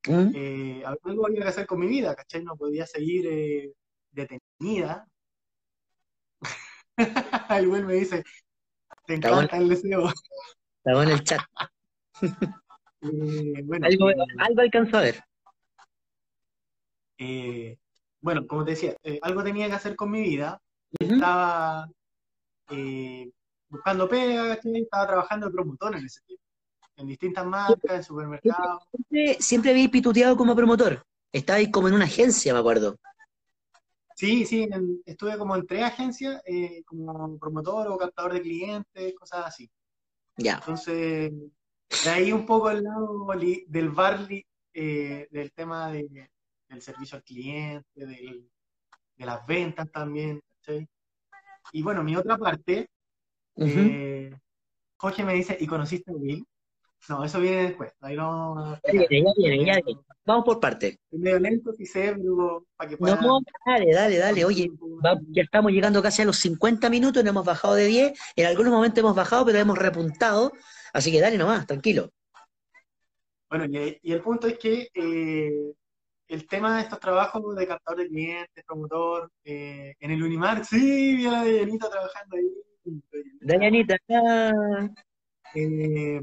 ¿Mm? 0.07 0.33
Eh, 0.35 0.83
algo 0.85 1.27
había 1.27 1.43
que 1.43 1.49
hacer 1.49 1.67
con 1.67 1.81
mi 1.81 1.87
vida, 1.87 2.15
¿cachai? 2.15 2.45
No 2.45 2.57
podía 2.57 2.87
seguir 2.87 3.27
eh, 3.27 3.73
detenida. 4.11 5.09
el 7.51 7.69
güey 7.69 7.83
me 7.83 7.95
dice, 7.95 8.23
te 9.07 9.15
encanta 9.15 9.57
el 9.57 9.69
deseo. 9.69 10.09
Está 10.85 11.03
en 11.03 11.11
el 11.11 11.25
chat. 11.25 11.41
Eh, 13.07 13.63
bueno, 13.65 13.87
algo, 13.87 14.09
algo 14.39 14.61
alcanzó 14.63 14.97
a 14.97 15.03
ver. 15.03 15.23
bueno, 18.23 18.47
como 18.47 18.65
te 18.65 18.71
decía, 18.71 18.97
algo 19.21 19.45
tenía 19.45 19.67
que 19.67 19.75
hacer 19.75 19.95
con 19.95 20.11
mi 20.11 20.23
vida. 20.23 20.59
Estaba 20.99 21.87
buscando 23.69 24.09
pega. 24.09 24.55
Estaba 24.55 25.07
trabajando 25.07 25.49
de 25.49 25.53
promotor 25.53 25.95
en 25.97 26.07
ese 26.07 26.23
tiempo 26.23 26.44
en 26.97 27.07
distintas 27.07 27.47
marcas, 27.47 27.97
en 27.97 28.05
supermercados. 28.05 28.83
Siempre, 29.39 29.71
había 29.71 29.89
pituteado 29.89 30.37
como 30.37 30.55
promotor. 30.55 31.05
Estabais 31.33 31.71
como 31.71 31.89
en 31.89 31.95
una 31.95 32.05
agencia, 32.05 32.53
me 32.53 32.61
acuerdo. 32.61 32.97
Sí, 34.17 34.47
sí, 34.47 34.69
estuve 35.05 35.37
como 35.37 35.57
en 35.57 35.67
tres 35.67 35.83
agencias, 35.83 36.41
eh, 36.47 36.83
como 36.85 37.37
promotor 37.39 37.89
o 37.89 37.99
captador 37.99 38.35
de 38.35 38.43
clientes, 38.43 39.15
cosas 39.15 39.47
así. 39.47 39.69
Ya. 40.37 40.55
Entonces, 40.55 41.33
de 42.05 42.11
ahí 42.11 42.33
un 42.33 42.47
poco 42.47 42.71
el 42.71 42.85
lado 42.85 43.27
del 43.67 43.89
barley, 43.91 44.47
eh, 44.73 45.27
del 45.31 45.53
tema 45.53 45.91
de, 45.91 46.31
del 46.69 46.83
servicio 46.83 47.17
al 47.17 47.25
cliente, 47.25 47.89
de 47.97 49.27
las 49.27 49.47
ventas 49.47 49.91
también, 49.91 50.41
Y 51.73 51.83
bueno, 51.83 52.05
mi 52.05 52.15
otra 52.17 52.37
parte, 52.37 52.89
eh, 53.57 54.37
Jorge 54.97 55.25
me 55.25 55.35
dice, 55.35 55.57
¿y 55.59 55.67
conociste 55.67 56.11
a 56.11 56.15
Will? 56.15 56.47
No, 57.09 57.25
eso 57.25 57.41
viene 57.41 57.65
después. 57.65 57.93
Ahí 58.01 58.17
no. 58.17 58.79
Ya 58.85 58.93
viene, 58.93 59.07
ya 59.11 59.33
viene, 59.37 59.65
ya 59.67 59.81
viene. 59.85 60.01
Vamos 60.27 60.45
por 60.45 60.59
partes. 60.59 60.99
Es 61.11 61.19
medio 61.19 61.39
lento, 61.39 61.73
si 61.75 61.85
sé, 61.85 62.17
para 62.77 62.89
que 62.89 62.97
pueda... 62.97 63.17
No, 63.17 63.41
dale, 63.67 63.93
dale, 63.93 64.19
dale. 64.19 64.45
Oye, 64.45 64.71
ya 65.29 65.43
estamos 65.43 65.71
llegando 65.71 66.03
casi 66.03 66.23
a 66.23 66.25
los 66.25 66.39
50 66.39 66.89
minutos, 66.89 67.23
no 67.23 67.31
hemos 67.31 67.45
bajado 67.45 67.75
de 67.75 67.87
10. 67.87 68.19
En 68.37 68.47
algunos 68.47 68.73
momentos 68.73 68.99
hemos 68.99 69.15
bajado, 69.15 69.45
pero 69.45 69.59
hemos 69.59 69.79
repuntado. 69.79 70.53
Así 70.95 71.13
que 71.13 71.21
dale 71.21 71.37
nomás, 71.37 71.67
tranquilo. 71.67 72.11
Bueno, 73.51 73.67
y, 73.67 74.13
el 74.13 74.23
punto 74.23 74.47
es 74.47 74.59
que 74.59 74.89
eh, 74.95 75.73
el 76.29 76.47
tema 76.47 76.77
de 76.77 76.83
estos 76.85 77.01
trabajos 77.01 77.55
de 77.55 77.67
captador 77.67 78.01
de 78.01 78.09
clientes, 78.09 78.65
promotor, 78.65 79.31
eh, 79.45 79.95
en 80.01 80.11
el 80.11 80.23
Unimar, 80.23 80.65
sí, 80.65 81.17
vi 81.17 81.27
a 81.27 81.33
la 81.33 81.45
Dayanita 81.45 81.91
trabajando 81.91 82.37
ahí. 82.37 82.51
Dayanita, 83.41 83.97
eh, 85.55 86.21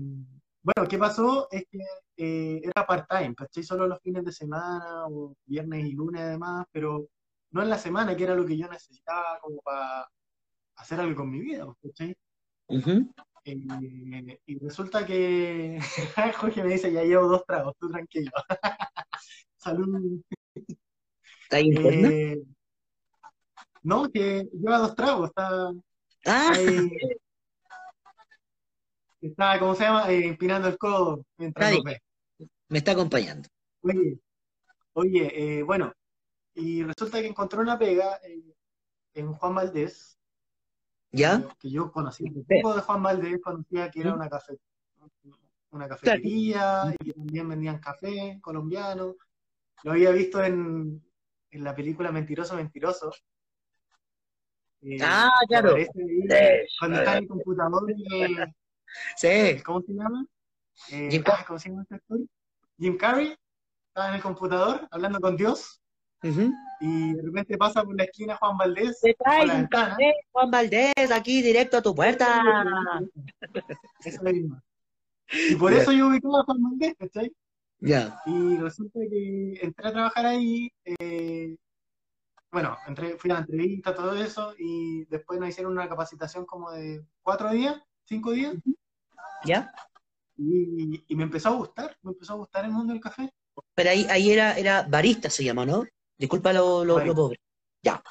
bueno, 0.63 0.87
¿qué 0.87 0.97
pasó? 0.97 1.47
Es 1.51 1.63
que 1.69 1.79
eh, 2.17 2.61
era 2.63 2.85
part-time, 2.85 3.33
¿cachai? 3.35 3.63
Solo 3.63 3.87
los 3.87 3.99
fines 4.01 4.23
de 4.23 4.31
semana, 4.31 5.07
o 5.07 5.35
viernes 5.45 5.85
y 5.85 5.93
lunes 5.93 6.21
además, 6.21 6.65
pero 6.71 7.07
no 7.51 7.63
en 7.63 7.69
la 7.69 7.77
semana, 7.77 8.15
que 8.15 8.23
era 8.23 8.35
lo 8.35 8.45
que 8.45 8.57
yo 8.57 8.67
necesitaba 8.67 9.39
como 9.41 9.61
para 9.61 10.07
hacer 10.75 10.99
algo 10.99 11.15
con 11.15 11.31
mi 11.31 11.39
vida, 11.39 11.65
¿cachai? 11.81 12.15
Eh, 13.43 14.39
y 14.45 14.59
resulta 14.59 15.05
que 15.05 15.79
Jorge 16.39 16.63
me 16.63 16.73
dice, 16.73 16.91
ya 16.91 17.03
llevo 17.03 17.27
dos 17.27 17.45
tragos, 17.45 17.75
tú 17.79 17.89
tranquilo. 17.89 18.31
Salud. 19.57 20.21
¿Está 21.43 21.59
eh, 21.59 22.41
No, 23.83 24.09
que 24.11 24.47
lleva 24.53 24.77
dos 24.77 24.95
tragos, 24.95 25.29
está... 25.29 25.71
Ah. 26.25 26.53
Está, 29.21 29.59
¿cómo 29.59 29.75
se 29.75 29.83
llama? 29.83 30.11
Eh, 30.11 30.27
empinando 30.27 30.67
el 30.67 30.77
codo 30.77 31.23
mientras 31.37 31.71
ve. 31.83 32.01
Me 32.69 32.79
está 32.79 32.93
acompañando. 32.93 33.47
Oye, 33.81 34.19
oye 34.93 35.59
eh, 35.59 35.63
bueno, 35.63 35.93
y 36.55 36.83
resulta 36.83 37.21
que 37.21 37.27
encontró 37.27 37.61
una 37.61 37.77
pega 37.77 38.19
eh, 38.23 38.55
en 39.13 39.33
Juan 39.33 39.55
Valdés. 39.55 40.17
¿Ya? 41.11 41.47
Que 41.59 41.69
yo 41.69 41.91
conocí 41.91 42.23
un 42.23 42.45
poco 42.45 42.75
de 42.75 42.81
Juan 42.81 43.03
Valdés, 43.03 43.41
conocía 43.41 43.91
que 43.91 44.01
era 44.01 44.13
una, 44.13 44.29
café, 44.29 44.57
una 45.71 45.87
cafetería 45.87 46.95
y 46.99 47.05
que 47.05 47.13
también 47.13 47.49
vendían 47.49 47.79
café 47.79 48.39
colombiano. 48.41 49.15
Lo 49.83 49.91
había 49.91 50.11
visto 50.11 50.43
en, 50.43 51.03
en 51.51 51.63
la 51.63 51.75
película 51.75 52.11
Mentiroso, 52.11 52.55
Mentiroso. 52.55 53.11
ah, 55.01 55.29
claro. 55.47 55.75
cuando 56.79 56.97
está 56.97 57.17
en 57.17 57.23
el 57.23 57.27
computador 57.27 57.93
Sí. 59.15 59.61
¿Cómo 59.63 59.81
se 59.81 59.93
llama? 59.93 60.25
Eh, 60.91 61.09
Jim 61.11 61.23
Carrey. 61.23 61.45
¿Cómo 61.45 61.59
se 61.59 61.69
llama 61.69 61.81
este 61.83 61.95
actor? 61.95 62.19
Jim 62.77 62.97
Carrey 62.97 63.35
estaba 63.87 64.09
en 64.09 64.15
el 64.15 64.21
computador 64.21 64.87
hablando 64.91 65.19
con 65.19 65.35
Dios. 65.37 65.81
Y 66.79 67.13
de 67.13 67.21
repente 67.23 67.57
pasa 67.57 67.83
por 67.83 67.95
la 67.95 68.03
esquina 68.03 68.37
Juan 68.37 68.57
Valdés. 68.57 68.99
Te 69.01 69.15
trae 69.15 69.67
Juan 70.31 70.51
Valdés, 70.51 71.11
aquí 71.11 71.41
directo 71.41 71.77
a 71.77 71.81
tu 71.81 71.95
puerta. 71.95 72.43
Eso 74.05 74.23
mismo. 74.23 74.61
Y 75.49 75.55
por 75.55 75.71
eso 75.71 75.91
yo 75.93 76.09
ubicaba 76.09 76.41
a 76.41 76.43
Juan 76.43 76.61
Valdés, 76.61 76.93
¿cachai? 76.99 77.33
Ya. 77.79 78.21
Y 78.25 78.57
resulta 78.57 78.99
que 79.09 79.53
entré 79.61 79.87
a 79.87 79.93
trabajar 79.93 80.25
ahí. 80.25 80.69
Eh, 80.83 81.55
bueno, 82.51 82.77
entré, 82.85 83.17
fui 83.17 83.31
a 83.31 83.35
la 83.35 83.39
entrevista, 83.39 83.95
todo 83.95 84.13
eso, 84.15 84.53
y 84.57 85.05
después 85.05 85.39
nos 85.39 85.49
hicieron 85.49 85.71
una 85.71 85.87
capacitación 85.87 86.45
como 86.45 86.69
de 86.71 87.03
cuatro 87.21 87.49
días, 87.51 87.81
cinco 88.03 88.31
días. 88.31 88.55
¿Ya? 89.45 89.73
Y, 90.37 91.15
me 91.15 91.23
empezó 91.23 91.49
a 91.49 91.55
gustar, 91.55 91.97
me 92.01 92.11
empezó 92.11 92.33
a 92.33 92.37
gustar 92.37 92.65
el 92.65 92.71
mundo 92.71 92.93
del 92.93 93.01
café. 93.01 93.31
Pero 93.75 93.89
ahí, 93.89 94.07
ahí 94.09 94.31
era, 94.31 94.57
era 94.57 94.83
barista 94.83 95.29
se 95.29 95.43
llama, 95.43 95.65
¿no? 95.65 95.83
Disculpa 96.17 96.53
lo, 96.53 96.83
lo, 96.85 97.13
pobre. 97.13 97.39
Ya. 97.81 98.01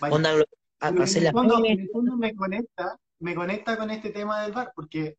Onda, 0.00 0.32
en, 0.32 0.98
el 0.98 1.30
fondo, 1.32 2.16
me 2.16 2.34
conecta, 2.34 2.96
me 3.18 3.34
conecta 3.34 3.76
con 3.76 3.90
este 3.90 4.10
tema 4.10 4.42
del 4.42 4.52
bar, 4.52 4.72
porque 4.74 5.16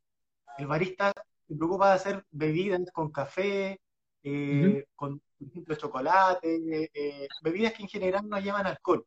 el 0.58 0.68
barista 0.68 1.14
se 1.48 1.56
preocupa 1.56 1.90
de 1.90 1.96
hacer 1.96 2.26
bebidas 2.32 2.82
con 2.92 3.12
café, 3.12 3.80
eh, 4.24 4.86
con, 4.96 5.22
por 5.38 5.48
ejemplo, 5.48 5.76
chocolate, 5.76 6.90
eh, 6.94 7.28
bebidas 7.44 7.74
que 7.74 7.84
en 7.84 7.90
general 7.90 8.28
no 8.28 8.40
llevan 8.40 8.66
alcohol. 8.66 9.06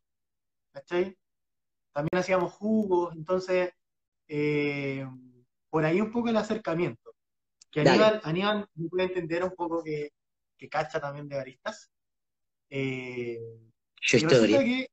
¿Cachai? 0.72 1.16
También 1.92 2.20
hacíamos 2.20 2.52
jugos, 2.52 3.14
entonces 3.14 3.72
eh, 4.28 5.06
por 5.74 5.84
ahí 5.84 6.00
un 6.00 6.12
poco 6.12 6.28
el 6.28 6.36
acercamiento. 6.36 7.16
Que 7.68 7.80
Aníbal, 7.80 8.20
Aníbal 8.22 8.68
puede 8.88 9.06
entender 9.06 9.42
un 9.42 9.56
poco 9.56 9.82
que, 9.82 10.12
que 10.56 10.68
cacha 10.68 11.00
también 11.00 11.28
de 11.28 11.34
baristas. 11.34 11.90
Eh, 12.70 13.40
que 14.00 14.86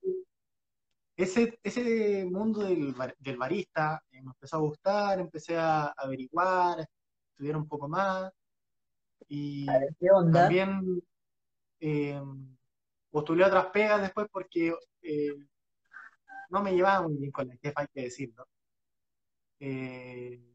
ese, 1.15 1.59
ese 1.61 2.25
mundo 2.25 2.63
del, 2.63 2.95
del 3.19 3.37
barista 3.37 4.03
me 4.09 4.21
empezó 4.21 4.55
a 4.55 4.61
gustar, 4.61 5.19
empecé 5.19 5.55
a 5.55 5.93
averiguar, 5.95 6.89
estudiar 7.29 7.57
un 7.57 7.67
poco 7.67 7.87
más. 7.87 8.31
Y 9.27 9.67
también 10.33 10.99
eh, 11.79 12.19
postulé 13.11 13.45
otras 13.45 13.67
pegas 13.67 14.01
después 14.01 14.25
porque 14.31 14.73
eh, 15.03 15.35
no 16.49 16.63
me 16.63 16.73
llevaba 16.73 17.07
muy 17.07 17.17
bien 17.17 17.31
con 17.31 17.47
la 17.47 17.55
jefa, 17.57 17.81
hay 17.81 17.87
que 17.93 18.01
decirlo. 18.01 18.47
Eh, 19.59 20.50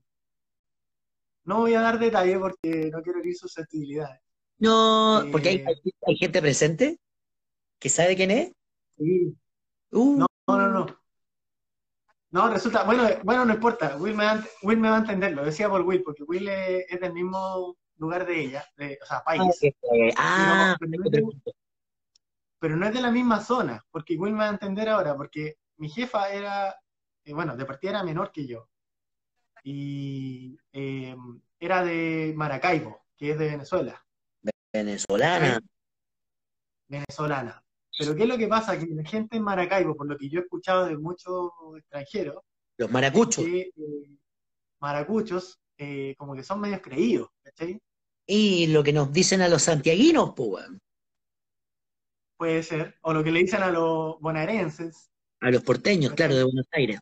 no 1.46 1.60
voy 1.60 1.74
a 1.74 1.80
dar 1.80 1.98
detalles 1.98 2.38
porque 2.38 2.90
no 2.92 3.02
quiero 3.02 3.20
herir 3.20 3.36
susceptibilidades. 3.36 4.20
No, 4.58 5.24
porque 5.32 5.48
hay, 5.48 5.56
eh, 5.56 5.92
hay, 6.06 6.16
gente 6.16 6.40
presente 6.40 6.98
que 7.78 7.88
sabe 7.88 8.16
quién 8.16 8.30
es. 8.30 8.52
Sí, 8.98 9.36
Uh. 9.92 10.18
No, 10.18 10.26
no, 10.48 10.68
no. 10.68 10.86
No, 12.30 12.50
resulta, 12.50 12.82
bueno, 12.82 13.08
bueno, 13.22 13.44
no 13.44 13.54
importa, 13.54 13.96
Will 13.96 14.14
me, 14.14 14.24
va, 14.24 14.44
Will 14.62 14.78
me 14.78 14.90
va 14.90 14.96
a 14.96 14.98
entender, 14.98 15.32
lo 15.32 15.44
decía 15.44 15.70
por 15.70 15.82
Will, 15.82 16.02
porque 16.02 16.24
Will 16.24 16.48
es, 16.48 17.00
del 17.00 17.12
mismo 17.12 17.76
lugar 17.96 18.26
de 18.26 18.40
ella, 18.40 18.64
o 18.76 19.06
sea, 19.06 19.22
país. 19.24 19.42
Ah, 20.18 20.76
pero, 22.58 22.76
no 22.76 22.86
es 22.86 22.92
de 22.92 23.00
la 23.00 23.10
misma 23.10 23.40
zona, 23.40 23.82
porque 23.90 24.16
Will 24.16 24.32
me 24.32 24.40
va 24.40 24.46
a 24.46 24.50
entender 24.50 24.88
ahora, 24.88 25.16
porque 25.16 25.56
mi 25.76 25.88
jefa 25.88 26.28
era, 26.30 26.76
eh, 27.24 27.32
bueno, 27.32 27.56
de 27.56 27.64
partida 27.64 27.92
era 27.92 28.02
menor 28.02 28.32
que 28.32 28.46
yo, 28.46 28.68
y 29.68 30.56
em, 30.70 31.40
era 31.58 31.84
de 31.84 32.32
Maracaibo, 32.36 33.04
que 33.16 33.32
es 33.32 33.38
de 33.38 33.48
Venezuela. 33.48 34.00
Venezolana. 34.72 35.58
Venezolana. 36.86 37.60
Pero 37.98 38.14
¿qué 38.14 38.22
es 38.22 38.28
lo 38.28 38.38
que 38.38 38.46
pasa? 38.46 38.78
Que 38.78 38.86
la 38.86 39.02
gente 39.02 39.36
en 39.36 39.42
Maracaibo, 39.42 39.96
por 39.96 40.06
lo 40.06 40.16
que 40.16 40.28
yo 40.28 40.38
he 40.38 40.42
escuchado 40.44 40.84
de 40.84 40.96
muchos 40.96 41.50
extranjeros, 41.78 42.44
los 42.78 42.92
maracuchos. 42.92 43.44
Eh, 43.44 43.72
maracuchos, 44.78 45.58
eh, 45.78 46.14
como 46.16 46.36
que 46.36 46.44
son 46.44 46.60
medios 46.60 46.80
creídos, 46.80 47.30
¿cachai? 47.42 47.80
Y 48.24 48.68
lo 48.68 48.84
que 48.84 48.92
nos 48.92 49.12
dicen 49.12 49.40
a 49.40 49.48
los 49.48 49.62
santiaguinos, 49.62 50.32
pues. 50.36 50.64
Puede 52.36 52.62
ser. 52.62 52.98
O 53.00 53.12
lo 53.12 53.24
que 53.24 53.32
le 53.32 53.40
dicen 53.40 53.64
a 53.64 53.72
los 53.72 54.20
bonaerenses. 54.20 55.10
A 55.40 55.50
los 55.50 55.64
porteños, 55.64 56.12
claro, 56.12 56.36
de 56.36 56.44
Buenos 56.44 56.68
Aires. 56.70 57.00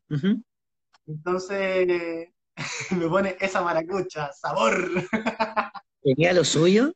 Entonces, 1.06 2.33
me 2.92 3.08
pone 3.08 3.36
esa 3.40 3.62
maracucha, 3.62 4.32
sabor. 4.32 4.88
¿Tenía 6.02 6.32
lo 6.32 6.44
suyo? 6.44 6.92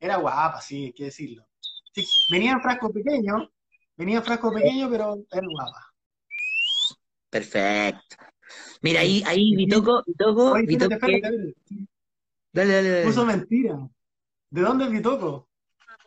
Era 0.00 0.16
guapa, 0.16 0.60
sí, 0.60 0.86
hay 0.86 0.92
que 0.92 1.04
decirlo. 1.04 1.46
venía 2.30 2.52
en 2.52 2.60
frasco 2.60 2.92
pequeño, 2.92 3.50
venía 3.96 4.18
en 4.18 4.24
frasco 4.24 4.52
pequeño, 4.52 4.88
pero 4.90 5.18
era 5.30 5.46
guapa. 5.46 5.92
Perfecto. 7.30 8.16
Mira, 8.80 9.00
ahí, 9.00 9.22
ahí, 9.26 9.54
Vitoco, 9.56 10.02
Vitoco, 10.06 10.54
Vitoco. 10.54 10.96
Dale, 12.52 12.72
dale, 12.72 12.90
dale. 12.90 13.04
Puso 13.04 13.26
mentira. 13.26 13.88
¿De 14.50 14.60
dónde 14.62 14.84
es 14.84 14.90
Vitoco? 14.90 15.48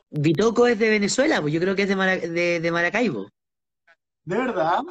Vitoco 0.09 0.67
es 0.67 0.79
de 0.79 0.89
Venezuela, 0.89 1.39
pues 1.41 1.53
yo 1.53 1.59
creo 1.59 1.75
que 1.75 1.83
es 1.83 1.89
de, 1.89 2.59
de, 2.59 2.71
Maracaibo. 2.71 3.29
¿De 4.23 4.37
verdad? 4.37 4.81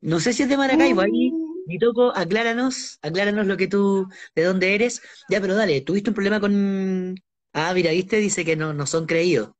No 0.00 0.20
sé 0.20 0.32
si 0.32 0.42
es 0.42 0.48
de 0.48 0.56
Maracaibo, 0.56 1.00
ahí 1.00 1.32
Vitoco, 1.66 2.12
acláranos, 2.14 2.98
acláranos 3.02 3.46
lo 3.46 3.56
que 3.56 3.68
tú, 3.68 4.08
de 4.34 4.44
dónde 4.44 4.74
eres. 4.74 5.00
Ya, 5.28 5.40
pero 5.40 5.54
dale, 5.54 5.80
¿tuviste 5.80 6.10
un 6.10 6.14
problema 6.14 6.40
con, 6.40 7.14
Ah, 7.56 7.72
mira, 7.72 7.92
viste, 7.92 8.16
dice 8.16 8.44
que 8.44 8.56
no, 8.56 8.74
no 8.74 8.84
son 8.84 9.06
creídos. 9.06 9.52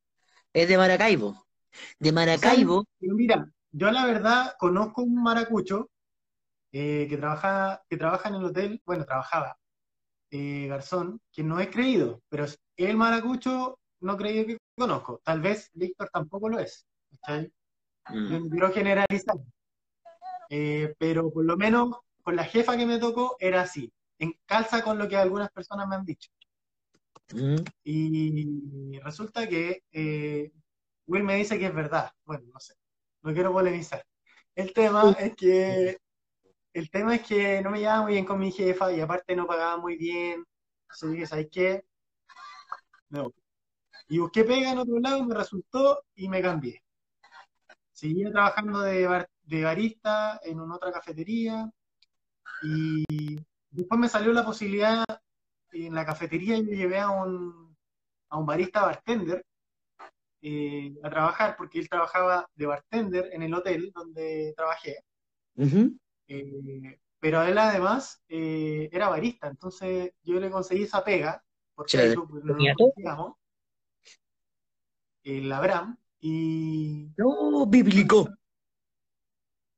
Es 0.52 0.68
de 0.68 0.76
Maracaibo. 0.76 1.46
De 2.00 2.10
Maracaibo. 2.10 2.84
mira, 2.98 3.48
yo 3.70 3.90
la 3.92 4.04
verdad 4.04 4.54
conozco 4.58 5.02
un 5.02 5.22
maracucho 5.22 5.90
eh, 6.72 7.06
que, 7.08 7.16
trabaja, 7.16 7.84
que 7.88 7.96
trabaja 7.96 8.28
en 8.28 8.34
el 8.34 8.44
hotel, 8.46 8.82
bueno, 8.84 9.04
trabajaba, 9.04 9.56
eh, 10.32 10.66
Garzón, 10.68 11.20
que 11.32 11.44
no 11.44 11.60
es 11.60 11.68
creído, 11.68 12.20
pero 12.28 12.46
el 12.76 12.96
maracucho 12.96 13.78
no 14.00 14.16
creído 14.16 14.46
que 14.46 14.58
conozco. 14.76 15.20
Tal 15.22 15.40
vez 15.40 15.70
Víctor 15.72 16.10
tampoco 16.12 16.48
lo 16.48 16.58
es. 16.58 16.84
Mm. 18.08 18.48
Quiero 18.50 18.72
generalizar. 18.72 19.36
Eh, 20.50 20.94
pero 20.98 21.30
por 21.30 21.44
lo 21.44 21.56
menos 21.56 21.96
con 22.22 22.36
la 22.36 22.44
jefa 22.44 22.76
que 22.76 22.86
me 22.86 22.98
tocó 22.98 23.36
era 23.38 23.62
así. 23.62 23.92
En 24.18 24.34
calza 24.46 24.82
con 24.82 24.98
lo 24.98 25.08
que 25.08 25.16
algunas 25.16 25.50
personas 25.50 25.88
me 25.88 25.96
han 25.96 26.04
dicho. 26.04 26.30
Y 27.82 28.98
resulta 29.00 29.48
que 29.48 29.82
eh, 29.92 30.52
Will 31.06 31.24
me 31.24 31.36
dice 31.36 31.58
que 31.58 31.66
es 31.66 31.74
verdad. 31.74 32.10
Bueno, 32.24 32.44
no 32.52 32.60
sé, 32.60 32.74
no 33.22 33.32
quiero 33.32 33.52
polemizar. 33.52 34.04
El 34.54 34.72
tema 34.72 35.16
es 35.18 35.34
que 35.34 35.98
el 36.72 36.90
tema 36.90 37.14
es 37.14 37.22
que 37.22 37.62
no 37.62 37.70
me 37.70 37.78
llevaba 37.78 38.02
muy 38.02 38.12
bien 38.12 38.24
con 38.24 38.38
mi 38.38 38.50
jefa 38.50 38.92
y 38.92 39.00
aparte 39.00 39.36
no 39.36 39.46
pagaba 39.46 39.76
muy 39.76 39.96
bien. 39.96 40.44
Entonces 40.82 41.10
dije, 41.12 41.26
¿sabes 41.26 41.48
qué? 41.50 41.84
No. 43.08 43.32
Y 44.08 44.18
busqué 44.18 44.44
pega 44.44 44.72
en 44.72 44.78
otro 44.78 44.98
lado, 44.98 45.24
me 45.24 45.34
resultó 45.34 46.04
y 46.14 46.28
me 46.28 46.42
cambié. 46.42 46.83
Seguía 47.94 48.30
trabajando 48.30 48.80
de, 48.80 49.26
de 49.44 49.64
barista 49.64 50.38
en 50.44 50.60
una 50.60 50.76
otra 50.76 50.92
cafetería 50.92 51.70
y 52.62 53.04
después 53.70 53.98
me 53.98 54.08
salió 54.08 54.32
la 54.32 54.44
posibilidad 54.44 55.04
en 55.74 55.94
la 55.94 56.04
cafetería 56.04 56.58
yo 56.58 56.72
llevé 56.72 56.98
a 56.98 57.10
un, 57.10 57.76
a 58.28 58.38
un 58.38 58.46
barista 58.46 58.82
bartender 58.82 59.44
eh, 60.42 60.94
a 61.02 61.08
trabajar, 61.08 61.56
porque 61.56 61.78
él 61.78 61.88
trabajaba 61.88 62.48
de 62.54 62.66
bartender 62.66 63.30
en 63.32 63.42
el 63.42 63.54
hotel 63.54 63.90
donde 63.94 64.52
trabajé. 64.56 65.04
Eh, 66.28 67.00
pero 67.18 67.42
él 67.42 67.56
además 67.56 68.22
eh, 68.28 68.88
era 68.92 69.08
barista, 69.08 69.48
entonces 69.48 70.12
yo 70.22 70.38
le 70.38 70.50
conseguí 70.50 70.82
esa 70.82 71.02
pega, 71.02 71.42
porque 71.74 71.96
Facebook, 71.96 72.28
pues, 72.28 72.44
no 72.44 72.56
nos 72.56 73.34
el 75.22 75.50
Abraham, 75.50 75.96
y... 76.26 77.12
No, 77.18 77.66
bíblico. 77.66 78.26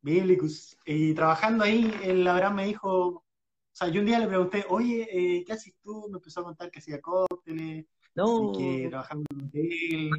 Biblicus. 0.01 0.79
Y 0.87 1.13
trabajando 1.13 1.65
ahí, 1.65 1.93
el 2.05 2.25
Abraham 2.25 2.55
me 2.55 2.67
dijo, 2.67 3.09
o 3.09 3.25
sea, 3.73 3.89
yo 3.89 3.99
un 4.01 4.07
día 4.07 4.21
le 4.21 4.29
pregunté, 4.29 4.65
oye, 4.69 5.09
eh, 5.11 5.45
¿qué 5.45 5.53
haces 5.53 5.75
tú? 5.83 6.07
Me 6.09 6.19
empezó 6.19 6.41
a 6.41 6.45
contar 6.45 6.71
que 6.71 6.79
hacía 6.79 7.01
cócteles, 7.01 7.87
que 8.57 8.87
trabajaba 8.89 9.21
en 9.29 9.37
un 9.37 9.49
hotel, 9.49 10.11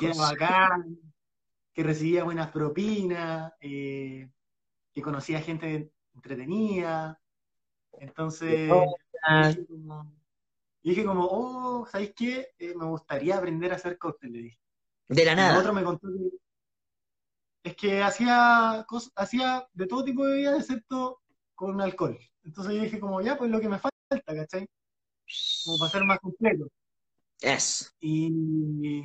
que 0.00 0.06
era 0.06 0.14
bacán, 0.16 0.98
que 1.74 1.82
recibía 1.82 2.24
buenas 2.24 2.50
propinas, 2.50 3.52
eh, 3.60 4.30
que 4.90 5.02
conocía 5.02 5.42
gente 5.42 5.92
entretenida. 6.14 7.20
Entonces, 7.92 8.70
dije 9.48 9.66
como, 9.66 10.12
dije 10.82 11.04
como, 11.04 11.28
oh, 11.30 11.86
¿sabéis 11.86 12.14
qué? 12.16 12.54
Eh, 12.58 12.74
me 12.74 12.86
gustaría 12.86 13.36
aprender 13.36 13.70
a 13.72 13.76
hacer 13.76 13.98
cócteles. 13.98 14.61
De 15.14 15.24
la 15.24 15.34
nada. 15.34 15.58
otro 15.58 15.72
me 15.72 15.84
contó 15.84 16.08
que 16.08 16.30
es 17.64 17.76
que 17.76 18.02
hacía, 18.02 18.84
hacía 19.14 19.68
de 19.72 19.86
todo 19.86 20.04
tipo 20.04 20.24
de 20.24 20.32
bebidas 20.32 20.60
excepto 20.60 21.20
con 21.54 21.80
alcohol. 21.80 22.18
Entonces 22.42 22.74
yo 22.74 22.82
dije 22.82 22.98
como, 22.98 23.20
ya, 23.20 23.36
pues 23.38 23.50
lo 23.50 23.60
que 23.60 23.68
me 23.68 23.78
falta, 23.78 24.20
¿cachai? 24.26 24.66
Como 25.64 25.78
para 25.78 25.90
ser 25.90 26.04
más 26.04 26.18
completo. 26.18 26.68
Yes. 27.40 27.94
Y, 28.00 29.04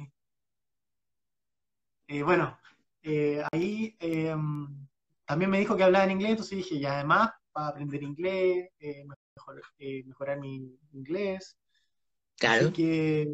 bueno, 2.23 2.57
eh, 3.03 3.43
ahí 3.51 3.95
em, 3.99 4.87
también 5.25 5.51
me 5.51 5.59
dijo 5.59 5.75
que 5.75 5.83
hablaba 5.83 6.05
en 6.05 6.11
inglés, 6.11 6.31
entonces 6.31 6.57
dije, 6.57 6.75
y 6.75 6.85
además, 6.85 7.31
para 7.51 7.67
aprender 7.67 8.01
inglés, 8.01 8.69
eh, 8.79 9.05
eh, 9.77 10.03
mejorar 10.05 10.39
mi 10.39 10.79
inglés. 10.93 11.57
Claro. 12.37 12.65
Así 12.65 12.73
que 12.73 13.27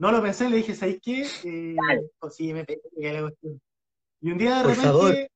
no 0.00 0.10
lo 0.10 0.22
pensé, 0.22 0.48
le 0.48 0.56
dije, 0.56 0.74
¿sabéis 0.74 0.98
qué? 1.02 1.76
Pues 2.18 2.34
sí, 2.34 2.54
me 2.54 2.64
pegué 2.64 2.80
Y 4.22 4.30
un 4.30 4.38
día 4.38 4.62
de 4.62 4.74
repente 4.74 5.30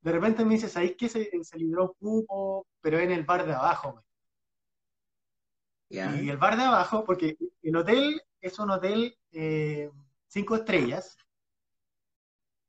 de 0.00 0.12
repente 0.12 0.44
me 0.44 0.54
dice, 0.54 0.68
¿sabéis 0.68 0.96
que 0.96 1.08
se, 1.08 1.30
se 1.42 1.58
libró 1.58 1.94
un 2.00 2.24
cupo, 2.24 2.66
pero 2.80 2.98
en 2.98 3.10
el 3.10 3.24
bar 3.24 3.46
de 3.46 3.52
abajo? 3.52 4.02
Y 5.88 5.98
el 5.98 6.36
bar 6.38 6.56
de 6.56 6.62
abajo, 6.62 7.04
porque 7.04 7.36
el 7.62 7.76
hotel 7.76 8.22
es 8.40 8.58
un 8.58 8.70
hotel 8.70 9.16
eh, 9.32 9.90
cinco 10.26 10.56
estrellas 10.56 11.16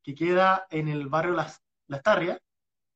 que 0.04 0.14
queda 0.14 0.68
en 0.70 0.90
el 0.90 1.08
barrio 1.08 1.34
Las, 1.34 1.62
Las 1.88 2.04
Tarrias. 2.04 2.40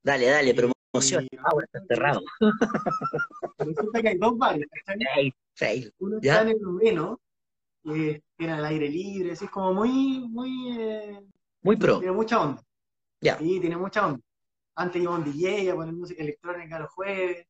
Dale, 0.03 0.27
dale, 0.27 0.53
promoción. 0.53 1.27
Ahora 1.43 1.65
está 1.65 1.85
cerrado. 1.87 2.21
Resulta 3.57 4.01
que 4.01 4.09
hay 4.09 4.17
dos 4.17 4.37
bares. 4.37 4.67
Uno 5.99 6.17
está 6.17 6.41
en 6.41 6.49
el 6.49 6.61
noveno, 6.61 7.19
que 7.83 8.23
tiene 8.37 8.57
el 8.57 8.65
aire 8.65 8.89
libre, 8.89 9.31
es 9.31 9.41
como 9.49 9.73
muy, 9.73 10.27
muy... 10.27 10.77
Eh, 10.77 11.21
muy 11.61 11.75
pro. 11.75 11.99
Tiene 11.99 12.13
mucha 12.13 12.41
onda. 12.41 12.63
Ya. 13.21 13.37
Sí, 13.37 13.59
tiene 13.59 13.77
mucha 13.77 14.07
onda. 14.07 14.19
Antes 14.75 15.01
iba 15.01 15.13
un 15.13 15.23
DJ 15.23 15.71
a 15.71 15.75
poner 15.75 15.93
música 15.93 16.23
electrónica 16.23 16.79
los 16.79 16.91
jueves. 16.91 17.45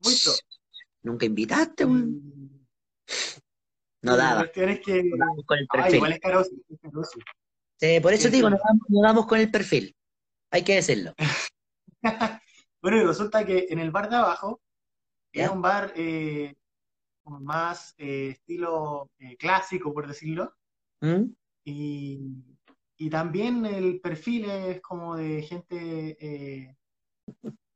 Muy 0.00 0.14
pro. 0.24 0.32
Nunca 1.02 1.26
invitaste, 1.26 1.84
güey. 1.84 2.04
No 4.02 4.16
daba. 4.16 4.34
La 4.34 4.40
cuestión 4.40 4.70
es 4.70 4.80
que. 4.80 5.10
con 5.46 5.58
el 5.58 5.66
perfil. 5.66 5.94
igual 5.96 6.12
es 6.12 6.20
caro, 6.20 6.44
Sí, 7.78 8.00
por 8.00 8.12
eso 8.12 8.30
digo, 8.30 8.48
nos 8.48 8.60
damos, 8.88 9.26
con 9.26 9.40
el 9.40 9.50
perfil. 9.50 9.94
Hay 10.50 10.62
que 10.62 10.76
decirlo. 10.76 11.14
bueno, 12.82 12.96
y 12.96 13.04
resulta 13.04 13.44
que 13.44 13.66
en 13.70 13.80
el 13.80 13.90
bar 13.90 14.08
de 14.08 14.16
abajo 14.16 14.60
era 15.32 15.50
un 15.50 15.62
bar 15.62 15.92
eh, 15.96 16.54
más 17.24 17.94
eh, 17.98 18.30
estilo 18.30 19.10
eh, 19.18 19.36
clásico, 19.36 19.92
por 19.92 20.06
decirlo. 20.06 20.54
¿Mm? 21.00 21.24
Y 21.64 22.42
y 23.02 23.10
también 23.10 23.66
el 23.66 24.00
perfil 24.00 24.44
es 24.44 24.80
como 24.80 25.16
de 25.16 25.42
gente 25.42 26.16
eh, 26.20 26.76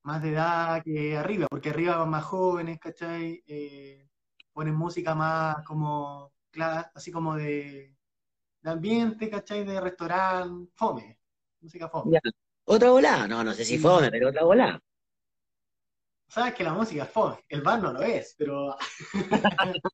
más 0.04 0.22
de 0.22 0.30
edad 0.30 0.84
que 0.84 1.16
arriba, 1.16 1.48
porque 1.50 1.70
arriba 1.70 1.96
van 1.96 2.10
más 2.10 2.22
jóvenes, 2.22 2.78
¿cachai? 2.78 3.42
Ponen 4.52 4.76
música 4.76 5.16
más 5.16 5.64
como, 5.64 6.32
así 6.94 7.10
como 7.10 7.34
de, 7.34 7.96
ambiente, 8.62 9.28
¿cachai? 9.28 9.64
De 9.64 9.80
restaurante, 9.80 10.70
fome, 10.76 11.18
música 11.60 11.88
fome. 11.88 12.20
Otra 12.64 12.90
volada, 12.90 13.26
no, 13.26 13.42
no 13.42 13.52
sé 13.52 13.64
si 13.64 13.78
fome, 13.78 14.12
pero 14.12 14.28
otra 14.28 14.44
volada. 14.44 14.80
Sabes 16.28 16.54
que 16.54 16.64
la 16.64 16.72
música 16.72 17.04
es 17.04 17.10
fome, 17.10 17.38
el 17.48 17.62
bar 17.62 17.80
no 17.80 17.92
lo 17.92 18.02
es, 18.02 18.34
pero. 18.36 18.76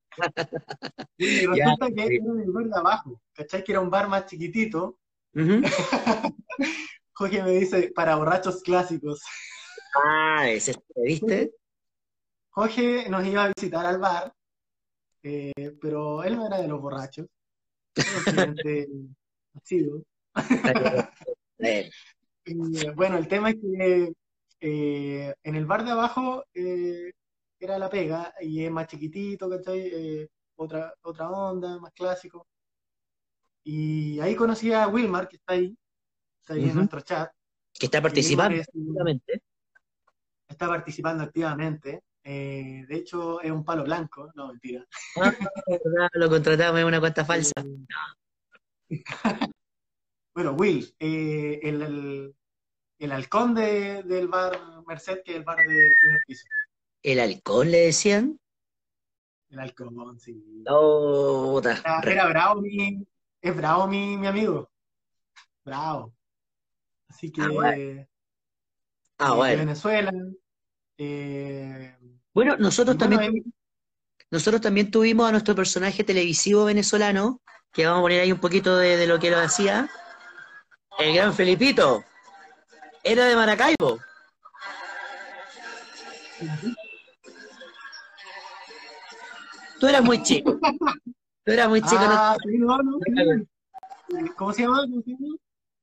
y 1.19 1.47
resulta 1.47 1.89
que 1.89 2.05
era 2.05 2.15
el 2.15 2.51
bar 2.53 2.65
de 2.65 2.79
abajo, 2.79 3.21
¿cachai? 3.35 3.63
Que 3.63 3.73
era 3.73 3.81
un 3.81 3.91
bar 3.91 4.09
más 4.09 4.27
chiquitito. 4.27 4.99
Jorge 7.15 7.43
me 7.43 7.51
dice, 7.53 7.93
para 7.95 8.17
borrachos 8.17 8.63
clásicos. 8.63 9.23
Ah, 10.05 10.49
ese, 10.49 10.75
¿viste? 10.97 11.53
Jorge 12.51 13.09
nos 13.09 13.27
iba 13.27 13.45
a 13.45 13.49
visitar 13.49 13.85
al 13.87 13.99
bar, 13.99 14.33
eh, 15.23 15.77
pero 15.81 16.23
él 16.25 16.37
no 16.37 16.47
era 16.47 16.61
de 16.61 16.69
los 16.69 16.81
borrachos. 16.81 17.27
bueno, 22.95 23.19
el 23.19 23.29
tema 23.29 23.51
es 23.51 23.57
que 23.57 24.13
eh, 24.65 25.35
en 25.43 25.57
el 25.57 25.67
bar 25.67 25.85
de 25.85 25.91
abajo 25.91 26.45
eh, 26.55 27.13
era 27.59 27.79
la 27.79 27.91
pega 27.91 28.33
y 28.41 28.65
es 28.65 28.71
más 28.71 28.87
chiquitito, 28.87 29.51
¿cachai? 29.51 30.29
otra, 30.57 30.95
otra 31.03 31.31
onda, 31.31 31.79
más 31.81 31.93
clásico. 31.93 32.47
Y 33.65 34.21
ahí 34.21 34.35
conocí 34.35 34.73
a 34.73 34.89
Wilmar, 34.89 35.29
que 35.29 35.37
está 35.37 35.55
ahí, 35.55 35.77
está 36.41 36.55
ahí 36.55 36.69
en 36.69 36.77
nuestro 36.77 37.01
chat. 37.01 37.31
Que 37.73 37.87
está 37.87 38.01
participando 38.01 38.61
activamente. 38.61 39.43
Está 40.49 40.69
participando 40.69 41.25
activamente. 41.25 42.05
Eh, 42.25 42.85
de 42.89 42.97
hecho, 42.97 43.41
es 43.41 43.51
un 43.51 43.65
palo 43.65 43.83
blanco, 43.83 44.31
no, 44.35 44.49
mentira. 44.49 44.87
Ah, 45.17 45.35
lo 46.13 46.29
contratamos 46.29 46.81
en 46.81 46.87
una 46.87 47.01
cuenta 47.01 47.25
falsa. 47.25 47.53
bueno, 50.35 50.53
Will, 50.53 50.95
eh, 51.01 51.59
el, 51.63 51.83
el, 51.83 52.37
halcón 53.11 53.55
de, 53.55 54.05
del 54.05 54.29
bar 54.29 54.61
Merced, 54.87 55.23
que 55.25 55.33
es 55.33 55.37
el 55.39 55.45
bar 55.45 55.57
de 55.57 55.97
primer 55.99 56.21
piso. 56.25 56.45
¿El 57.03 57.19
halcón 57.19 57.73
le 57.73 57.87
decían? 57.87 58.39
El 59.51 59.59
halcón, 59.59 60.21
sí. 60.21 60.41
Oh, 60.69 61.61
era, 62.05 62.27
bravo, 62.27 62.61
mi, 62.61 63.05
es 63.41 63.57
bravo 63.57 63.89
mi, 63.89 64.17
mi 64.17 64.29
amigo. 64.29 64.71
Bravo. 65.65 66.15
Así 67.09 67.33
que. 67.33 68.07
Ah, 69.19 69.35
bueno. 69.35 69.55
Eh, 69.55 69.67
Venezuela. 69.67 70.13
Bueno, 72.33 72.57
nosotros 72.57 72.97
también, 72.97 73.53
nosotros 74.31 74.61
también 74.61 74.91
tuvimos 74.91 75.29
a 75.29 75.33
nuestro 75.33 75.55
personaje 75.55 76.05
televisivo 76.05 76.65
venezolano, 76.65 77.43
que 77.73 77.85
vamos 77.85 77.99
a 77.99 78.03
poner 78.03 78.21
ahí 78.21 78.33
un 78.33 78.41
poquito 78.41 78.77
de, 78.77 79.07
lo 79.07 79.19
que 79.19 79.31
lo 79.31 79.39
hacía, 79.39 79.91
el 80.99 81.15
gran 81.15 81.35
Felipito. 81.35 82.05
Era 83.05 83.27
de 83.27 83.37
Maracaibo. 83.37 84.01
Tú 89.81 89.87
eras 89.89 90.05
muy 90.05 90.23
chico. 90.23 90.59
Tú 91.45 91.53
eras 91.53 91.69
muy 91.69 91.83
chico. 91.83 92.01
Ah, 92.01 92.37
¿Cómo 94.37 94.53
se 94.53 94.63
llama? 94.63 94.87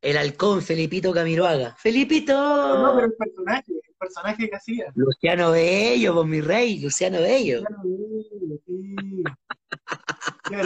El 0.02 0.18
halcón 0.18 0.62
Felipito 0.62 1.12
Camiroaga. 1.12 1.76
¡Felipito! 1.78 2.34
No, 2.34 2.94
pero 2.96 3.08
el 3.08 3.14
personaje, 3.14 3.66
el 3.68 3.96
personaje 4.00 4.50
que 4.50 4.56
hacía. 4.56 4.86
Luciano 4.96 5.52
Bello, 5.52 6.16
con 6.16 6.30
mi 6.30 6.40
rey, 6.40 6.80
Luciano 6.80 7.20
Bello. 7.20 7.60
Luciano 7.60 7.84
Bello, 7.84 8.58
sí. 8.66 8.96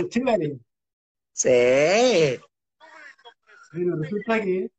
chévere. 0.10 0.60
Sí. 1.32 2.40
Bueno, 3.72 3.96
resulta 3.96 4.40
que 4.40 4.70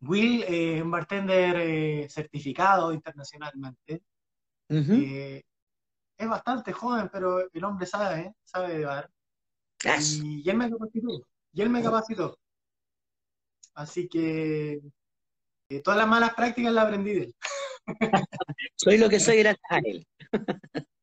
Will 0.00 0.44
es 0.44 0.82
un 0.82 0.90
bartender 0.90 1.56
eh, 1.56 2.08
certificado 2.08 2.92
internacionalmente. 2.92 4.02
Eh, 4.68 5.42
es 6.16 6.28
bastante 6.28 6.72
joven, 6.72 7.08
pero 7.12 7.50
el 7.52 7.64
hombre 7.64 7.86
sabe, 7.86 8.34
sabe 8.44 8.78
de 8.78 8.84
bar. 8.84 9.10
Y, 10.22 10.42
y 10.44 10.50
él 10.50 10.56
me 10.56 10.70
capacitó. 10.70 11.26
Y 11.52 11.62
él 11.62 11.70
me 11.70 11.82
capacitó. 11.82 12.38
Así 13.74 14.08
que 14.08 14.80
eh, 15.70 15.82
todas 15.82 15.98
las 15.98 16.08
malas 16.08 16.34
prácticas 16.34 16.72
las 16.72 16.86
aprendí 16.86 17.14
de 17.14 17.22
él. 17.24 17.34
soy 18.76 18.98
lo 18.98 19.08
que 19.08 19.20
soy 19.20 19.38
gracias 19.38 19.70
a 19.70 19.78
él. 19.78 20.06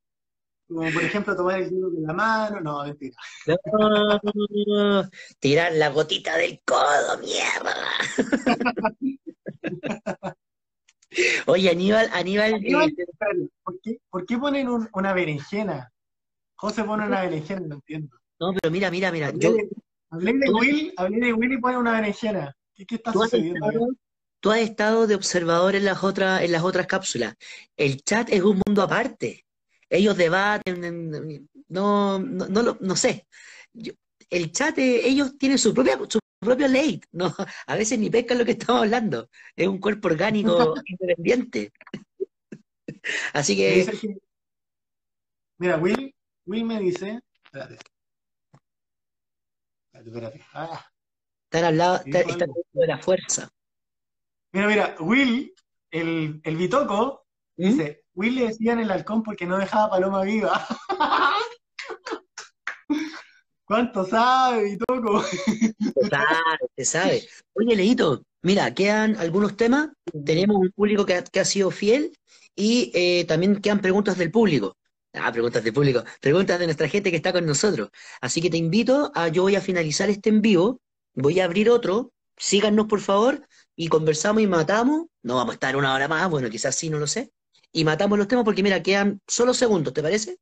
Como 0.67 0.81
por 0.91 1.03
ejemplo 1.03 1.35
tomar 1.35 1.61
el 1.61 1.69
hielo 1.69 1.91
con 1.91 2.01
la 2.03 2.13
mano, 2.13 2.59
no, 2.59 2.83
mentira. 2.83 3.15
tirar 5.39 5.71
la 5.73 5.89
gotita 5.89 6.35
del 6.37 6.59
codo, 6.65 7.19
mierda. 7.19 7.75
Oye, 11.45 11.69
Aníbal, 11.69 12.09
Aníbal. 12.11 12.65
Eh, 12.65 12.73
¿por, 14.09 14.25
qué, 14.25 14.37
ponen 14.37 14.67
una 14.91 15.13
berenjena? 15.13 15.93
José 16.55 16.83
pone 16.83 17.05
una 17.05 17.21
berenjena, 17.21 17.61
no 17.67 17.75
entiendo. 17.75 18.17
No, 18.39 18.51
pero 18.53 18.71
mira, 18.71 18.89
mira, 18.89 19.11
mira. 19.11 19.31
Yo, 19.35 19.55
hablé 20.09 20.33
de 20.33 20.49
Will, 20.49 20.93
hablé 20.97 21.27
de 21.27 21.33
Will 21.33 21.53
y 21.53 21.59
pone 21.59 21.77
una 21.77 21.91
berenjena. 21.93 22.55
¿Qué, 22.75 22.95
está 22.95 23.13
sucediendo? 23.13 23.69
tú 24.39 24.51
has 24.51 24.59
estado 24.59 25.07
de 25.07 25.15
observador 25.15 25.75
en 25.75 25.85
las, 25.85 26.03
otras, 26.03 26.41
en 26.41 26.51
las 26.51 26.63
otras 26.63 26.87
cápsulas. 26.87 27.35
El 27.77 28.03
chat 28.03 28.29
es 28.29 28.41
un 28.41 28.61
mundo 28.65 28.81
aparte. 28.81 29.44
Ellos 29.89 30.17
debaten, 30.17 31.47
no, 31.67 32.19
no, 32.19 32.47
no, 32.47 32.77
no 32.79 32.95
sé. 32.95 33.27
el 34.29 34.51
chat, 34.51 34.77
eh, 34.79 35.07
ellos 35.07 35.37
tienen 35.37 35.57
su 35.57 35.73
propia, 35.73 35.99
su 36.09 36.19
propio 36.39 36.67
ley. 36.67 37.01
No, 37.11 37.25
a 37.67 37.75
veces 37.75 37.99
ni 37.99 38.09
pescan 38.09 38.37
lo 38.37 38.45
que 38.45 38.51
estamos 38.51 38.83
hablando. 38.83 39.29
Es 39.55 39.67
un 39.67 39.79
cuerpo 39.79 40.07
orgánico 40.07 40.75
independiente. 40.85 41.71
Así 43.33 43.55
que... 43.55 44.17
Mira, 45.57 45.77
Will, 45.77 46.13
Will 46.45 46.65
me 46.65 46.79
dice... 46.79 47.21
Espérate. 47.43 47.77
Espérate, 49.93 50.09
espérate. 50.09 50.45
Ah. 50.53 50.85
Están 51.45 51.63
al 51.65 51.77
lado, 51.77 52.01
está, 52.05 52.45
de 52.73 52.87
la 52.87 52.97
fuerza. 52.97 53.49
Mira, 54.51 54.67
mira, 54.67 54.95
Will, 54.99 55.53
el, 55.91 56.41
el 56.43 56.57
bitoco, 56.57 57.24
¿Mm? 57.57 57.69
dice, 57.69 58.03
Will 58.13 58.35
le 58.35 58.47
decían 58.47 58.79
el 58.79 58.91
halcón 58.91 59.23
porque 59.23 59.45
no 59.45 59.57
dejaba 59.57 59.91
paloma 59.91 60.23
viva. 60.23 60.65
¿Cuánto 63.65 64.05
sabe? 64.05 64.77
Se 64.77 66.09
sabe, 66.09 66.69
se 66.77 66.85
sabe. 66.85 67.23
Oye, 67.53 67.75
Leito, 67.75 68.23
mira, 68.43 68.73
quedan 68.73 69.15
algunos 69.17 69.57
temas, 69.57 69.89
tenemos 70.23 70.57
un 70.57 70.71
público 70.71 71.05
que 71.05 71.39
ha, 71.39 71.45
sido 71.45 71.71
fiel 71.71 72.15
y 72.55 72.91
eh, 72.93 73.25
también 73.25 73.59
quedan 73.61 73.81
preguntas 73.81 74.17
del 74.17 74.29
público. 74.31 74.77
Ah, 75.13 75.31
preguntas 75.31 75.63
del 75.63 75.73
público, 75.73 76.03
preguntas 76.21 76.59
de 76.59 76.65
nuestra 76.65 76.89
gente 76.89 77.09
que 77.09 77.17
está 77.17 77.33
con 77.33 77.45
nosotros. 77.45 77.89
Así 78.21 78.41
que 78.41 78.49
te 78.49 78.57
invito 78.57 79.11
a, 79.15 79.29
yo 79.29 79.43
voy 79.43 79.55
a 79.55 79.61
finalizar 79.61 80.09
este 80.09 80.29
en 80.29 80.41
vivo 80.41 80.81
Voy 81.15 81.39
a 81.39 81.45
abrir 81.45 81.69
otro, 81.69 82.11
síganos 82.35 82.87
por 82.87 82.99
favor, 82.99 83.47
y 83.75 83.87
conversamos 83.87 84.43
y 84.43 84.47
matamos. 84.47 85.05
No 85.23 85.35
vamos 85.35 85.53
a 85.53 85.55
estar 85.55 85.77
una 85.77 85.93
hora 85.93 86.09
más, 86.09 86.29
bueno, 86.29 86.49
quizás 86.49 86.75
sí, 86.75 86.89
no 86.89 86.99
lo 86.99 87.07
sé. 87.07 87.31
Y 87.75 87.83
matamos 87.83 88.17
los 88.17 88.29
temas 88.29 88.45
porque 88.45 88.63
mira, 88.63 88.81
quedan 88.81 89.19
solo 89.27 89.53
segundos, 89.53 89.93
¿te 89.93 90.01
parece? 90.01 90.39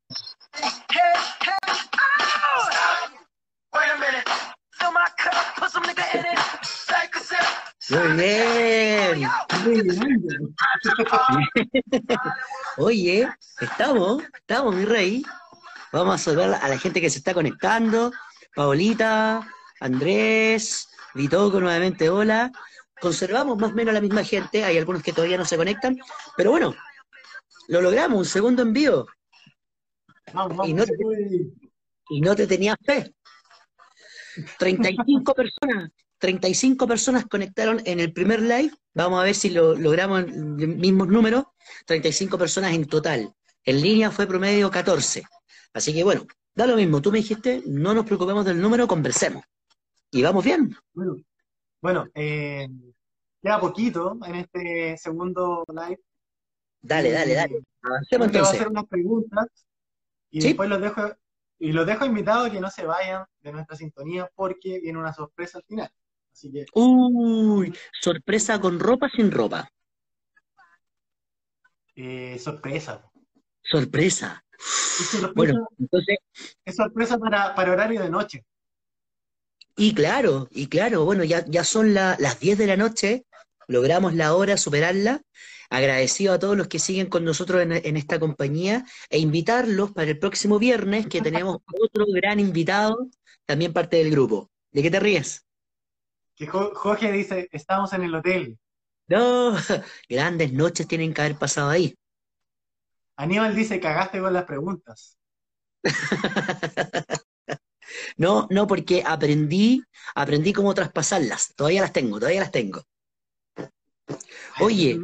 Muy 7.90 9.82
bien. 9.82 10.08
Oye, 12.78 13.28
estamos, 13.60 14.22
estamos, 14.36 14.76
mi 14.76 14.86
rey. 14.86 15.26
Vamos 15.92 16.14
a 16.14 16.18
saludar 16.20 16.60
a 16.62 16.68
la 16.68 16.78
gente 16.78 17.02
que 17.02 17.10
se 17.10 17.18
está 17.18 17.34
conectando. 17.34 18.12
Paolita, 18.54 19.42
Andrés, 19.80 20.88
Vitoco 21.16 21.60
nuevamente, 21.60 22.12
hola. 22.12 22.52
Conservamos 23.02 23.58
más 23.58 23.72
o 23.72 23.74
menos 23.74 23.92
la 23.92 24.02
misma 24.02 24.24
gente, 24.24 24.64
hay 24.64 24.78
algunos 24.78 25.02
que 25.02 25.14
todavía 25.14 25.40
no 25.40 25.46
se 25.46 25.58
conectan, 25.58 25.98
pero 26.38 26.52
bueno, 26.52 26.76
lo 27.68 27.82
logramos, 27.82 28.20
un 28.20 28.26
segundo 28.26 28.62
envío. 28.62 29.06
y, 30.66 30.74
no 30.74 30.86
te, 30.86 30.94
y 32.10 32.22
no 32.22 32.36
te 32.36 32.48
tenías 32.48 32.78
fe. 32.84 33.14
35 34.58 35.34
personas, 35.34 35.92
35 36.18 36.88
personas 36.88 37.26
conectaron 37.26 37.82
en 37.86 38.00
el 38.00 38.14
primer 38.14 38.42
live. 38.42 38.72
Vamos 38.94 39.20
a 39.22 39.24
ver 39.24 39.36
si 39.36 39.50
lo 39.50 39.76
logramos 39.76 40.24
en 40.24 40.58
los 40.58 40.78
mismos 40.78 41.08
números. 41.08 41.46
35 41.86 42.38
personas 42.38 42.74
en 42.74 42.86
total. 42.86 43.34
En 43.64 43.82
línea 43.82 44.12
fue 44.12 44.28
promedio 44.28 44.70
14. 44.70 45.24
Así 45.74 45.94
que 45.94 46.04
bueno, 46.04 46.26
da 46.54 46.68
lo 46.68 46.76
mismo. 46.76 47.02
Tú 47.02 47.12
me 47.12 47.20
dijiste, 47.20 47.64
no 47.66 47.94
nos 47.94 48.06
preocupemos 48.06 48.46
del 48.46 48.60
número, 48.60 48.88
conversemos. 48.88 49.44
Y 50.12 50.22
vamos 50.22 50.44
bien. 50.44 50.76
Bueno, 50.94 51.16
bueno 51.82 52.08
eh, 52.14 52.68
queda 53.42 53.60
poquito 53.60 54.18
en 54.26 54.36
este 54.36 54.98
segundo 54.98 55.64
live. 55.68 56.00
Dale, 56.84 57.12
dale, 57.12 57.34
dale. 57.34 57.64
Avancemos 57.82 58.28
entonces. 58.28 58.42
Voy 58.42 58.58
a 58.58 58.62
hacer 58.62 58.68
unas 58.68 58.88
preguntas 58.88 59.48
y 60.30 60.42
después 60.42 60.70
los 60.70 60.82
dejo, 60.82 61.02
Y 61.60 61.72
los 61.72 61.88
dejo 61.88 62.06
invitados 62.06 62.48
a 62.48 62.52
que 62.52 62.60
no 62.60 62.70
se 62.70 62.86
vayan 62.86 63.26
de 63.40 63.52
nuestra 63.54 63.78
sintonía 63.78 64.30
porque 64.36 64.80
viene 64.82 65.00
una 65.00 65.14
sorpresa 65.14 65.60
al 65.60 65.64
final. 65.64 65.90
Así 66.32 66.52
que... 66.52 66.66
Uy, 66.74 67.74
sorpresa 68.02 68.60
con 68.60 68.80
ropa 68.80 69.10
sin 69.16 69.32
ropa. 69.32 69.70
Eh, 71.96 72.38
sorpresa. 72.40 73.10
Sorpresa. 73.62 74.44
bueno, 75.36 75.68
entonces... 75.80 76.18
Es 76.66 76.76
sorpresa 76.76 77.18
para, 77.18 77.56
para 77.56 77.72
horario 77.72 78.02
de 78.02 78.10
noche. 78.10 78.46
Y 79.78 79.94
claro, 79.94 80.48
y 80.52 80.68
claro, 80.68 81.06
bueno, 81.06 81.24
ya, 81.24 81.46
ya 81.48 81.64
son 81.64 81.94
las 81.94 82.40
10 82.40 82.58
de 82.58 82.68
la 82.68 82.78
noche, 82.78 83.26
logramos 83.68 84.14
la 84.14 84.36
hora, 84.36 84.58
superarla. 84.58 85.22
Agradecido 85.70 86.34
a 86.34 86.40
todos 86.40 86.56
los 86.56 86.68
que 86.68 86.78
siguen 86.78 87.08
con 87.08 87.26
nosotros 87.26 87.62
en, 87.62 87.98
esta 87.98 88.20
compañía 88.20 88.86
e 89.10 89.18
invitarlos 89.18 89.92
para 89.92 90.12
el 90.12 90.20
próximo 90.20 90.60
viernes 90.60 91.08
que 91.08 91.22
tenemos 91.22 91.58
otro 91.82 92.06
gran 92.14 92.40
invitado, 92.40 93.10
también 93.46 93.74
parte 93.74 93.98
del 93.98 94.12
grupo. 94.12 94.52
¿De 94.72 94.84
qué 94.84 94.92
te 94.92 95.00
ríes? 95.00 95.46
Que 96.36 96.48
Jorge 96.48 97.12
dice, 97.12 97.48
estamos 97.52 97.94
en 97.94 98.04
el 98.04 98.14
hotel. 98.16 98.58
No, 99.08 99.56
grandes 100.10 100.54
noches 100.54 100.88
tienen 100.88 101.14
que 101.14 101.22
haber 101.22 101.38
pasado 101.38 101.70
ahí. 101.70 101.96
Aníbal 103.16 103.56
dice, 103.56 103.80
cagaste 103.80 104.20
con 104.20 104.34
las 104.34 104.46
preguntas. 104.46 105.18
no, 108.18 108.48
no, 108.50 108.68
porque 108.68 109.04
aprendí, 109.06 109.84
aprendí 110.16 110.54
cómo 110.54 110.74
traspasarlas. 110.74 111.54
Todavía 111.56 111.82
las 111.82 111.94
tengo, 111.94 112.20
todavía 112.20 112.42
las 112.42 112.52
tengo. 112.52 112.84
Oye, 114.60 115.00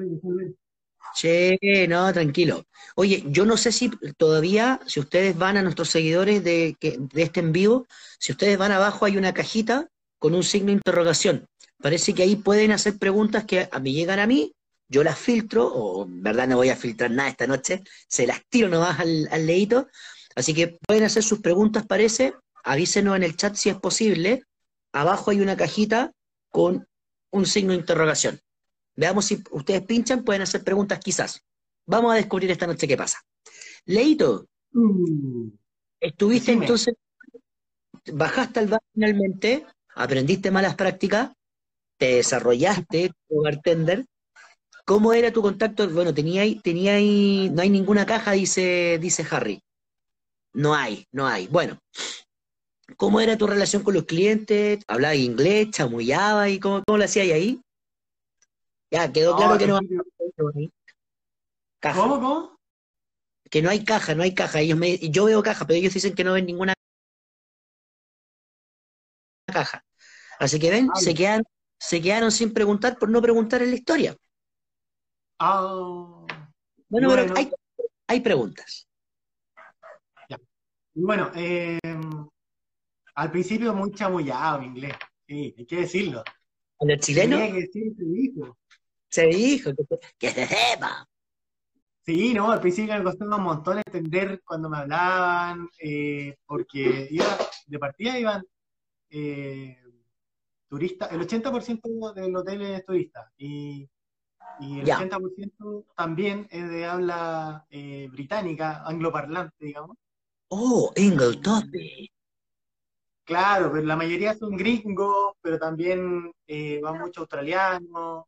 che, 1.15 1.57
no, 1.87 2.11
tranquilo. 2.13 2.65
Oye, 2.95 3.23
yo 3.27 3.45
no 3.45 3.57
sé 3.57 3.71
si 3.71 3.89
todavía, 4.17 4.79
si 4.85 4.99
ustedes 4.99 5.37
van 5.37 5.57
a 5.57 5.61
nuestros 5.61 5.89
seguidores 5.89 6.43
de, 6.43 6.75
de 6.79 7.21
este 7.21 7.39
en 7.39 7.51
vivo, 7.51 7.87
si 8.19 8.31
ustedes 8.31 8.57
van 8.57 8.71
abajo 8.71 9.05
hay 9.05 9.17
una 9.17 9.33
cajita 9.33 9.87
con 10.19 10.35
un 10.35 10.43
signo 10.43 10.67
de 10.67 10.73
interrogación. 10.73 11.47
Parece 11.81 12.13
que 12.13 12.23
ahí 12.23 12.35
pueden 12.35 12.71
hacer 12.71 12.97
preguntas 12.97 13.45
que 13.45 13.69
a 13.71 13.79
mí 13.79 13.93
llegan 13.93 14.19
a 14.19 14.27
mí, 14.27 14.53
yo 14.89 15.03
las 15.03 15.17
filtro, 15.17 15.67
o 15.67 16.05
en 16.05 16.21
verdad 16.21 16.47
no 16.47 16.57
voy 16.57 16.69
a 16.69 16.75
filtrar 16.75 17.11
nada 17.11 17.29
esta 17.29 17.47
noche, 17.47 17.83
se 18.07 18.27
las 18.27 18.41
tiro 18.49 18.67
nomás 18.69 18.99
al, 18.99 19.27
al 19.31 19.45
leíto. 19.45 19.87
Así 20.35 20.53
que 20.53 20.77
pueden 20.85 21.03
hacer 21.03 21.23
sus 21.23 21.39
preguntas, 21.39 21.85
parece, 21.85 22.33
avísenos 22.63 23.15
en 23.15 23.23
el 23.23 23.35
chat 23.35 23.55
si 23.55 23.69
es 23.69 23.77
posible. 23.77 24.43
Abajo 24.91 25.31
hay 25.31 25.41
una 25.41 25.55
cajita 25.55 26.11
con 26.49 26.87
un 27.31 27.45
signo 27.45 27.71
de 27.71 27.79
interrogación. 27.79 28.41
Veamos 28.99 29.23
si 29.23 29.41
ustedes 29.51 29.81
pinchan, 29.83 30.25
pueden 30.25 30.41
hacer 30.41 30.61
preguntas 30.61 30.99
quizás. 30.99 31.41
Vamos 31.85 32.11
a 32.11 32.15
descubrir 32.15 32.51
esta 32.51 32.67
noche 32.67 32.85
qué 32.85 32.97
pasa. 32.97 33.23
Leito, 33.85 34.49
mm. 34.73 35.47
estuviste 36.01 36.51
entonces, 36.51 36.95
bajaste 38.11 38.59
al 38.59 38.67
bar 38.67 38.81
finalmente, 38.93 39.65
aprendiste 39.95 40.51
malas 40.51 40.75
prácticas, 40.75 41.31
te 41.97 42.15
desarrollaste 42.15 43.11
como 43.29 43.43
bartender. 43.43 44.05
¿Cómo 44.83 45.13
era 45.13 45.31
tu 45.31 45.41
contacto? 45.41 45.89
Bueno, 45.89 46.13
tenía 46.13 46.41
ahí, 46.41 46.59
tenía 46.59 46.95
ahí, 46.95 47.49
no 47.53 47.61
hay 47.61 47.69
ninguna 47.69 48.05
caja, 48.05 48.33
dice, 48.33 48.97
dice 48.99 49.25
Harry. 49.31 49.63
No 50.51 50.75
hay, 50.75 51.05
no 51.13 51.25
hay. 51.25 51.47
Bueno, 51.47 51.79
¿cómo 52.97 53.21
era 53.21 53.37
tu 53.37 53.47
relación 53.47 53.81
con 53.81 53.93
los 53.93 54.03
clientes? 54.03 54.83
¿Hablabas 54.87 55.19
inglés, 55.19 55.69
chamullaba 55.71 56.49
y 56.49 56.59
cómo, 56.59 56.83
cómo 56.85 56.97
lo 56.97 57.05
hacías 57.05 57.31
ahí? 57.31 57.61
Ya, 58.91 59.11
quedó 59.11 59.35
claro 59.35 59.57
que 59.57 59.67
no 59.67 59.77
hay 59.77 60.71
caja. 61.79 61.99
¿Cómo, 61.99 62.19
cómo? 62.19 62.59
Que 63.49 63.61
no 63.61 63.69
hay 63.69 63.83
caja, 63.83 64.15
no 64.15 64.23
hay 64.23 64.33
caja. 64.33 64.59
Ellos 64.59 64.77
me, 64.77 64.97
yo 64.97 65.25
veo 65.25 65.43
caja, 65.43 65.65
pero 65.65 65.77
ellos 65.77 65.93
dicen 65.93 66.15
que 66.15 66.23
no 66.23 66.33
ven 66.33 66.45
ninguna 66.45 66.73
caja. 69.45 69.83
Así 70.39 70.59
que 70.59 70.69
ven, 70.69 70.89
se, 70.95 71.13
quedan, 71.13 71.43
se 71.79 72.01
quedaron 72.01 72.31
sin 72.31 72.53
preguntar 72.53 72.97
por 72.97 73.09
no 73.09 73.21
preguntar 73.21 73.61
en 73.61 73.69
la 73.71 73.75
historia. 73.75 74.15
Ah, 75.39 76.25
bueno, 76.87 77.09
pero 77.09 77.33
hay, 77.35 77.51
hay 78.07 78.21
preguntas. 78.21 78.87
Bueno, 80.93 81.31
eh, 81.35 81.79
al 83.15 83.31
principio 83.31 83.73
muy 83.73 83.91
chamullado 83.93 84.59
en 84.59 84.65
inglés, 84.65 84.95
sí, 85.27 85.55
hay 85.57 85.65
que 85.65 85.75
decirlo. 85.77 86.23
¿En 86.79 86.89
el 86.89 86.99
chileno? 86.99 87.37
que 87.37 87.69
se 89.09 89.27
dijo, 89.27 89.71
que, 90.17 90.29
se 90.29 90.45
sepa. 90.45 91.07
Sí, 92.05 92.33
no, 92.33 92.51
al 92.51 92.61
principio 92.61 92.95
me 92.95 93.03
costó 93.03 93.25
un 93.25 93.43
montón 93.43 93.79
entender 93.79 94.41
cuando 94.43 94.69
me 94.69 94.77
hablaban, 94.77 95.67
eh, 95.79 96.37
porque 96.45 97.07
iba, 97.11 97.37
de 97.67 97.79
partida 97.79 98.17
iban 98.17 98.43
eh, 99.09 99.77
turistas, 100.67 101.11
el 101.11 101.21
80% 101.21 102.13
del 102.13 102.35
hotel 102.35 102.61
es 102.61 102.85
turista 102.85 103.31
y, 103.37 103.89
y 104.59 104.79
el 104.79 104.87
80% 104.87 105.85
también 105.95 106.47
es 106.51 106.69
de 106.69 106.85
habla 106.85 107.65
eh, 107.69 108.07
británica, 108.11 108.83
angloparlante, 108.85 109.65
digamos. 109.65 109.97
Oh, 110.49 110.91
Engeltote. 110.95 112.09
Claro, 113.23 113.71
pero 113.71 113.85
la 113.85 113.95
mayoría 113.95 114.33
son 114.33 114.57
gringos, 114.57 115.33
pero 115.41 115.59
también 115.59 116.31
eh, 116.47 116.79
van 116.81 116.99
mucho 116.99 117.21
australianos, 117.21 118.25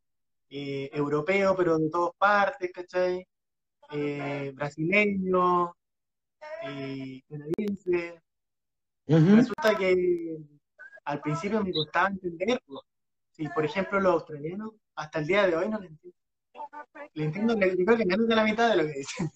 eh, 0.53 0.89
europeo, 0.91 1.55
pero 1.55 1.77
de 1.77 1.89
todas 1.89 2.13
partes, 2.17 2.69
¿cachai? 2.73 3.25
Eh, 3.89 4.51
brasileño, 4.53 5.73
eh, 6.63 7.21
canadiense. 7.29 8.21
Resulta 9.07 9.77
que 9.77 10.37
al 11.05 11.21
principio 11.21 11.63
me 11.63 11.71
costaba 11.71 12.09
entender, 12.09 12.61
si 13.29 13.47
por 13.47 13.63
ejemplo 13.63 14.01
los 14.01 14.13
australianos 14.13 14.73
hasta 14.95 15.19
el 15.19 15.27
día 15.27 15.47
de 15.47 15.55
hoy 15.55 15.69
no 15.69 15.79
le 15.79 15.87
entiendo. 15.87 16.17
Le 17.13 17.23
entiendo, 17.23 17.53
yo 17.55 17.85
creo 17.85 17.97
que 17.97 18.05
menos 18.05 18.27
de 18.27 18.35
la 18.35 18.43
mitad 18.43 18.69
de 18.69 18.75
lo 18.75 18.83
que 18.83 18.99
dicen. 18.99 19.31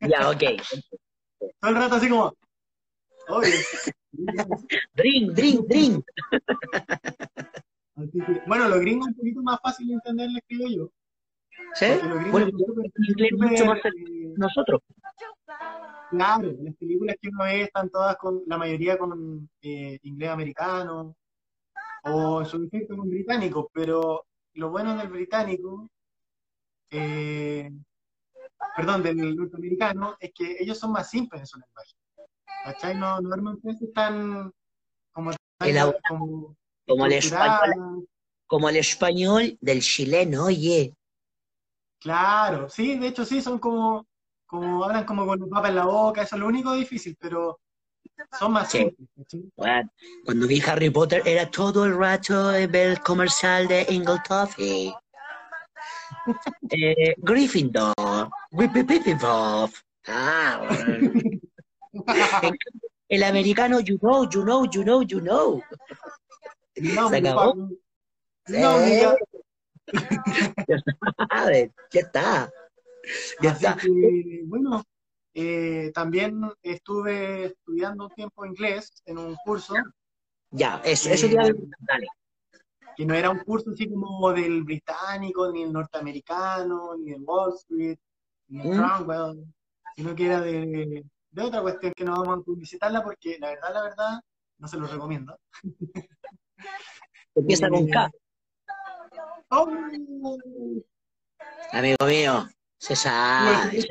Ya, 0.00 0.28
ok. 0.28 0.42
Todo 1.60 1.70
el 1.70 1.76
rato 1.76 1.94
así 1.94 2.10
como, 2.10 2.34
oye. 3.28 3.64
drink, 4.92 5.32
drink, 5.32 5.66
drink 5.66 6.04
bueno, 8.46 8.68
los 8.68 8.80
gringos 8.80 9.08
es 9.08 9.12
un 9.12 9.18
poquito 9.18 9.42
más 9.42 9.58
fácil 9.62 9.88
de 9.88 9.94
entender, 9.94 10.30
les 10.30 10.42
creo 10.46 10.68
yo. 10.68 10.90
¿Sí? 11.74 11.86
Bueno, 12.30 12.48
inglés 12.48 13.32
mucho 13.36 13.66
más 13.66 13.78
eh, 13.84 14.34
nosotros. 14.36 14.82
Claro, 16.10 16.54
las 16.62 16.74
películas 16.76 17.16
que 17.20 17.28
uno 17.28 17.44
ve 17.44 17.62
están 17.62 17.90
todas 17.90 18.16
con, 18.16 18.42
la 18.46 18.56
mayoría 18.56 18.96
con 18.96 19.48
eh, 19.60 19.98
inglés 20.02 20.30
americano, 20.30 21.14
o 22.04 22.40
en 22.40 22.46
su 22.46 22.62
defecto 22.62 22.96
con 22.96 23.10
británico, 23.10 23.70
pero 23.72 24.24
lo 24.54 24.70
bueno 24.70 24.96
del 24.96 25.08
británico, 25.08 25.90
eh, 26.90 27.70
perdón, 28.76 29.02
del 29.02 29.36
norteamericano, 29.36 30.16
es 30.18 30.32
que 30.34 30.56
ellos 30.58 30.78
son 30.78 30.92
más 30.92 31.10
simples 31.10 31.42
en 31.42 31.46
su 31.46 31.58
lenguaje. 31.58 31.92
¿Cachai? 32.64 32.96
No, 32.96 33.20
normalmente 33.20 33.84
están 33.84 34.50
como, 35.12 35.30
como 36.08 36.56
como 36.88 37.06
el, 37.06 37.12
español, 37.12 38.08
como 38.46 38.68
el 38.68 38.76
español 38.76 39.58
del 39.60 39.80
chileno, 39.82 40.46
oye. 40.46 40.94
Claro, 42.00 42.68
sí, 42.68 42.98
de 42.98 43.08
hecho 43.08 43.24
sí, 43.24 43.42
son 43.42 43.58
como, 43.58 44.06
como 44.46 44.84
hablan 44.84 45.04
como 45.04 45.26
con 45.26 45.42
el 45.42 45.48
papa 45.48 45.68
en 45.68 45.74
la 45.74 45.84
boca, 45.84 46.22
eso 46.22 46.36
es 46.36 46.40
lo 46.40 46.46
único 46.46 46.72
difícil, 46.72 47.16
pero 47.20 47.60
son 48.38 48.52
más 48.52 48.70
simples. 48.70 49.08
cuando 50.24 50.46
vi 50.46 50.62
Harry 50.62 50.90
Potter 50.90 51.22
era 51.24 51.50
todo 51.50 51.84
el 51.84 51.96
rato 51.96 52.52
el 52.52 53.00
comercial 53.00 53.68
de 53.68 53.86
Ingle 53.90 54.20
Toffee. 54.26 54.94
eh, 56.70 57.14
Gryffindor, 57.18 57.94
Ah, 60.06 60.60
el 63.08 63.22
americano, 63.22 63.80
you 63.80 63.98
know, 63.98 64.28
you 64.28 64.42
know, 64.42 64.64
you 64.64 64.82
know, 64.84 65.02
you 65.02 65.20
know. 65.20 65.62
No, 66.80 67.08
¿Se 67.08 67.16
acabó? 67.16 67.54
No, 67.54 68.78
ya 71.92 72.00
está. 72.00 72.50
Ya 73.40 73.50
está. 73.50 73.76
bueno, 74.44 74.82
eh, 75.34 75.90
también 75.94 76.42
estuve 76.62 77.46
estudiando 77.46 78.04
un 78.06 78.10
tiempo 78.10 78.44
inglés 78.44 79.02
en 79.06 79.18
un 79.18 79.36
curso. 79.44 79.74
Ya, 80.50 80.80
eso, 80.84 81.10
eso 81.10 81.26
ya, 81.26 81.42
dale. 81.80 82.06
Que 82.96 83.06
no 83.06 83.14
era 83.14 83.30
un 83.30 83.38
curso 83.40 83.70
así 83.70 83.88
como 83.88 84.32
del 84.32 84.64
británico, 84.64 85.52
ni 85.52 85.62
el 85.62 85.72
norteamericano, 85.72 86.96
ni 86.98 87.12
el 87.12 87.22
Wall 87.22 87.54
Street, 87.54 87.98
ni 88.48 88.60
el 88.60 88.78
¿Mm? 88.78 89.44
sino 89.94 90.14
que 90.14 90.26
era 90.26 90.40
de, 90.40 91.04
de 91.30 91.42
otra 91.42 91.62
cuestión 91.62 91.92
que 91.94 92.04
no 92.04 92.12
vamos 92.12 92.38
a 92.38 92.42
publicitarla 92.42 93.02
porque 93.02 93.36
la 93.38 93.50
verdad, 93.50 93.74
la 93.74 93.82
verdad, 93.82 94.20
no 94.58 94.68
se 94.68 94.76
lo 94.76 94.86
recomiendo. 94.86 95.38
Empieza 97.34 97.68
con 97.68 97.88
K. 97.88 98.10
Oh. 99.50 99.68
Amigo 101.72 102.06
mío, 102.06 102.46
se 102.78 102.96
sabe, 102.96 103.86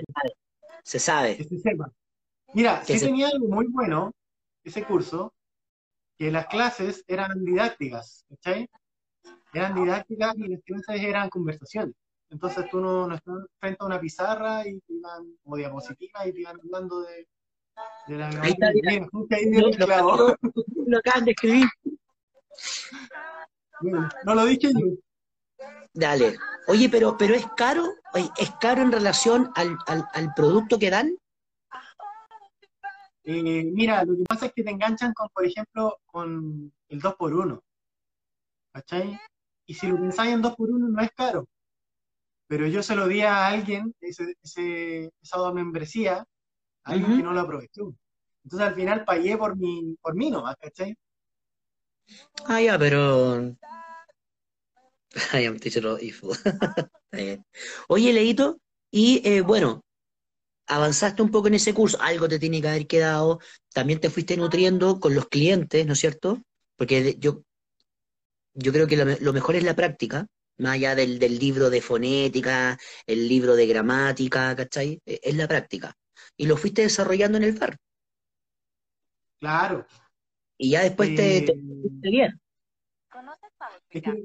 se 0.84 1.00
sabe. 1.00 1.44
Se. 1.44 1.78
Mira, 2.54 2.84
sí 2.84 3.00
tenía 3.00 3.30
algo 3.30 3.48
muy 3.48 3.68
bueno, 3.68 4.12
ese 4.64 4.84
curso 4.84 5.34
que 6.18 6.32
las 6.32 6.48
clases 6.48 7.04
eran 7.08 7.44
didácticas, 7.44 8.26
¿cachai? 8.30 8.70
Eran 9.54 9.76
didácticas 9.76 10.36
y 10.38 10.48
las 10.48 10.62
clases 10.64 11.04
eran 11.04 11.30
conversaciones. 11.30 11.96
Entonces 12.30 12.70
tú 12.70 12.82
no, 12.82 13.08
no 13.08 13.16
estás 13.16 13.36
frente 13.60 13.78
a 13.80 13.86
una 13.86 14.00
pizarra 14.00 14.68
y 14.68 14.80
te 14.80 14.94
iban, 14.94 15.38
o 15.44 15.56
diapositivas 15.56 16.28
y 16.28 16.34
te 16.34 16.40
iban 16.42 16.60
hablando 16.60 17.02
de, 17.02 17.28
de 18.08 18.18
la 18.18 18.28
ahí 18.42 18.52
está, 18.52 18.72
lo, 20.02 20.38
lo, 20.86 20.98
acaban 20.98 21.26
de 21.26 21.32
escribir. 21.32 21.66
No 23.82 24.36
lo 24.36 24.46
dije 24.46 24.72
yo. 24.74 24.98
Dale. 25.94 26.38
Oye, 26.68 26.90
pero, 26.90 27.18
pero 27.18 27.34
es 27.34 27.46
caro, 27.56 27.96
¿es 28.38 28.52
caro 28.60 28.82
en 28.82 28.92
relación 28.92 29.52
al, 29.56 29.78
al, 29.88 30.08
al 30.14 30.34
producto 30.34 30.78
que 30.78 30.90
dan? 30.90 31.18
Eh, 33.24 33.64
mira, 33.66 34.06
lo 34.06 34.16
que 34.16 34.24
pasa 34.24 34.46
es 34.46 34.54
que 34.54 34.64
te 34.64 34.72
enganchan 34.72 35.14
con, 35.14 35.28
por 35.30 35.46
ejemplo, 35.46 35.98
con 36.06 36.72
el 36.88 37.02
2x1. 37.02 37.62
¿Cachai? 38.72 39.20
Y 39.66 39.74
si 39.74 39.88
lo 39.88 39.98
pensáis 39.98 40.34
en 40.34 40.44
2x1 40.44 40.90
no 40.90 41.02
es 41.02 41.12
caro. 41.12 41.48
Pero 42.48 42.68
yo 42.68 42.82
se 42.82 42.96
lo 42.96 43.08
di 43.08 43.22
a 43.22 43.48
alguien, 43.48 43.94
ese, 44.00 44.34
ese, 44.42 45.12
esa 45.22 45.52
membresía, 45.52 46.20
a 46.20 46.92
alguien 46.92 47.18
que 47.18 47.24
no 47.24 47.34
lo 47.34 47.42
aprovechó. 47.42 47.94
Entonces 48.46 48.68
al 48.70 48.76
final 48.76 49.04
pagué 49.04 49.38
por 49.38 49.58
mi, 49.58 49.98
por 50.02 50.16
mí 50.16 50.32
nomás, 50.32 50.56
¿cachai? 50.56 50.96
Ah, 52.46 52.62
ya, 52.62 52.78
pero. 52.78 53.56
I 55.34 55.46
am 55.46 55.60
teacher 55.60 55.84
Oye, 57.88 58.14
Leito, 58.14 58.60
y 58.92 59.22
eh, 59.28 59.42
bueno, 59.42 59.84
avanzaste 60.68 61.22
un 61.22 61.32
poco 61.32 61.48
en 61.48 61.56
ese 61.56 61.74
curso, 61.74 62.00
algo 62.02 62.28
te 62.28 62.40
tiene 62.40 62.62
que 62.62 62.68
haber 62.68 62.88
quedado, 62.88 63.40
también 63.74 64.00
te 64.00 64.10
fuiste 64.10 64.38
nutriendo 64.38 65.00
con 65.00 65.16
los 65.16 65.28
clientes, 65.28 65.86
¿no 65.86 65.94
es 65.94 66.00
cierto? 66.00 66.42
Porque 66.76 67.16
yo, 67.20 67.44
yo 68.54 68.72
creo 68.72 68.88
que 68.88 68.98
lo, 68.98 69.34
mejor 69.34 69.56
es 69.56 69.64
la 69.64 69.76
práctica, 69.76 70.28
más 70.58 70.74
allá 70.74 70.96
del, 70.96 71.20
libro 71.40 71.70
de 71.70 71.82
fonética, 71.82 72.78
el 73.06 73.28
libro 73.28 73.56
de 73.56 73.68
gramática, 73.68 74.56
¿cachai? 74.56 75.02
E, 75.06 75.20
es 75.24 75.36
la 75.36 75.48
práctica. 75.48 75.96
Y 76.36 76.46
lo 76.48 76.58
fuiste 76.58 76.82
desarrollando 76.82 77.38
en 77.38 77.44
el 77.46 77.54
bar. 77.54 77.78
Claro. 79.40 79.86
Y 80.58 80.72
ya 80.72 80.84
después 80.84 81.16
te, 81.16 81.42
te, 81.42 81.54
te 82.02 82.10
bien. 82.10 82.40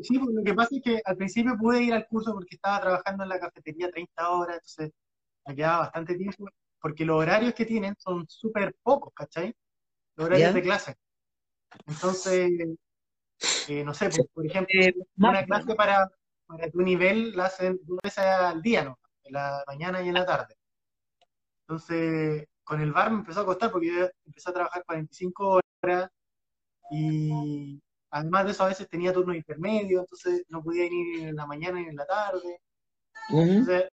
sí, 0.03 0.19
pues, 0.19 0.35
lo 0.35 0.43
que 0.43 0.55
pasa 0.55 0.77
es 0.77 0.83
que 0.83 1.03
al 1.05 1.17
principio 1.17 1.57
pude 1.59 1.83
ir 1.83 1.95
al 1.95 2.07
curso 2.07 2.33
porque 2.33 2.57
estaba 2.57 2.81
trabajando 2.81 3.23
en 3.23 3.29
la 3.29 3.41
cafetería 3.41 3.91
30 3.91 4.31
horas, 4.31 4.57
entonces 4.57 4.93
me 5.47 5.57
quedaba 5.57 5.79
bastante 5.81 6.15
tiempo, 6.15 6.47
porque 6.81 7.05
los 7.05 7.17
horarios 7.17 7.55
que 7.55 7.65
tienen 7.65 7.95
son 7.99 8.27
súper 8.29 8.75
pocos, 8.83 9.13
¿cachai? 9.15 9.55
Los 10.17 10.27
horarios 10.27 10.55
de 10.55 10.63
clase. 10.63 10.97
Entonces, 11.87 12.51
eh, 13.69 13.85
no 13.85 13.95
sé, 13.95 14.11
pues, 14.11 14.27
por, 14.33 14.47
ejemplo, 14.47 14.81
eh, 14.81 14.95
una 15.17 15.45
clase 15.45 15.75
para, 15.75 16.11
para 16.47 16.71
tu 16.71 16.81
nivel 16.81 17.37
la 17.37 17.47
hacen 17.47 17.79
dos 17.85 17.99
veces 18.03 18.25
al 18.25 18.63
día, 18.63 18.85
¿no? 18.85 18.99
En 19.25 19.35
la 19.35 19.65
mañana 19.67 20.03
y 20.03 20.09
en 20.09 20.15
la 20.15 20.27
tarde. 20.27 20.55
Entonces, 21.63 22.47
con 22.65 22.81
el 22.81 22.93
bar 22.93 23.11
me 23.11 23.19
empezó 23.19 23.41
a 23.41 23.47
costar 23.47 23.71
porque 23.71 23.89
yo 23.89 24.09
empecé 24.27 24.51
a 24.51 24.55
trabajar 24.55 24.85
45 24.85 25.61
horas 25.83 26.11
y 26.93 27.81
además 28.11 28.45
de 28.45 28.51
eso 28.51 28.65
a 28.65 28.69
veces 28.69 28.89
tenía 28.89 29.13
turno 29.13 29.35
intermedio, 29.35 30.01
entonces 30.01 30.45
no 30.49 30.63
podía 30.63 30.85
ir 30.85 31.29
en 31.29 31.35
la 31.35 31.47
mañana 31.47 31.81
ni 31.81 31.89
en 31.89 31.97
la 31.97 32.07
tarde. 32.07 32.61
Entonces, 33.31 33.89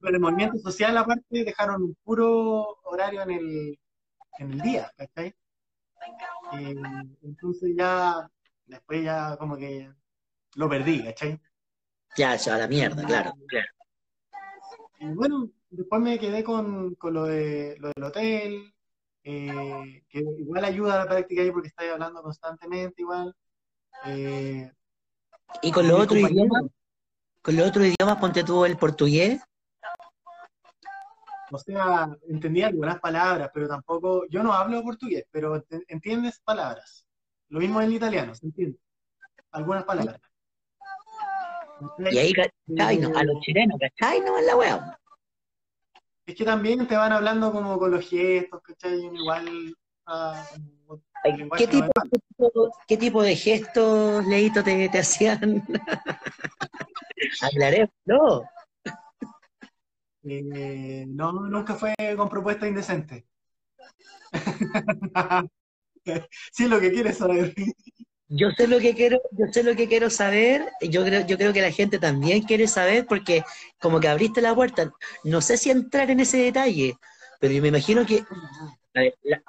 con 0.00 0.14
el 0.14 0.20
movimiento 0.20 0.58
social 0.58 0.96
aparte 0.96 1.44
dejaron 1.44 1.82
un 1.82 1.94
puro 2.02 2.78
horario 2.84 3.22
en 3.22 3.30
el, 3.30 3.78
en 4.38 4.52
el 4.52 4.60
día, 4.60 4.90
¿cachai? 4.96 5.34
Eh, 6.54 6.74
entonces 7.22 7.74
ya, 7.76 8.26
después 8.64 9.04
ya 9.04 9.36
como 9.36 9.56
que 9.56 9.92
lo 10.54 10.68
perdí, 10.68 11.04
¿cachai? 11.04 11.38
Ya, 12.16 12.36
ya, 12.36 12.56
la 12.56 12.66
mierda, 12.66 13.04
claro, 13.04 13.32
claro. 13.46 13.68
Y 14.98 15.06
bueno, 15.08 15.50
después 15.68 16.00
me 16.00 16.18
quedé 16.18 16.42
con, 16.42 16.94
con 16.94 17.12
lo, 17.12 17.24
de, 17.24 17.76
lo 17.78 17.92
del 17.94 18.04
hotel, 18.04 18.74
eh, 19.22 20.02
que 20.08 20.18
igual 20.18 20.64
ayuda 20.64 20.94
a 20.94 21.04
la 21.04 21.10
práctica 21.10 21.42
ahí 21.42 21.50
porque 21.50 21.68
estáis 21.68 21.92
hablando 21.92 22.22
constantemente 22.22 23.02
igual. 23.02 23.34
Eh, 24.06 24.70
¿Y 25.62 25.72
con 25.72 25.86
los 25.88 26.00
otros 26.00 26.18
idiomas? 26.18 26.64
¿Con 27.42 27.56
los 27.56 27.68
otros 27.68 27.86
idiomas 27.86 28.20
ponte 28.20 28.44
tú 28.44 28.64
el 28.64 28.76
portugués? 28.76 29.40
O 31.52 31.58
sea, 31.58 32.08
entendía 32.28 32.68
algunas 32.68 33.00
palabras, 33.00 33.50
pero 33.52 33.66
tampoco, 33.66 34.24
yo 34.28 34.42
no 34.42 34.52
hablo 34.52 34.82
portugués, 34.82 35.24
pero 35.30 35.64
entiendes 35.88 36.40
palabras. 36.40 37.06
Lo 37.48 37.58
mismo 37.58 37.80
en 37.80 37.88
el 37.88 37.94
italiano, 37.94 38.34
se 38.34 38.46
entiende. 38.46 38.78
Algunas 39.50 39.84
palabras. 39.84 40.20
Y 42.10 42.18
ahí, 42.18 42.32
¿cachai? 42.32 42.98
No, 42.98 43.18
a 43.18 43.24
los 43.24 43.40
chilenos, 43.40 43.78
¿cachai? 43.80 44.20
No 44.20 44.38
es 44.38 44.46
la 44.46 44.56
wea. 44.56 44.99
Es 46.30 46.36
que 46.36 46.44
también 46.44 46.86
te 46.86 46.94
van 46.94 47.10
hablando 47.10 47.50
como 47.50 47.76
con 47.76 47.90
los 47.90 48.08
gestos, 48.08 48.62
¿cachai? 48.62 49.00
Igual. 49.00 49.76
Ah, 50.06 50.46
¿Qué, 51.56 51.66
tipo, 51.66 51.90
¿Qué, 52.86 52.96
tipo, 52.96 53.20
de 53.20 53.34
gestos, 53.34 54.24
Leito, 54.28 54.62
te, 54.62 54.88
te 54.88 54.98
hacían? 55.00 55.64
Hablaré, 57.42 57.90
no. 58.04 58.44
Eh, 60.22 61.04
no, 61.08 61.32
nunca 61.32 61.74
fue 61.74 61.96
con 62.16 62.28
propuesta 62.28 62.68
indecente. 62.68 63.26
sí, 66.52 66.68
lo 66.68 66.78
que 66.78 66.92
quieres 66.92 67.18
saber. 67.18 67.52
Yo 68.32 68.50
sé 68.56 68.68
lo 68.68 68.78
que 68.78 68.94
quiero, 68.94 69.20
yo 69.32 69.46
sé 69.52 69.64
lo 69.64 69.74
que 69.74 69.88
quiero 69.88 70.08
saber, 70.08 70.70
yo 70.80 71.04
creo, 71.04 71.26
yo 71.26 71.36
creo 71.36 71.52
que 71.52 71.62
la 71.62 71.72
gente 71.72 71.98
también 71.98 72.42
quiere 72.42 72.68
saber, 72.68 73.04
porque 73.06 73.42
como 73.80 73.98
que 73.98 74.06
abriste 74.06 74.40
la 74.40 74.54
puerta, 74.54 74.92
no 75.24 75.40
sé 75.40 75.56
si 75.56 75.70
entrar 75.70 76.12
en 76.12 76.20
ese 76.20 76.38
detalle, 76.38 76.96
pero 77.40 77.52
yo 77.52 77.60
me 77.60 77.68
imagino 77.68 78.06
que 78.06 78.24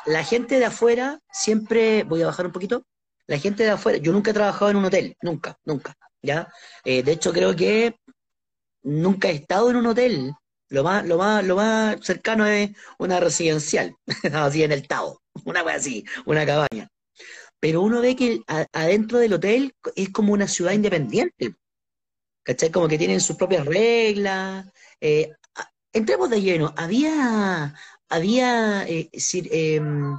la, 0.05 0.23
gente 0.23 0.57
de 0.57 0.65
afuera 0.65 1.19
siempre, 1.31 2.03
voy 2.05 2.23
a 2.23 2.27
bajar 2.27 2.47
un 2.47 2.51
poquito, 2.51 2.83
la 3.27 3.37
gente 3.37 3.63
de 3.63 3.69
afuera, 3.69 3.99
yo 3.99 4.11
nunca 4.11 4.31
he 4.31 4.33
trabajado 4.33 4.71
en 4.71 4.77
un 4.77 4.85
hotel, 4.85 5.15
nunca, 5.21 5.59
nunca, 5.63 5.95
¿ya? 6.23 6.51
Eh, 6.83 7.03
de 7.03 7.11
hecho 7.11 7.31
creo 7.31 7.55
que 7.55 7.95
nunca 8.81 9.29
he 9.29 9.35
estado 9.35 9.69
en 9.69 9.75
un 9.75 9.85
hotel, 9.85 10.33
lo 10.69 10.83
más, 10.83 11.05
lo 11.05 11.19
más, 11.19 11.45
lo 11.45 11.55
más 11.55 11.97
cercano 12.01 12.47
es 12.47 12.71
una 12.97 13.19
residencial, 13.19 13.95
así 14.33 14.63
en 14.63 14.71
el 14.71 14.87
Tao, 14.87 15.21
una 15.45 15.61
cosa 15.61 15.75
así, 15.75 16.03
una 16.25 16.47
cabaña. 16.47 16.89
Pero 17.61 17.83
uno 17.83 18.01
ve 18.01 18.15
que 18.15 18.41
adentro 18.73 19.19
del 19.19 19.33
hotel 19.33 19.75
es 19.95 20.09
como 20.09 20.33
una 20.33 20.47
ciudad 20.47 20.73
independiente. 20.73 21.55
¿Cachai? 22.43 22.71
Como 22.71 22.87
que 22.87 22.97
tienen 22.97 23.21
sus 23.21 23.35
propias 23.37 23.67
reglas. 23.67 24.65
Eh, 24.99 25.31
entremos 25.93 26.29
de 26.31 26.41
lleno. 26.41 26.73
Había, 26.75 27.75
había 28.09 28.87
eh, 28.87 29.11
em, 29.51 30.17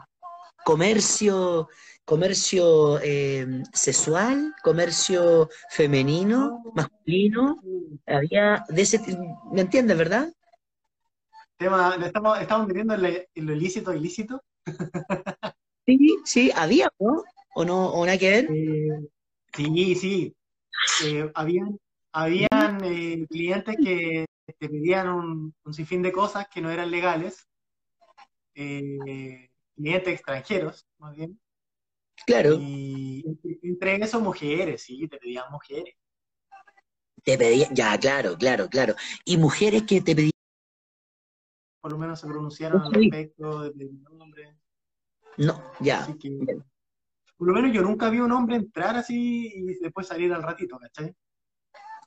comercio, 0.65 1.69
comercio 2.05 3.01
em, 3.01 3.65
sexual, 3.73 4.55
comercio 4.63 5.51
femenino, 5.71 6.63
masculino. 6.75 7.61
Había 8.07 8.65
de 8.69 8.83
ese, 8.83 9.01
¿me 9.51 9.63
entiendes, 9.63 9.99
verdad? 9.99 10.33
estamos, 11.59 12.41
estamos 12.41 12.67
metiendo 12.69 12.95
en, 12.95 13.47
lo 13.47 13.53
ilícito 13.53 13.93
ilícito. 13.93 14.43
sí, 15.87 16.19
sí, 16.25 16.53
había, 16.55 16.89
¿no? 17.01 17.23
¿O 17.55 17.65
no, 17.65 17.93
o 17.93 18.05
nada 18.07 18.19
que 18.19 18.31
ver? 18.31 18.49
Eh, 18.51 19.09
sí, 19.55 19.95
sí. 19.95 20.37
Eh, 21.05 21.31
habían 21.35 21.79
habían 22.13 22.85
eh, 22.85 23.27
clientes 23.29 23.77
que 23.83 24.27
te 24.59 24.69
pedían 24.69 25.09
un, 25.09 25.55
sinfín 25.73 26.03
de 26.03 26.13
cosas 26.13 26.47
que 26.49 26.61
no 26.61 26.71
eran 26.71 26.91
legales. 26.91 27.47
clientes 28.55 30.15
extranjeros, 30.15 30.87
más 30.99 31.17
bien. 31.17 31.39
Claro. 32.27 32.57
Y 32.61 33.25
entre 33.63 33.97
esos 33.97 34.23
mujeres, 34.23 34.83
sí, 34.83 35.09
te 35.09 35.19
pedían 35.19 35.51
mujeres. 35.51 35.95
Te 37.25 37.39
pedían, 37.39 37.75
ya, 37.75 37.99
claro, 37.99 38.37
claro, 38.37 38.69
claro. 38.69 38.95
Y 39.25 39.37
mujeres 39.37 39.85
que 39.85 40.01
te 40.01 40.15
pedían 40.15 40.33
por 41.83 41.91
lo 41.91 41.99
menos 41.99 42.21
se 42.21 42.29
pronunciaron 42.29 42.81
al 42.81 42.93
respecto 42.93 43.63
de 43.63 43.75
mi 43.75 43.99
nombre. 44.17 44.57
No, 45.37 45.61
ya. 45.81 46.07
Por 47.43 47.49
lo 47.49 47.55
menos 47.55 47.75
yo 47.75 47.83
nunca 47.83 48.09
vi 48.09 48.21
un 48.21 48.31
hombre 48.31 48.55
entrar 48.55 48.95
así 48.95 49.53
y 49.53 49.65
después 49.81 50.07
salir 50.07 50.33
al 50.33 50.45
ratito, 50.45 50.79
¿cachai? 50.79 51.13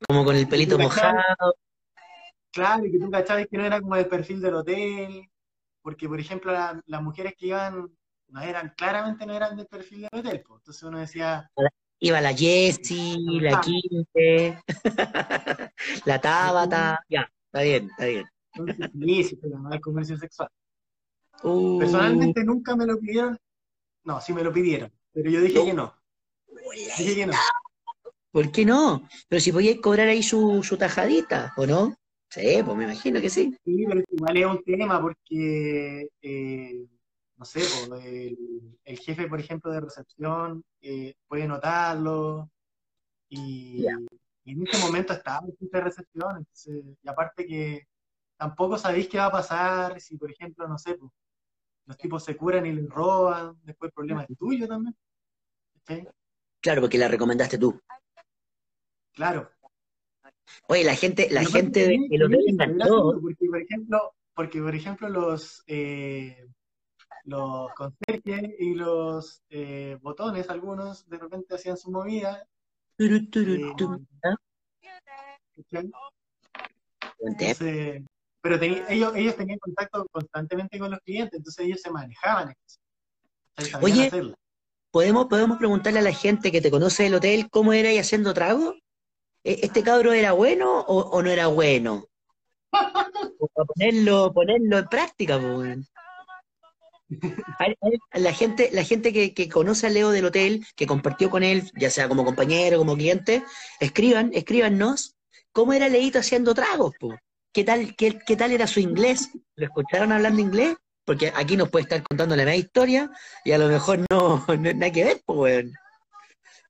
Como 0.07 0.23
con 0.23 0.33
el 0.33 0.47
pelito 0.47 0.79
mojado. 0.79 1.19
Claro, 2.53 2.85
y 2.85 2.91
que 2.93 2.99
tú 2.99 3.11
cachabas 3.11 3.45
que 3.51 3.57
no 3.57 3.65
era 3.65 3.81
como 3.81 3.97
el 3.97 4.07
perfil 4.07 4.39
del 4.39 4.53
hotel, 4.53 5.29
porque 5.81 6.07
por 6.07 6.21
ejemplo 6.21 6.53
las 6.53 7.03
mujeres 7.03 7.33
que 7.37 7.47
iban, 7.47 7.85
no 8.29 8.41
eran, 8.41 8.73
claramente 8.77 9.25
no 9.25 9.33
eran 9.33 9.57
del 9.57 9.67
perfil 9.67 10.03
del 10.03 10.19
hotel, 10.21 10.41
pues. 10.47 10.61
entonces 10.61 10.83
uno 10.83 10.99
decía... 10.99 11.51
Iba 11.99 12.21
la 12.21 12.33
Jessie, 12.33 13.41
la 13.41 13.59
Quinte, 13.59 14.63
la 16.05 16.21
Tabata, 16.21 17.03
ya, 17.09 17.29
está 17.47 17.61
bien, 17.61 17.89
está 17.89 18.05
bien. 18.05 18.25
Entonces, 18.53 18.89
sí, 19.01 19.23
se 19.25 19.37
el 19.73 19.81
comercio 19.81 20.15
sexual. 20.15 20.47
Uh. 21.43 21.77
Personalmente 21.79 22.41
nunca 22.45 22.73
me 22.77 22.85
lo 22.85 22.97
pidieron, 22.97 23.37
No, 24.05 24.21
sí 24.21 24.31
me 24.31 24.41
lo 24.41 24.53
pidieron, 24.53 24.89
pero 25.15 25.31
yo 25.31 25.41
dije 25.41 25.63
que 25.63 25.73
no. 25.73 25.95
Dije 26.97 27.15
que 27.15 27.25
no. 27.25 27.33
¿Por 28.31 28.51
qué 28.51 28.65
no? 28.65 29.07
Pero 29.29 29.39
si 29.39 29.53
podíais 29.53 29.79
cobrar 29.79 30.09
ahí 30.09 30.21
su, 30.21 30.61
tajadita, 30.77 31.53
¿o 31.55 31.65
no? 31.65 31.95
Sí, 32.29 32.61
pues 32.65 32.77
me 32.77 32.83
imagino 32.83 33.21
que 33.21 33.29
sí. 33.29 33.55
Sí, 33.63 33.85
pero 33.87 34.01
igual 34.11 34.37
es 34.37 34.45
un 34.45 34.63
tema 34.63 35.01
porque, 35.01 36.09
eh, 36.21 36.85
no 37.37 37.45
sé, 37.45 37.61
pues, 37.87 38.03
el, 38.03 38.99
jefe, 38.99 39.29
por 39.29 39.39
ejemplo, 39.39 39.71
de 39.71 39.79
recepción 39.79 40.61
eh, 40.81 41.13
puede 41.29 41.47
notarlo 41.47 42.51
y, 43.29 43.85
en 43.87 44.61
este 44.63 44.77
momento 44.79 45.13
estaba 45.13 45.47
en 45.47 45.69
de 45.71 45.81
recepción, 45.81 46.37
entonces, 46.37 46.83
y 47.01 47.09
aparte 47.09 47.47
que 47.47 47.87
tampoco 48.35 48.77
sabéis 48.77 49.07
qué 49.07 49.17
va 49.17 49.27
a 49.27 49.31
pasar 49.31 50.01
si, 50.01 50.17
por 50.17 50.29
ejemplo, 50.29 50.67
no 50.67 50.77
sé, 50.77 50.95
pues, 50.95 51.09
los 51.85 51.97
tipos 51.97 52.23
se 52.23 52.35
curan 52.35 52.65
y 52.65 52.73
les 52.73 52.89
roban, 52.89 53.57
después 53.63 53.89
el 53.89 53.93
problema 53.93 54.23
es 54.23 54.37
tuyo 54.37 54.67
también. 54.67 54.93
Claro, 56.61 56.81
porque 56.81 56.97
la 56.97 57.07
recomendaste 57.07 57.57
tú. 57.57 57.79
Claro. 59.13 59.51
Oye, 60.67 60.83
la 60.83 60.95
gente, 60.95 61.27
la 61.31 61.45
gente 61.45 61.87
de, 61.87 62.17
los 62.17 62.29
Porque, 63.21 63.47
por 63.47 63.61
ejemplo, 63.61 64.13
porque, 64.33 64.61
por 64.61 64.75
ejemplo, 64.75 65.09
los 65.09 65.63
eh, 65.67 66.45
los 67.25 67.73
conserjes 67.73 68.51
y 68.59 68.75
los 68.75 69.41
eh, 69.49 69.97
botones, 70.01 70.49
algunos 70.49 71.07
de 71.09 71.17
repente 71.17 71.55
hacían 71.55 71.77
su 71.77 71.91
movida. 71.91 72.47
Eh, 77.61 78.03
pero 78.41 78.61
ellos, 78.61 79.15
ellos 79.15 79.35
tenían 79.35 79.59
contacto 79.59 80.05
constantemente 80.11 80.77
con 80.77 80.91
los 80.91 80.99
clientes, 80.99 81.37
entonces 81.37 81.65
ellos 81.65 81.81
se 81.81 81.89
manejaban. 81.89 82.53
Oye, 83.81 84.11
¿podemos, 84.95 85.25
¿podemos 85.25 85.57
preguntarle 85.57 85.99
a 85.99 86.03
la 86.03 86.13
gente 86.13 86.53
que 86.53 86.61
te 86.61 86.71
conoce 86.71 87.03
del 87.03 87.15
hotel 87.15 87.49
cómo 87.49 87.73
era 87.73 87.91
y 87.91 87.97
haciendo 87.97 88.33
trago? 88.33 88.75
¿E, 89.43 89.59
¿Este 89.63 89.83
cabro 89.83 90.13
era 90.13 90.31
bueno 90.31 90.85
o, 90.87 91.21
no 91.21 91.29
era 91.29 91.47
bueno? 91.47 92.05
Para 92.71 93.65
ponerlo, 93.67 94.31
ponerlo 94.31 94.77
en 94.77 94.87
práctica, 94.87 95.37
pues. 95.37 95.79
La 98.13 98.31
gente, 98.31 98.69
la 98.71 98.85
gente 98.85 99.11
que, 99.11 99.49
conoce 99.49 99.87
a 99.87 99.89
Leo 99.89 100.11
del 100.11 100.27
hotel, 100.27 100.65
que 100.77 100.87
compartió 100.87 101.29
con 101.29 101.43
él, 101.43 101.69
ya 101.77 101.89
sea 101.89 102.07
como 102.07 102.23
compañero, 102.23 102.77
como 102.77 102.95
cliente, 102.95 103.43
escriban, 103.81 104.31
escríbanos 104.33 105.17
cómo 105.51 105.73
era 105.73 105.89
Leito 105.89 106.19
haciendo 106.19 106.53
tragos, 106.53 106.93
¿Qué 107.51 107.65
tal, 107.65 107.97
qué, 107.97 108.13
tal 108.37 108.53
era 108.53 108.65
su 108.65 108.79
inglés? 108.79 109.29
¿Lo 109.55 109.65
escucharon 109.65 110.13
hablando 110.13 110.39
inglés? 110.39 110.77
Porque 111.05 111.31
aquí 111.35 111.55
nos 111.55 111.69
puede 111.69 111.83
estar 111.83 112.01
contando 112.03 112.35
la 112.35 112.43
misma 112.43 112.55
historia 112.55 113.11
y 113.43 113.51
a 113.51 113.57
lo 113.57 113.67
mejor 113.67 113.99
no, 114.09 114.43
no 114.47 114.73
nada 114.73 114.91
que 114.91 115.03
ver, 115.03 115.21
pues, 115.25 115.37
weón. 115.39 115.73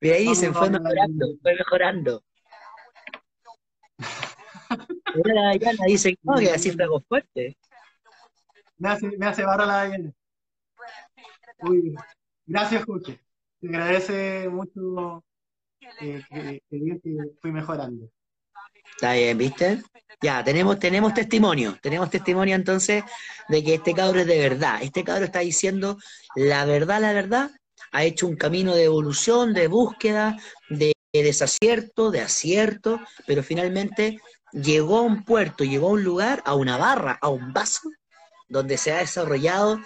Mira, 0.01 0.15
ahí 0.17 0.27
dicen, 0.27 0.53
fue 0.53 0.69
mejorando, 0.69 1.25
fue 1.41 1.55
mejorando. 1.55 2.23
Mira, 5.23 5.53
la 5.53 5.85
dice, 5.87 6.17
no, 6.21 6.35
que 6.35 6.51
así 6.51 6.71
fue 6.71 6.83
algo 6.83 7.01
fuerte. 7.07 7.57
Me 8.77 8.89
hace, 8.89 9.17
me 9.17 9.25
hace 9.25 9.43
barra 9.43 9.65
la 9.65 9.85
Diana. 9.85 10.11
Muy 11.61 11.95
Gracias, 12.45 12.83
Jorge. 12.85 13.19
Te 13.59 13.67
agradece 13.69 14.49
mucho 14.49 15.23
eh, 16.01 16.21
que, 16.29 16.61
que, 16.69 16.99
fui 17.41 17.51
mejorando. 17.51 18.09
Está 18.95 19.13
bien, 19.13 19.37
¿viste? 19.37 19.83
Ya, 20.21 20.43
tenemos, 20.43 20.79
tenemos 20.79 21.13
testimonio, 21.13 21.77
tenemos 21.81 22.09
testimonio 22.09 22.55
entonces 22.55 23.03
de 23.49 23.63
que 23.63 23.75
este 23.75 23.93
cabro 23.93 24.21
es 24.21 24.27
de 24.27 24.39
verdad. 24.39 24.79
Este 24.81 25.03
cabro 25.03 25.25
está 25.25 25.39
diciendo 25.39 25.97
la 26.35 26.65
verdad, 26.65 27.01
la 27.01 27.13
verdad, 27.13 27.51
ha 27.91 28.03
hecho 28.03 28.27
un 28.27 28.35
camino 28.35 28.73
de 28.73 28.85
evolución, 28.85 29.53
de 29.53 29.67
búsqueda, 29.67 30.37
de 30.69 30.93
desacierto, 31.13 32.11
de 32.11 32.21
acierto, 32.21 32.99
pero 33.27 33.43
finalmente 33.43 34.19
llegó 34.51 34.99
a 34.99 35.01
un 35.01 35.23
puerto, 35.23 35.63
llegó 35.63 35.89
a 35.89 35.91
un 35.91 36.03
lugar, 36.03 36.41
a 36.45 36.55
una 36.55 36.77
barra, 36.77 37.17
a 37.21 37.29
un 37.29 37.53
vaso, 37.53 37.89
donde 38.47 38.77
se 38.77 38.91
ha 38.91 38.97
desarrollado 38.97 39.79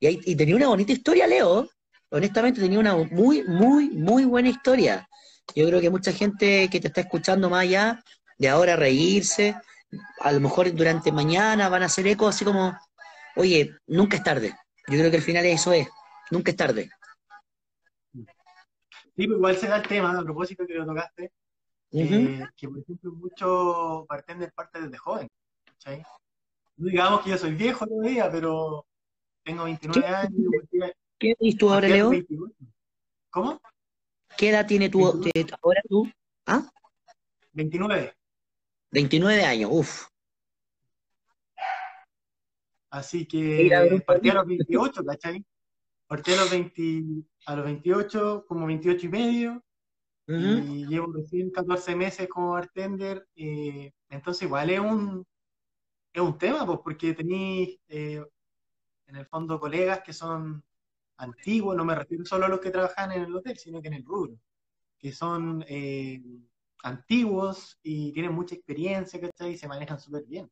y, 0.00 0.36
tenía 0.36 0.56
una 0.56 0.68
bonita 0.68 0.92
historia, 0.92 1.26
Leo. 1.26 1.68
Honestamente, 2.10 2.60
tenía 2.60 2.78
una 2.78 2.96
muy, 2.96 3.42
muy, 3.44 3.90
muy 3.90 4.24
buena 4.24 4.48
historia. 4.48 5.08
Yo 5.54 5.66
creo 5.66 5.80
que 5.80 5.90
mucha 5.90 6.12
gente 6.12 6.68
que 6.68 6.80
te 6.80 6.88
está 6.88 7.02
escuchando 7.02 7.48
más 7.48 7.62
allá 7.62 8.02
de 8.38 8.48
ahora 8.48 8.76
reírse, 8.76 9.56
a 10.20 10.32
lo 10.32 10.40
mejor 10.40 10.72
durante 10.74 11.12
mañana 11.12 11.68
van 11.68 11.82
a 11.82 11.86
hacer 11.86 12.06
eco 12.06 12.28
así 12.28 12.44
como, 12.44 12.76
oye, 13.36 13.74
nunca 13.86 14.16
es 14.16 14.22
tarde. 14.22 14.54
Yo 14.88 14.98
creo 14.98 15.10
que 15.10 15.16
al 15.16 15.22
final 15.22 15.46
eso 15.46 15.72
es, 15.72 15.88
nunca 16.30 16.50
es 16.50 16.56
tarde. 16.56 16.90
Sí, 18.12 19.26
pues 19.26 19.38
igual 19.38 19.56
se 19.56 19.66
da 19.66 19.76
el 19.76 19.88
tema, 19.88 20.18
a 20.18 20.22
propósito 20.22 20.66
que 20.66 20.74
lo 20.74 20.84
tocaste, 20.84 21.32
eh, 21.92 22.44
que 22.56 22.68
por 22.68 22.80
ejemplo 22.80 23.12
muchos 23.12 24.06
de 24.38 24.48
parte 24.52 24.82
desde 24.82 24.98
joven. 24.98 25.28
No 26.76 26.86
digamos 26.88 27.22
que 27.22 27.30
yo 27.30 27.38
soy 27.38 27.54
viejo 27.54 27.86
todavía, 27.86 28.30
pero 28.30 28.86
tengo 29.42 29.64
29 29.64 30.06
años. 30.06 30.32
¿Qué 31.18 31.30
edad 31.30 31.58
tú 31.58 31.72
ahora, 31.72 31.88
Leo? 31.88 32.10
¿Cómo? 33.30 33.60
¿Qué 34.36 34.50
edad 34.50 34.66
tiene 34.66 34.90
tú 34.90 35.06
ahora 35.06 35.80
tú? 35.88 36.10
¿Ah? 36.44 36.68
29. 37.52 38.14
29 38.90 39.44
años, 39.44 39.70
uff. 39.72 40.06
Así 42.90 43.26
que 43.26 44.02
partí 44.06 44.30
a 44.30 44.34
los 44.34 44.46
28, 44.46 45.04
¿cachai? 45.04 45.44
Partí 46.06 46.32
a 46.32 46.36
los, 46.36 46.50
20, 46.50 47.04
a 47.46 47.56
los 47.56 47.64
28, 47.64 48.44
como 48.46 48.66
28 48.66 49.06
y 49.06 49.08
medio, 49.08 49.64
y 50.28 50.86
llevo 50.86 51.12
recién 51.12 51.50
14 51.50 51.94
meses 51.94 52.28
como 52.28 52.52
bartender, 52.52 53.28
eh, 53.36 53.92
entonces 54.08 54.42
igual 54.42 54.70
es 54.70 54.80
un, 54.80 55.26
es 56.12 56.20
un 56.20 56.38
tema, 56.38 56.64
pues, 56.66 56.80
porque 56.82 57.14
tenéis 57.14 57.78
eh, 57.88 58.24
en 59.06 59.16
el 59.16 59.26
fondo 59.26 59.60
colegas 59.60 60.00
que 60.02 60.12
son 60.12 60.64
antiguos, 61.18 61.76
no 61.76 61.84
me 61.84 61.94
refiero 61.94 62.24
solo 62.24 62.46
a 62.46 62.48
los 62.48 62.60
que 62.60 62.70
trabajan 62.70 63.12
en 63.12 63.22
el 63.22 63.34
hotel, 63.34 63.56
sino 63.56 63.80
que 63.80 63.88
en 63.88 63.94
el 63.94 64.04
rubro, 64.04 64.38
que 64.98 65.12
son 65.12 65.64
eh, 65.68 66.22
antiguos 66.82 67.78
y 67.82 68.12
tienen 68.12 68.32
mucha 68.32 68.54
experiencia, 68.54 69.20
¿cachai? 69.20 69.52
Y 69.52 69.58
se 69.58 69.68
manejan 69.68 70.00
súper 70.00 70.24
bien. 70.24 70.50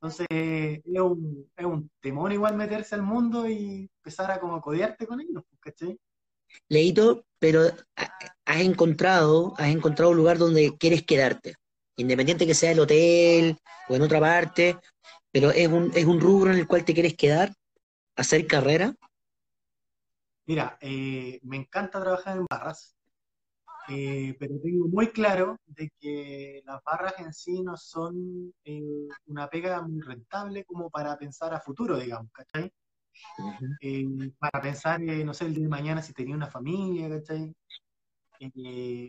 Entonces, 0.00 0.26
es 0.30 1.00
un, 1.00 1.50
es 1.56 1.64
un 1.64 1.90
temor 2.00 2.32
igual 2.32 2.56
meterse 2.56 2.94
al 2.94 3.02
mundo 3.02 3.48
y 3.48 3.88
empezar 3.98 4.30
a 4.30 4.40
como 4.40 4.60
codearte 4.60 5.06
con 5.06 5.20
ellos, 5.20 5.44
¿cachai? 5.60 5.98
Leito, 6.68 7.24
pero 7.38 7.62
has 7.96 8.60
encontrado, 8.60 9.54
has 9.58 9.68
encontrado 9.68 10.10
un 10.10 10.16
lugar 10.16 10.38
donde 10.38 10.76
quieres 10.76 11.04
quedarte, 11.04 11.54
independiente 11.96 12.46
que 12.46 12.54
sea 12.54 12.72
el 12.72 12.80
hotel 12.80 13.56
o 13.88 13.94
en 13.94 14.02
otra 14.02 14.20
parte, 14.20 14.76
pero 15.30 15.50
es 15.50 15.68
un, 15.68 15.90
es 15.94 16.04
un 16.04 16.20
rubro 16.20 16.52
en 16.52 16.58
el 16.58 16.66
cual 16.66 16.84
te 16.84 16.94
quieres 16.94 17.16
quedar 17.16 17.52
hacer 18.16 18.46
carrera? 18.46 18.94
Mira, 20.46 20.76
eh, 20.80 21.38
me 21.42 21.56
encanta 21.56 22.00
trabajar 22.00 22.36
en 22.36 22.46
barras, 22.50 22.91
eh, 23.88 24.36
pero 24.38 24.54
tengo 24.62 24.88
muy 24.88 25.08
claro 25.08 25.56
de 25.66 25.90
que 25.98 26.62
las 26.64 26.82
barras 26.84 27.14
en 27.18 27.32
sí 27.32 27.62
no 27.62 27.76
son 27.76 28.52
eh, 28.64 29.08
una 29.26 29.48
pega 29.48 29.82
muy 29.82 30.00
rentable 30.00 30.64
como 30.64 30.90
para 30.90 31.16
pensar 31.18 31.54
a 31.54 31.60
futuro, 31.60 31.98
digamos, 31.98 32.30
¿cachai? 32.32 32.72
para 34.38 34.62
pensar, 34.62 35.00
no 35.00 35.34
sé, 35.34 35.44
el 35.44 35.54
día 35.54 35.64
de 35.64 35.68
mañana 35.68 36.02
si 36.02 36.12
tenía 36.14 36.34
una 36.34 36.46
familia, 36.46 37.08
¿cachai? 37.10 37.54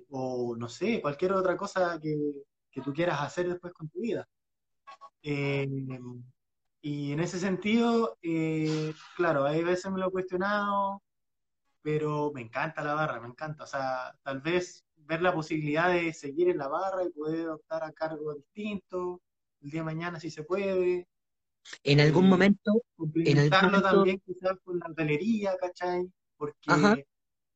o 0.10 0.56
no 0.58 0.68
sé, 0.70 1.02
cualquier 1.02 1.34
otra 1.34 1.58
cosa 1.58 2.00
que, 2.00 2.16
que, 2.70 2.82
tú 2.82 2.94
quieras 2.94 3.22
hacer 3.22 3.50
después 3.50 3.74
con 3.74 3.90
tu 3.90 4.00
vida. 4.02 4.28
Y 6.86 7.14
en 7.14 7.22
ese 7.22 7.40
sentido, 7.40 8.18
eh, 8.22 8.94
claro, 9.16 9.46
hay 9.46 9.64
veces 9.64 9.90
me 9.90 10.00
lo 10.00 10.10
he 10.10 10.12
cuestionado, 10.12 11.02
pero 11.84 12.32
me 12.34 12.42
encanta 12.42 12.84
la 12.84 12.96
barra, 12.96 13.20
me 13.20 13.28
encanta. 13.28 13.66
O 13.66 13.68
sea, 13.68 14.18
tal 14.24 14.42
vez 14.42 14.84
ver 14.96 15.22
la 15.22 15.34
posibilidad 15.34 15.92
de 15.92 16.14
seguir 16.14 16.50
en 16.50 16.58
la 16.58 16.70
barra 16.70 17.04
y 17.04 17.10
poder 17.10 17.50
optar 17.50 17.84
a 17.84 17.92
cargo 17.92 18.34
distinto, 18.34 19.22
el 19.62 19.70
día 19.70 19.82
de 19.82 19.86
mañana 19.86 20.20
si 20.20 20.32
se 20.32 20.44
puede. 20.44 21.08
En 21.84 22.00
algún 22.00 22.28
momento. 22.28 22.82
Momento... 22.98 23.82
también 23.82 24.22
quizás 24.26 24.58
con 24.64 24.80
la 24.80 24.88
hotelería, 24.88 25.56
¿cachai? 25.58 26.10
Porque 26.38 27.06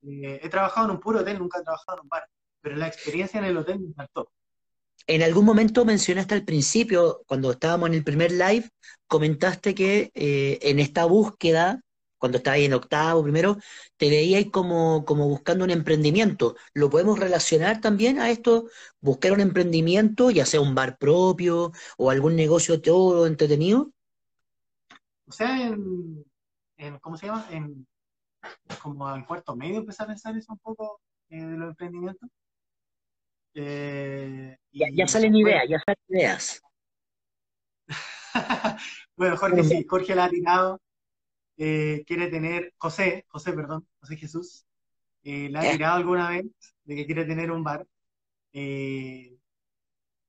eh, 0.04 0.40
he 0.44 0.50
trabajado 0.50 0.88
en 0.88 0.92
un 0.92 1.00
puro 1.00 1.22
hotel, 1.22 1.40
nunca 1.40 1.60
he 1.60 1.64
trabajado 1.64 2.00
en 2.00 2.04
un 2.04 2.10
bar, 2.10 2.30
pero 2.62 2.76
la 2.76 2.88
experiencia 2.88 3.40
en 3.40 3.46
el 3.46 3.58
hotel 3.58 3.80
me 3.80 3.88
encantó. 3.88 4.30
En 5.06 5.24
algún 5.24 5.46
momento 5.46 5.86
mencionaste 5.86 6.36
al 6.36 6.44
principio, 6.44 7.24
cuando 7.28 7.52
estábamos 7.52 7.88
en 7.88 7.96
el 7.96 8.04
primer 8.04 8.32
live, 8.32 8.70
comentaste 9.08 9.74
que 9.74 10.12
eh, 10.14 10.60
en 10.62 10.80
esta 10.80 11.06
búsqueda, 11.06 11.82
cuando 12.18 12.38
estabas 12.38 12.60
en 12.60 12.74
octavo 12.74 13.24
primero, 13.24 13.58
te 13.98 14.10
veías 14.10 14.46
como, 14.52 15.06
como 15.06 15.28
buscando 15.28 15.64
un 15.64 15.72
emprendimiento. 15.72 16.56
¿Lo 16.74 16.90
podemos 16.90 17.20
relacionar 17.20 17.82
también 17.82 18.20
a 18.20 18.30
esto? 18.30 18.70
¿Buscar 19.00 19.34
un 19.34 19.42
emprendimiento, 19.42 20.32
ya 20.32 20.46
sea 20.46 20.62
un 20.62 20.76
bar 20.76 20.98
propio 20.98 21.72
o 21.98 22.10
algún 22.10 22.36
negocio 22.36 22.82
todo 22.82 23.28
entretenido? 23.28 23.92
O 25.28 25.32
sea, 25.32 25.68
en, 25.68 27.00
¿cómo 27.02 27.18
se 27.18 27.28
llama? 27.28 27.48
En, 27.52 27.86
como 28.82 29.08
al 29.08 29.26
cuarto 29.26 29.56
medio 29.56 29.80
empecé 29.80 30.04
a 30.04 30.08
pensar 30.08 30.38
eso 30.38 30.54
un 30.54 30.60
poco 30.60 31.02
de 31.30 31.42
los 31.58 31.70
emprendimientos. 31.70 32.30
ya, 33.54 35.08
salen 35.08 35.36
ideas, 35.36 35.64
ya 35.70 35.80
salen 35.80 36.04
ideas. 36.08 36.62
bueno, 39.18 39.38
Jorge 39.38 39.64
sí, 39.64 39.86
Jorge 39.88 40.16
la 40.16 40.26
ha 40.26 40.30
tirado. 40.30 40.80
Quiere 41.58 42.28
tener, 42.30 42.74
José, 42.78 43.26
José, 43.28 43.54
perdón, 43.54 43.88
José 44.00 44.16
Jesús, 44.18 44.66
la 45.24 45.60
ha 45.60 45.72
tirado 45.72 45.98
alguna 45.98 46.30
vez 46.30 46.46
de 46.86 46.96
que 46.96 47.06
quiere 47.06 47.26
tener 47.26 47.52
un 47.52 47.64
bar. 47.64 47.86
Eh, 48.54 49.38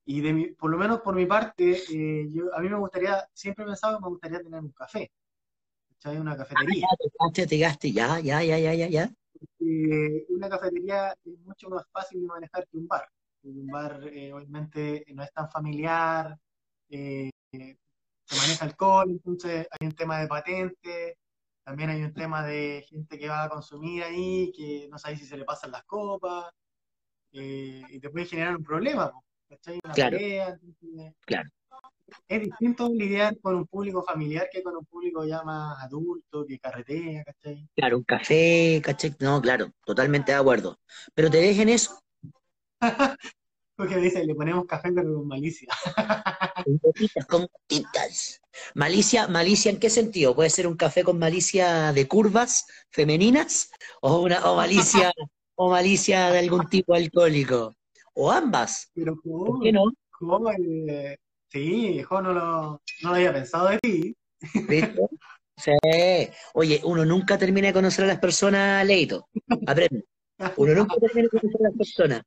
y 0.04 0.20
de 0.20 0.32
mi, 0.32 0.46
por 0.52 0.70
lo 0.70 0.78
menos 0.78 1.00
por 1.00 1.14
mi 1.14 1.26
parte, 1.26 1.82
eh, 1.90 2.28
yo, 2.30 2.54
a 2.54 2.60
mí 2.60 2.68
me 2.68 2.78
gustaría, 2.78 3.28
siempre 3.32 3.64
he 3.64 3.66
pensado 3.66 3.98
que 3.98 4.02
me 4.02 4.08
gustaría 4.08 4.42
tener 4.42 4.60
un 4.60 4.72
café. 4.72 5.10
¿Cachai? 5.90 6.18
Una 6.18 6.36
cafetería. 6.36 6.86
Ah, 7.20 7.30
ya, 7.34 7.46
te 7.46 7.58
gaste, 7.58 7.92
ya, 7.92 8.18
ya, 8.20 8.42
ya, 8.42 8.58
ya, 8.58 8.74
ya, 8.74 8.88
ya. 8.88 9.10
una 10.30 10.48
cafetería 10.48 11.14
es 11.24 11.38
mucho 11.40 11.68
más 11.68 11.84
fácil 11.92 12.22
de 12.22 12.26
manejar 12.26 12.66
que 12.68 12.78
un 12.78 12.88
bar. 12.88 13.08
Un 13.42 13.66
bar, 13.66 14.00
eh, 14.04 14.32
obviamente, 14.32 15.04
no 15.14 15.22
es 15.22 15.32
tan 15.32 15.50
familiar, 15.50 16.38
eh, 16.88 17.30
se 18.28 18.36
maneja 18.36 18.64
alcohol, 18.64 19.10
entonces 19.10 19.66
hay 19.70 19.86
un 19.86 19.94
tema 19.94 20.20
de 20.20 20.28
patente, 20.28 21.18
también 21.64 21.90
hay 21.90 22.02
un 22.02 22.14
tema 22.14 22.46
de 22.46 22.84
gente 22.88 23.18
que 23.18 23.28
va 23.28 23.44
a 23.44 23.48
consumir 23.48 24.02
ahí, 24.02 24.52
que 24.54 24.88
no 24.90 24.98
sabe 24.98 25.16
si 25.16 25.24
se 25.24 25.36
le 25.36 25.44
pasan 25.44 25.72
las 25.72 25.84
copas, 25.84 26.52
y 27.30 27.98
te 28.00 28.10
puede 28.10 28.26
generar 28.26 28.56
un 28.56 28.64
problema 28.64 29.12
claro. 29.94 30.18
claro. 31.24 31.50
Es 32.26 32.42
distinto 32.42 32.88
lidiar 32.88 33.38
con 33.40 33.54
un 33.54 33.66
público 33.66 34.02
familiar 34.02 34.48
que 34.50 34.62
con 34.62 34.74
un 34.76 34.84
público 34.86 35.26
ya 35.26 35.42
más 35.42 35.82
adulto, 35.82 36.46
que 36.46 36.58
carretea, 36.58 37.22
¿cachai? 37.24 37.68
Claro, 37.76 37.98
un 37.98 38.04
café, 38.04 38.80
¿cachai? 38.82 39.14
No, 39.20 39.42
claro, 39.42 39.72
totalmente 39.84 40.32
de 40.32 40.38
acuerdo. 40.38 40.78
Pero 41.14 41.30
te 41.30 41.38
dejen 41.38 41.68
eso. 41.68 42.00
Porque 43.76 43.96
dice, 43.96 44.24
le 44.24 44.34
ponemos 44.34 44.64
café 44.66 44.90
pero 44.92 45.14
con 45.14 45.28
malicia. 45.28 45.68
con 47.28 47.48
Malicia, 48.74 49.28
malicia 49.28 49.70
en 49.70 49.78
qué 49.78 49.88
sentido? 49.88 50.34
¿Puede 50.34 50.50
ser 50.50 50.66
un 50.66 50.76
café 50.76 51.04
con 51.04 51.18
malicia 51.18 51.92
de 51.92 52.08
curvas 52.08 52.66
femeninas? 52.90 53.70
¿O 54.00 54.20
una 54.20 54.50
o 54.50 54.56
malicia, 54.56 55.12
o 55.54 55.70
malicia 55.70 56.30
de 56.30 56.40
algún 56.40 56.68
tipo 56.68 56.94
alcohólico? 56.94 57.72
o 58.18 58.30
ambas. 58.30 58.90
Pero 58.94 59.16
¿por 59.22 59.60
qué 59.62 59.72
no? 59.72 59.84
sí, 61.48 61.88
hijo, 61.98 62.20
no 62.20 62.32
lo, 62.32 62.82
no 63.02 63.10
lo 63.10 63.14
había 63.14 63.32
pensado 63.32 63.68
de 63.68 63.78
ti. 63.78 64.16
Sí. 65.56 65.72
Oye, 66.54 66.80
uno 66.84 67.04
nunca 67.04 67.36
termina 67.36 67.68
de 67.68 67.72
conocer 67.72 68.04
a 68.04 68.08
las 68.08 68.20
personas, 68.20 68.86
Leito. 68.86 69.28
Aprende. 69.66 70.04
Uno 70.56 70.74
nunca 70.74 70.96
termina 71.00 71.22
de 71.22 71.40
conocer 71.40 71.60
a 71.60 71.68
las 71.68 71.76
personas. 71.76 72.22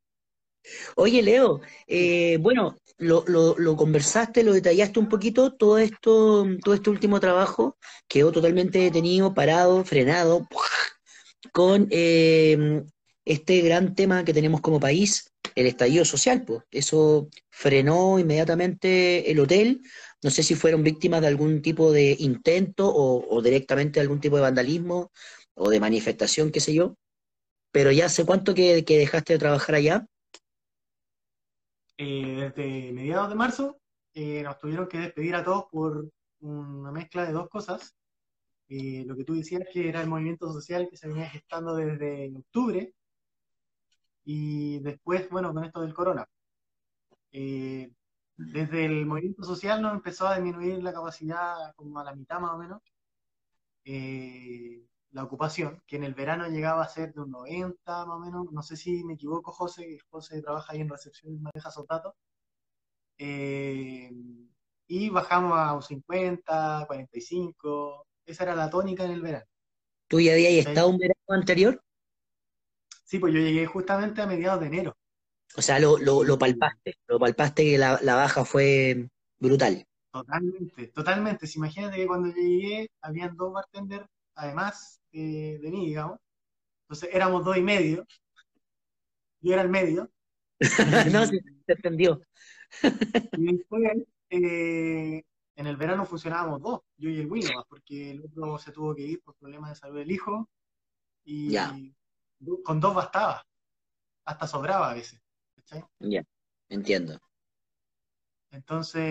Oye, 0.96 1.22
Leo, 1.22 1.62
eh, 1.88 2.38
bueno, 2.40 2.78
lo, 2.98 3.24
lo, 3.28 3.58
lo, 3.58 3.76
conversaste, 3.76 4.44
lo 4.44 4.54
detallaste 4.54 5.00
un 5.00 5.10
poquito, 5.10 5.54
todo 5.54 5.78
esto, 5.78 6.46
todo 6.64 6.74
este 6.74 6.90
último 6.90 7.20
trabajo 7.20 7.78
quedó 8.08 8.32
totalmente 8.32 8.80
detenido, 8.80 9.34
parado, 9.34 9.84
frenado, 9.84 10.48
con 11.52 11.88
eh, 11.92 12.84
este 13.26 13.62
gran 13.62 13.96
tema 13.96 14.24
que 14.24 14.34
tenemos 14.34 14.62
como 14.62 14.80
país, 14.80 15.32
el 15.56 15.68
estallido 15.68 16.06
social, 16.06 16.44
pues. 16.46 16.62
Eso 16.72 17.30
frenó 17.50 18.20
inmediatamente 18.20 19.32
el 19.32 19.40
hotel. 19.40 19.82
No 20.24 20.30
sé 20.30 20.44
si 20.44 20.56
fueron 20.56 20.84
víctimas 20.84 21.22
de 21.22 21.28
algún 21.28 21.62
tipo 21.62 21.92
de 21.92 22.16
intento 22.20 22.92
o, 22.94 23.42
directamente 23.42 24.00
de 24.00 24.02
algún 24.02 24.22
tipo 24.22 24.36
de 24.36 24.44
vandalismo 24.44 25.12
o 25.56 25.70
de 25.70 25.80
manifestación, 25.80 26.52
qué 26.52 26.60
sé 26.60 26.74
yo. 26.74 26.96
Pero 27.72 27.92
ya 27.92 28.08
hace 28.08 28.26
cuánto 28.26 28.54
que, 28.54 28.84
dejaste 28.84 29.34
de 29.34 29.40
trabajar 29.40 29.76
allá. 29.76 30.06
Eh, 32.04 32.52
desde 32.56 32.92
mediados 32.94 33.30
de 33.30 33.36
marzo 33.36 33.80
eh, 34.16 34.42
nos 34.42 34.58
tuvieron 34.58 34.88
que 34.88 34.98
despedir 34.98 35.36
a 35.36 35.44
todos 35.44 35.66
por 35.72 36.10
una 36.40 36.92
mezcla 36.92 37.26
de 37.28 37.32
dos 37.32 37.48
cosas. 37.48 37.96
Eh, 38.70 39.04
lo 39.06 39.16
que 39.16 39.24
tú 39.24 39.36
decías 39.36 39.62
que 39.72 39.88
era 39.90 40.02
el 40.02 40.10
movimiento 40.10 40.52
social 40.52 40.88
que 40.90 40.98
se 40.98 41.08
venía 41.08 41.30
gestando 41.30 41.76
desde 41.76 42.34
octubre, 42.36 42.96
y 44.24 44.80
después, 44.80 45.30
bueno, 45.30 45.54
con 45.54 45.64
esto 45.64 45.82
del 45.82 45.94
corona. 45.94 46.28
Desde 47.32 48.86
el 48.86 49.06
movimiento 49.06 49.44
social 49.44 49.80
nos 49.82 49.94
empezó 49.94 50.28
a 50.28 50.36
disminuir 50.36 50.82
la 50.82 50.94
capacidad 50.94 51.72
como 51.76 52.00
a 52.00 52.04
la 52.04 52.16
mitad 52.16 52.40
más 52.40 52.54
o 52.54 52.58
menos, 52.58 52.82
la 55.12 55.24
ocupación, 55.24 55.82
que 55.88 55.98
en 55.98 56.04
el 56.04 56.14
verano 56.14 56.48
llegaba 56.48 56.84
a 56.84 56.90
ser 56.90 57.14
de 57.14 57.22
un 57.22 57.32
90 57.32 58.06
más 58.06 58.16
o 58.16 58.20
menos, 58.20 58.52
no 58.52 58.62
sé 58.62 58.78
si 58.78 59.04
me 59.04 59.14
equivoco, 59.14 59.52
José, 59.52 60.00
José 60.10 60.42
trabaja 60.42 60.74
ahí 60.74 60.82
en 60.82 60.90
recepción 60.90 61.34
y 61.34 61.40
maneja 61.40 61.70
esos 61.70 61.88
datos, 61.88 62.14
eh, 63.18 64.10
y 64.88 65.10
bajamos 65.10 65.58
a 65.58 65.74
un 65.74 65.82
50, 65.82 66.86
45, 66.88 68.08
esa 68.26 68.44
era 68.44 68.56
la 68.56 68.70
tónica 68.70 69.06
en 69.06 69.12
el 69.12 69.22
verano. 69.22 69.46
¿Tú 70.08 70.20
ya 70.20 70.34
habías 70.34 70.66
estado 70.66 70.90
un 70.90 70.98
verano 70.98 71.16
anterior? 71.30 71.82
Sí, 73.04 73.20
pues 73.20 73.34
yo 73.34 73.40
llegué 73.40 73.66
justamente 73.66 74.22
a 74.22 74.28
mediados 74.28 74.62
de 74.62 74.68
enero. 74.68 74.98
O 75.56 75.62
sea, 75.62 75.80
lo, 75.80 75.98
lo, 75.98 76.38
palpaste, 76.40 76.96
lo 77.08 77.20
palpaste 77.20 77.64
que 77.64 77.78
la, 77.78 78.00
baja 78.02 78.46
fue 78.46 79.10
brutal. 79.40 79.86
Totalmente, 80.12 80.88
totalmente. 80.88 81.48
imagínate 81.56 81.98
que 81.98 82.08
cuando 82.08 82.34
llegué 82.34 82.90
habían 83.02 83.36
dos 83.36 83.54
bartenders, 83.54 84.06
además 84.36 85.01
de, 85.12 85.72
mí, 85.72 85.88
digamos. 85.88 86.20
Entonces 86.84 87.10
éramos 87.14 87.44
dos 87.44 87.58
y 87.58 87.62
medio. 87.62 88.06
Yo 89.42 89.54
era 89.54 89.62
el 89.62 89.70
medio. 89.70 90.12
no, 91.14 91.26
se, 91.26 91.40
entendió. 91.68 92.22
y 93.38 93.58
después, 93.58 93.84
eh, 94.30 95.24
en 95.56 95.68
el 95.68 95.78
verano 95.78 96.06
funcionábamos 96.06 96.62
dos, 96.62 96.82
yo 96.98 97.10
y 97.10 97.20
el 97.20 97.30
William, 97.30 97.64
porque 97.68 98.12
el 98.12 98.22
otro 98.26 98.58
se 98.58 98.72
tuvo 98.72 98.96
que 98.96 99.02
ir 99.02 99.22
por 99.22 99.36
problemas 99.36 99.72
de 99.72 99.76
salud 99.76 99.98
del 99.98 100.12
hijo. 100.12 100.50
Y, 101.24 101.52
ya 101.52 101.76
con 102.64 102.80
dos 102.80 102.96
bastaba, 102.96 103.46
hasta 104.26 104.48
sobraba 104.48 104.92
a 104.92 104.94
veces. 104.94 105.22
Ya, 106.00 106.24
entiendo. 106.70 107.20
Entonces, 108.50 109.02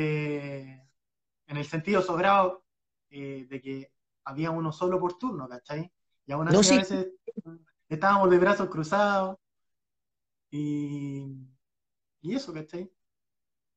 en 1.46 1.56
el 1.56 1.64
sentido 1.64 2.02
sobrado 2.02 2.64
eh, 3.08 3.46
de 3.48 3.60
que 3.60 3.92
había 4.24 4.50
uno 4.50 4.72
solo 4.72 4.98
por 4.98 5.18
turno, 5.18 5.48
¿cachai? 5.48 5.90
Y 6.26 6.32
aún 6.32 6.48
así 6.48 6.74
a 6.74 6.78
veces 6.78 7.08
estábamos 7.88 8.30
de 8.30 8.38
brazos 8.38 8.68
cruzados 8.68 9.38
y, 10.50 11.26
y 12.20 12.34
eso, 12.34 12.52
¿cachai? 12.52 12.90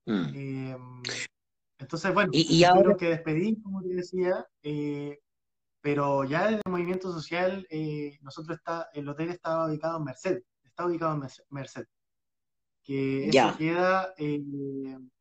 Mm. 0.05 0.25
Eh, 0.35 0.77
entonces, 1.79 2.13
bueno, 2.13 2.31
y, 2.33 2.63
ahora 2.63 2.95
que 2.95 3.09
despedí, 3.09 3.61
como 3.61 3.81
te 3.81 3.89
decía, 3.89 4.45
eh, 4.61 5.19
pero 5.81 6.23
ya 6.23 6.45
desde 6.45 6.61
el 6.65 6.71
movimiento 6.71 7.11
social, 7.11 7.67
eh, 7.69 8.17
nosotros 8.21 8.57
está, 8.57 8.89
el 8.93 9.07
hotel 9.09 9.29
estaba 9.29 9.67
ubicado 9.67 9.97
en 9.97 10.03
Merced, 10.05 10.43
está 10.63 10.85
ubicado 10.85 11.13
en 11.13 11.29
Merced, 11.49 11.85
que 12.83 13.27
eso 13.27 13.57
queda 13.57 14.13
en 14.17 15.11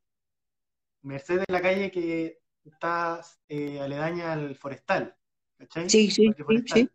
Merced 1.01 1.39
es 1.39 1.45
la 1.49 1.61
calle 1.61 1.91
que 1.91 2.39
está 2.63 3.21
eh, 3.47 3.79
aledaña 3.79 4.33
al 4.33 4.55
forestal, 4.55 5.15
¿cachai? 5.57 5.89
Sí, 5.89 6.09
sí, 6.09 6.31
sí. 6.65 6.89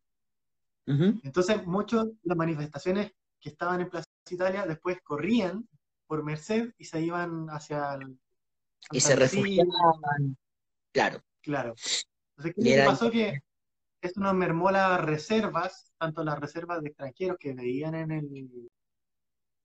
Entonces, 0.87 1.67
muchas 1.67 2.07
de 2.07 2.17
las 2.23 2.37
manifestaciones 2.37 3.13
que 3.41 3.51
estaban 3.51 3.81
en 3.83 3.91
Plaza 3.91 4.09
Italia 4.31 4.65
después 4.67 4.99
corrían 5.03 5.69
por 6.07 6.25
Merced 6.25 6.73
y 6.79 6.85
se 6.85 7.03
iban 7.03 7.49
hacia 7.51 7.95
el... 7.95 8.19
Y 8.91 9.01
se 9.01 9.15
refugiaban, 9.15 10.37
claro. 10.93 11.23
Claro. 11.43 11.75
Entonces, 12.37 12.55
¿qué 12.63 12.85
pasó? 12.87 13.11
Que 13.11 13.41
esto 14.01 14.21
nos 14.21 14.35
mermó 14.35 14.71
las 14.71 15.01
reservas, 15.01 15.93
tanto 15.99 16.25
las 16.25 16.39
reservas 16.39 16.83
de 16.83 16.89
extranjeros 16.89 17.37
que 17.39 17.55
veían 17.55 17.95
en 17.95 18.11
el 18.13 18.71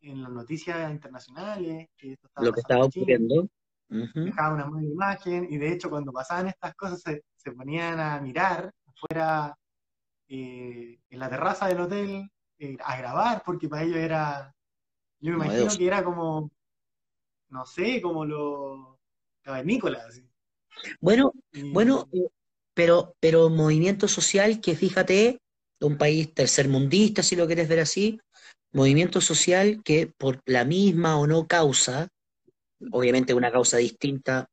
en 0.03 0.21
las 0.21 0.31
noticias 0.31 0.91
internacionales, 0.91 1.87
que 1.97 2.13
esto 2.13 2.27
lo 2.37 2.51
que 2.51 2.59
estaba 2.59 2.85
ocurriendo. 2.85 3.47
Dejaba 4.13 4.55
una 4.55 4.65
mala 4.65 4.87
imagen, 4.87 5.47
y 5.49 5.57
de 5.57 5.71
hecho 5.71 5.89
cuando 5.89 6.11
pasaban 6.11 6.47
estas 6.47 6.73
cosas 6.75 7.01
se, 7.01 7.51
ponían 7.51 7.99
a 7.99 8.19
mirar 8.19 8.71
afuera 8.87 9.55
eh, 10.27 10.99
en 11.09 11.19
la 11.19 11.29
terraza 11.29 11.67
del 11.67 11.81
hotel 11.81 12.29
eh, 12.57 12.77
a 12.83 12.97
grabar, 12.97 13.43
porque 13.45 13.67
para 13.69 13.83
ellos 13.83 13.97
era, 13.97 14.53
yo 15.19 15.37
me 15.37 15.45
imagino 15.45 15.77
que 15.77 15.85
era 15.85 16.03
como, 16.03 16.49
no 17.49 17.65
sé, 17.65 18.01
como 18.01 18.25
los 18.25 18.97
cavernícolas. 19.41 20.21
Bueno, 20.99 21.33
bueno, 21.71 22.07
eh, 22.13 22.27
pero, 22.73 23.15
pero 23.19 23.49
movimiento 23.49 24.07
social 24.07 24.59
que 24.59 24.75
fíjate, 24.75 25.39
un 25.81 25.97
país 25.97 26.33
tercermundista, 26.33 27.21
si 27.21 27.35
lo 27.35 27.45
quieres 27.45 27.67
ver 27.67 27.81
así, 27.81 28.19
movimiento 28.71 29.21
social 29.21 29.81
que 29.83 30.07
por 30.07 30.41
la 30.45 30.65
misma 30.65 31.17
o 31.17 31.27
no 31.27 31.47
causa, 31.47 32.07
obviamente 32.91 33.33
una 33.33 33.51
causa 33.51 33.77
distinta 33.77 34.49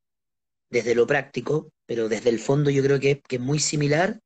desde 0.70 0.94
lo 0.94 1.06
práctico, 1.06 1.72
pero 1.86 2.08
desde 2.08 2.30
el 2.30 2.38
fondo 2.38 2.70
yo 2.70 2.82
creo 2.82 3.00
que, 3.00 3.22
es 3.28 3.40
muy 3.40 3.58
similar, 3.58 4.20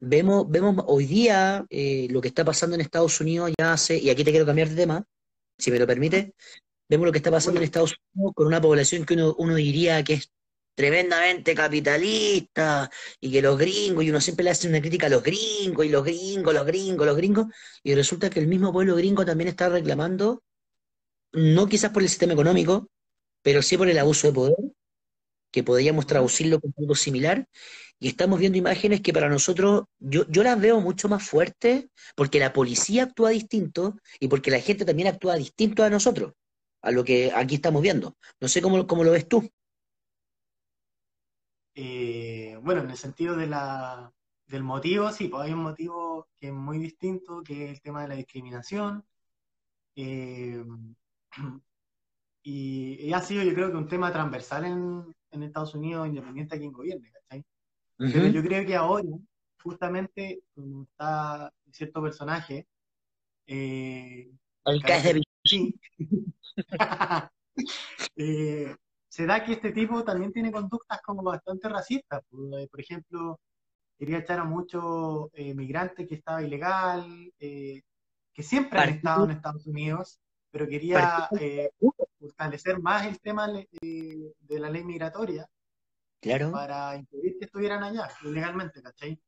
vemos, 0.00 0.50
vemos 0.50 0.84
hoy 0.86 1.06
día 1.06 1.64
eh, 1.70 2.08
lo 2.10 2.20
que 2.20 2.28
está 2.28 2.44
pasando 2.44 2.74
en 2.74 2.82
Estados 2.82 3.20
Unidos 3.20 3.52
ya 3.58 3.72
hace, 3.72 3.98
y 3.98 4.10
aquí 4.10 4.24
te 4.24 4.30
quiero 4.30 4.46
cambiar 4.46 4.68
de 4.68 4.76
tema, 4.76 5.04
si 5.58 5.70
me 5.70 5.78
lo 5.78 5.86
permite, 5.86 6.34
vemos 6.88 7.06
lo 7.06 7.12
que 7.12 7.18
está 7.18 7.30
pasando 7.30 7.58
en 7.58 7.64
Estados 7.64 7.94
Unidos 8.14 8.32
con 8.34 8.46
una 8.46 8.60
población 8.60 9.06
que 9.06 9.14
uno, 9.14 9.34
uno 9.38 9.54
diría 9.54 10.02
que 10.04 10.14
es 10.14 10.30
tremendamente 10.74 11.54
capitalista 11.54 12.90
y 13.20 13.30
que 13.32 13.42
los 13.42 13.58
gringos, 13.58 14.04
y 14.04 14.10
uno 14.10 14.20
siempre 14.20 14.44
le 14.44 14.50
hace 14.50 14.68
una 14.68 14.80
crítica 14.80 15.06
a 15.06 15.10
los 15.10 15.22
gringos, 15.22 15.86
y 15.86 15.88
los 15.88 16.04
gringos, 16.04 16.54
los 16.54 16.66
gringos, 16.66 17.06
los 17.06 17.16
gringos, 17.16 17.46
y 17.82 17.94
resulta 17.94 18.30
que 18.30 18.40
el 18.40 18.46
mismo 18.46 18.72
pueblo 18.72 18.96
gringo 18.96 19.24
también 19.24 19.48
está 19.48 19.68
reclamando, 19.68 20.42
no 21.32 21.66
quizás 21.66 21.90
por 21.92 22.02
el 22.02 22.08
sistema 22.08 22.32
económico, 22.34 22.88
pero 23.42 23.62
sí 23.62 23.76
por 23.76 23.88
el 23.88 23.98
abuso 23.98 24.28
de 24.28 24.32
poder, 24.32 24.56
que 25.50 25.62
podríamos 25.62 26.06
traducirlo 26.06 26.60
con 26.60 26.72
algo 26.78 26.94
similar, 26.94 27.46
y 27.98 28.08
estamos 28.08 28.40
viendo 28.40 28.58
imágenes 28.58 29.00
que 29.00 29.12
para 29.12 29.28
nosotros, 29.28 29.84
yo, 30.00 30.26
yo 30.28 30.42
las 30.42 30.60
veo 30.60 30.80
mucho 30.80 31.08
más 31.08 31.22
fuertes, 31.22 31.86
porque 32.16 32.40
la 32.40 32.52
policía 32.52 33.04
actúa 33.04 33.30
distinto 33.30 33.96
y 34.18 34.28
porque 34.28 34.50
la 34.50 34.60
gente 34.60 34.84
también 34.84 35.08
actúa 35.08 35.36
distinto 35.36 35.84
a 35.84 35.90
nosotros, 35.90 36.32
a 36.80 36.90
lo 36.90 37.04
que 37.04 37.30
aquí 37.32 37.54
estamos 37.56 37.80
viendo. 37.80 38.16
No 38.40 38.48
sé 38.48 38.60
cómo, 38.60 38.86
cómo 38.88 39.04
lo 39.04 39.12
ves 39.12 39.28
tú. 39.28 39.48
Eh, 41.74 42.58
bueno, 42.60 42.82
en 42.82 42.90
el 42.90 42.96
sentido 42.96 43.36
de 43.36 43.46
la, 43.46 44.12
del 44.46 44.64
motivo, 44.64 45.10
sí, 45.12 45.28
pues 45.28 45.44
hay 45.44 45.52
un 45.52 45.62
motivo 45.62 46.28
que 46.36 46.48
es 46.48 46.52
muy 46.52 46.78
distinto, 46.78 47.42
que 47.42 47.66
es 47.66 47.70
el 47.70 47.80
tema 47.82 48.02
de 48.02 48.08
la 48.08 48.16
discriminación. 48.16 49.04
Eh, 49.94 50.64
y, 52.42 53.12
ha 53.12 53.20
sido, 53.20 53.42
yo 53.42 53.54
creo 53.54 53.70
que 53.70 53.76
un 53.76 53.88
tema 53.88 54.12
transversal 54.12 54.64
en, 54.64 55.14
en 55.30 55.42
Estados 55.42 55.74
Unidos, 55.74 56.08
independiente 56.08 56.56
de 56.56 56.60
quién 56.60 56.72
gobierne, 56.72 57.10
¿cachai? 57.10 57.44
Pero 57.96 58.26
yo 58.28 58.42
creo 58.42 58.66
que 58.66 58.74
ahora, 58.74 59.08
justamente, 59.62 60.42
como 60.54 60.82
está 60.84 61.52
cierto 61.70 62.02
personaje, 62.02 62.66
eh, 63.46 64.30
el 64.64 64.80
de 64.80 65.22
eh, 68.16 68.76
se 69.08 69.26
da 69.26 69.44
que 69.44 69.52
este 69.52 69.72
tipo 69.72 70.02
también 70.04 70.32
tiene 70.32 70.50
conductas 70.50 71.02
como 71.02 71.22
bastante 71.22 71.68
racistas. 71.68 72.22
Por, 72.30 72.58
eh, 72.58 72.68
ejemplo, 72.78 73.38
quería 73.98 74.18
echar 74.18 74.38
a 74.38 74.44
muchos 74.44 75.28
eh, 75.34 75.54
migrantes 75.54 76.08
que 76.08 76.14
estaba 76.14 76.42
ilegal, 76.42 77.30
eh, 77.38 77.82
que 78.32 78.42
siempre 78.42 78.78
han 78.78 78.88
estado 78.88 79.24
en 79.24 79.32
Estados 79.32 79.66
Unidos, 79.66 80.18
pero 80.50 80.66
quería 80.66 81.28
fortalecer 82.32 82.80
más 82.80 83.06
el 83.06 83.20
tema 83.20 83.48
de 83.48 84.34
la 84.48 84.70
ley 84.70 84.84
migratoria 84.84 85.46
claro. 86.20 86.50
para 86.52 86.96
impedir 86.96 87.38
que 87.38 87.44
estuvieran 87.44 87.82
allá 87.82 88.08
ilegalmente, 88.22 88.82
¿cachai? 88.82 89.20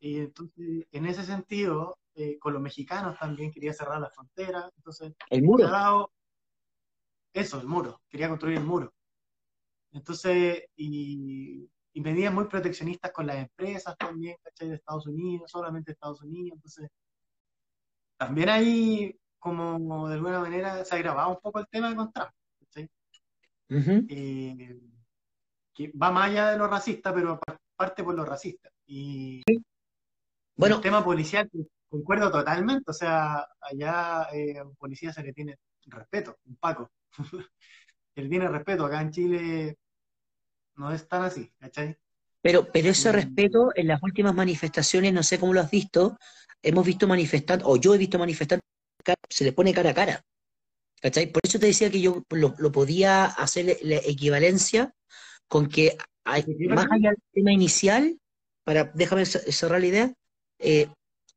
Y 0.00 0.18
entonces, 0.18 0.86
en 0.92 1.06
ese 1.06 1.24
sentido, 1.24 1.98
con 2.40 2.52
los 2.52 2.62
mexicanos 2.62 3.18
también 3.18 3.50
quería 3.50 3.72
cerrar 3.72 4.00
la 4.00 4.10
frontera. 4.10 4.70
Entonces, 4.76 5.12
el 5.30 5.42
muro. 5.42 6.12
Eso, 7.32 7.60
el 7.60 7.66
muro, 7.66 8.00
quería 8.08 8.28
construir 8.28 8.58
el 8.58 8.64
muro. 8.64 8.94
Entonces, 9.92 10.64
y, 10.76 11.68
y 11.92 12.00
medidas 12.00 12.32
muy 12.32 12.44
proteccionistas 12.46 13.12
con 13.12 13.26
las 13.26 13.36
empresas 13.36 13.96
también, 13.96 14.36
¿cachai? 14.42 14.68
De 14.68 14.76
Estados 14.76 15.06
Unidos, 15.06 15.50
solamente 15.50 15.92
Estados 15.92 16.22
Unidos. 16.22 16.56
Entonces, 16.56 16.90
también 18.16 18.48
ahí, 18.48 19.20
como 19.38 20.08
de 20.08 20.14
alguna 20.14 20.40
manera, 20.40 20.84
se 20.84 20.94
agravado 20.94 21.30
un 21.30 21.40
poco 21.40 21.60
el 21.60 21.68
tema 21.68 21.90
de 21.90 21.96
contrato, 21.96 22.34
¿cachai? 22.60 22.90
Eh, 23.70 24.80
que 25.74 25.92
va 25.92 26.10
más 26.10 26.30
allá 26.30 26.50
de 26.50 26.58
lo 26.58 26.66
racista, 26.66 27.14
pero 27.14 27.40
parte 27.76 28.02
por 28.02 28.14
lo 28.14 28.24
racista. 28.24 28.70
Y 28.86 29.42
bueno, 30.56 30.76
el 30.76 30.82
tema 30.82 31.04
policial, 31.04 31.48
concuerdo 31.88 32.30
totalmente, 32.30 32.90
o 32.90 32.94
sea, 32.94 33.46
allá 33.60 34.28
eh, 34.32 34.58
a 34.58 34.64
un 34.64 34.74
policía 34.76 35.12
se 35.12 35.22
le 35.22 35.32
tiene 35.32 35.56
respeto, 35.86 36.38
un 36.44 36.56
Paco. 36.56 36.90
Él 38.14 38.28
tiene 38.28 38.48
respeto, 38.48 38.84
acá 38.84 39.00
en 39.00 39.10
Chile 39.12 39.78
no 40.74 40.92
es 40.92 41.06
tan 41.06 41.22
así, 41.22 41.52
¿cachai? 41.58 41.96
Pero, 42.40 42.70
pero 42.72 42.88
ese 42.88 43.12
respeto 43.12 43.70
en 43.74 43.88
las 43.88 44.02
últimas 44.02 44.34
manifestaciones, 44.34 45.12
no 45.12 45.22
sé 45.22 45.38
cómo 45.38 45.52
lo 45.52 45.60
has 45.60 45.70
visto, 45.70 46.18
hemos 46.62 46.86
visto 46.86 47.06
manifestantes, 47.06 47.66
o 47.68 47.76
yo 47.76 47.94
he 47.94 47.98
visto 47.98 48.18
manifestantes, 48.18 48.67
se 49.28 49.44
les 49.44 49.54
pone 49.54 49.74
cara 49.74 49.90
a 49.90 49.94
cara. 49.94 50.24
¿Cachai? 51.00 51.30
Por 51.30 51.40
eso 51.44 51.58
te 51.58 51.66
decía 51.66 51.90
que 51.90 52.00
yo 52.00 52.24
lo, 52.30 52.72
podía 52.72 53.24
hacer 53.24 53.78
la 53.82 53.96
equivalencia 53.96 54.92
con 55.46 55.68
que 55.68 55.96
hay, 56.24 56.44
más 56.68 56.86
allá 56.90 57.10
del 57.10 57.22
tema 57.32 57.52
inicial, 57.52 58.18
para 58.64 58.84
déjame 58.94 59.24
cerrar 59.24 59.80
la 59.80 59.86
idea, 59.86 60.14
eh, 60.58 60.88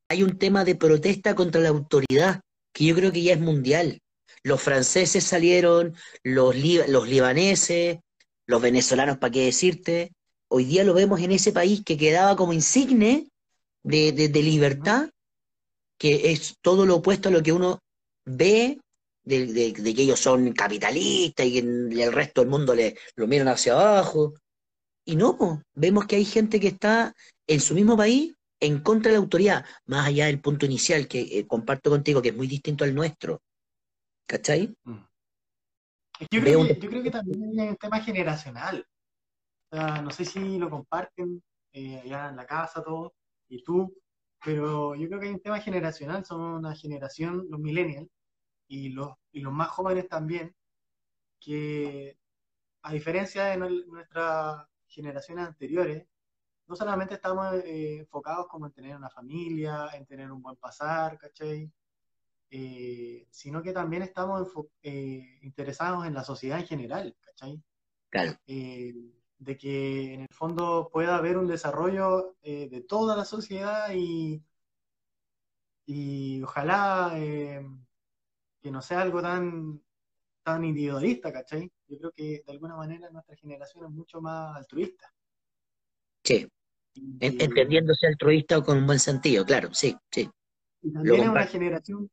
hay 0.10 0.24
un 0.24 0.38
tema 0.38 0.66
de 0.66 0.76
protesta 0.76 1.36
contra 1.36 1.62
la 1.62 1.70
autoridad, 1.70 2.42
que 2.74 2.86
yo 2.86 2.96
creo 2.96 3.12
que 3.12 3.22
ya 3.22 3.34
es 3.34 3.40
mundial. 3.40 4.02
Los 4.44 4.62
franceses 4.62 5.24
salieron, 5.24 5.96
los, 6.24 6.56
los 6.88 7.08
libaneses, 7.08 8.00
los 8.46 8.62
venezolanos, 8.62 9.18
¿para 9.18 9.32
qué 9.32 9.46
decirte? 9.46 10.12
Hoy 10.50 10.66
día 10.66 10.84
lo 10.84 10.94
vemos 10.94 11.22
en 11.22 11.32
ese 11.32 11.54
país 11.54 11.82
que 11.86 11.98
quedaba 11.98 12.36
como 12.36 12.52
insigne 12.52 13.30
de, 13.84 14.12
de, 14.12 14.44
libertad, 14.44 15.10
que 16.02 16.32
es 16.32 16.58
todo 16.62 16.88
lo 16.88 16.96
opuesto 16.96 17.30
a 17.30 17.32
lo 17.32 17.44
que 17.44 17.52
uno 17.52 17.78
ve 18.26 18.80
de, 19.24 19.72
que 19.72 20.02
ellos 20.02 20.20
son 20.20 20.52
capitalistas 20.52 21.46
y 21.46 21.52
que 21.52 21.60
el 21.60 22.12
resto 22.12 22.42
del 22.42 22.50
mundo 22.50 22.74
le, 22.74 22.98
lo 23.16 23.28
miran 23.28 23.50
hacia 23.50 23.74
abajo. 23.74 24.34
Y 25.06 25.16
no, 25.16 25.62
vemos 25.76 26.08
que 26.08 26.16
hay 26.16 26.26
gente 26.26 26.60
que 26.60 26.70
está 26.70 27.14
en 27.46 27.60
su 27.60 27.76
mismo 27.76 27.96
país 27.96 28.34
en 28.60 28.80
contra 28.80 29.12
de 29.12 29.18
la 29.18 29.22
autoridad, 29.22 29.64
más 29.86 30.08
allá 30.08 30.26
del 30.26 30.42
punto 30.42 30.66
inicial 30.66 31.08
que 31.08 31.22
eh, 31.22 31.46
comparto 31.46 31.92
contigo, 31.92 32.20
que 32.20 32.30
es 32.30 32.36
muy 32.36 32.48
distinto 32.48 32.84
al 32.84 32.96
nuestro. 32.96 33.40
¿Cachai? 34.26 34.76
Mm. 34.84 35.06
Yo 36.32 36.42
creo, 36.42 36.66
que, 36.66 36.80
yo 36.80 36.90
creo, 36.90 37.04
que, 37.04 37.12
también 37.12 37.60
hay 37.60 37.70
un 37.70 37.78
tema 37.78 38.02
generacional. 38.02 38.88
O 39.70 39.76
sea, 39.76 40.02
no 40.02 40.10
sé 40.10 40.26
si 40.26 40.58
lo 40.58 40.68
comparten 40.68 41.44
eh, 41.74 42.00
allá 42.00 42.30
en 42.30 42.38
la 42.38 42.48
casa 42.48 42.84
todos, 42.84 43.12
y 43.48 43.64
tú, 43.64 43.96
pero 44.44 44.96
yo 44.96 45.08
creo 45.08 45.20
que 45.20 45.28
hay 45.28 45.34
un 45.34 45.42
tema 45.42 45.60
generacional. 45.60 46.26
Somos 46.26 46.60
una 46.60 46.76
generación, 46.76 47.48
los 47.50 47.60
millennials, 47.60 48.10
y 48.68 48.90
los, 48.90 49.14
y 49.32 49.42
los 49.42 49.54
más 49.54 49.70
jóvenes 49.70 50.08
también, 50.08 50.56
que 51.40 52.18
a 52.84 52.94
diferencia 52.94 53.46
de 53.46 53.58
nuestras 53.58 54.66
generaciones 54.88 55.48
anteriores, 55.48 56.08
no 56.68 56.76
solamente 56.76 57.16
estamos 57.16 57.56
eh, 57.56 57.98
enfocados 57.98 58.48
como 58.48 58.66
en 58.66 58.72
tener 58.72 58.96
una 58.96 59.10
familia, 59.10 59.90
en 59.94 60.06
tener 60.06 60.32
un 60.32 60.42
buen 60.42 60.56
pasar, 60.56 61.18
¿cachai? 61.18 61.70
Eh, 62.50 63.28
sino 63.30 63.62
que 63.62 63.74
también 63.74 64.04
estamos 64.04 64.48
eh, 64.82 65.40
interesados 65.42 66.06
en 66.06 66.14
la 66.14 66.24
sociedad 66.24 66.60
en 66.60 66.68
general, 66.68 67.16
¿cachai? 67.20 67.62
Claro. 68.10 68.38
Eh, 69.42 69.46
de 69.46 69.58
que 69.58 70.14
en 70.14 70.22
el 70.22 70.28
fondo 70.32 70.90
pueda 70.92 71.16
haber 71.16 71.38
un 71.38 71.48
desarrollo 71.48 72.36
de 72.44 72.86
toda 72.88 73.16
la 73.16 73.26
sociedad 73.26 73.92
y, 73.94 74.44
y 75.86 76.42
ojalá 76.44 77.12
que 77.16 78.72
no 78.72 78.82
sea 78.82 79.02
algo 79.02 79.22
tan, 79.22 79.82
tan 80.44 80.64
individualista, 80.64 81.34
¿cachai? 81.34 81.72
Yo 81.88 81.98
creo 81.98 82.12
que 82.12 82.44
de 82.46 82.52
alguna 82.52 82.76
manera 82.76 83.10
nuestra 83.10 83.36
generación 83.36 83.86
es 83.86 83.92
mucho 83.92 84.22
más 84.22 84.56
altruista. 84.56 85.12
Sí, 86.24 86.48
entendiéndose 87.20 88.08
altruista 88.08 88.62
con 88.62 88.78
un 88.78 88.86
buen 88.86 89.00
sentido, 89.00 89.44
claro, 89.46 89.74
sí, 89.74 89.96
sí. 90.12 90.30
Y 90.84 90.94
también 90.94 91.24
es 91.24 91.30
una 91.30 91.48
generación 91.48 92.10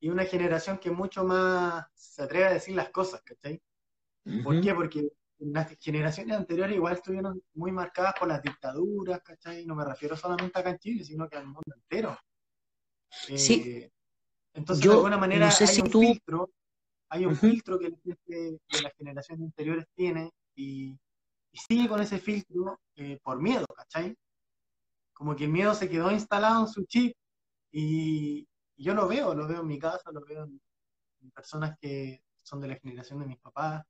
y 0.00 0.08
una 0.10 0.24
generación 0.24 0.78
que 0.78 0.92
mucho 0.92 1.24
más 1.24 1.86
se 1.94 2.22
atreve 2.22 2.44
a 2.46 2.52
decir 2.52 2.76
las 2.76 2.90
cosas, 2.90 3.20
¿cachai? 3.22 3.60
¿Por 4.44 4.60
qué? 4.60 4.74
Porque 4.74 5.08
las 5.38 5.76
generaciones 5.78 6.36
anteriores 6.36 6.76
igual 6.76 6.94
estuvieron 6.94 7.42
muy 7.54 7.72
marcadas 7.72 8.14
por 8.18 8.28
las 8.28 8.42
dictaduras, 8.42 9.20
¿cachai? 9.22 9.64
No 9.64 9.74
me 9.74 9.84
refiero 9.84 10.16
solamente 10.16 10.58
acá 10.58 10.70
en 10.70 10.78
Chile, 10.78 11.04
sino 11.04 11.28
que 11.28 11.36
al 11.36 11.46
mundo 11.46 11.74
entero. 11.74 12.18
sí. 13.10 13.62
Eh, 13.66 13.92
entonces, 14.54 14.84
de 14.84 14.92
alguna 14.92 15.16
manera, 15.16 15.48
hay, 15.48 15.80
un 15.80 15.90
filtro, 15.90 16.50
hay 17.08 17.24
un 17.26 17.36
filtro 17.36 17.78
que 17.78 17.90
la 17.90 17.96
gente 18.02 18.34
de 18.68 18.82
las 18.82 18.92
generaciones 18.96 19.44
anteriores 19.44 19.86
tiene 19.94 20.32
y, 20.56 20.98
sigue 21.52 21.88
con 21.88 22.00
ese 22.00 22.18
filtro 22.18 22.80
eh, 22.94 23.18
por 23.22 23.40
miedo, 23.40 23.66
¿cachai? 23.66 24.16
Como 25.12 25.34
que 25.34 25.44
el 25.44 25.50
miedo 25.50 25.74
se 25.74 25.88
quedó 25.88 26.10
instalado 26.10 26.62
en 26.62 26.68
su 26.68 26.84
chip 26.84 27.16
y, 27.72 28.48
yo 28.76 28.94
lo 28.94 29.08
veo, 29.08 29.34
lo 29.34 29.46
veo 29.48 29.60
en 29.60 29.66
mi 29.66 29.78
casa, 29.78 30.10
lo 30.12 30.24
veo 30.24 30.44
en, 30.44 30.60
personas 31.32 31.76
que 31.80 32.22
son 32.42 32.60
de 32.60 32.68
la 32.68 32.76
generación 32.76 33.20
de 33.20 33.26
mis 33.26 33.38
papás, 33.38 33.84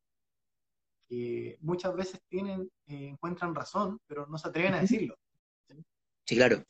que 1.09 1.57
muchas 1.61 1.95
veces 1.95 2.21
tienen, 2.29 2.71
eh, 2.87 3.09
encuentran 3.09 3.55
razón, 3.55 3.99
pero 4.07 4.27
no 4.27 4.39
se 4.39 4.49
atreven 4.49 4.75
a 4.75 4.81
decirlo. 4.81 5.17
Sí, 6.25 6.37
claro. 6.37 6.63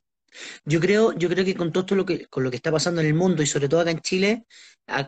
Yo 0.64 0.78
creo, 0.78 1.12
yo 1.14 1.28
creo 1.28 1.44
que 1.44 1.54
con 1.54 1.72
todo 1.72 1.82
esto 1.82 1.94
lo 1.94 2.04
que, 2.04 2.26
con 2.26 2.44
lo 2.44 2.50
que 2.50 2.56
está 2.56 2.70
pasando 2.70 3.00
en 3.00 3.06
el 3.08 3.14
mundo 3.14 3.42
y 3.42 3.46
sobre 3.46 3.68
todo 3.68 3.80
acá 3.80 3.90
en 3.90 4.00
Chile, 4.00 4.44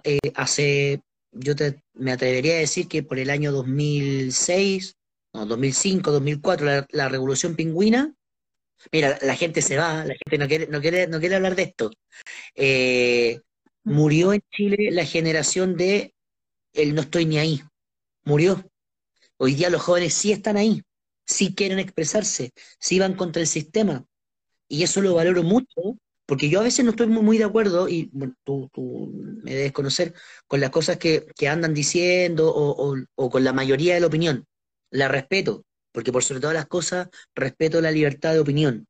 eh, 0.05 0.19
hace, 0.35 1.03
yo 1.31 1.55
me 1.95 2.13
atrevería 2.13 2.55
a 2.55 2.59
decir 2.59 2.89
que 2.89 3.03
por 3.03 3.19
el 3.19 3.31
año 3.31 3.53
2006, 3.53 4.97
no, 5.35 5.47
2005, 5.47 6.11
2004, 6.11 6.67
la, 6.67 6.87
la 6.91 7.09
revolución 7.09 7.55
pingüina, 7.55 8.15
Mira, 8.93 9.19
la 9.23 9.37
gente 9.37 9.63
se 9.63 9.77
va, 9.77 10.05
la 10.05 10.15
gente 10.15 10.39
no 10.39 10.49
quiere, 10.49 10.67
no 10.67 10.81
quiere, 10.81 11.07
no 11.07 11.21
quiere 11.21 11.35
hablar 11.37 11.55
de 11.55 11.63
esto. 11.65 11.91
Eh, 12.55 13.41
murió 13.85 14.33
en 14.33 14.43
Chile 14.51 14.91
la 14.91 15.05
generación 15.05 15.77
de 15.77 16.15
el 16.73 16.95
no 16.95 17.03
estoy 17.03 17.27
ni 17.27 17.39
ahí. 17.39 17.63
Murió. 18.25 18.65
Hoy 19.43 19.55
día 19.55 19.71
los 19.71 19.81
jóvenes 19.81 20.13
sí 20.13 20.33
están 20.33 20.59
ahí, 20.59 20.83
sí 21.25 21.55
quieren 21.55 21.79
expresarse, 21.79 22.51
sí 22.79 22.99
van 22.99 23.15
contra 23.15 23.41
el 23.41 23.49
sistema. 23.49 24.05
Y 24.69 24.83
eso 24.83 25.01
lo 25.01 25.15
valoro 25.15 25.43
mucho, 25.43 25.97
porque 26.27 26.51
yo 26.51 26.61
a 26.61 26.65
veces 26.65 26.85
no 26.85 26.91
estoy 26.91 27.07
muy, 27.07 27.39
de 27.39 27.45
acuerdo, 27.45 27.89
y 27.89 28.11
tú, 28.45 28.71
me 29.43 29.55
debes 29.55 29.73
conocer, 29.73 30.13
con 30.47 30.61
las 30.61 30.69
cosas 30.69 30.99
que, 30.99 31.27
andan 31.49 31.73
diciendo 31.73 32.53
o, 32.55 32.95
o 33.15 33.31
con 33.31 33.43
la 33.43 33.55
mayoría 33.55 33.95
de 33.95 34.01
la 34.01 34.09
opinión. 34.09 34.47
La 34.91 35.09
respeto, 35.09 35.65
porque 35.91 36.13
por 36.13 36.23
sobre 36.23 36.41
todas 36.41 36.55
las 36.55 36.67
cosas 36.67 37.09
respeto 37.35 37.81
la 37.81 37.93
libertad 37.93 38.35
de 38.35 38.41
opinión. 38.41 38.87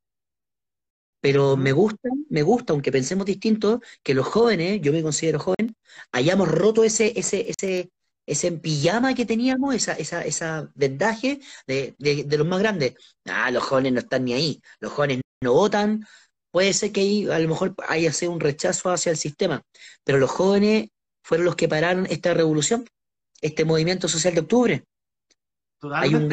Pero 1.20 1.56
me 1.56 1.70
gusta, 1.70 2.08
me 2.28 2.42
gusta, 2.42 2.72
aunque 2.72 2.90
pensemos 2.90 3.24
distinto, 3.24 3.80
que 4.02 4.14
los 4.14 4.26
jóvenes, 4.26 4.80
yo 4.80 4.92
me 4.92 5.02
considero 5.02 5.38
joven, 5.38 5.76
hayamos 6.10 6.48
roto 6.48 6.82
ese, 6.82 7.12
ese, 7.16 7.50
ese, 7.50 7.90
ese 8.30 8.52
pijama 8.52 9.12
que 9.12 9.26
teníamos, 9.26 9.74
esa, 9.74 9.94
esa, 9.94 10.24
esa 10.24 10.70
vendaje 10.76 11.40
de, 11.66 11.96
de, 11.98 12.38
los 12.38 12.46
más 12.46 12.60
grandes. 12.60 12.94
Ah, 13.24 13.50
los 13.50 13.64
jóvenes 13.64 13.92
no 13.92 13.98
están 13.98 14.24
ni 14.24 14.34
ahí, 14.34 14.62
los 14.78 14.92
jóvenes 14.92 15.20
no 15.42 15.52
votan, 15.52 16.06
puede 16.52 16.72
ser 16.72 16.92
que 16.92 17.00
ahí 17.00 17.28
a 17.28 17.40
lo 17.40 17.48
mejor 17.48 17.74
haya 17.88 18.12
sido 18.12 18.30
un 18.30 18.38
rechazo 18.38 18.90
hacia 18.90 19.10
el 19.10 19.16
sistema, 19.16 19.62
pero 20.04 20.18
los 20.18 20.30
jóvenes 20.30 20.90
fueron 21.24 21.44
los 21.44 21.56
que 21.56 21.66
pararon 21.66 22.06
esta 22.06 22.32
revolución, 22.32 22.86
este 23.40 23.64
movimiento 23.64 24.06
social 24.06 24.34
de 24.34 24.40
octubre. 24.40 24.84
Hay 25.92 26.14
un, 26.14 26.32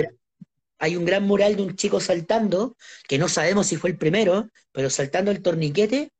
hay 0.77 0.95
un 0.97 1.05
gran 1.05 1.23
mural 1.23 1.55
de 1.55 1.63
un 1.63 1.75
chico 1.75 1.99
saltando, 1.99 2.77
que 3.07 3.17
no 3.17 3.27
sabemos 3.27 3.65
si 3.65 3.77
fue 3.77 3.89
el 3.89 3.97
primero, 3.97 4.49
pero 4.71 4.91
saltando 4.91 5.31
el 5.31 5.41
torniquete 5.41 6.11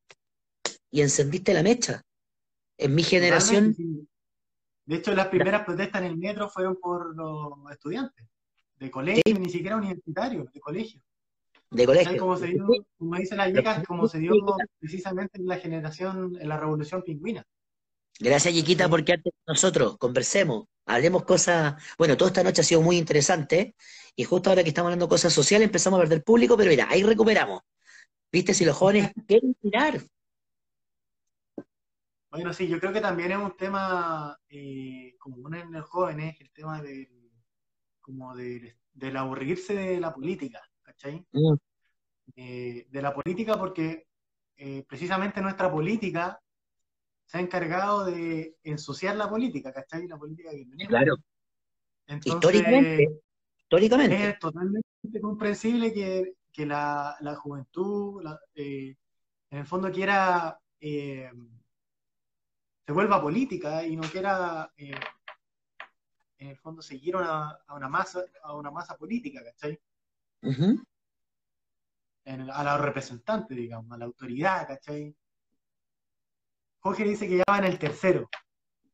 y 0.89 1.01
encendiste 1.01 1.53
la 1.53 1.61
mecha. 1.61 2.01
En 2.79 2.95
mi 2.95 3.03
generación... 3.03 3.75
De 4.87 4.95
hecho, 4.95 5.13
las 5.13 5.27
primeras 5.27 5.65
protestas 5.65 6.01
en 6.01 6.07
el 6.07 6.17
metro 6.17 6.47
fueron 6.47 6.77
por 6.77 7.13
los 7.13 7.71
estudiantes, 7.71 8.25
de 8.79 8.89
colegio, 8.89 9.37
ni 9.37 9.49
siquiera 9.49 9.75
universitarios, 9.75 10.49
de 10.51 10.59
colegio. 10.61 11.01
De 11.69 11.85
colegio. 11.85 12.17
Como, 12.17 12.37
se 12.37 12.47
dio, 12.47 12.65
como 12.97 13.15
dice 13.17 13.35
la 13.35 13.49
Yeca, 13.49 13.83
como 13.83 14.07
se 14.07 14.19
dio 14.19 14.33
precisamente 14.79 15.39
en 15.39 15.45
la 15.45 15.57
generación, 15.57 16.37
en 16.39 16.47
la 16.47 16.57
revolución 16.57 17.03
pingüina. 17.03 17.45
Gracias, 18.17 18.53
Yiquita, 18.53 18.87
por 18.87 19.03
quedarte 19.03 19.31
con 19.31 19.53
nosotros. 19.53 19.97
Conversemos, 19.97 20.67
hablemos 20.85 21.25
cosas. 21.25 21.75
Bueno, 21.97 22.15
toda 22.15 22.29
esta 22.29 22.43
noche 22.43 22.61
ha 22.61 22.63
sido 22.63 22.81
muy 22.81 22.97
interesante. 22.97 23.75
Y 24.15 24.23
justo 24.23 24.49
ahora 24.49 24.63
que 24.63 24.69
estamos 24.69 24.87
hablando 24.87 25.07
de 25.07 25.09
cosas 25.09 25.33
sociales, 25.33 25.65
empezamos 25.65 25.99
a 25.99 26.03
perder 26.03 26.23
público, 26.23 26.55
pero 26.55 26.69
mira, 26.69 26.87
ahí 26.89 27.03
recuperamos. 27.03 27.61
¿Viste? 28.31 28.53
Si 28.53 28.63
los 28.63 28.77
jóvenes 28.77 29.11
quieren 29.27 29.53
tirar. 29.55 30.01
Bueno, 32.29 32.53
sí, 32.53 32.67
yo 32.67 32.79
creo 32.79 32.91
que 32.91 33.01
también 33.01 33.31
es 33.31 33.37
un 33.37 33.55
tema 33.55 34.37
eh, 34.49 35.15
común 35.17 35.55
en 35.55 35.71
los 35.71 35.85
jóvenes, 35.85 36.39
el 36.41 36.51
tema 36.51 36.81
de, 36.81 37.09
como 38.01 38.35
de, 38.35 38.77
del 38.93 39.17
aburrirse 39.17 39.73
de 39.73 39.99
la 39.99 40.13
política, 40.13 40.61
¿cachai? 40.81 41.25
Mm. 41.31 41.53
Eh, 42.35 42.87
de 42.89 43.01
la 43.01 43.13
política 43.13 43.57
porque 43.57 44.07
eh, 44.57 44.83
precisamente 44.87 45.41
nuestra 45.41 45.71
política 45.71 46.39
se 47.25 47.37
ha 47.37 47.41
encargado 47.41 48.05
de 48.05 48.57
ensuciar 48.63 49.15
la 49.15 49.29
política, 49.29 49.71
¿cachai? 49.71 50.07
La 50.07 50.17
política 50.17 50.51
que 50.51 50.65
tenemos. 50.65 50.87
Claro. 50.87 51.15
históricamente, 52.23 53.21
históricamente. 53.57 54.29
Es 54.29 54.39
totalmente 54.39 55.21
comprensible 55.21 55.93
que, 55.93 56.65
la, 56.65 57.17
juventud, 57.37 58.23
eh, 58.55 58.95
en 59.49 59.57
el 59.59 59.65
fondo, 59.65 59.91
quiera. 59.91 60.59
Eh, 60.79 61.31
se 62.87 62.93
vuelva 62.93 63.21
política 63.21 63.85
y 63.85 63.97
no 63.97 64.09
quiera. 64.09 64.71
Eh, 64.77 64.95
en 66.39 66.49
el 66.49 66.57
fondo, 66.57 66.81
seguir 66.81 67.15
a 67.17 67.57
una 67.75 67.89
masa, 67.89 68.23
a 68.43 68.55
una 68.55 68.71
masa 68.71 68.95
política, 68.95 69.43
¿cachai? 69.43 69.77
a 72.25 72.63
los 72.63 72.81
representantes, 72.81 73.57
digamos, 73.57 73.91
a 73.91 73.97
la 73.97 74.05
autoridad, 74.05 74.67
¿cachai? 74.67 75.15
Jorge 76.79 77.03
dice 77.05 77.27
que 77.27 77.37
ya 77.37 77.43
va 77.49 77.57
en 77.57 77.65
el 77.65 77.79
tercero. 77.79 78.29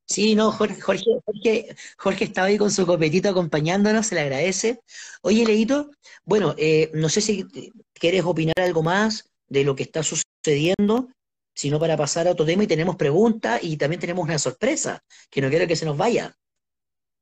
Sí, 0.05 0.35
no, 0.35 0.51
Jorge, 0.51 0.79
Jorge, 0.79 1.75
Jorge, 1.97 2.23
estaba 2.23 2.47
ahí 2.47 2.57
con 2.57 2.71
su 2.71 2.85
copetito 2.85 3.29
acompañándonos, 3.29 4.07
se 4.07 4.15
le 4.15 4.21
agradece. 4.21 4.81
Oye, 5.21 5.45
Leito, 5.45 5.91
bueno, 6.23 6.55
eh, 6.57 6.91
no 6.93 7.09
sé 7.09 7.19
si 7.19 7.45
quieres 7.93 8.23
opinar 8.23 8.59
algo 8.59 8.83
más 8.83 9.29
de 9.47 9.65
lo 9.65 9.75
que 9.75 9.83
está 9.83 10.01
sucediendo, 10.01 11.09
sino 11.53 11.79
para 11.79 11.97
pasar 11.97 12.27
a 12.27 12.31
otro 12.31 12.45
tema 12.45 12.63
y 12.63 12.67
tenemos 12.67 12.95
preguntas 12.95 13.59
y 13.63 13.77
también 13.77 13.99
tenemos 13.99 14.23
una 14.23 14.39
sorpresa, 14.39 15.03
que 15.29 15.41
no 15.41 15.49
quiero 15.49 15.67
que 15.67 15.75
se 15.75 15.85
nos 15.85 15.97
vaya. 15.97 16.35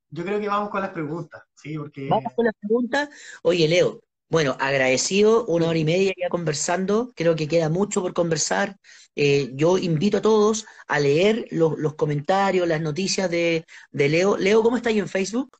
Yo 0.09 0.25
creo 0.25 0.39
que 0.39 0.47
vamos 0.47 0.69
con 0.69 0.81
las 0.81 0.91
preguntas, 0.91 1.43
sí, 1.55 1.77
porque... 1.77 2.07
Vamos 2.09 2.33
con 2.33 2.45
las 2.45 2.55
preguntas. 2.59 3.09
Oye, 3.43 3.67
Leo, 3.67 4.01
bueno, 4.31 4.55
agradecido, 4.59 5.45
una 5.47 5.67
hora 5.67 5.77
y 5.77 5.83
media 5.83 6.13
ya 6.17 6.29
conversando, 6.29 7.11
creo 7.15 7.35
que 7.35 7.49
queda 7.49 7.69
mucho 7.69 8.01
por 8.01 8.13
conversar. 8.13 8.77
Eh, 9.13 9.51
yo 9.55 9.77
invito 9.77 10.17
a 10.17 10.21
todos 10.21 10.65
a 10.87 10.99
leer 10.99 11.47
los, 11.51 11.95
comentarios, 11.95 12.65
las 12.65 12.79
noticias 12.79 13.29
de, 13.29 13.65
Leo. 13.91 14.37
Leo, 14.37 14.63
¿cómo 14.63 14.77
estás 14.77 14.93
en 14.93 15.09
Facebook? 15.09 15.57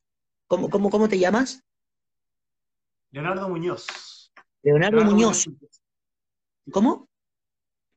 ¿Cómo, 0.48 0.70
cómo, 0.70 0.90
cómo 0.90 1.10
te 1.10 1.20
llamas? 1.20 1.64
Leonardo 3.12 3.50
Muñoz. 3.50 4.32
Leonardo, 4.64 5.04
Muñoz. 5.04 5.50
¿Cómo? 6.72 7.10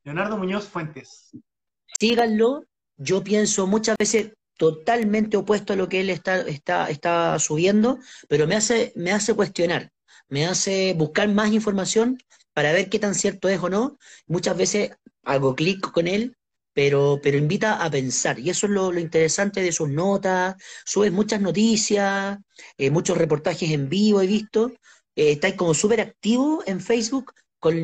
Leonardo 0.05 0.37
Muñoz 0.37 0.69
Fuentes. 0.69 1.31
Síganlo. 1.99 2.63
Yo 2.95 3.21
pienso 3.21 3.67
muchas 3.67 3.97
veces 3.97 4.31
totalmente 4.57 5.35
opuesto 5.35 5.73
a 5.73 5.75
lo 5.75 5.89
que 5.89 5.99
él 5.99 6.09
está, 6.09 6.39
está, 6.41 6.89
está 6.89 7.37
subiendo, 7.39 7.99
pero 8.29 8.47
me 8.47 8.55
hace, 8.55 8.93
me 8.95 9.11
hace 9.11 9.33
cuestionar 9.33 9.91
me 10.27 10.45
hace 10.45 10.93
buscar 10.93 11.27
más 11.29 11.51
información 11.51 12.17
para 12.53 12.73
ver 12.73 12.89
qué 12.89 12.99
tan 12.99 13.15
cierto 13.15 13.49
es 13.49 13.59
o 13.61 13.69
no. 13.69 13.97
Muchas 14.27 14.57
veces 14.57 14.91
hago 15.23 15.55
clic 15.55 15.91
con 15.91 16.07
él, 16.07 16.37
pero, 16.73 17.19
pero 17.21 17.37
invita 17.37 17.83
a 17.83 17.89
pensar. 17.89 18.39
Y 18.39 18.49
eso 18.49 18.65
es 18.67 18.71
lo, 18.71 18.97
interesante 18.97 19.61
de 19.61 19.71
sus 19.71 19.89
notas. 19.89 20.55
Subes 20.85 21.11
muchas 21.11 21.41
noticias, 21.41 22.37
eh, 22.77 22.89
muchos 22.89 23.17
reportajes 23.17 23.69
en 23.71 23.89
vivo 23.89 24.21
he 24.21 24.27
visto. 24.27 24.71
Eh, 25.15 25.33
estáis 25.33 25.55
como 25.55 25.73
súper 25.73 26.01
activo 26.01 26.63
en 26.65 26.81
Facebook 26.81 27.33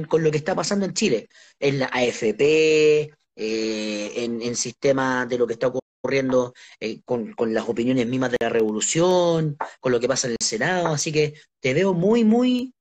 con, 0.07 0.23
lo 0.23 0.31
que 0.31 0.37
está 0.37 0.53
pasando 0.53 0.85
en 0.85 0.93
Chile, 0.93 1.27
en 1.59 1.79
la 1.79 1.87
AFP, 1.87 3.11
eh, 3.35 4.11
en, 4.15 4.41
en 4.41 4.55
sistema 4.55 5.25
de 5.25 5.37
lo 5.37 5.47
que 5.47 5.53
está 5.53 5.67
ocurriendo 5.67 6.53
eh, 6.79 7.01
con, 7.03 7.33
las 7.53 7.67
opiniones 7.67 8.05
mismas 8.07 8.31
de 8.31 8.37
la 8.41 8.49
revolución, 8.49 9.57
con 9.79 9.91
lo 9.91 9.99
que 9.99 10.07
pasa 10.07 10.27
en 10.27 10.33
el 10.33 10.45
Senado, 10.45 10.87
así 10.89 11.11
que 11.11 11.33
te 11.59 11.73
veo 11.73 11.93
muy, 11.93 12.23
muy, 12.23 12.75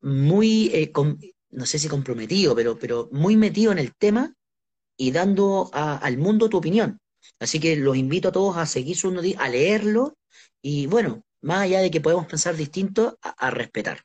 muy, 0.00 0.70
eh, 0.74 0.92
no 1.50 1.66
sé 1.66 1.78
si 1.78 1.88
comprometido, 1.88 2.56
pero, 2.56 2.78
pero 2.78 3.08
muy 3.12 3.36
metido 3.36 3.70
en 3.70 3.78
el 3.78 3.94
tema 3.94 4.34
y 4.96 5.12
dando 5.12 5.70
al 5.72 6.18
mundo 6.18 6.48
tu 6.48 6.56
opinión. 6.58 6.98
Así 7.40 7.60
que 7.60 7.76
los 7.76 7.96
invito 7.96 8.28
a 8.28 8.32
todos 8.32 8.56
a 8.56 8.66
seguir 8.66 8.96
su 8.96 9.08
a 9.38 9.48
leerlo 9.48 10.16
y 10.62 10.86
bueno, 10.86 11.22
más 11.42 11.62
allá 11.62 11.80
de 11.80 11.90
que 11.90 12.00
podemos 12.00 12.26
pensar 12.26 12.56
distinto, 12.56 13.18
a, 13.22 13.50
respetar. 13.50 14.04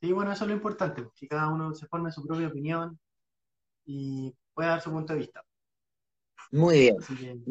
Sí, 0.00 0.12
bueno, 0.12 0.32
eso 0.32 0.44
es 0.44 0.48
lo 0.48 0.54
importante, 0.54 1.08
que 1.14 1.26
cada 1.26 1.48
uno 1.48 1.74
se 1.74 1.86
forme 1.86 2.12
su 2.12 2.26
propia 2.26 2.48
opinión 2.48 2.98
y 3.84 4.34
pueda 4.52 4.70
dar 4.70 4.80
su 4.82 4.90
punto 4.90 5.12
de 5.12 5.20
vista. 5.20 5.42
Muy 6.50 6.92
bien, 7.18 7.44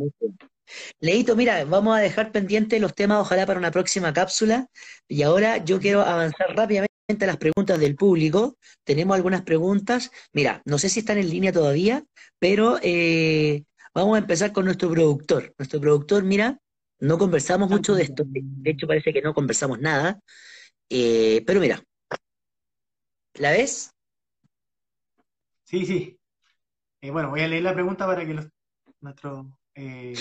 Leito, 1.00 1.36
mira, 1.36 1.64
vamos 1.66 1.96
a 1.96 2.02
dejar 2.02 2.32
pendientes 2.32 2.82
los 2.82 2.96
temas, 2.96 3.20
ojalá 3.22 3.46
para 3.46 3.60
una 3.60 3.72
próxima 3.72 4.14
cápsula. 4.14 4.68
Y 5.08 5.22
ahora 5.22 5.64
yo 5.64 5.80
quiero 5.80 6.02
avanzar 6.02 6.56
rápidamente 6.56 6.90
a 7.22 7.28
las 7.28 7.38
preguntas 7.38 7.80
del 7.80 7.96
público. 7.96 8.58
Tenemos 8.84 9.16
algunas 9.16 9.44
preguntas. 9.44 10.12
Mira, 10.34 10.62
no 10.66 10.78
sé 10.80 10.90
si 10.90 11.02
están 11.02 11.18
en 11.20 11.30
línea 11.30 11.52
todavía, 11.52 12.04
pero 12.40 12.80
eh, 12.82 13.64
vamos 13.94 14.16
a 14.16 14.20
empezar 14.20 14.52
con 14.52 14.66
nuestro 14.66 14.90
productor. 14.90 15.54
Nuestro 15.58 15.80
productor, 15.80 16.24
mira, 16.24 16.58
no 17.00 17.18
conversamos 17.18 17.70
mucho 17.70 17.94
de 17.94 18.04
esto. 18.04 18.24
De 18.26 18.72
hecho, 18.72 18.88
parece 18.88 19.14
que 19.14 19.22
no 19.22 19.34
conversamos 19.34 19.80
nada. 19.80 20.20
Eh, 20.90 21.44
pero 21.46 21.60
mira, 21.60 21.84
¿la 23.36 23.52
ves? 23.52 23.92
Sí, 25.64 25.86
sí. 25.86 26.20
Eh, 27.02 27.12
bueno, 27.12 27.30
voy 27.30 27.42
a 27.42 27.48
leer 27.48 27.64
la 27.64 27.74
pregunta 27.74 28.06
para 28.06 28.26
que 28.26 28.34
los 28.34 28.48
nuestros 29.02 29.48
eh, 29.76 30.14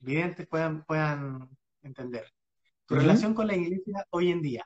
videntes 0.00 0.46
puedan, 0.46 0.84
puedan 0.84 1.48
entender. 1.82 2.30
Tu 2.86 2.94
relación 2.96 3.34
con 3.34 3.46
la 3.46 3.56
iglesia 3.56 4.06
hoy 4.10 4.30
en 4.30 4.42
día. 4.42 4.64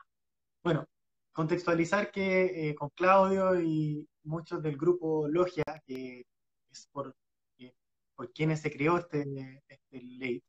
Bueno, 0.62 0.86
contextualizar 1.32 2.10
que 2.10 2.70
eh, 2.70 2.74
con 2.74 2.90
Claudio 2.90 3.60
y 3.60 4.06
muchos 4.24 4.62
del 4.62 4.76
grupo 4.76 5.28
Logia, 5.28 5.64
que 5.86 6.26
es 6.70 6.88
por, 6.90 7.14
eh, 7.58 7.74
por 8.14 8.32
quienes 8.32 8.60
se 8.60 8.70
creó 8.72 8.98
este, 8.98 9.62
este 9.68 10.02
ley, 10.02 10.42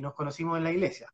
nos 0.00 0.14
conocimos 0.14 0.58
en 0.58 0.64
la 0.64 0.70
iglesia. 0.70 1.08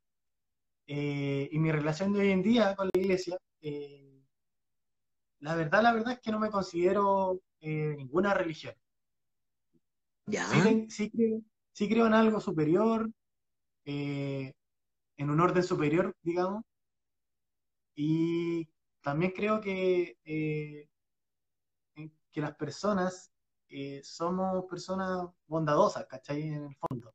y 0.87 1.59
mi 1.59 1.73
relación 1.73 2.13
de 2.13 2.21
hoy 2.21 2.31
en 2.33 2.43
día 2.43 2.75
con 2.77 2.91
la 2.93 3.01
iglesia 3.01 3.39
eh, 3.61 4.08
la 5.41 5.55
verdad, 5.55 5.83
la 5.83 5.93
verdad 5.93 6.15
es 6.15 6.21
que 6.21 6.33
no 6.33 6.39
me 6.39 6.51
considero 6.51 7.41
eh, 7.61 7.95
ninguna 7.97 8.35
religión. 8.35 8.75
¿Ya? 10.27 10.47
Sí, 10.49 10.87
sí, 10.91 11.89
creo, 11.89 12.07
en 12.07 12.15
algo 12.15 12.41
superior, 12.41 13.11
en 13.85 14.55
un 15.19 15.41
orden 15.41 15.63
superior, 15.63 16.15
digamos. 16.23 16.65
Y 17.95 18.69
también 19.01 19.33
creo 19.33 19.61
que, 19.61 20.19
que 20.25 22.41
las 22.41 22.55
personas 22.57 23.33
somos 24.03 24.67
personas 24.67 25.29
bondadosas, 25.47 26.07
¿cachai? 26.07 26.43
En 26.43 26.65
el 26.65 26.77
fondo. 26.77 27.15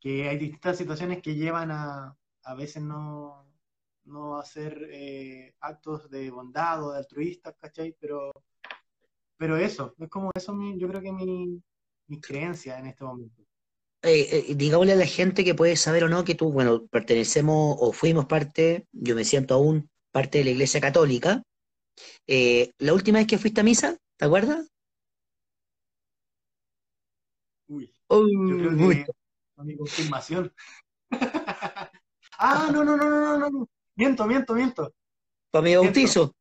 Que 0.00 0.28
hay 0.28 0.38
distintas 0.38 0.78
situaciones 0.78 1.22
que 1.22 1.34
llevan 1.34 1.70
a, 1.70 2.16
a 2.42 2.54
veces 2.54 2.82
no, 2.82 3.49
no 4.10 4.38
hacer 4.38 4.88
eh, 4.90 5.54
actos 5.60 6.10
de 6.10 6.30
bondad 6.30 6.84
o 6.84 6.92
de 6.92 6.98
altruistas, 6.98 7.54
¿cachai? 7.58 7.96
Pero, 7.98 8.32
pero 9.36 9.56
eso, 9.56 9.94
es 9.98 10.08
como 10.08 10.30
eso, 10.34 10.56
yo 10.76 10.88
creo 10.88 11.00
que 11.00 11.12
mi, 11.12 11.62
mi 12.08 12.20
creencia 12.20 12.78
en 12.78 12.86
este 12.86 13.04
momento. 13.04 13.42
Eh, 14.02 14.48
eh, 14.50 14.54
digámosle 14.54 14.94
a 14.94 14.96
la 14.96 15.06
gente 15.06 15.44
que 15.44 15.54
puede 15.54 15.76
saber 15.76 16.04
o 16.04 16.08
no 16.08 16.24
que 16.24 16.34
tú, 16.34 16.52
bueno, 16.52 16.86
pertenecemos 16.86 17.76
o 17.78 17.92
fuimos 17.92 18.26
parte, 18.26 18.86
yo 18.92 19.14
me 19.14 19.24
siento 19.24 19.54
aún 19.54 19.90
parte 20.10 20.38
de 20.38 20.44
la 20.44 20.50
Iglesia 20.50 20.80
Católica. 20.80 21.42
la 22.26 22.94
última 22.94 23.18
vez 23.18 23.26
que 23.26 23.38
fuiste 23.38 23.60
a 23.60 23.64
misa, 23.64 23.96
¿te 24.16 24.24
acuerdas? 24.24 24.68
Uy, 27.68 27.92
yo 28.08 28.56
creo 28.56 28.76
que 28.76 29.06
mi 29.64 29.76
confirmación. 29.76 30.52
ah, 32.38 32.70
no, 32.72 32.84
no, 32.84 32.96
no, 32.96 33.10
no, 33.10 33.38
no, 33.38 33.50
no. 33.50 33.68
Miento, 34.00 34.26
miento, 34.26 34.54
miento. 34.54 34.94
Para 35.50 35.62
mi 35.62 35.76
bautizo. 35.76 36.34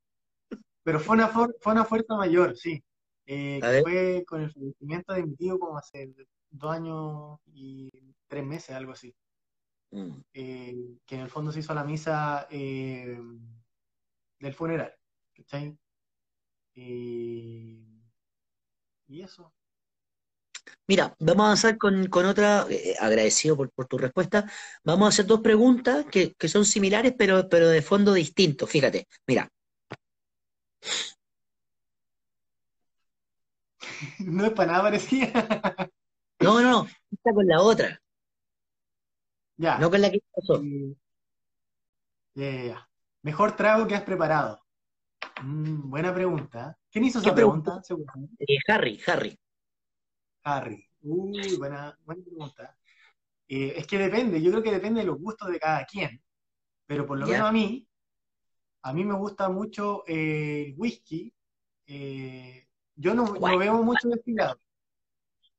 Pero 0.81 0.97
fue 1.01 1.17
una, 1.17 1.27
fue 1.27 1.73
una 1.73 1.83
fuerza 1.83 2.15
mayor, 2.15 2.55
sí. 2.55 2.81
Eh, 3.25 3.59
fue 3.81 4.23
con 4.25 4.43
el 4.43 4.49
fallecimiento 4.49 5.11
de 5.11 5.23
mi 5.23 5.35
tío 5.35 5.59
como 5.59 5.77
hace 5.77 6.09
dos 6.49 6.71
años 6.71 7.37
y 7.47 7.91
tres 8.29 8.45
meses, 8.45 8.73
algo 8.77 8.93
así. 8.93 9.13
Mm. 9.91 10.21
Eh, 10.33 10.99
que 11.05 11.15
en 11.15 11.21
el 11.21 11.29
fondo 11.29 11.51
se 11.51 11.59
hizo 11.59 11.73
la 11.73 11.83
misa 11.83 12.47
eh, 12.49 13.19
del 14.39 14.53
funeral. 14.53 14.95
¿Cachai? 15.33 15.77
y 16.75 17.83
eso. 19.21 19.53
Mira, 20.87 21.15
vamos 21.19 21.41
a 21.41 21.45
avanzar 21.45 21.77
con, 21.77 22.25
otra, 22.25 22.65
eh, 22.69 22.95
agradecido 22.99 23.55
por, 23.55 23.69
tu 23.87 23.97
respuesta. 23.97 24.49
Vamos 24.83 25.05
a 25.05 25.09
hacer 25.09 25.25
dos 25.25 25.41
preguntas 25.41 26.05
que, 26.11 26.35
son 26.47 26.65
similares, 26.65 27.13
pero, 27.17 27.47
pero 27.47 27.69
de 27.69 27.81
fondo 27.81 28.13
distinto. 28.13 28.67
Fíjate, 28.67 29.07
mira. 29.27 29.49
No 34.19 34.45
es 34.45 34.51
para 34.53 34.71
nada 34.71 34.83
parecía. 34.83 35.31
No, 36.41 36.61
no, 36.61 36.71
no, 36.71 36.87
está 37.11 37.33
con 37.33 37.45
la 37.45 37.61
otra. 37.61 38.01
Ya. 39.57 39.77
No 39.77 39.89
con 39.89 40.01
la 40.01 40.09
que 40.09 40.21
pasó. 40.33 40.63
Ya, 42.33 42.89
Mejor 43.23 43.57
trago 43.57 43.85
que 43.85 43.95
has 43.95 44.03
preparado. 44.03 44.61
Mm, 45.43 45.89
buena 45.89 46.13
pregunta. 46.13 46.77
¿Quién 46.89 47.03
hizo 47.05 47.19
esa 47.19 47.35
pregunta? 47.35 47.81
Eh, 48.39 48.57
Harry, 48.67 49.01
Harry. 49.05 49.37
Harry. 50.43 50.85
Uy, 51.01 51.57
buena, 51.57 51.97
buena 52.05 52.23
pregunta. 52.23 52.77
Eh, 53.47 53.73
es 53.77 53.87
que 53.87 53.97
depende, 53.97 54.41
yo 54.41 54.51
creo 54.51 54.63
que 54.63 54.71
depende 54.71 55.01
de 55.01 55.07
los 55.07 55.19
gustos 55.19 55.49
de 55.49 55.59
cada 55.59 55.85
quien. 55.85 56.21
Pero 56.85 57.05
por 57.05 57.17
lo 57.17 57.25
menos 57.25 57.47
a 57.47 57.51
mí, 57.51 57.87
a 58.83 58.93
mí 58.93 59.03
me 59.03 59.15
gusta 59.15 59.49
mucho 59.49 60.03
eh, 60.07 60.65
el 60.67 60.75
whisky. 60.77 61.33
Eh, 61.87 62.67
yo 62.95 63.13
no, 63.13 63.25
no, 63.25 63.57
bebo 63.57 63.83
mucho 63.83 64.09
destilado. 64.09 64.59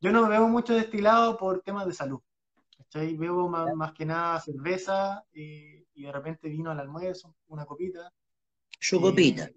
Yo 0.00 0.12
no 0.12 0.28
bebo 0.28 0.48
mucho 0.48 0.74
destilado 0.74 1.36
por 1.36 1.62
temas 1.62 1.86
de 1.86 1.92
salud. 1.92 2.20
¿cachai? 2.76 3.16
Bebo 3.16 3.48
más, 3.48 3.92
que 3.92 4.06
nada 4.06 4.40
cerveza 4.40 5.24
y 5.32 6.02
de 6.02 6.12
repente 6.12 6.48
vino 6.48 6.70
al 6.70 6.80
almuerzo, 6.80 7.36
una 7.48 7.64
copita. 7.66 8.12
Su 8.78 9.00
copita. 9.00 9.50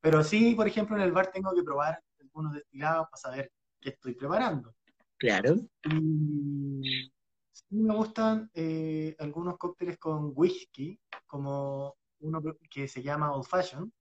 Pero 0.00 0.22
sí, 0.22 0.54
por 0.54 0.68
ejemplo, 0.68 0.96
en 0.96 1.02
el 1.02 1.12
bar 1.12 1.32
tengo 1.32 1.52
que 1.54 1.64
probar 1.64 2.00
algunos 2.20 2.52
destilados 2.52 3.08
para 3.10 3.16
saber 3.16 3.52
estoy 3.80 4.14
preparando. 4.14 4.74
Claro. 5.18 5.56
Y 5.84 7.10
sí 7.52 7.76
me 7.76 7.94
gustan 7.94 8.50
eh, 8.54 9.16
algunos 9.18 9.56
cócteles 9.56 9.98
con 9.98 10.32
whisky, 10.34 10.98
como 11.26 11.96
uno 12.20 12.42
que 12.70 12.86
se 12.86 13.02
llama 13.02 13.32
Old 13.32 13.46
Fashion, 13.46 13.92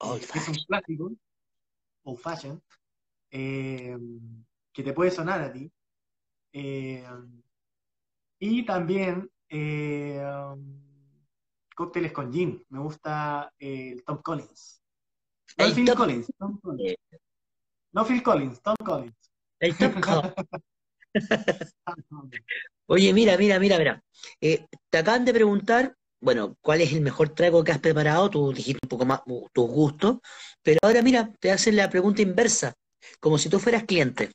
Old 0.00 0.26
que 0.30 0.38
es 0.38 0.48
un 0.48 0.54
clásico, 0.66 1.12
Old 2.04 2.18
Fashion, 2.18 2.62
eh, 3.30 3.96
que 4.72 4.82
te 4.82 4.92
puede 4.92 5.10
sonar 5.10 5.40
a 5.40 5.52
ti. 5.52 5.70
Eh, 6.52 7.06
y 8.38 8.64
también 8.66 9.30
cócteles 11.74 12.12
con 12.12 12.32
gin. 12.32 12.64
Me 12.68 12.80
gusta 12.80 13.52
el 13.58 14.02
Tom 14.04 14.20
Collins. 14.22 14.82
Tom 15.56 15.94
Collins. 15.96 16.32
Tom 16.38 16.60
Collins. 16.60 16.96
No 17.92 18.04
Phil 18.04 18.22
Collins, 18.22 18.60
Tom 18.62 18.74
Collins. 18.84 19.14
El 19.60 19.76
Tom 19.78 20.00
Collins. 20.00 20.34
Oye, 22.86 23.12
mira, 23.12 23.36
mira, 23.36 23.58
mira, 23.58 23.78
mira. 23.78 24.02
Eh, 24.40 24.66
te 24.90 24.98
acaban 24.98 25.24
de 25.24 25.32
preguntar, 25.32 25.94
bueno, 26.20 26.56
cuál 26.60 26.80
es 26.80 26.92
el 26.92 27.00
mejor 27.00 27.30
trago 27.30 27.62
que 27.64 27.72
has 27.72 27.78
preparado, 27.78 28.30
tú 28.30 28.52
dijiste 28.52 28.80
un 28.82 28.88
poco 28.88 29.04
más 29.04 29.22
tus 29.52 29.68
gustos, 29.68 30.18
pero 30.62 30.78
ahora 30.82 31.02
mira, 31.02 31.32
te 31.38 31.50
hacen 31.50 31.76
la 31.76 31.90
pregunta 31.90 32.22
inversa, 32.22 32.74
como 33.20 33.38
si 33.38 33.48
tú 33.48 33.58
fueras 33.58 33.84
cliente. 33.84 34.30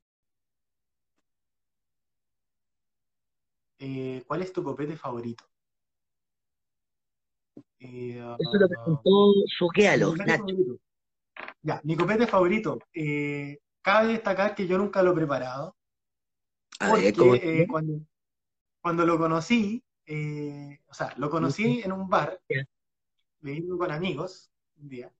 Eh, 3.80 4.24
¿Cuál 4.28 4.42
es 4.42 4.52
tu 4.52 4.64
copete 4.64 4.96
favorito? 4.96 5.46
Eh, 7.80 8.18
Eso 8.40 8.58
lo 8.60 8.68
preguntó 8.70 9.34
Suquealo, 9.58 10.16
Nacho. 10.16 10.46
Ya, 11.68 11.82
mi 11.84 11.98
copete 11.98 12.26
favorito. 12.28 12.80
Eh, 12.94 13.60
cabe 13.82 14.14
destacar 14.14 14.56
que 14.56 14.66
yo 14.66 14.78
nunca 14.78 15.04
lo 15.04 15.12
he 15.12 15.16
preparado. 15.16 15.76
porque 16.80 17.10
eh, 17.10 17.68
cuando, 17.68 18.00
cuando, 18.80 19.06
lo 19.06 19.18
conocí, 19.18 19.84
eh, 20.06 20.80
o 20.88 20.94
sea, 20.94 21.14
lo 21.18 21.30
conocí 21.30 21.82
en 21.84 21.92
un 21.92 22.08
bar, 22.08 22.40
bebiendo 23.40 23.78
con 23.78 23.92
amigos 23.92 24.50
un 24.78 24.88
día, 24.88 25.12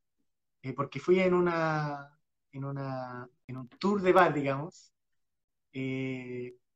porque 0.74 1.02
fui 1.02 1.20
en 1.20 1.34
una, 1.34 2.18
en 2.54 2.64
una, 2.64 3.30
en 3.46 3.58
un 3.58 3.68
tour 3.68 4.02
de 4.02 4.14
bar, 4.14 4.34
digamos, 4.34 4.94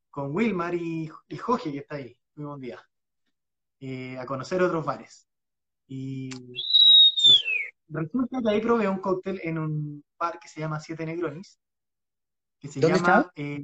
con 0.09 0.35
Wilmar 0.35 0.75
y, 0.75 1.09
y 1.29 1.37
Jorge, 1.37 1.71
que 1.71 1.77
está 1.77 1.95
ahí, 1.95 2.13
fuimos 2.35 2.55
un 2.55 2.61
día, 2.61 4.19
a 4.19 4.25
conocer 4.25 4.61
otros 4.61 4.83
bares. 4.83 5.29
Y 5.87 6.29
Resulta 7.91 8.41
que 8.41 8.49
ahí 8.49 8.61
probé 8.61 8.87
un 8.87 8.99
cóctel 8.99 9.41
en 9.43 9.57
un 9.57 10.03
bar 10.17 10.39
que 10.39 10.47
se 10.47 10.61
llama 10.61 10.79
Siete 10.79 11.05
Negronis, 11.05 11.59
que 12.59 12.69
se 12.69 12.79
¿Dónde 12.79 12.99
llama, 12.99 13.31
eh, 13.35 13.61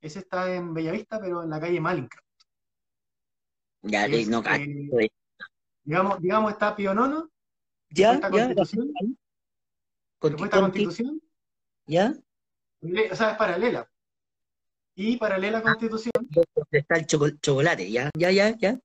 ese 0.00 0.20
está 0.20 0.54
en 0.54 0.72
Bellavista, 0.72 1.20
pero 1.20 1.42
en 1.42 1.50
la 1.50 1.58
calle 1.58 1.80
Malincraft. 1.80 2.24
Ya, 3.82 4.06
no, 4.06 4.42
eh, 4.46 5.10
digamos, 5.82 6.20
digamos, 6.20 6.52
está 6.52 6.76
Pío 6.76 6.94
Nono, 6.94 7.28
ya, 7.90 8.20
ya, 8.20 8.54
Constitución, 8.54 9.18
Constitución, 10.18 11.22
ya, 11.86 12.14
o 13.10 13.16
sea, 13.16 13.32
es 13.32 13.36
paralela. 13.36 13.90
Y 14.94 15.16
paralela 15.16 15.58
a 15.58 15.60
ah, 15.60 15.64
Constitución. 15.64 16.12
Está 16.70 16.96
el 16.96 17.06
chocolate, 17.06 17.90
ya, 17.90 18.10
ya, 18.16 18.30
ya, 18.30 18.56
ya. 18.56 18.78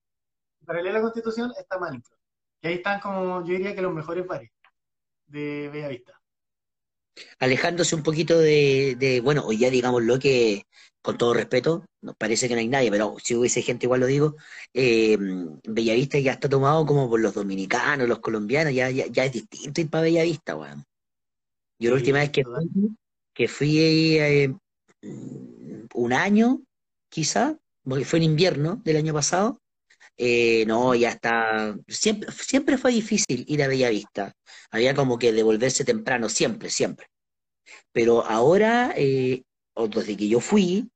Paralela 0.66 1.00
a 1.00 1.02
Constitución 1.04 1.54
está 1.58 1.78
Malincraft. 1.78 2.19
Y 2.62 2.68
ahí 2.68 2.74
están 2.76 3.00
como, 3.00 3.46
yo 3.46 3.54
diría 3.54 3.76
que 3.76 3.82
los 3.82 3.94
mejores 3.94 4.28
bares 4.28 4.50
de 5.28 5.70
Bellavista. 5.72 6.20
Alejándose 7.40 7.96
un 7.96 8.04
poquito 8.04 8.38
de, 8.40 9.22
bueno, 9.24 9.46
hoy 9.46 9.58
ya 9.58 9.70
digamos 9.70 10.04
lo 10.04 10.20
que, 10.20 10.64
con 11.02 11.18
todo 11.18 11.34
respeto, 11.34 11.86
nos 12.02 12.16
parece 12.16 12.48
que 12.48 12.54
no 12.54 12.60
hay 12.60 12.68
nadie, 12.68 12.92
pero 12.92 13.16
si 13.22 13.36
hubiese 13.36 13.62
gente 13.62 13.86
igual 13.86 14.02
lo 14.02 14.08
digo, 14.08 14.36
eh, 14.74 15.18
Bellavista 15.68 16.20
ya 16.20 16.34
está 16.34 16.50
tomado 16.50 16.86
como 16.86 17.10
por 17.10 17.20
los 17.20 17.34
dominicanos, 17.34 18.08
los 18.08 18.20
colombianos, 18.20 18.74
ya, 18.74 18.90
ya, 18.90 19.26
es 19.26 19.34
distinto 19.34 19.82
ir 19.82 19.90
para 19.90 20.04
Bellavista, 20.04 20.56
weón. 20.56 20.86
Yo 21.80 21.92
la 21.92 21.96
última 21.96 22.20
vez 22.20 22.32
que 22.32 22.44
fui, 22.44 22.98
que 23.34 23.48
fui 23.48 23.80
eh, 24.18 24.54
un 25.94 26.14
año, 26.14 26.62
quizá, 27.10 27.58
porque 27.84 28.06
fue 28.06 28.20
en 28.20 28.24
invierno 28.24 28.82
del 28.84 28.98
año 28.98 29.14
pasado, 29.14 29.62
eh, 30.20 30.66
no, 30.68 30.94
ya 30.94 31.10
está. 31.10 31.76
Siempre, 31.88 32.32
siempre 32.32 32.78
fue 32.78 32.92
difícil 32.92 33.46
ir 33.48 33.64
a 33.64 33.68
Bellavista. 33.68 34.36
Había 34.70 34.94
como 34.94 35.18
que 35.18 35.32
devolverse 35.32 35.86
temprano, 35.86 36.30
siempre, 36.30 36.70
siempre. 36.70 37.08
Pero 37.92 38.26
ahora, 38.26 38.94
eh, 38.96 39.44
desde 39.90 40.18
que 40.18 40.28
yo 40.28 40.42
fui, 40.42 40.92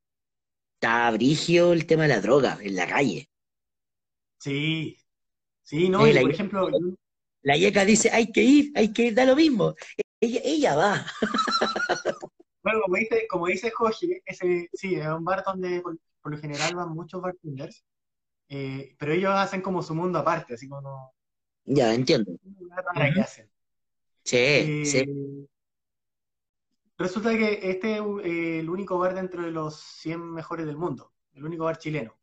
está 0.76 1.10
brigio 1.12 1.74
el 1.74 1.88
tema 1.88 2.04
de 2.04 2.10
la 2.10 2.22
droga 2.22 2.60
en 2.62 2.76
la 2.76 2.88
calle. 2.88 3.30
Sí, 4.38 4.98
Sí, 5.64 5.90
no, 5.90 6.08
y 6.08 6.20
por 6.20 6.32
ejemplo... 6.32 6.70
La 7.42 7.58
Yeca 7.58 7.84
dice, 7.84 8.10
hay 8.12 8.32
que 8.32 8.42
ir, 8.42 8.72
hay 8.76 8.94
que 8.94 9.08
ir, 9.08 9.16
da 9.16 9.26
lo 9.26 9.36
mismo. 9.36 9.76
Ella, 10.22 10.42
ella 10.44 10.76
va. 10.76 11.06
Bueno, 12.64 12.80
como 12.86 12.96
dice, 12.96 13.28
como 13.28 13.48
dice 13.48 13.72
Jorge, 13.72 14.22
ese, 14.26 14.70
sí, 14.72 14.96
es 14.96 15.06
un 15.06 15.26
bar 15.26 15.44
donde 15.46 15.82
por, 15.82 15.98
lo 16.24 16.38
general 16.38 16.74
van 16.78 16.94
muchos 16.94 17.22
bartenders, 17.22 17.84
eh, 18.50 18.96
pero 18.98 19.14
ellos 19.14 19.32
hacen 19.34 19.62
como 19.62 19.82
su 19.82 19.96
mundo 19.96 20.20
aparte, 20.20 20.54
así 20.54 20.68
como... 20.68 21.14
Ya, 21.66 21.94
entiendo. 21.94 22.32
hacen. 23.22 23.50
Sí, 24.24 24.38
eh, 24.38 24.84
sí. 24.86 25.48
Resulta 26.98 27.32
que 27.32 27.60
este 27.64 27.96
es 27.96 28.02
eh, 28.24 28.60
el 28.60 28.70
único 28.70 28.98
bar 28.98 29.16
dentro 29.16 29.44
de 29.44 29.52
los 29.52 29.76
100 29.76 30.34
mejores 30.34 30.66
del 30.66 30.78
mundo, 30.78 31.12
el 31.34 31.44
único 31.44 31.66
bar 31.66 31.78
chileno. 31.78 32.16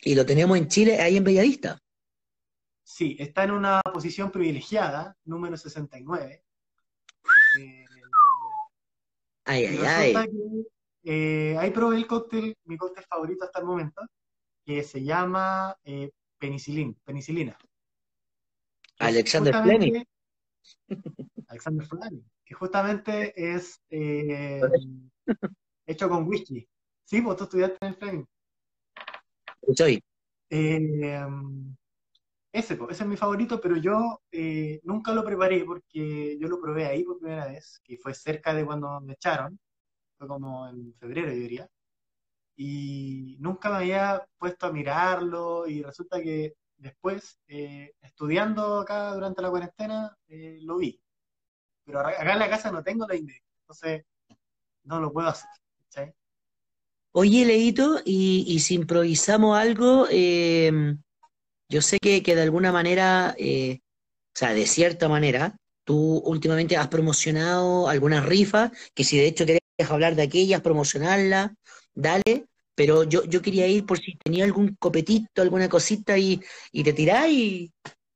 ¿Y 0.00 0.14
lo 0.14 0.24
tenemos 0.24 0.56
en 0.56 0.68
Chile, 0.68 1.00
ahí 1.00 1.16
en 1.16 1.24
Bellavista? 1.24 1.78
Sí, 2.82 3.16
está 3.18 3.44
en 3.44 3.52
una 3.52 3.80
posición 3.92 4.30
privilegiada, 4.30 5.16
número 5.24 5.56
69. 5.56 6.44
Eh, 7.58 7.84
ay, 9.44 9.66
ay, 9.66 9.78
ay. 10.14 10.66
eh, 11.04 11.56
ahí 11.58 11.70
probé 11.70 11.96
el 11.96 12.06
cóctel, 12.06 12.56
mi 12.64 12.76
cóctel 12.76 13.04
favorito 13.04 13.44
hasta 13.44 13.60
el 13.60 13.66
momento, 13.66 14.02
que 14.64 14.82
se 14.82 15.02
llama 15.02 15.76
eh, 15.84 16.10
penicilina. 16.38 16.94
Alexander 18.98 19.62
Fleming. 19.62 20.04
Alexander 21.48 21.86
Fleming 21.86 22.22
justamente 22.54 23.32
es 23.36 23.80
eh, 23.90 24.60
hecho 25.86 26.08
con 26.08 26.26
whisky. 26.26 26.66
Sí, 27.04 27.20
vos 27.20 27.36
tú 27.36 27.44
estudiaste 27.44 27.86
en 27.86 27.96
Fleming. 27.96 28.24
Soy. 29.74 30.02
Eh, 30.50 31.24
ese, 32.52 32.74
ese 32.74 33.02
es 33.02 33.06
mi 33.06 33.16
favorito, 33.16 33.60
pero 33.60 33.76
yo 33.76 34.20
eh, 34.30 34.80
nunca 34.84 35.14
lo 35.14 35.24
preparé 35.24 35.64
porque 35.64 36.36
yo 36.38 36.48
lo 36.48 36.60
probé 36.60 36.84
ahí 36.84 37.02
por 37.02 37.18
primera 37.18 37.46
vez, 37.46 37.80
que 37.82 37.96
fue 37.96 38.12
cerca 38.12 38.52
de 38.52 38.64
cuando 38.64 39.00
me 39.00 39.14
echaron, 39.14 39.58
fue 40.18 40.28
como 40.28 40.68
en 40.68 40.94
febrero, 40.94 41.28
yo 41.28 41.34
diría, 41.34 41.68
y 42.56 43.36
nunca 43.40 43.70
me 43.70 43.76
había 43.76 44.26
puesto 44.38 44.66
a 44.66 44.72
mirarlo 44.72 45.66
y 45.66 45.82
resulta 45.82 46.20
que 46.20 46.54
después, 46.76 47.40
estudiando 47.46 48.80
acá 48.80 49.14
durante 49.14 49.42
la 49.42 49.50
cuarentena, 49.50 50.16
lo 50.62 50.78
vi 50.78 51.02
pero 51.84 52.00
acá 52.00 52.32
en 52.32 52.38
la 52.38 52.50
casa 52.50 52.70
no 52.70 52.82
tengo 52.82 53.06
la 53.06 53.16
ingredientes, 53.16 53.52
entonces 53.60 54.04
no 54.84 55.00
lo 55.00 55.12
puedo 55.12 55.28
hacer. 55.28 55.48
Oye, 57.14 57.44
Leito, 57.44 58.00
y, 58.06 58.58
si 58.60 58.74
improvisamos 58.74 59.58
algo, 59.58 60.06
em, 60.10 61.02
yo 61.68 61.82
sé 61.82 61.98
que, 61.98 62.22
de 62.22 62.40
alguna 62.40 62.72
manera, 62.72 63.34
eh, 63.38 63.80
o 64.34 64.38
sea, 64.38 64.54
de 64.54 64.66
cierta 64.66 65.10
manera, 65.10 65.54
tú 65.84 66.22
últimamente 66.24 66.78
has 66.78 66.88
promocionado 66.88 67.86
algunas 67.90 68.24
rifas, 68.24 68.70
que 68.94 69.04
si 69.04 69.18
de 69.18 69.26
hecho 69.26 69.44
querías 69.44 69.90
hablar 69.90 70.14
de 70.14 70.22
aquellas, 70.22 70.62
promocionarlas, 70.62 71.50
dale, 71.94 72.46
pero 72.74 73.04
yo, 73.04 73.24
yo 73.24 73.42
quería 73.42 73.66
ir 73.66 73.84
por 73.84 73.98
si 73.98 74.16
tenía 74.16 74.44
algún 74.44 74.74
copetito, 74.76 75.42
alguna 75.42 75.68
cosita 75.68 76.16
y, 76.18 76.40
y 76.70 76.84
te 76.84 76.92
tiráis 76.92 77.34
y, 77.34 77.72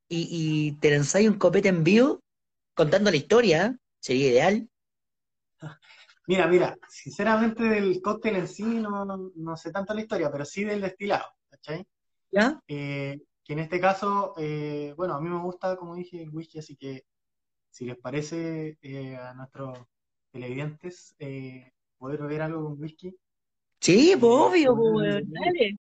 y, 0.08 0.72
te 0.80 0.90
lanzáis 0.90 1.28
un 1.28 1.38
copete 1.38 1.68
en 1.68 1.84
vivo 1.84 2.20
contando 2.74 3.10
la 3.10 3.16
historia, 3.16 3.76
sería 4.00 4.28
ideal. 4.28 4.68
Mira, 6.28 6.48
mira, 6.48 6.76
sinceramente 6.88 7.62
del 7.62 8.02
cóctel 8.02 8.34
en 8.34 8.48
sí 8.48 8.64
no, 8.64 9.56
sé 9.56 9.70
tanto 9.70 9.94
la 9.94 10.00
historia, 10.00 10.28
pero 10.28 10.44
sí 10.44 10.64
del 10.64 10.80
destilado, 10.80 11.24
¿cachai? 11.48 11.86
¿Ya? 12.32 12.60
Eh, 12.66 13.20
que 13.44 13.52
en 13.52 13.60
este 13.60 13.80
caso, 13.80 14.34
eh, 14.36 14.92
bueno, 14.96 15.14
a 15.14 15.20
mí 15.20 15.28
me 15.28 15.38
gusta, 15.38 15.76
como 15.76 15.94
dije, 15.94 16.24
el 16.24 16.30
whisky, 16.30 16.58
así 16.58 16.74
que 16.74 17.04
si 17.70 17.84
les 17.84 17.96
parece 17.96 18.76
eh, 18.82 19.16
a 19.16 19.34
nuestros 19.34 19.78
televidentes 20.32 21.14
poder 21.96 22.20
beber 22.20 22.42
algo 22.42 22.64
con 22.64 22.80
whisky. 22.80 23.16
Sí, 23.80 24.14
pues 24.18 24.32
obvio, 24.32 24.76
pues, 24.76 25.22
dale. 25.26 25.76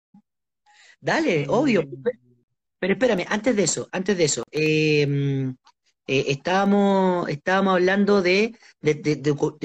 Dale, 0.99 1.45
obvio. 1.49 1.84
Pero 2.80 2.93
espérame, 2.93 3.26
antes 3.27 3.55
de 3.55 3.63
eso, 3.63 3.88
antes 3.91 4.18
de 4.18 4.23
eso, 4.23 4.43
eh, 4.51 5.53
eh, 6.07 6.26
estábamos, 6.27 7.30
estábamos 7.30 7.73
hablando 7.73 8.22
de, 8.22 8.57
de, 8.81 8.95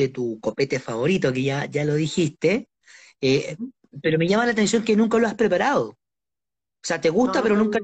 tu 0.09 0.41
copete 0.41 0.79
favorito, 0.79 1.33
que 1.33 1.43
ya, 1.43 1.65
ya 1.67 1.85
lo 1.85 1.95
dijiste, 1.95 2.69
eh, 3.21 3.57
pero 4.03 4.19
me 4.19 4.29
llama 4.29 4.45
la 4.47 4.53
atención 4.53 4.85
que 4.85 4.97
nunca 4.97 5.19
lo 5.19 5.27
has 5.27 5.35
preparado. 5.35 5.89
O 5.89 5.99
sea, 6.83 7.01
te 7.01 7.11
gusta, 7.11 7.43
pero 7.43 7.57
nunca, 7.57 7.81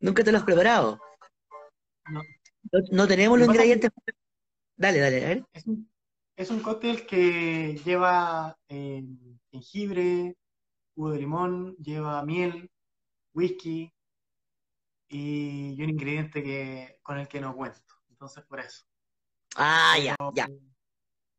nunca 0.00 0.24
te 0.24 0.32
lo 0.32 0.38
has 0.38 0.44
preparado. 0.44 1.00
No, 2.90 3.06
tenemos 3.06 3.38
los 3.38 3.48
ingredientes. 3.48 3.90
Dale, 4.76 5.00
dale, 5.00 5.24
a 5.24 5.28
ver. 5.28 5.44
Es 5.52 5.66
un, 5.66 5.90
es 6.36 6.50
un 6.50 6.60
cóctel 6.60 7.06
que 7.06 7.78
lleva 7.84 8.56
eh, 8.68 9.04
jengibre, 9.54 10.36
jugo 10.94 11.12
de 11.12 11.18
limón, 11.18 11.76
lleva 11.76 12.24
miel, 12.24 12.70
whisky, 13.32 13.92
y, 15.08 15.80
un 15.80 15.90
ingrediente 15.90 16.42
que, 16.42 16.98
con 17.02 17.18
el 17.18 17.28
que 17.28 17.40
no 17.40 17.54
cuento. 17.54 17.80
Entonces, 18.10 18.42
por 18.44 18.58
eso. 18.60 18.84
Ah, 19.56 19.96
ya, 20.02 20.16
ya. 20.34 20.48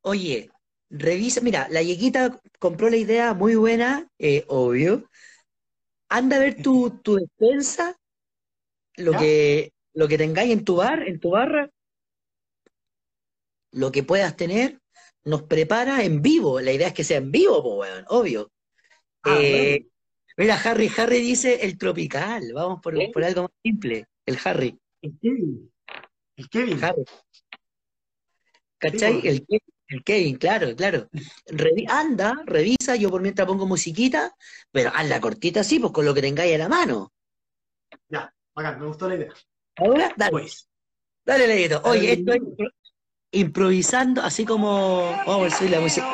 Oye, 0.01 0.49
revisa, 0.89 1.41
mira, 1.41 1.67
la 1.69 1.81
Yequita 1.81 2.39
compró 2.59 2.89
la 2.89 2.97
idea 2.97 3.33
muy 3.33 3.55
buena, 3.55 4.07
eh, 4.17 4.45
obvio. 4.47 5.09
Anda 6.07 6.37
a 6.37 6.39
ver 6.39 6.61
tu, 6.61 6.89
tu 7.03 7.15
despensa, 7.15 7.97
lo 8.95 9.11
que, 9.11 9.73
lo 9.93 10.07
que 10.07 10.17
tengáis 10.17 10.53
en 10.53 10.63
tu 10.63 10.77
bar, 10.77 11.03
en 11.03 11.19
tu 11.19 11.31
barra, 11.31 11.69
lo 13.71 13.91
que 13.91 14.03
puedas 14.03 14.37
tener, 14.37 14.79
nos 15.25 15.43
prepara 15.43 16.03
en 16.03 16.21
vivo. 16.21 16.61
La 16.61 16.71
idea 16.71 16.87
es 16.87 16.93
que 16.93 17.03
sea 17.03 17.17
en 17.17 17.31
vivo, 17.31 17.83
obvio. 18.07 18.51
Ah, 19.23 19.37
eh, 19.41 19.87
Mira, 20.37 20.59
Harry, 20.63 20.91
Harry 20.97 21.21
dice 21.21 21.65
el 21.65 21.77
tropical. 21.77 22.51
Vamos 22.53 22.81
por, 22.81 22.93
por 23.11 23.23
algo 23.23 23.43
más 23.43 23.51
simple. 23.63 24.07
El 24.25 24.37
Harry. 24.43 24.77
El 25.01 25.17
Kevin. 25.21 25.73
El 26.35 26.49
Kevin. 26.49 26.83
Harry. 26.83 27.03
¿Cachai? 28.77 29.25
El, 29.25 29.45
el, 29.87 30.03
Kevin, 30.03 30.35
claro, 30.37 30.75
claro. 30.75 31.07
anda, 31.87 32.41
revisa, 32.45 32.95
yo 32.95 33.09
por 33.09 33.21
mientras 33.21 33.47
pongo 33.47 33.65
musiquita, 33.65 34.35
pero 34.71 34.91
hazla 34.93 35.21
cortita 35.21 35.61
así, 35.61 35.79
pues 35.79 35.93
con 35.93 36.05
lo 36.05 36.13
que 36.13 36.21
tengáis 36.21 36.55
a 36.55 36.57
la 36.57 36.67
mano. 36.67 37.13
Ya, 38.09 38.33
bacán, 38.53 38.79
me 38.79 38.87
gustó 38.87 39.07
la 39.07 39.15
idea. 39.15 39.33
Ahora, 39.77 40.13
dale. 40.17 40.31
Pues. 40.31 40.67
Dale, 41.23 41.47
Leguito. 41.47 41.81
Oye, 41.85 42.13
esto 42.13 42.33
es 42.33 42.41
improvisando, 43.35 44.21
así 44.21 44.45
como. 44.45 45.11
Vamos 45.25 45.53
a 45.53 45.57
subir 45.57 45.71
la 45.71 45.79
música. 45.79 46.07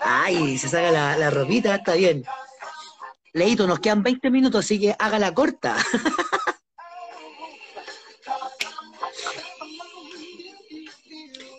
Ay, 0.00 0.58
se 0.58 0.68
saca 0.68 0.90
la, 0.90 1.16
la 1.16 1.30
ropita, 1.30 1.74
está 1.74 1.94
bien. 1.94 2.24
Leito, 3.32 3.66
nos 3.66 3.80
quedan 3.80 4.02
20 4.02 4.30
minutos, 4.30 4.64
así 4.64 4.80
que 4.80 4.94
hágala 4.98 5.34
corta. 5.34 5.76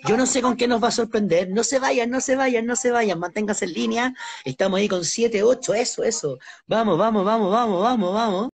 Yo 0.07 0.18
no 0.18 0.26
sé 0.26 0.41
con 0.41 0.57
qué 0.57 0.68
nos 0.68 0.84
va 0.84 0.88
a 0.88 0.91
sorprender. 0.91 1.49
No 1.52 1.64
se 1.64 1.77
vayan, 1.77 2.10
no 2.10 2.19
se 2.19 2.36
vayan, 2.36 2.65
no 2.65 2.76
se 2.76 2.90
vayan. 2.90 3.19
Manténganse 3.19 3.65
en 3.65 3.73
línea. 3.73 4.14
Estamos 4.44 4.80
ahí 4.80 4.88
con 4.88 5.06
7, 5.06 5.44
8, 5.44 5.73
eso, 5.76 6.03
eso. 6.03 6.40
Vamos, 6.65 6.98
vamos, 6.98 7.23
vamos, 7.23 7.52
vamos, 7.52 7.84
vamos, 7.84 8.14
vamos. 8.14 8.49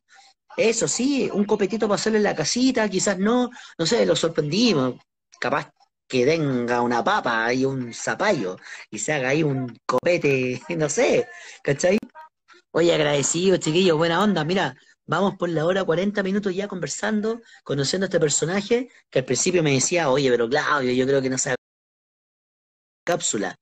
Eso 0.57 0.87
sí, 0.87 1.29
un 1.33 1.45
copetito 1.45 1.87
para 1.87 1.95
hacerle 1.95 2.17
en 2.19 2.23
la 2.23 2.35
casita, 2.35 2.89
quizás 2.89 3.17
no, 3.17 3.49
no 3.77 3.85
sé, 3.85 4.05
lo 4.05 4.15
sorprendimos. 4.15 4.95
Capaz 5.39 5.69
que 6.07 6.25
venga 6.25 6.81
una 6.81 7.03
papa 7.03 7.53
y 7.53 7.65
un 7.65 7.93
zapallo 7.93 8.57
y 8.89 8.99
se 8.99 9.13
haga 9.13 9.29
ahí 9.29 9.43
un 9.43 9.77
copete, 9.85 10.61
no 10.77 10.89
sé, 10.89 11.27
¿cachai? 11.63 11.97
Oye, 12.71 12.93
agradecido, 12.93 13.57
chiquillos, 13.57 13.97
buena 13.97 14.21
onda. 14.21 14.43
Mira, 14.43 14.75
vamos 15.05 15.35
por 15.37 15.49
la 15.49 15.65
hora 15.65 15.83
40 15.83 16.23
minutos 16.23 16.53
ya 16.55 16.67
conversando, 16.67 17.41
conociendo 17.63 18.05
a 18.05 18.07
este 18.07 18.19
personaje, 18.19 18.89
que 19.09 19.19
al 19.19 19.25
principio 19.25 19.63
me 19.63 19.73
decía, 19.73 20.09
oye, 20.09 20.29
pero 20.29 20.49
Claudio, 20.49 20.91
yo 20.93 21.05
creo 21.07 21.21
que 21.21 21.29
no 21.29 21.37
sabe 21.37 21.55
cápsula. 23.05 23.55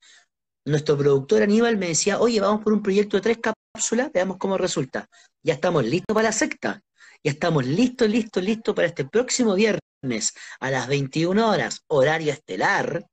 Nuestro 0.64 0.96
productor 0.96 1.42
Aníbal 1.42 1.76
me 1.76 1.88
decía, 1.88 2.18
oye, 2.18 2.40
vamos 2.40 2.64
por 2.64 2.72
un 2.72 2.82
proyecto 2.82 3.18
de 3.18 3.22
tres 3.22 3.38
cápsulas, 3.38 4.10
veamos 4.12 4.38
cómo 4.38 4.56
resulta. 4.58 5.08
Ya 5.42 5.54
estamos 5.54 5.84
listos 5.84 6.14
para 6.14 6.28
la 6.28 6.32
secta. 6.32 6.82
Ya 7.24 7.30
estamos 7.30 7.64
listos, 7.64 8.06
listos, 8.06 8.44
listos 8.44 8.74
para 8.74 8.86
este 8.86 9.06
próximo 9.06 9.54
viernes 9.54 10.34
a 10.60 10.70
las 10.70 10.86
21 10.88 11.48
horas, 11.48 11.82
horario 11.86 12.30
estelar. 12.30 13.06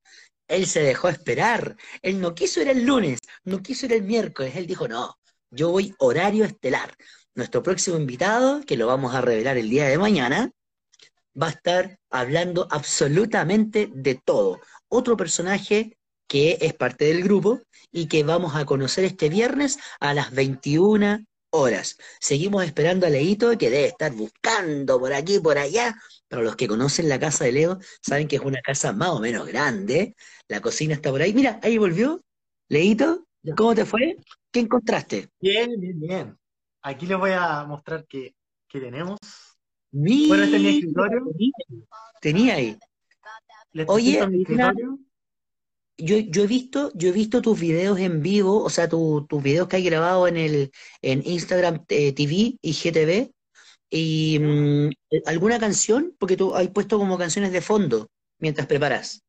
Él 0.49 0.67
se 0.67 0.81
dejó 0.81 1.07
esperar. 1.07 1.77
Él 2.01 2.19
no 2.19 2.35
quiso 2.35 2.61
ir 2.61 2.67
el 2.67 2.83
lunes, 2.83 3.19
no 3.45 3.63
quiso 3.63 3.85
ir 3.85 3.93
el 3.93 4.03
miércoles. 4.03 4.57
Él 4.57 4.67
dijo, 4.67 4.89
no, 4.89 5.17
yo 5.49 5.69
voy 5.69 5.95
horario 5.97 6.43
estelar. 6.43 6.93
Nuestro 7.35 7.63
próximo 7.63 7.95
invitado, 7.95 8.59
que 8.65 8.75
lo 8.75 8.85
vamos 8.85 9.15
a 9.15 9.21
revelar 9.21 9.57
el 9.57 9.69
día 9.69 9.87
de 9.87 9.97
mañana, 9.97 10.51
va 11.41 11.47
a 11.47 11.51
estar 11.51 11.97
hablando 12.09 12.67
absolutamente 12.69 13.89
de 13.93 14.15
todo. 14.15 14.59
Otro 14.89 15.15
personaje 15.15 15.97
que 16.27 16.57
es 16.59 16.73
parte 16.73 17.05
del 17.05 17.23
grupo 17.23 17.61
y 17.93 18.07
que 18.07 18.25
vamos 18.25 18.57
a 18.57 18.65
conocer 18.65 19.05
este 19.05 19.29
viernes 19.29 19.79
a 20.01 20.13
las 20.13 20.31
21 20.31 21.25
horas. 21.51 21.97
Seguimos 22.19 22.63
esperando 22.65 23.05
a 23.05 23.09
Leito, 23.09 23.57
que 23.57 23.69
debe 23.69 23.87
estar 23.87 24.11
buscando 24.13 24.99
por 24.99 25.13
aquí 25.13 25.39
por 25.39 25.57
allá. 25.57 25.95
Pero 26.27 26.41
los 26.41 26.55
que 26.55 26.67
conocen 26.67 27.09
la 27.09 27.19
casa 27.19 27.45
de 27.45 27.51
Leo 27.51 27.79
saben 28.01 28.27
que 28.27 28.37
es 28.37 28.41
una 28.41 28.61
casa 28.61 28.93
más 28.93 29.09
o 29.09 29.19
menos 29.19 29.47
grande. 29.47 30.15
La 30.47 30.61
cocina 30.61 30.93
está 30.93 31.11
por 31.11 31.21
ahí. 31.21 31.33
Mira, 31.33 31.59
ahí 31.61 31.77
volvió. 31.77 32.23
Leito, 32.69 33.27
¿cómo 33.55 33.75
te 33.75 33.85
fue? 33.85 34.17
¿Qué 34.51 34.61
encontraste? 34.61 35.29
Bien, 35.39 35.79
bien, 35.79 35.99
bien. 35.99 36.37
Aquí 36.81 37.05
les 37.05 37.17
voy 37.17 37.31
a 37.31 37.63
mostrar 37.65 38.05
que, 38.07 38.33
tenemos. 38.69 39.19
bueno, 39.91 40.43
este 40.43 40.55
es 40.55 40.61
mi 40.61 40.69
escritorio. 40.77 41.25
Tenía 42.21 42.55
ahí. 42.55 42.79
Oye, 43.87 44.19
yo, 46.03 46.17
yo, 46.17 46.43
he 46.43 46.47
visto, 46.47 46.91
yo 46.93 47.09
he 47.09 47.11
visto 47.11 47.41
tus 47.41 47.59
videos 47.59 47.99
en 47.99 48.21
vivo, 48.21 48.63
o 48.63 48.69
sea, 48.69 48.89
tus 48.89 49.43
videos 49.43 49.67
que 49.67 49.77
hay 49.77 49.83
grabado 49.83 50.27
en 50.27 50.37
el 50.37 50.71
en 51.01 51.21
Instagram 51.25 51.85
eh, 51.89 52.13
TV 52.13 52.57
y 52.61 52.73
GTV. 52.73 53.31
Y 53.89 54.39
mm, 54.39 54.89
alguna 55.25 55.59
canción, 55.59 56.15
porque 56.17 56.37
tú 56.37 56.55
has 56.55 56.67
puesto 56.69 56.97
como 56.97 57.17
canciones 57.17 57.51
de 57.51 57.61
fondo 57.61 58.09
mientras 58.39 58.67
preparas. 58.67 59.23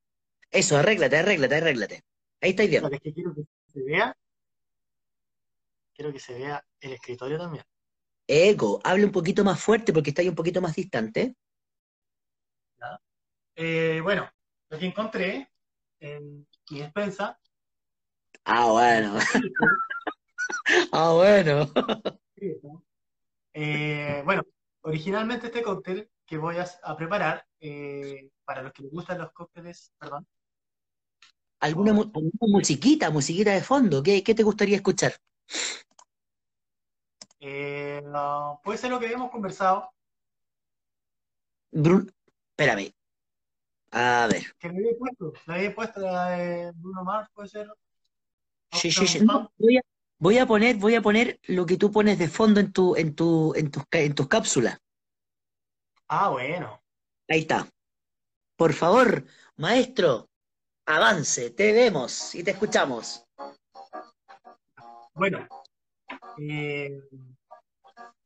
Eso, 0.50 0.76
arréglate, 0.76 1.16
arréglate, 1.16 1.54
arréglate. 1.56 2.02
Ahí 2.40 2.50
está 2.50 2.64
bien. 2.64 2.84
Es 2.92 3.00
que 3.00 3.12
quiero 3.12 3.34
que 3.34 3.42
se 3.72 3.82
vea. 3.82 4.16
Quiero 5.94 6.12
que 6.12 6.20
se 6.20 6.34
vea 6.34 6.64
el 6.80 6.92
escritorio 6.92 7.38
también. 7.38 7.64
Eco, 8.26 8.80
hable 8.84 9.04
un 9.04 9.12
poquito 9.12 9.44
más 9.44 9.60
fuerte 9.60 9.92
porque 9.92 10.10
está 10.10 10.22
ahí 10.22 10.28
un 10.28 10.34
poquito 10.34 10.60
más 10.60 10.74
distante. 10.74 11.34
Eh, 13.54 14.00
bueno, 14.02 14.30
lo 14.70 14.78
que 14.78 14.86
encontré 14.86 15.50
en 16.00 16.46
mi 16.72 16.80
despensa. 16.80 17.38
Ah, 18.44 18.70
bueno. 18.70 19.18
ah, 20.92 21.12
bueno. 21.12 21.70
Eh, 23.52 24.22
bueno, 24.24 24.42
originalmente 24.80 25.46
este 25.46 25.62
cóctel 25.62 26.10
que 26.26 26.38
voy 26.38 26.56
a, 26.56 26.96
preparar, 26.96 27.46
eh, 27.60 28.30
para 28.44 28.62
los 28.62 28.72
que 28.72 28.84
les 28.84 28.92
gustan 28.92 29.18
los 29.18 29.32
cócteles, 29.32 29.92
perdón. 29.98 30.26
¿Alguna, 31.60 31.92
musiquita, 32.40 33.10
musiquita 33.10 33.52
de 33.52 33.62
fondo? 33.62 34.02
¿Qué, 34.02 34.22
te 34.22 34.42
gustaría 34.42 34.76
escuchar? 34.76 35.12
puede 38.64 38.78
ser 38.78 38.90
lo 38.90 38.98
que 38.98 39.06
habíamos 39.06 39.30
conversado. 39.30 39.90
espérame, 41.72 42.92
a 43.92 44.26
ver. 44.26 44.54
Que 44.58 44.68
le 44.68 44.78
había 44.78 44.98
puesto, 44.98 45.32
le 45.46 45.54
había 45.54 45.74
puesto 45.74 46.00
la 46.00 46.30
de 46.30 46.72
Bruno 46.72 47.04
Mars, 47.04 47.28
puede 47.34 47.48
ser. 47.48 47.68
Sí, 48.72 48.90
sí, 48.90 49.06
sí. 49.06 49.26
voy, 50.18 50.38
a, 50.38 50.46
poner, 50.46 50.76
voy 50.76 50.94
a 50.94 51.02
poner 51.02 51.38
lo 51.42 51.66
que 51.66 51.76
tú 51.76 51.92
pones 51.92 52.18
de 52.18 52.28
fondo 52.28 52.58
en 52.58 52.72
tu, 52.72 52.96
en 52.96 53.14
tu, 53.14 53.52
en 53.54 53.70
tus, 53.70 53.84
en 53.90 54.14
tus 54.14 54.28
cápsulas. 54.28 54.78
Ah, 56.08 56.30
bueno. 56.30 56.80
Ahí 57.28 57.40
está. 57.40 57.68
Por 58.56 58.72
favor, 58.72 59.26
maestro, 59.56 60.30
avance, 60.86 61.50
te 61.50 61.72
vemos 61.72 62.34
y 62.34 62.42
te 62.42 62.52
escuchamos. 62.52 63.26
Bueno, 65.14 65.46
eh, 66.38 66.98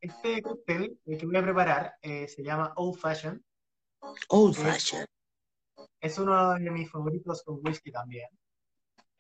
este 0.01 0.43
cóctel 0.43 0.97
que 1.05 1.27
voy 1.27 1.37
a 1.37 1.43
preparar 1.43 1.95
eh, 2.03 2.29
se 2.29 2.45
llama 2.45 2.73
Old 2.77 2.99
Fashion. 2.99 3.45
Old 4.29 4.55
Fashion 4.55 5.07
es 6.01 6.19
uno 6.19 6.55
de 6.55 6.71
mis 6.71 6.91
favoritos 6.91 7.43
con 7.43 7.61
whisky 7.63 7.91
también. 7.91 8.29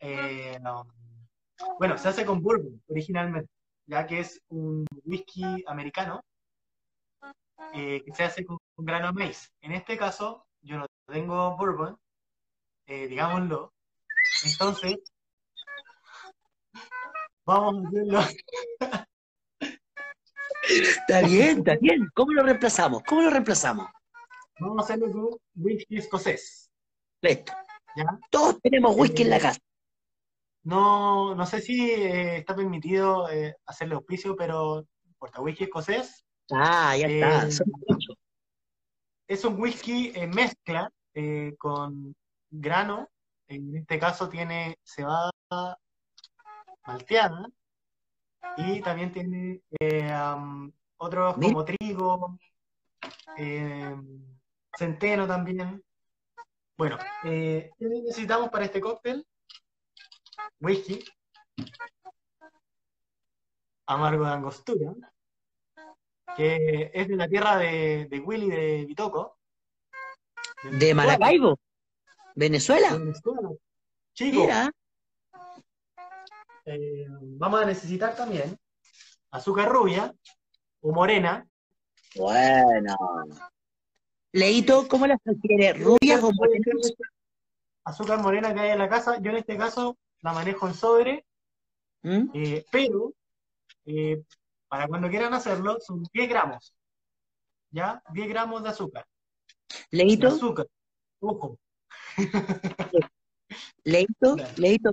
Eh, 0.00 0.58
bueno, 1.78 1.96
se 1.98 2.08
hace 2.08 2.24
con 2.24 2.42
bourbon 2.42 2.82
originalmente, 2.88 3.50
ya 3.86 4.06
que 4.06 4.20
es 4.20 4.40
un 4.48 4.86
whisky 5.04 5.64
americano 5.66 6.22
eh, 7.74 8.02
que 8.04 8.12
se 8.14 8.24
hace 8.24 8.44
con, 8.44 8.58
grano 8.78 9.08
de 9.08 9.12
maíz. 9.12 9.50
En 9.60 9.72
este 9.72 9.96
caso, 9.96 10.46
yo 10.60 10.78
no 10.78 10.86
tengo 11.06 11.56
bourbon, 11.56 11.98
eh, 12.86 13.08
digámoslo. 13.08 13.72
Entonces, 14.44 14.96
vamos 17.44 17.84
a 17.84 17.88
hacerlo. 17.88 18.20
está 20.62 21.22
bien, 21.22 21.58
está 21.58 21.76
bien. 21.76 22.08
¿Cómo 22.14 22.32
lo 22.32 22.42
reemplazamos? 22.42 23.02
¿Cómo 23.04 23.22
lo 23.22 23.30
reemplazamos? 23.30 23.88
Vamos 24.58 24.78
a 24.78 24.82
hacerlo 24.82 25.12
con 25.12 25.38
whisky 25.54 25.98
escocés. 25.98 26.70
Listo. 27.22 27.52
Todos 28.30 28.60
tenemos 28.60 28.96
whisky 28.96 29.22
en 29.22 29.30
la 29.30 29.40
casa. 29.40 29.60
No, 30.62 31.34
no 31.34 31.46
sé 31.46 31.60
si 31.60 31.90
eh, 31.90 32.38
está 32.38 32.56
permitido 32.56 33.28
eh, 33.30 33.54
hacerle 33.66 33.94
auspicio, 33.94 34.34
pero 34.34 34.86
importa, 35.06 35.40
whisky 35.40 35.64
escocés. 35.64 36.24
Ah, 36.50 36.96
ya 36.96 37.06
está. 37.06 37.46
Eh, 37.46 37.50
es 39.28 39.44
un 39.44 39.60
whisky 39.60 40.12
en 40.14 40.30
mezcla 40.30 40.90
con 41.58 42.14
grano. 42.50 43.08
En 43.48 43.76
este 43.76 43.98
caso 43.98 44.28
tiene 44.28 44.76
cebada 44.82 45.30
malteada 46.86 47.48
y 48.56 48.80
también 48.80 49.12
tiene 49.12 49.62
otros 50.98 51.34
como 51.34 51.64
trigo, 51.64 52.38
centeno 54.76 55.26
también. 55.26 55.82
Bueno, 56.76 56.98
eh, 57.24 57.70
¿qué 57.78 57.86
necesitamos 57.86 58.50
para 58.50 58.66
este 58.66 58.80
cóctel? 58.80 59.26
Whisky, 60.60 61.04
amargo 63.86 64.24
de 64.24 64.32
angostura, 64.32 64.94
que 66.36 66.90
es 66.92 67.08
de 67.08 67.16
la 67.16 67.28
tierra 67.28 67.56
de, 67.56 68.22
Willy 68.24 68.50
de 68.50 68.84
Bitoco. 68.86 69.38
De, 70.78 70.94
Maracaibo, 70.94 71.58
Venezuela. 72.34 72.92
Venezuela. 72.92 73.50
Chico, 74.12 74.48
eh, 76.64 77.06
vamos 77.08 77.62
a 77.62 77.66
necesitar 77.66 78.16
también 78.16 78.58
azúcar 79.30 79.68
rubia 79.68 80.12
o 80.80 80.92
morena. 80.92 81.46
Bueno. 82.16 82.96
Leito, 84.36 84.86
¿cómo 84.86 85.06
las 85.06 85.18
prefiere? 85.22 85.72
¿Rubias 85.72 86.22
o 86.22 86.30
morenas? 86.30 86.92
Azúcar 87.84 88.20
morena 88.20 88.52
que 88.52 88.60
hay 88.60 88.70
en 88.72 88.78
la 88.78 88.88
casa. 88.90 89.18
Yo 89.18 89.30
en 89.30 89.38
este 89.38 89.56
caso 89.56 89.96
la 90.20 90.34
manejo 90.34 90.68
en 90.68 90.74
sobre, 90.74 91.24
¿Mm? 92.02 92.28
eh, 92.34 92.62
pero 92.70 93.14
eh, 93.86 94.22
para 94.68 94.88
cuando 94.88 95.08
quieran 95.08 95.32
hacerlo 95.32 95.78
son 95.80 96.02
10 96.12 96.28
gramos. 96.28 96.74
¿Ya? 97.70 98.02
10 98.12 98.28
gramos 98.28 98.62
de 98.62 98.68
azúcar. 98.68 99.06
Leito. 99.90 100.28
azúcar. 100.28 100.66
Ojo. 101.20 101.58
Leito, 103.84 104.36
Leito, 104.58 104.92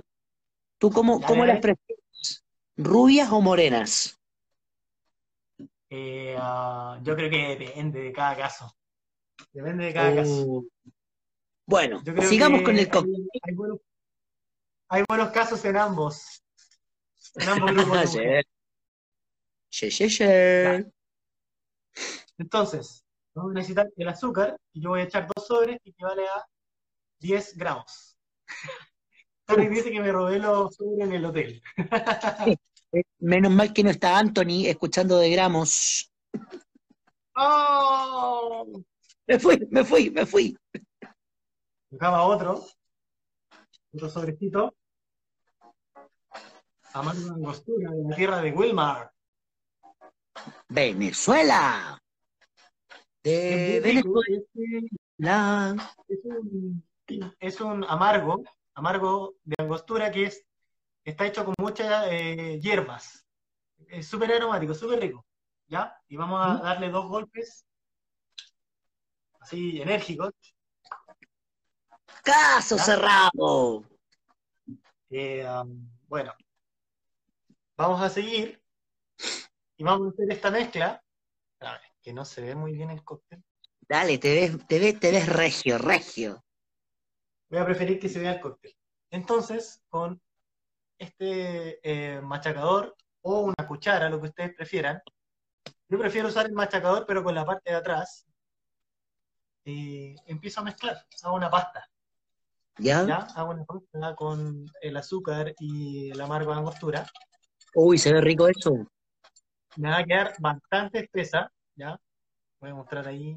¿tú 0.78 0.90
cómo, 0.90 1.20
cómo 1.20 1.44
las 1.44 1.60
prefieres? 1.60 2.44
¿Rubias 2.78 3.30
o 3.30 3.42
morenas? 3.42 4.18
Eh, 5.90 6.34
ah, 6.38 6.98
yo 7.02 7.14
creo 7.14 7.28
que 7.28 7.56
depende 7.58 8.00
de 8.00 8.12
cada 8.12 8.34
caso. 8.36 8.74
Depende 9.52 9.84
de 9.86 9.92
cada 9.92 10.14
caso. 10.14 10.44
Uh. 10.44 10.68
Bueno, 11.66 12.02
sigamos 12.28 12.62
con 12.62 12.76
el 12.76 12.88
cóctel. 12.88 13.28
Hay, 14.88 15.02
buenos, 15.08 15.30
casos 15.30 15.64
en 15.64 15.76
ambos. 15.76 16.42
En 17.36 17.48
ambos 17.48 17.72
grupos. 17.74 18.16
Entonces, 22.38 23.04
vamos 23.34 23.52
a 23.52 23.54
necesitar 23.54 23.88
el 23.96 24.08
azúcar 24.08 24.56
y 24.72 24.82
yo 24.82 24.90
voy 24.90 25.00
a 25.00 25.04
echar 25.04 25.26
dos 25.34 25.46
sobres 25.46 25.78
que 25.82 25.90
equivale 25.90 26.26
a 26.28 26.44
10 27.20 27.56
gramos. 27.56 28.16
Tony 29.46 29.68
dice 29.68 29.90
que 29.90 30.00
me 30.00 30.12
robé 30.12 30.38
los 30.38 30.74
sobres 30.74 31.06
en 31.06 31.14
el 31.14 31.24
hotel. 31.24 31.62
Menos 33.18 33.52
mal 33.52 33.72
que 33.72 33.82
no 33.82 33.90
está 33.90 34.18
Anthony 34.18 34.66
escuchando 34.66 35.18
de 35.18 35.30
gramos. 35.30 36.12
¡Oh! 37.36 38.84
Me 39.26 39.38
fui, 39.38 39.58
me 39.70 39.84
fui, 39.84 40.10
me 40.10 40.26
fui. 40.26 40.56
Tocaba 41.90 42.24
otro, 42.24 42.62
otro 43.94 44.10
sobrecito. 44.10 44.74
Amando 46.92 47.26
una 47.26 47.34
angostura 47.34 47.90
de 47.90 48.08
la 48.08 48.16
tierra 48.16 48.42
de 48.42 48.52
Wilmar. 48.52 49.10
Venezuela. 50.68 51.98
De 53.22 53.80
Venezuela. 53.82 55.90
Es 56.06 56.24
un, 56.24 56.84
es 57.38 57.60
un 57.60 57.84
amargo, 57.84 58.42
amargo 58.74 59.36
de 59.42 59.54
angostura 59.58 60.10
que 60.10 60.24
es, 60.24 60.44
está 61.02 61.26
hecho 61.26 61.46
con 61.46 61.54
muchas 61.58 62.08
eh, 62.10 62.60
hierbas. 62.60 63.24
Es 63.88 64.06
súper 64.06 64.32
aromático, 64.32 64.74
súper 64.74 65.00
rico. 65.00 65.24
¿Ya? 65.66 65.96
Y 66.08 66.16
vamos 66.16 66.44
a 66.44 66.62
darle 66.62 66.90
dos 66.90 67.08
golpes 67.08 67.64
así 69.44 69.80
enérgicos. 69.80 70.32
Caso 72.22 72.78
cerrado. 72.78 73.84
Eh, 75.10 75.46
um, 75.46 75.86
bueno, 76.08 76.32
vamos 77.76 78.00
a 78.00 78.08
seguir 78.08 78.62
y 79.76 79.84
vamos 79.84 80.08
a 80.08 80.10
hacer 80.10 80.32
esta 80.32 80.50
mezcla. 80.50 81.04
A 81.60 81.72
ver, 81.72 81.80
que 82.02 82.12
no 82.12 82.24
se 82.24 82.40
ve 82.40 82.54
muy 82.54 82.72
bien 82.72 82.90
el 82.90 83.04
cóctel. 83.04 83.44
Dale, 83.86 84.16
te 84.18 84.34
ves, 84.34 84.66
te 84.66 84.78
ves, 84.78 84.98
te 84.98 85.10
ves 85.10 85.28
regio, 85.28 85.76
regio. 85.76 86.42
Voy 87.50 87.58
a 87.58 87.66
preferir 87.66 88.00
que 88.00 88.08
se 88.08 88.20
vea 88.20 88.32
el 88.32 88.40
cóctel. 88.40 88.74
Entonces, 89.10 89.82
con 89.90 90.20
este 90.98 91.80
eh, 91.82 92.20
machacador 92.22 92.96
o 93.20 93.40
una 93.40 93.68
cuchara, 93.68 94.08
lo 94.08 94.20
que 94.20 94.28
ustedes 94.28 94.54
prefieran, 94.56 95.02
yo 95.88 95.98
prefiero 95.98 96.28
usar 96.28 96.46
el 96.46 96.52
machacador, 96.52 97.04
pero 97.06 97.22
con 97.22 97.34
la 97.34 97.44
parte 97.44 97.70
de 97.70 97.76
atrás, 97.76 98.26
y 99.64 100.14
empiezo 100.26 100.60
a 100.60 100.64
mezclar, 100.64 101.06
hago 101.22 101.36
una 101.36 101.50
pasta. 101.50 101.88
¿Ya? 102.78 103.06
¿Ya? 103.06 103.16
Hago 103.34 103.52
una 103.52 103.64
pasta 103.64 104.14
con 104.14 104.66
el 104.80 104.96
azúcar 104.96 105.54
y 105.58 106.10
el 106.10 106.20
amargo 106.20 106.52
de 106.52 106.58
angostura. 106.58 107.06
Uy, 107.74 107.98
se 107.98 108.12
ve 108.12 108.20
rico 108.20 108.48
eso. 108.48 108.86
Me 109.76 109.90
va 109.90 109.98
a 109.98 110.04
quedar 110.04 110.34
bastante 110.38 111.00
espesa, 111.00 111.50
¿ya? 111.74 111.98
Voy 112.60 112.70
a 112.70 112.74
mostrar 112.74 113.08
ahí. 113.08 113.36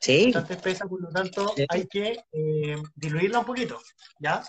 Sí. 0.00 0.26
Bastante 0.26 0.54
espesa, 0.54 0.86
por 0.86 1.00
lo 1.00 1.08
tanto 1.08 1.54
hay 1.68 1.86
que 1.86 2.24
eh, 2.32 2.82
diluirla 2.94 3.40
un 3.40 3.44
poquito, 3.44 3.80
¿ya? 4.18 4.42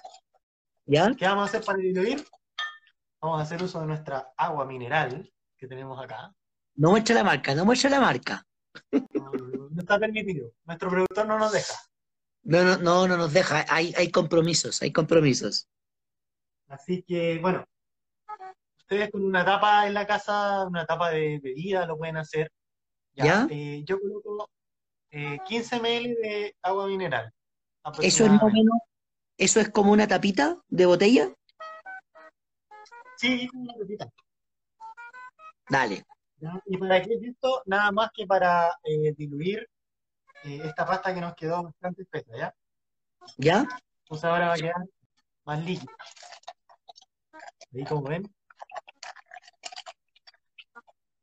¿Ya? 0.85 1.11
¿Qué 1.15 1.25
vamos 1.25 1.43
a 1.43 1.45
hacer 1.45 1.63
para 1.63 1.77
diluir? 1.79 2.25
Vamos 3.21 3.39
a 3.39 3.43
hacer 3.43 3.61
uso 3.63 3.79
de 3.79 3.87
nuestra 3.87 4.33
agua 4.37 4.65
mineral 4.65 5.31
que 5.57 5.67
tenemos 5.67 6.03
acá. 6.03 6.33
No 6.75 6.91
muestra 6.91 7.15
la 7.15 7.23
marca, 7.23 7.55
no 7.55 7.65
muestra 7.65 7.89
la 7.89 7.99
marca. 7.99 8.45
Está 9.85 9.99
permitido. 9.99 10.51
Nuestro 10.65 10.89
productor 10.89 11.27
no 11.27 11.37
nos 11.37 11.51
deja. 11.51 11.75
No, 12.41 12.63
no, 12.63 12.77
no, 12.77 13.07
no 13.07 13.17
nos 13.17 13.33
deja. 13.33 13.65
Hay, 13.69 13.93
hay 13.95 14.09
compromisos, 14.09 14.81
hay 14.81 14.91
compromisos. 14.91 15.67
Así 16.67 17.03
que, 17.03 17.37
bueno, 17.39 17.63
ustedes 18.79 19.11
con 19.11 19.23
una 19.23 19.45
tapa 19.45 19.85
en 19.85 19.93
la 19.93 20.07
casa, 20.07 20.65
una 20.65 20.87
tapa 20.87 21.11
de 21.11 21.39
bebida, 21.39 21.85
lo 21.85 21.99
pueden 21.99 22.17
hacer. 22.17 22.51
¿Ya? 23.13 23.47
Eh, 23.51 23.83
yo 23.85 23.99
coloco 23.99 24.49
15 25.11 25.75
eh, 25.75 25.79
ml 25.79 26.15
de 26.15 26.55
agua 26.63 26.87
mineral. 26.87 27.31
Eso 28.01 28.25
es 28.25 28.31
más 28.31 28.41
o 28.41 28.49
menos, 28.49 28.79
eso 29.37 29.59
es 29.59 29.69
como 29.69 29.91
una 29.91 30.07
tapita 30.07 30.59
de 30.67 30.87
botella. 30.87 31.31
Sí, 33.17 33.47
una 33.53 33.75
tapita. 33.75 34.09
Dale. 35.69 36.03
¿Y 36.65 36.77
para 36.77 37.03
qué 37.03 37.13
es 37.13 37.23
esto? 37.23 37.61
Nada 37.65 37.91
más 37.91 38.09
que 38.13 38.25
para 38.25 38.71
eh, 38.83 39.13
diluir 39.15 39.67
esta 40.45 40.85
pasta 40.85 41.13
que 41.13 41.21
nos 41.21 41.35
quedó 41.35 41.63
bastante 41.63 42.03
espesa, 42.03 42.31
¿ya? 42.37 42.55
¿Ya? 43.37 43.65
Pues 44.07 44.23
ahora 44.23 44.47
va 44.47 44.53
a 44.53 44.57
quedar 44.57 44.85
más 45.45 45.63
líquida. 45.63 45.91
Ahí 47.73 47.83
como 47.85 48.03
ven. 48.03 48.23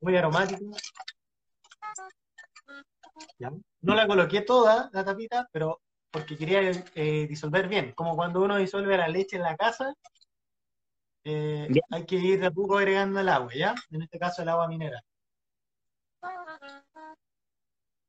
Muy 0.00 0.16
aromática. 0.16 0.60
No 3.80 3.94
la 3.94 4.06
coloqué 4.06 4.42
toda, 4.42 4.90
la 4.92 5.04
tapita, 5.04 5.48
pero 5.52 5.80
porque 6.10 6.36
quería 6.36 6.60
eh, 6.94 7.26
disolver 7.26 7.68
bien. 7.68 7.92
Como 7.92 8.14
cuando 8.16 8.42
uno 8.42 8.56
disuelve 8.56 8.96
la 8.96 9.08
leche 9.08 9.36
en 9.36 9.42
la 9.42 9.56
casa, 9.56 9.94
eh, 11.24 11.68
hay 11.90 12.04
que 12.04 12.16
ir 12.16 12.40
de 12.40 12.46
a 12.46 12.50
poco 12.50 12.78
agregando 12.78 13.20
el 13.20 13.28
agua, 13.28 13.52
¿ya? 13.54 13.74
En 13.90 14.02
este 14.02 14.18
caso 14.18 14.42
el 14.42 14.48
agua 14.48 14.68
mineral. 14.68 15.02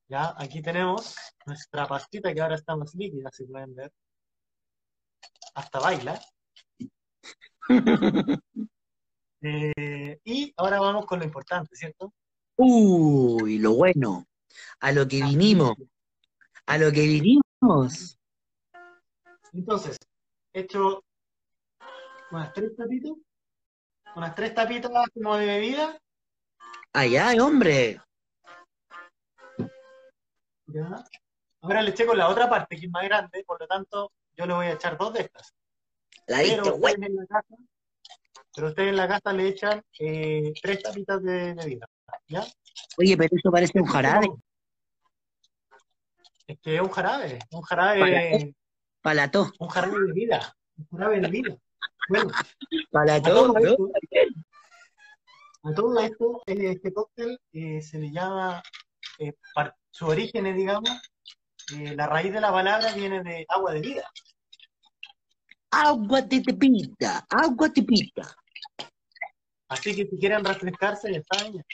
Ya, 0.08 0.34
aquí 0.38 0.62
tenemos 0.62 1.16
nuestra 1.46 1.88
pastita 1.88 2.34
que 2.34 2.42
ahora 2.42 2.56
está 2.56 2.76
más 2.76 2.94
líquida, 2.96 3.30
si 3.32 3.46
pueden 3.46 3.74
ver. 3.76 3.92
Hasta 5.56 5.80
baila. 5.80 6.20
Eh, 9.46 10.22
y 10.24 10.54
ahora 10.56 10.80
vamos 10.80 11.06
con 11.06 11.20
lo 11.20 11.26
importante, 11.26 11.76
¿cierto? 11.76 12.14
Uy, 12.56 13.60
lo 13.60 13.74
bueno. 13.74 14.26
A 14.80 14.94
lo 14.94 15.06
que 15.06 15.22
vinimos. 15.22 15.76
A 16.66 16.78
lo 16.78 16.94
que 16.94 17.02
vinimos. 17.02 18.18
Entonces, 19.52 19.98
he 20.54 20.62
hecho 20.62 21.04
unas 22.32 22.54
tres 22.54 22.74
tapitas. 22.78 23.12
Unas 24.16 24.34
tres 24.34 24.56
tapitas 24.56 24.92
como 25.14 25.36
de 25.36 25.46
bebida. 25.46 26.00
Allá, 26.94 27.34
hombre. 27.44 28.00
Ya. 30.68 31.04
Ahora 31.62 31.82
le 31.82 31.92
eché 31.92 32.06
con 32.06 32.18
la 32.18 32.30
otra 32.30 32.50
parte, 32.50 32.76
que 32.76 32.86
es 32.86 32.92
más 32.92 33.04
grande, 33.04 33.44
por 33.46 33.60
lo 33.60 33.68
tanto, 33.68 34.12
yo 34.36 34.46
le 34.46 34.54
voy 34.54 34.66
a 34.68 34.74
echar 34.74 34.98
dos 34.98 35.14
de 35.14 35.22
estas. 35.22 35.54
La 36.28 36.38
pero, 36.38 36.76
ustedes 36.76 36.98
en 37.02 37.16
la 37.16 37.26
casa, 37.26 37.56
pero 38.56 38.68
ustedes 38.68 38.90
en 38.90 38.98
la 38.98 39.08
casa 39.08 39.34
le 39.34 39.48
echan 39.48 39.82
eh, 40.00 40.54
tres 40.62 40.84
tapitas 40.84 41.22
de 41.24 41.54
bebida. 41.54 41.88
¿Ya? 42.28 42.46
Oye, 42.98 43.18
pero 43.18 43.30
eso 43.36 43.52
parece 43.52 43.80
un 43.80 43.88
jarabe. 43.88 44.28
Es 46.48 46.60
que 46.60 46.76
es 46.76 46.82
un 46.82 46.90
jarabe, 46.90 47.40
un 47.52 47.62
jarabe. 47.62 48.56
Palató. 49.02 49.52
Un 49.60 49.68
jarabe 49.70 50.08
de 50.08 50.14
vida. 50.14 50.56
Un 50.78 50.98
jarabe 50.98 51.20
de 51.20 51.28
vida. 51.30 51.58
Bueno. 52.10 52.32
Palató, 52.92 53.54
a 55.66 55.74
todo 55.74 55.98
esto, 56.00 56.42
este 56.46 56.94
cóctel 56.94 57.40
eh, 57.54 57.82
se 57.82 57.98
le 57.98 58.12
llama, 58.12 58.62
eh, 59.28 59.36
su 59.92 60.08
origen 60.08 60.56
digamos, 60.56 60.90
eh, 61.74 61.96
la 61.96 62.08
raíz 62.08 62.34
de 62.34 62.42
la 62.42 62.52
palabra 62.52 62.94
viene 62.94 63.24
de 63.24 63.46
agua 63.48 63.74
de 63.74 63.80
vida. 63.80 64.10
Agua 65.72 66.22
de 66.22 66.40
vida, 66.40 67.26
agua 67.30 67.70
de 67.70 67.82
vida. 67.82 68.36
Así 69.68 69.96
que 69.96 70.06
si 70.08 70.18
quieren 70.20 70.44
refrescarse, 70.44 71.12
ya 71.12 71.22
saben. 71.32 71.66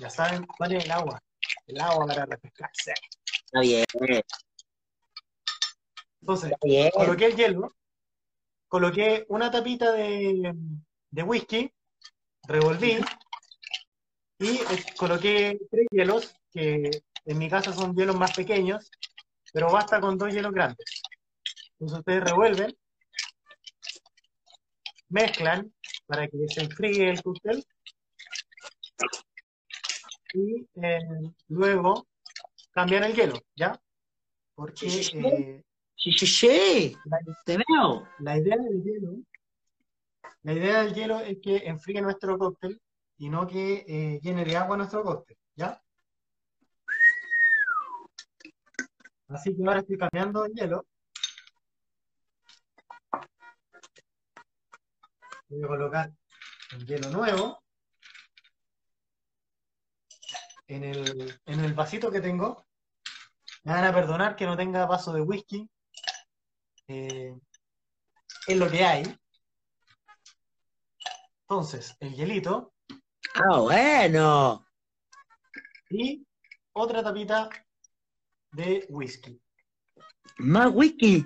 Ya 0.00 0.10
saben 0.10 0.46
cuál 0.46 0.76
es 0.76 0.84
el 0.84 0.90
agua. 0.92 1.20
El 1.66 1.80
agua 1.80 2.06
para 2.06 2.26
refrescarse. 2.26 2.94
Está 3.44 3.60
bien. 3.60 3.84
Entonces, 6.20 6.52
coloqué 6.92 7.26
el 7.26 7.36
hielo, 7.36 7.74
coloqué 8.68 9.24
una 9.28 9.50
tapita 9.50 9.92
de, 9.92 10.52
de 11.10 11.22
whisky, 11.22 11.72
revolví 12.46 12.98
y 14.38 14.58
coloqué 14.96 15.58
tres 15.70 15.86
hielos, 15.90 16.34
que 16.52 16.90
en 17.24 17.38
mi 17.38 17.48
caso 17.48 17.72
son 17.72 17.94
hielos 17.94 18.16
más 18.16 18.34
pequeños, 18.34 18.90
pero 19.52 19.70
basta 19.70 20.00
con 20.00 20.16
dos 20.16 20.32
hielos 20.32 20.52
grandes. 20.52 21.02
Entonces 21.72 21.98
ustedes 21.98 22.24
revuelven, 22.24 22.76
mezclan 25.08 25.72
para 26.06 26.28
que 26.28 26.48
se 26.48 26.62
enfríe 26.62 27.10
el 27.10 27.22
cóctel 27.22 27.64
y 30.34 30.66
eh, 30.82 31.00
luego 31.48 32.06
cambian 32.72 33.04
el 33.04 33.14
hielo, 33.14 33.40
¿ya? 33.56 33.80
Porque 34.54 34.90
sí, 34.90 35.02
sí, 35.04 35.18
eh, 35.18 36.94
La, 37.04 37.18
te 37.44 37.56
veo. 37.56 38.08
La 38.20 38.36
idea 38.36 38.56
del 38.56 38.82
hielo, 38.82 39.16
la 40.42 40.52
idea 40.52 40.82
del 40.82 40.94
hielo 40.94 41.20
es 41.20 41.38
que 41.42 41.56
enfríe 41.58 42.00
nuestro 42.00 42.38
cóctel 42.38 42.80
y 43.18 43.28
no 43.28 43.46
que 43.46 43.84
eh, 43.88 44.20
llene 44.22 44.44
de 44.44 44.56
agua 44.56 44.76
nuestro 44.76 45.02
cóctel, 45.02 45.36
¿ya? 45.56 45.82
Así 49.28 49.54
que 49.54 49.62
ahora 49.66 49.80
estoy 49.80 49.98
cambiando 49.98 50.44
el 50.44 50.52
hielo. 50.54 50.86
Voy 55.48 55.64
a 55.64 55.66
colocar 55.66 56.12
el 56.72 56.86
hielo 56.86 57.10
nuevo 57.10 57.62
en 60.68 60.84
el, 60.84 61.40
en 61.46 61.60
el 61.60 61.74
vasito 61.74 62.10
que 62.10 62.20
tengo. 62.20 62.64
Me 63.64 63.72
van 63.72 63.84
a 63.84 63.92
perdonar 63.92 64.36
que 64.36 64.46
no 64.46 64.56
tenga 64.56 64.86
vaso 64.86 65.12
de 65.12 65.22
whisky. 65.22 65.68
Eh, 66.86 67.34
es 68.46 68.56
lo 68.56 68.70
que 68.70 68.84
hay. 68.84 69.18
Entonces, 71.42 71.96
el 72.00 72.14
hielito. 72.14 72.72
¡Ah, 73.40 73.60
bueno! 73.60 74.66
Y 75.90 76.26
otra 76.72 77.04
tapita 77.04 77.48
de 78.50 78.84
whisky. 78.88 79.40
¿Más 80.38 80.70
whisky? 80.74 81.24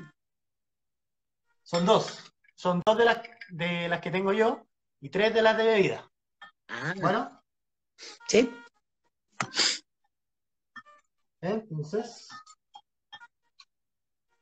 Son 1.62 1.86
dos. 1.86 2.30
Son 2.54 2.82
dos 2.84 2.98
de 2.98 3.04
las, 3.06 3.22
de 3.48 3.88
las 3.88 4.00
que 4.02 4.10
tengo 4.10 4.34
yo 4.34 4.66
y 5.00 5.08
tres 5.08 5.32
de 5.32 5.40
las 5.40 5.56
de 5.56 5.64
bebida. 5.64 6.10
Ah. 6.68 6.92
Bueno. 7.00 7.42
Sí. 8.28 8.54
Entonces, 11.40 12.28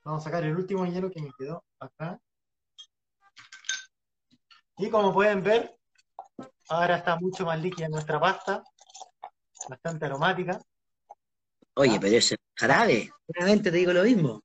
vamos 0.02 0.22
a 0.22 0.24
sacar 0.24 0.42
el 0.42 0.56
último 0.56 0.86
hielo 0.86 1.08
que 1.10 1.22
me 1.22 1.30
quedó 1.38 1.64
acá. 1.78 2.20
Y 4.76 4.90
como 4.90 5.14
pueden 5.14 5.42
ver, 5.44 5.79
ahora 6.70 6.96
está 6.96 7.16
mucho 7.16 7.44
más 7.44 7.60
líquida 7.60 7.88
nuestra 7.88 8.18
pasta, 8.18 8.62
bastante 9.68 10.06
aromática. 10.06 10.58
Oye, 11.74 11.98
pero 12.00 12.16
ese 12.16 12.36
jarabe, 12.54 13.10
realmente 13.28 13.70
te 13.70 13.76
digo 13.76 13.92
lo 13.92 14.04
mismo. 14.04 14.42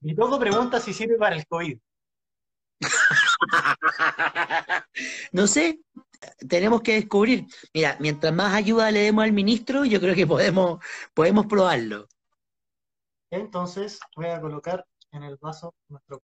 Y 0.00 0.14
todo 0.14 0.38
pregunta 0.38 0.80
si 0.80 0.94
sirve 0.94 1.16
para 1.16 1.36
el 1.36 1.46
COVID. 1.46 1.78
no 5.32 5.46
sé, 5.46 5.80
tenemos 6.48 6.82
que 6.82 6.94
descubrir. 6.94 7.46
Mira, 7.74 7.96
mientras 8.00 8.32
más 8.32 8.54
ayuda 8.54 8.90
le 8.90 9.00
demos 9.00 9.24
al 9.24 9.32
ministro, 9.32 9.84
yo 9.84 10.00
creo 10.00 10.14
que 10.14 10.26
podemos, 10.26 10.82
podemos 11.12 11.46
probarlo. 11.46 12.08
Entonces 13.30 14.00
voy 14.16 14.26
a 14.26 14.40
colocar 14.40 14.86
en 15.12 15.24
el 15.24 15.36
vaso 15.36 15.74
nuestro 15.88 16.20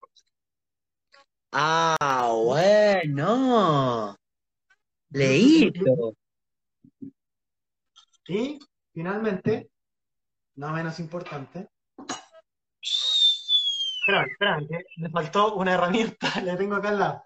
Ah, 1.56 2.32
bueno. 2.34 4.16
Leíto. 5.10 6.16
Y 8.26 8.58
finalmente, 8.92 9.70
no 10.56 10.72
menos 10.72 10.98
importante, 10.98 11.68
espera, 12.80 14.24
espera, 14.24 14.60
me 14.96 15.10
faltó 15.10 15.54
una 15.54 15.74
herramienta, 15.74 16.28
la 16.44 16.56
tengo 16.56 16.74
acá 16.74 16.88
al 16.88 16.98
lado. 16.98 17.22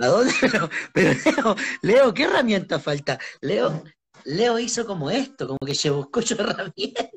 ¿A 0.00 0.06
dónde? 0.06 0.32
Pero, 0.94 1.10
Leo, 1.24 1.56
Leo, 1.82 2.14
¿qué 2.14 2.22
herramienta 2.22 2.78
falta? 2.78 3.18
Leo, 3.40 3.82
Leo 4.26 4.60
hizo 4.60 4.86
como 4.86 5.10
esto, 5.10 5.48
como 5.48 5.58
que 5.66 5.74
se 5.74 5.90
buscó 5.90 6.22
su 6.22 6.34
herramienta. 6.38 7.10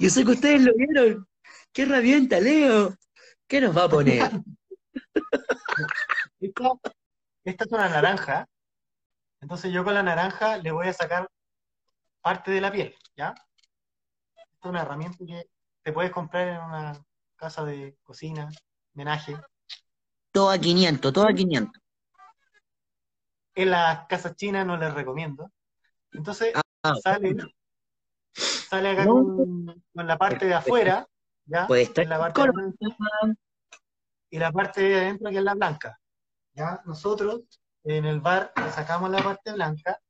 Yo 0.00 0.08
sé 0.08 0.24
que 0.24 0.30
ustedes 0.30 0.62
lo 0.62 0.72
vieron. 0.74 1.28
¿Qué 1.70 1.82
herramienta, 1.82 2.40
Leo? 2.40 2.96
¿Qué 3.46 3.60
nos 3.60 3.76
va 3.76 3.84
a 3.84 3.88
poner? 3.88 4.30
esta 7.44 7.64
es 7.64 7.72
una 7.72 7.88
naranja. 7.88 8.46
Entonces 9.40 9.72
yo 9.72 9.84
con 9.84 9.94
la 9.94 10.02
naranja 10.02 10.56
le 10.58 10.70
voy 10.72 10.88
a 10.88 10.92
sacar 10.92 11.28
parte 12.22 12.50
de 12.50 12.60
la 12.60 12.72
piel, 12.72 12.94
¿ya? 13.16 13.34
Esta 14.34 14.58
es 14.62 14.70
una 14.70 14.82
herramienta 14.82 15.18
que 15.26 15.48
te 15.82 15.92
puedes 15.92 16.10
comprar 16.10 16.48
en 16.48 16.60
una 16.62 17.04
casa 17.36 17.64
de 17.64 17.98
cocina, 18.02 18.48
homenaje. 18.94 19.36
Todo 20.32 20.50
a 20.50 20.58
500, 20.58 21.12
todo 21.12 21.28
a 21.28 21.34
500. 21.34 21.82
En 23.56 23.70
las 23.70 24.06
casas 24.06 24.34
chinas 24.34 24.66
no 24.66 24.78
les 24.78 24.92
recomiendo. 24.94 25.50
Entonces 26.12 26.54
ah, 26.82 26.94
sale, 27.02 27.36
sale 28.32 28.90
acá 28.90 29.04
con, 29.04 29.84
la 29.92 30.16
parte 30.16 30.46
de 30.46 30.54
afuera, 30.54 31.06
¿ya? 31.46 31.66
Puede 31.66 31.82
estar 31.82 32.06
la 32.06 32.18
parte 32.18 32.40
y 34.30 34.38
la 34.38 34.52
parte 34.52 34.80
de 34.80 34.96
adentro 34.96 35.30
que 35.30 35.38
es 35.38 35.42
la 35.42 35.54
blanca. 35.54 36.00
¿ya? 36.54 36.82
Nosotros 36.86 37.42
en 37.84 38.04
el 38.04 38.20
bar 38.20 38.52
le 38.56 38.70
sacamos 38.70 39.10
la 39.10 39.22
parte 39.22 39.52
blanca 39.52 40.00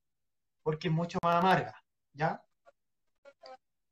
porque 0.62 0.88
es 0.88 0.94
mucho 0.94 1.18
más 1.22 1.36
amarga, 1.36 1.74
¿ya? 2.12 2.42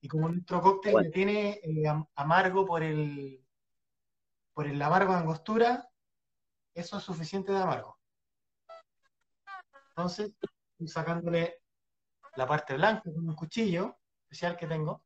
Y 0.01 0.09
como 0.09 0.28
nuestro 0.28 0.60
cóctel 0.60 1.10
tiene 1.12 1.60
eh, 1.62 1.85
amargo 2.16 2.66
por 2.66 2.82
el 2.82 3.44
por 4.52 4.66
el 4.66 4.81
amargo 4.82 5.12
de 5.12 5.19
angostura, 5.20 5.89
eso 6.74 6.98
es 6.98 7.05
suficiente 7.05 7.52
de 7.52 7.62
amargo. 7.62 7.98
Entonces, 9.90 10.35
estoy 10.73 10.89
sacándole 10.89 11.62
la 12.36 12.47
parte 12.47 12.74
blanca 12.74 13.02
con 13.05 13.28
un 13.28 13.35
cuchillo 13.35 13.98
especial 14.24 14.56
que 14.56 14.66
tengo. 14.66 15.05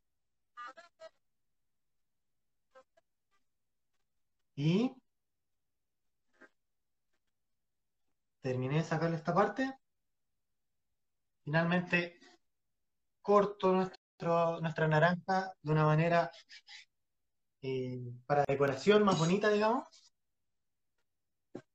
Y 4.57 4.91
terminé 8.41 8.77
de 8.77 8.85
sacarle 8.85 9.17
esta 9.17 9.35
parte. 9.35 9.71
Finalmente 11.45 12.19
corto 13.21 13.73
nuestro, 13.73 14.61
nuestra 14.61 14.89
naranja 14.89 15.53
de 15.61 15.73
una 15.73 15.85
manera 15.85 16.31
eh, 17.61 18.01
para 18.25 18.45
decoración 18.47 19.05
más 19.05 19.19
bonita, 19.19 19.51
digamos. 19.51 19.85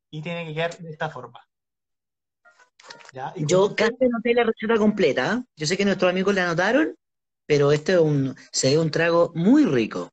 Y 0.09 0.21
tiene 0.21 0.47
que 0.47 0.53
quedar 0.53 0.77
de 0.77 0.89
esta 0.89 1.09
forma. 1.09 1.39
Yo 3.35 3.75
casi 3.75 4.05
anoté 4.05 4.33
la 4.33 4.43
receta 4.43 4.77
completa. 4.77 5.33
¿eh? 5.33 5.43
Yo 5.55 5.65
sé 5.65 5.77
que 5.77 5.85
nuestros 5.85 6.09
amigos 6.09 6.33
la 6.33 6.45
anotaron, 6.45 6.95
pero 7.45 7.71
este 7.71 7.93
es 7.93 7.99
un, 7.99 8.35
se 8.51 8.71
ve 8.71 8.79
un 8.79 8.91
trago 8.91 9.31
muy 9.35 9.65
rico. 9.65 10.09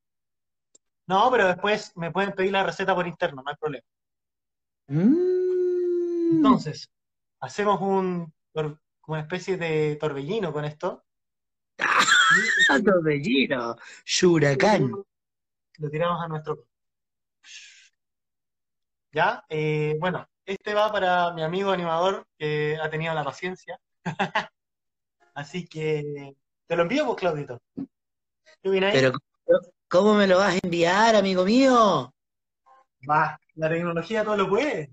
No, 1.08 1.30
pero 1.30 1.48
después 1.48 1.96
me 1.96 2.10
pueden 2.10 2.32
pedir 2.32 2.52
la 2.52 2.62
receta 2.62 2.94
por 2.94 3.06
interno, 3.06 3.42
no 3.42 3.50
hay 3.50 3.56
problema. 3.56 3.84
Mm. 4.88 6.36
Entonces, 6.36 6.90
hacemos 7.40 7.80
un, 7.80 8.32
una 9.06 9.20
especie 9.20 9.56
de 9.56 9.96
torbellino 9.96 10.52
con 10.52 10.66
esto. 10.66 11.06
¡Ah, 11.78 12.78
torbellino! 12.84 13.74
¡Shuracán! 14.04 14.92
Lo 15.78 15.90
tiramos 15.90 16.22
a 16.22 16.28
nuestro... 16.28 16.66
¿Ya? 19.10 19.42
Eh, 19.48 19.96
bueno, 19.98 20.28
este 20.44 20.74
va 20.74 20.92
para 20.92 21.32
mi 21.32 21.42
amigo 21.42 21.70
animador 21.70 22.26
que 22.36 22.76
ha 22.80 22.90
tenido 22.90 23.14
la 23.14 23.24
paciencia. 23.24 23.80
Así 25.34 25.66
que 25.66 26.36
te 26.66 26.76
lo 26.76 26.82
envío, 26.82 27.06
pues, 27.06 27.16
Claudito. 27.16 27.62
¿Cómo 29.88 30.14
me 30.14 30.26
lo 30.26 30.38
vas 30.38 30.54
a 30.54 30.58
enviar, 30.62 31.16
amigo 31.16 31.44
mío? 31.44 32.12
Va, 33.08 33.38
la 33.54 33.68
tecnología 33.68 34.24
todo 34.24 34.36
lo 34.36 34.48
puede. 34.48 34.92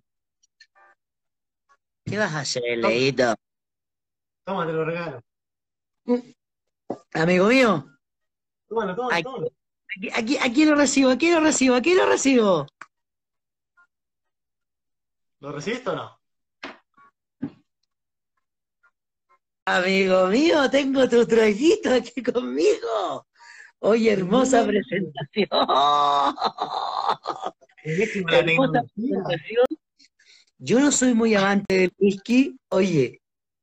¿Qué 2.06 2.18
vas 2.18 2.34
a 2.34 2.40
hacer, 2.40 2.78
Leito? 2.78 3.36
Toma, 4.46 4.66
te 4.66 4.74
lo 4.74 4.86
regalo. 4.86 5.22
Amigo 7.14 7.48
mío. 7.48 7.86
Tómalo, 8.68 8.96
tómalo, 8.96 9.24
tómalo. 9.24 9.52
Aquí, 10.14 10.38
aquí, 10.38 10.66
lo 10.66 10.76
recibo, 10.76 11.10
aquí 11.10 11.32
lo 11.32 11.40
recibo, 11.40 11.76
aquí 11.76 11.94
lo 11.94 12.06
recibo. 12.06 12.68
¿Lo 15.40 15.52
recibiste 15.52 15.90
o 15.90 15.96
no? 15.96 16.20
Amigo 19.68 20.28
mío, 20.28 20.70
tengo 20.70 21.10
tu 21.10 21.26
traguito 21.26 21.92
aquí 21.92 22.22
conmigo. 22.22 23.26
Oye, 23.80 24.12
hermosa 24.12 24.66
presentación. 24.66 25.48
hermosa 27.84 28.84
presentación 28.96 29.66
yo 30.58 30.80
no 30.80 30.92
soy 30.92 31.14
muy 31.14 31.36
amante 31.36 31.76
del 31.78 31.94
whisky. 32.00 32.58
Oye, 32.70 33.22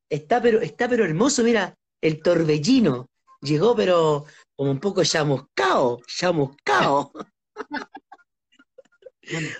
está 0.08 0.40
pero, 0.42 0.60
está 0.60 0.88
pero 0.88 1.04
hermoso, 1.04 1.42
mira, 1.42 1.76
el 2.00 2.22
torbellino. 2.22 3.08
Llegó 3.40 3.74
pero 3.74 4.24
como 4.54 4.70
un 4.70 4.78
poco 4.78 5.02
chamuscado, 5.02 5.98
chamuscado. 6.06 7.12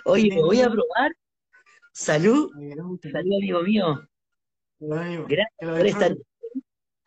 Oye, 0.04 0.36
voy 0.36 0.60
a 0.60 0.70
probar. 0.70 1.16
Salud. 1.92 2.50
Salud, 3.10 3.36
amigo 3.38 3.62
mío. 3.62 4.08
Gracias 4.78 5.48
por 5.58 5.86
esta 5.86 6.14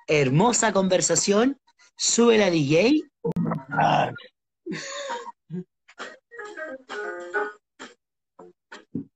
hermosa 0.07 0.73
conversación. 0.73 1.59
Sube 1.95 2.37
la 2.37 2.49
DJ. 2.49 3.03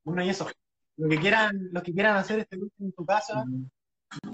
Bueno, 0.03 0.23
y 0.23 0.29
eso 0.29 0.47
lo 0.99 1.07
que 1.07 1.17
quieran, 1.17 1.69
los 1.71 1.81
que 1.81 1.93
quieran 1.93 2.17
hacer 2.17 2.39
este 2.39 2.59
curso 2.59 2.75
en 2.79 2.91
tu 2.91 3.05
casa, 3.05 3.45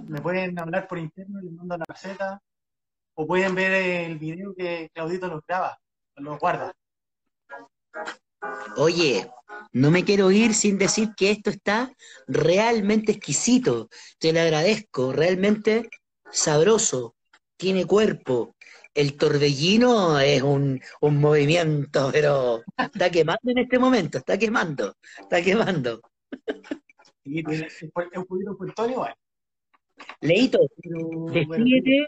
me 0.08 0.20
pueden 0.20 0.58
hablar 0.58 0.88
por 0.88 0.98
interno, 0.98 1.40
les 1.40 1.52
mando 1.52 1.78
la 1.78 1.86
receta, 1.88 2.42
o 3.14 3.28
pueden 3.28 3.54
ver 3.54 3.72
el 3.72 4.18
video 4.18 4.54
que 4.56 4.90
Claudito 4.92 5.28
los 5.28 5.42
graba, 5.48 5.78
los 6.16 6.40
guarda. 6.40 6.74
Oye, 8.78 9.30
no 9.74 9.92
me 9.92 10.04
quiero 10.04 10.32
ir 10.32 10.56
sin 10.56 10.80
decir 10.80 11.14
que 11.16 11.30
esto 11.30 11.52
está 11.52 11.94
realmente 12.28 13.12
exquisito. 13.12 13.90
Te 14.18 14.34
lo 14.34 14.42
agradezco, 14.42 15.14
realmente 15.14 15.88
sabroso, 16.32 17.16
tiene 17.58 17.86
cuerpo. 17.86 18.55
El 18.96 19.18
torbellino 19.18 20.20
es 20.20 20.42
un, 20.42 20.82
un 21.02 21.20
movimiento, 21.20 22.10
pero 22.14 22.64
está 22.78 23.12
quemando 23.12 23.52
en 23.52 23.58
este 23.58 23.78
momento, 23.78 24.18
está 24.20 24.38
quemando, 24.38 24.96
está 25.20 25.42
quemando. 25.42 26.02
Leito, 30.22 30.60
despídete, 31.32 32.08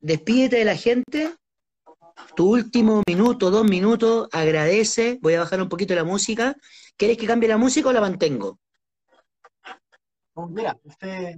despídete 0.00 0.56
de 0.56 0.64
la 0.64 0.76
gente. 0.76 1.34
Tu 2.36 2.48
último 2.48 3.02
minuto, 3.08 3.50
dos 3.50 3.64
minutos, 3.64 4.28
agradece. 4.30 5.18
Voy 5.20 5.34
a 5.34 5.40
bajar 5.40 5.60
un 5.60 5.68
poquito 5.68 5.96
la 5.96 6.04
música. 6.04 6.54
¿Quieres 6.96 7.18
que 7.18 7.26
cambie 7.26 7.48
la 7.48 7.56
música 7.56 7.88
o 7.88 7.92
la 7.92 8.00
mantengo? 8.00 8.60
mira, 10.48 10.78
usted, 10.84 11.36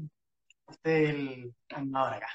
usted 0.69 0.93
el 0.93 1.55
acá. 1.95 2.29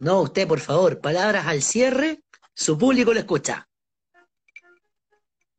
No, 0.00 0.20
usted, 0.22 0.46
por 0.46 0.60
favor, 0.60 1.00
palabras 1.00 1.46
al 1.46 1.62
cierre, 1.62 2.22
su 2.54 2.78
público 2.78 3.12
lo 3.12 3.20
escucha 3.20 3.68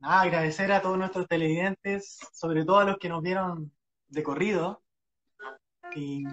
agradecer 0.02 0.72
a 0.72 0.82
todos 0.82 0.98
nuestros 0.98 1.28
televidentes, 1.28 2.18
sobre 2.34 2.66
todo 2.66 2.80
a 2.80 2.86
los 2.86 2.98
que 2.98 3.10
nos 3.10 3.22
vieron 3.22 3.72
de 4.07 4.24
corrido 4.24 4.82
y, 5.95 6.24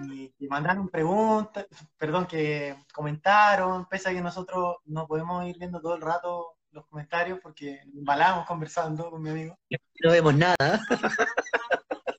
mandaron 0.47 0.89
preguntas, 0.89 1.65
perdón, 1.97 2.27
que 2.27 2.75
comentaron, 2.93 3.87
pese 3.87 4.09
a 4.09 4.13
que 4.13 4.21
nosotros 4.21 4.77
no 4.85 5.07
podemos 5.07 5.45
ir 5.47 5.57
viendo 5.57 5.81
todo 5.81 5.95
el 5.95 6.01
rato 6.01 6.57
los 6.71 6.85
comentarios 6.87 7.39
porque 7.41 7.81
embalamos 7.95 8.45
conversando 8.45 9.09
con 9.09 9.21
mi 9.21 9.29
amigo. 9.31 9.57
No 10.03 10.11
vemos 10.11 10.35
nada. 10.35 10.55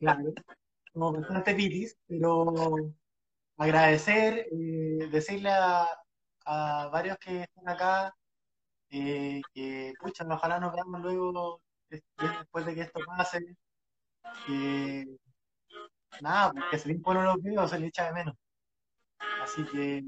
Claro. 0.01 0.33
somos 0.93 1.19
bastante 1.19 1.57
pitis, 1.57 1.99
pero 2.07 2.55
agradecer, 3.59 4.47
eh, 4.51 5.09
decirle 5.11 5.51
a, 5.51 5.89
varios 6.91 7.19
que 7.19 7.43
están 7.43 7.69
acá 7.69 8.15
eh, 8.89 9.43
que, 9.53 9.93
pucha, 10.01 10.25
ojalá 10.27 10.59
nos 10.59 10.73
veamos 10.73 11.03
luego 11.03 11.61
después 11.91 12.65
de 12.65 12.75
que 12.75 12.81
esto 12.83 13.01
pase. 13.07 13.39
nada, 16.23 16.53
porque 16.53 16.79
se 16.79 16.89
le 16.89 16.95
imponen 16.95 17.25
los 17.25 17.43
videos, 17.43 17.71
se 17.71 17.79
le 17.79 17.89
echa 17.89 18.07
de 18.07 18.13
menos. 18.13 18.35
Así 19.43 19.65
que 19.67 20.03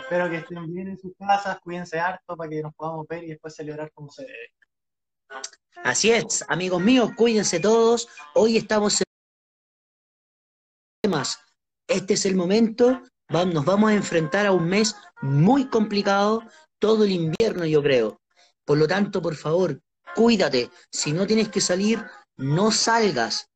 espero 0.00 0.30
que 0.30 0.38
estén 0.38 0.72
bien 0.72 0.88
en 0.88 0.98
sus 0.98 1.12
casas, 1.18 1.60
cuídense 1.60 2.00
harto 2.00 2.34
para 2.34 2.48
que 2.48 2.62
nos 2.62 2.74
podamos 2.74 3.06
ver 3.06 3.24
y 3.24 3.28
después 3.28 3.54
celebrar 3.54 3.92
como 3.92 4.10
se 4.10 4.22
debe. 4.24 4.52
Así 5.84 6.10
es, 6.10 6.44
amigos 6.48 6.80
míos, 6.80 7.10
cuídense 7.16 7.60
todos. 7.60 8.08
Hoy 8.34 8.56
estamos 8.56 9.00
en. 9.00 9.06
Este 11.86 12.14
es 12.14 12.26
el 12.26 12.36
momento. 12.36 13.02
Nos 13.28 13.64
vamos 13.64 13.90
a 13.90 13.94
enfrentar 13.94 14.46
a 14.46 14.52
un 14.52 14.68
mes 14.68 14.94
muy 15.22 15.68
complicado, 15.68 16.42
todo 16.78 17.04
el 17.04 17.12
invierno, 17.12 17.64
yo 17.64 17.82
creo. 17.82 18.20
Por 18.64 18.78
lo 18.78 18.86
tanto, 18.86 19.22
por 19.22 19.36
favor, 19.36 19.80
cuídate. 20.14 20.70
Si 20.90 21.12
no 21.12 21.26
tienes 21.26 21.48
que 21.48 21.60
salir, 21.60 22.04
no 22.36 22.70
salgas. 22.70 23.48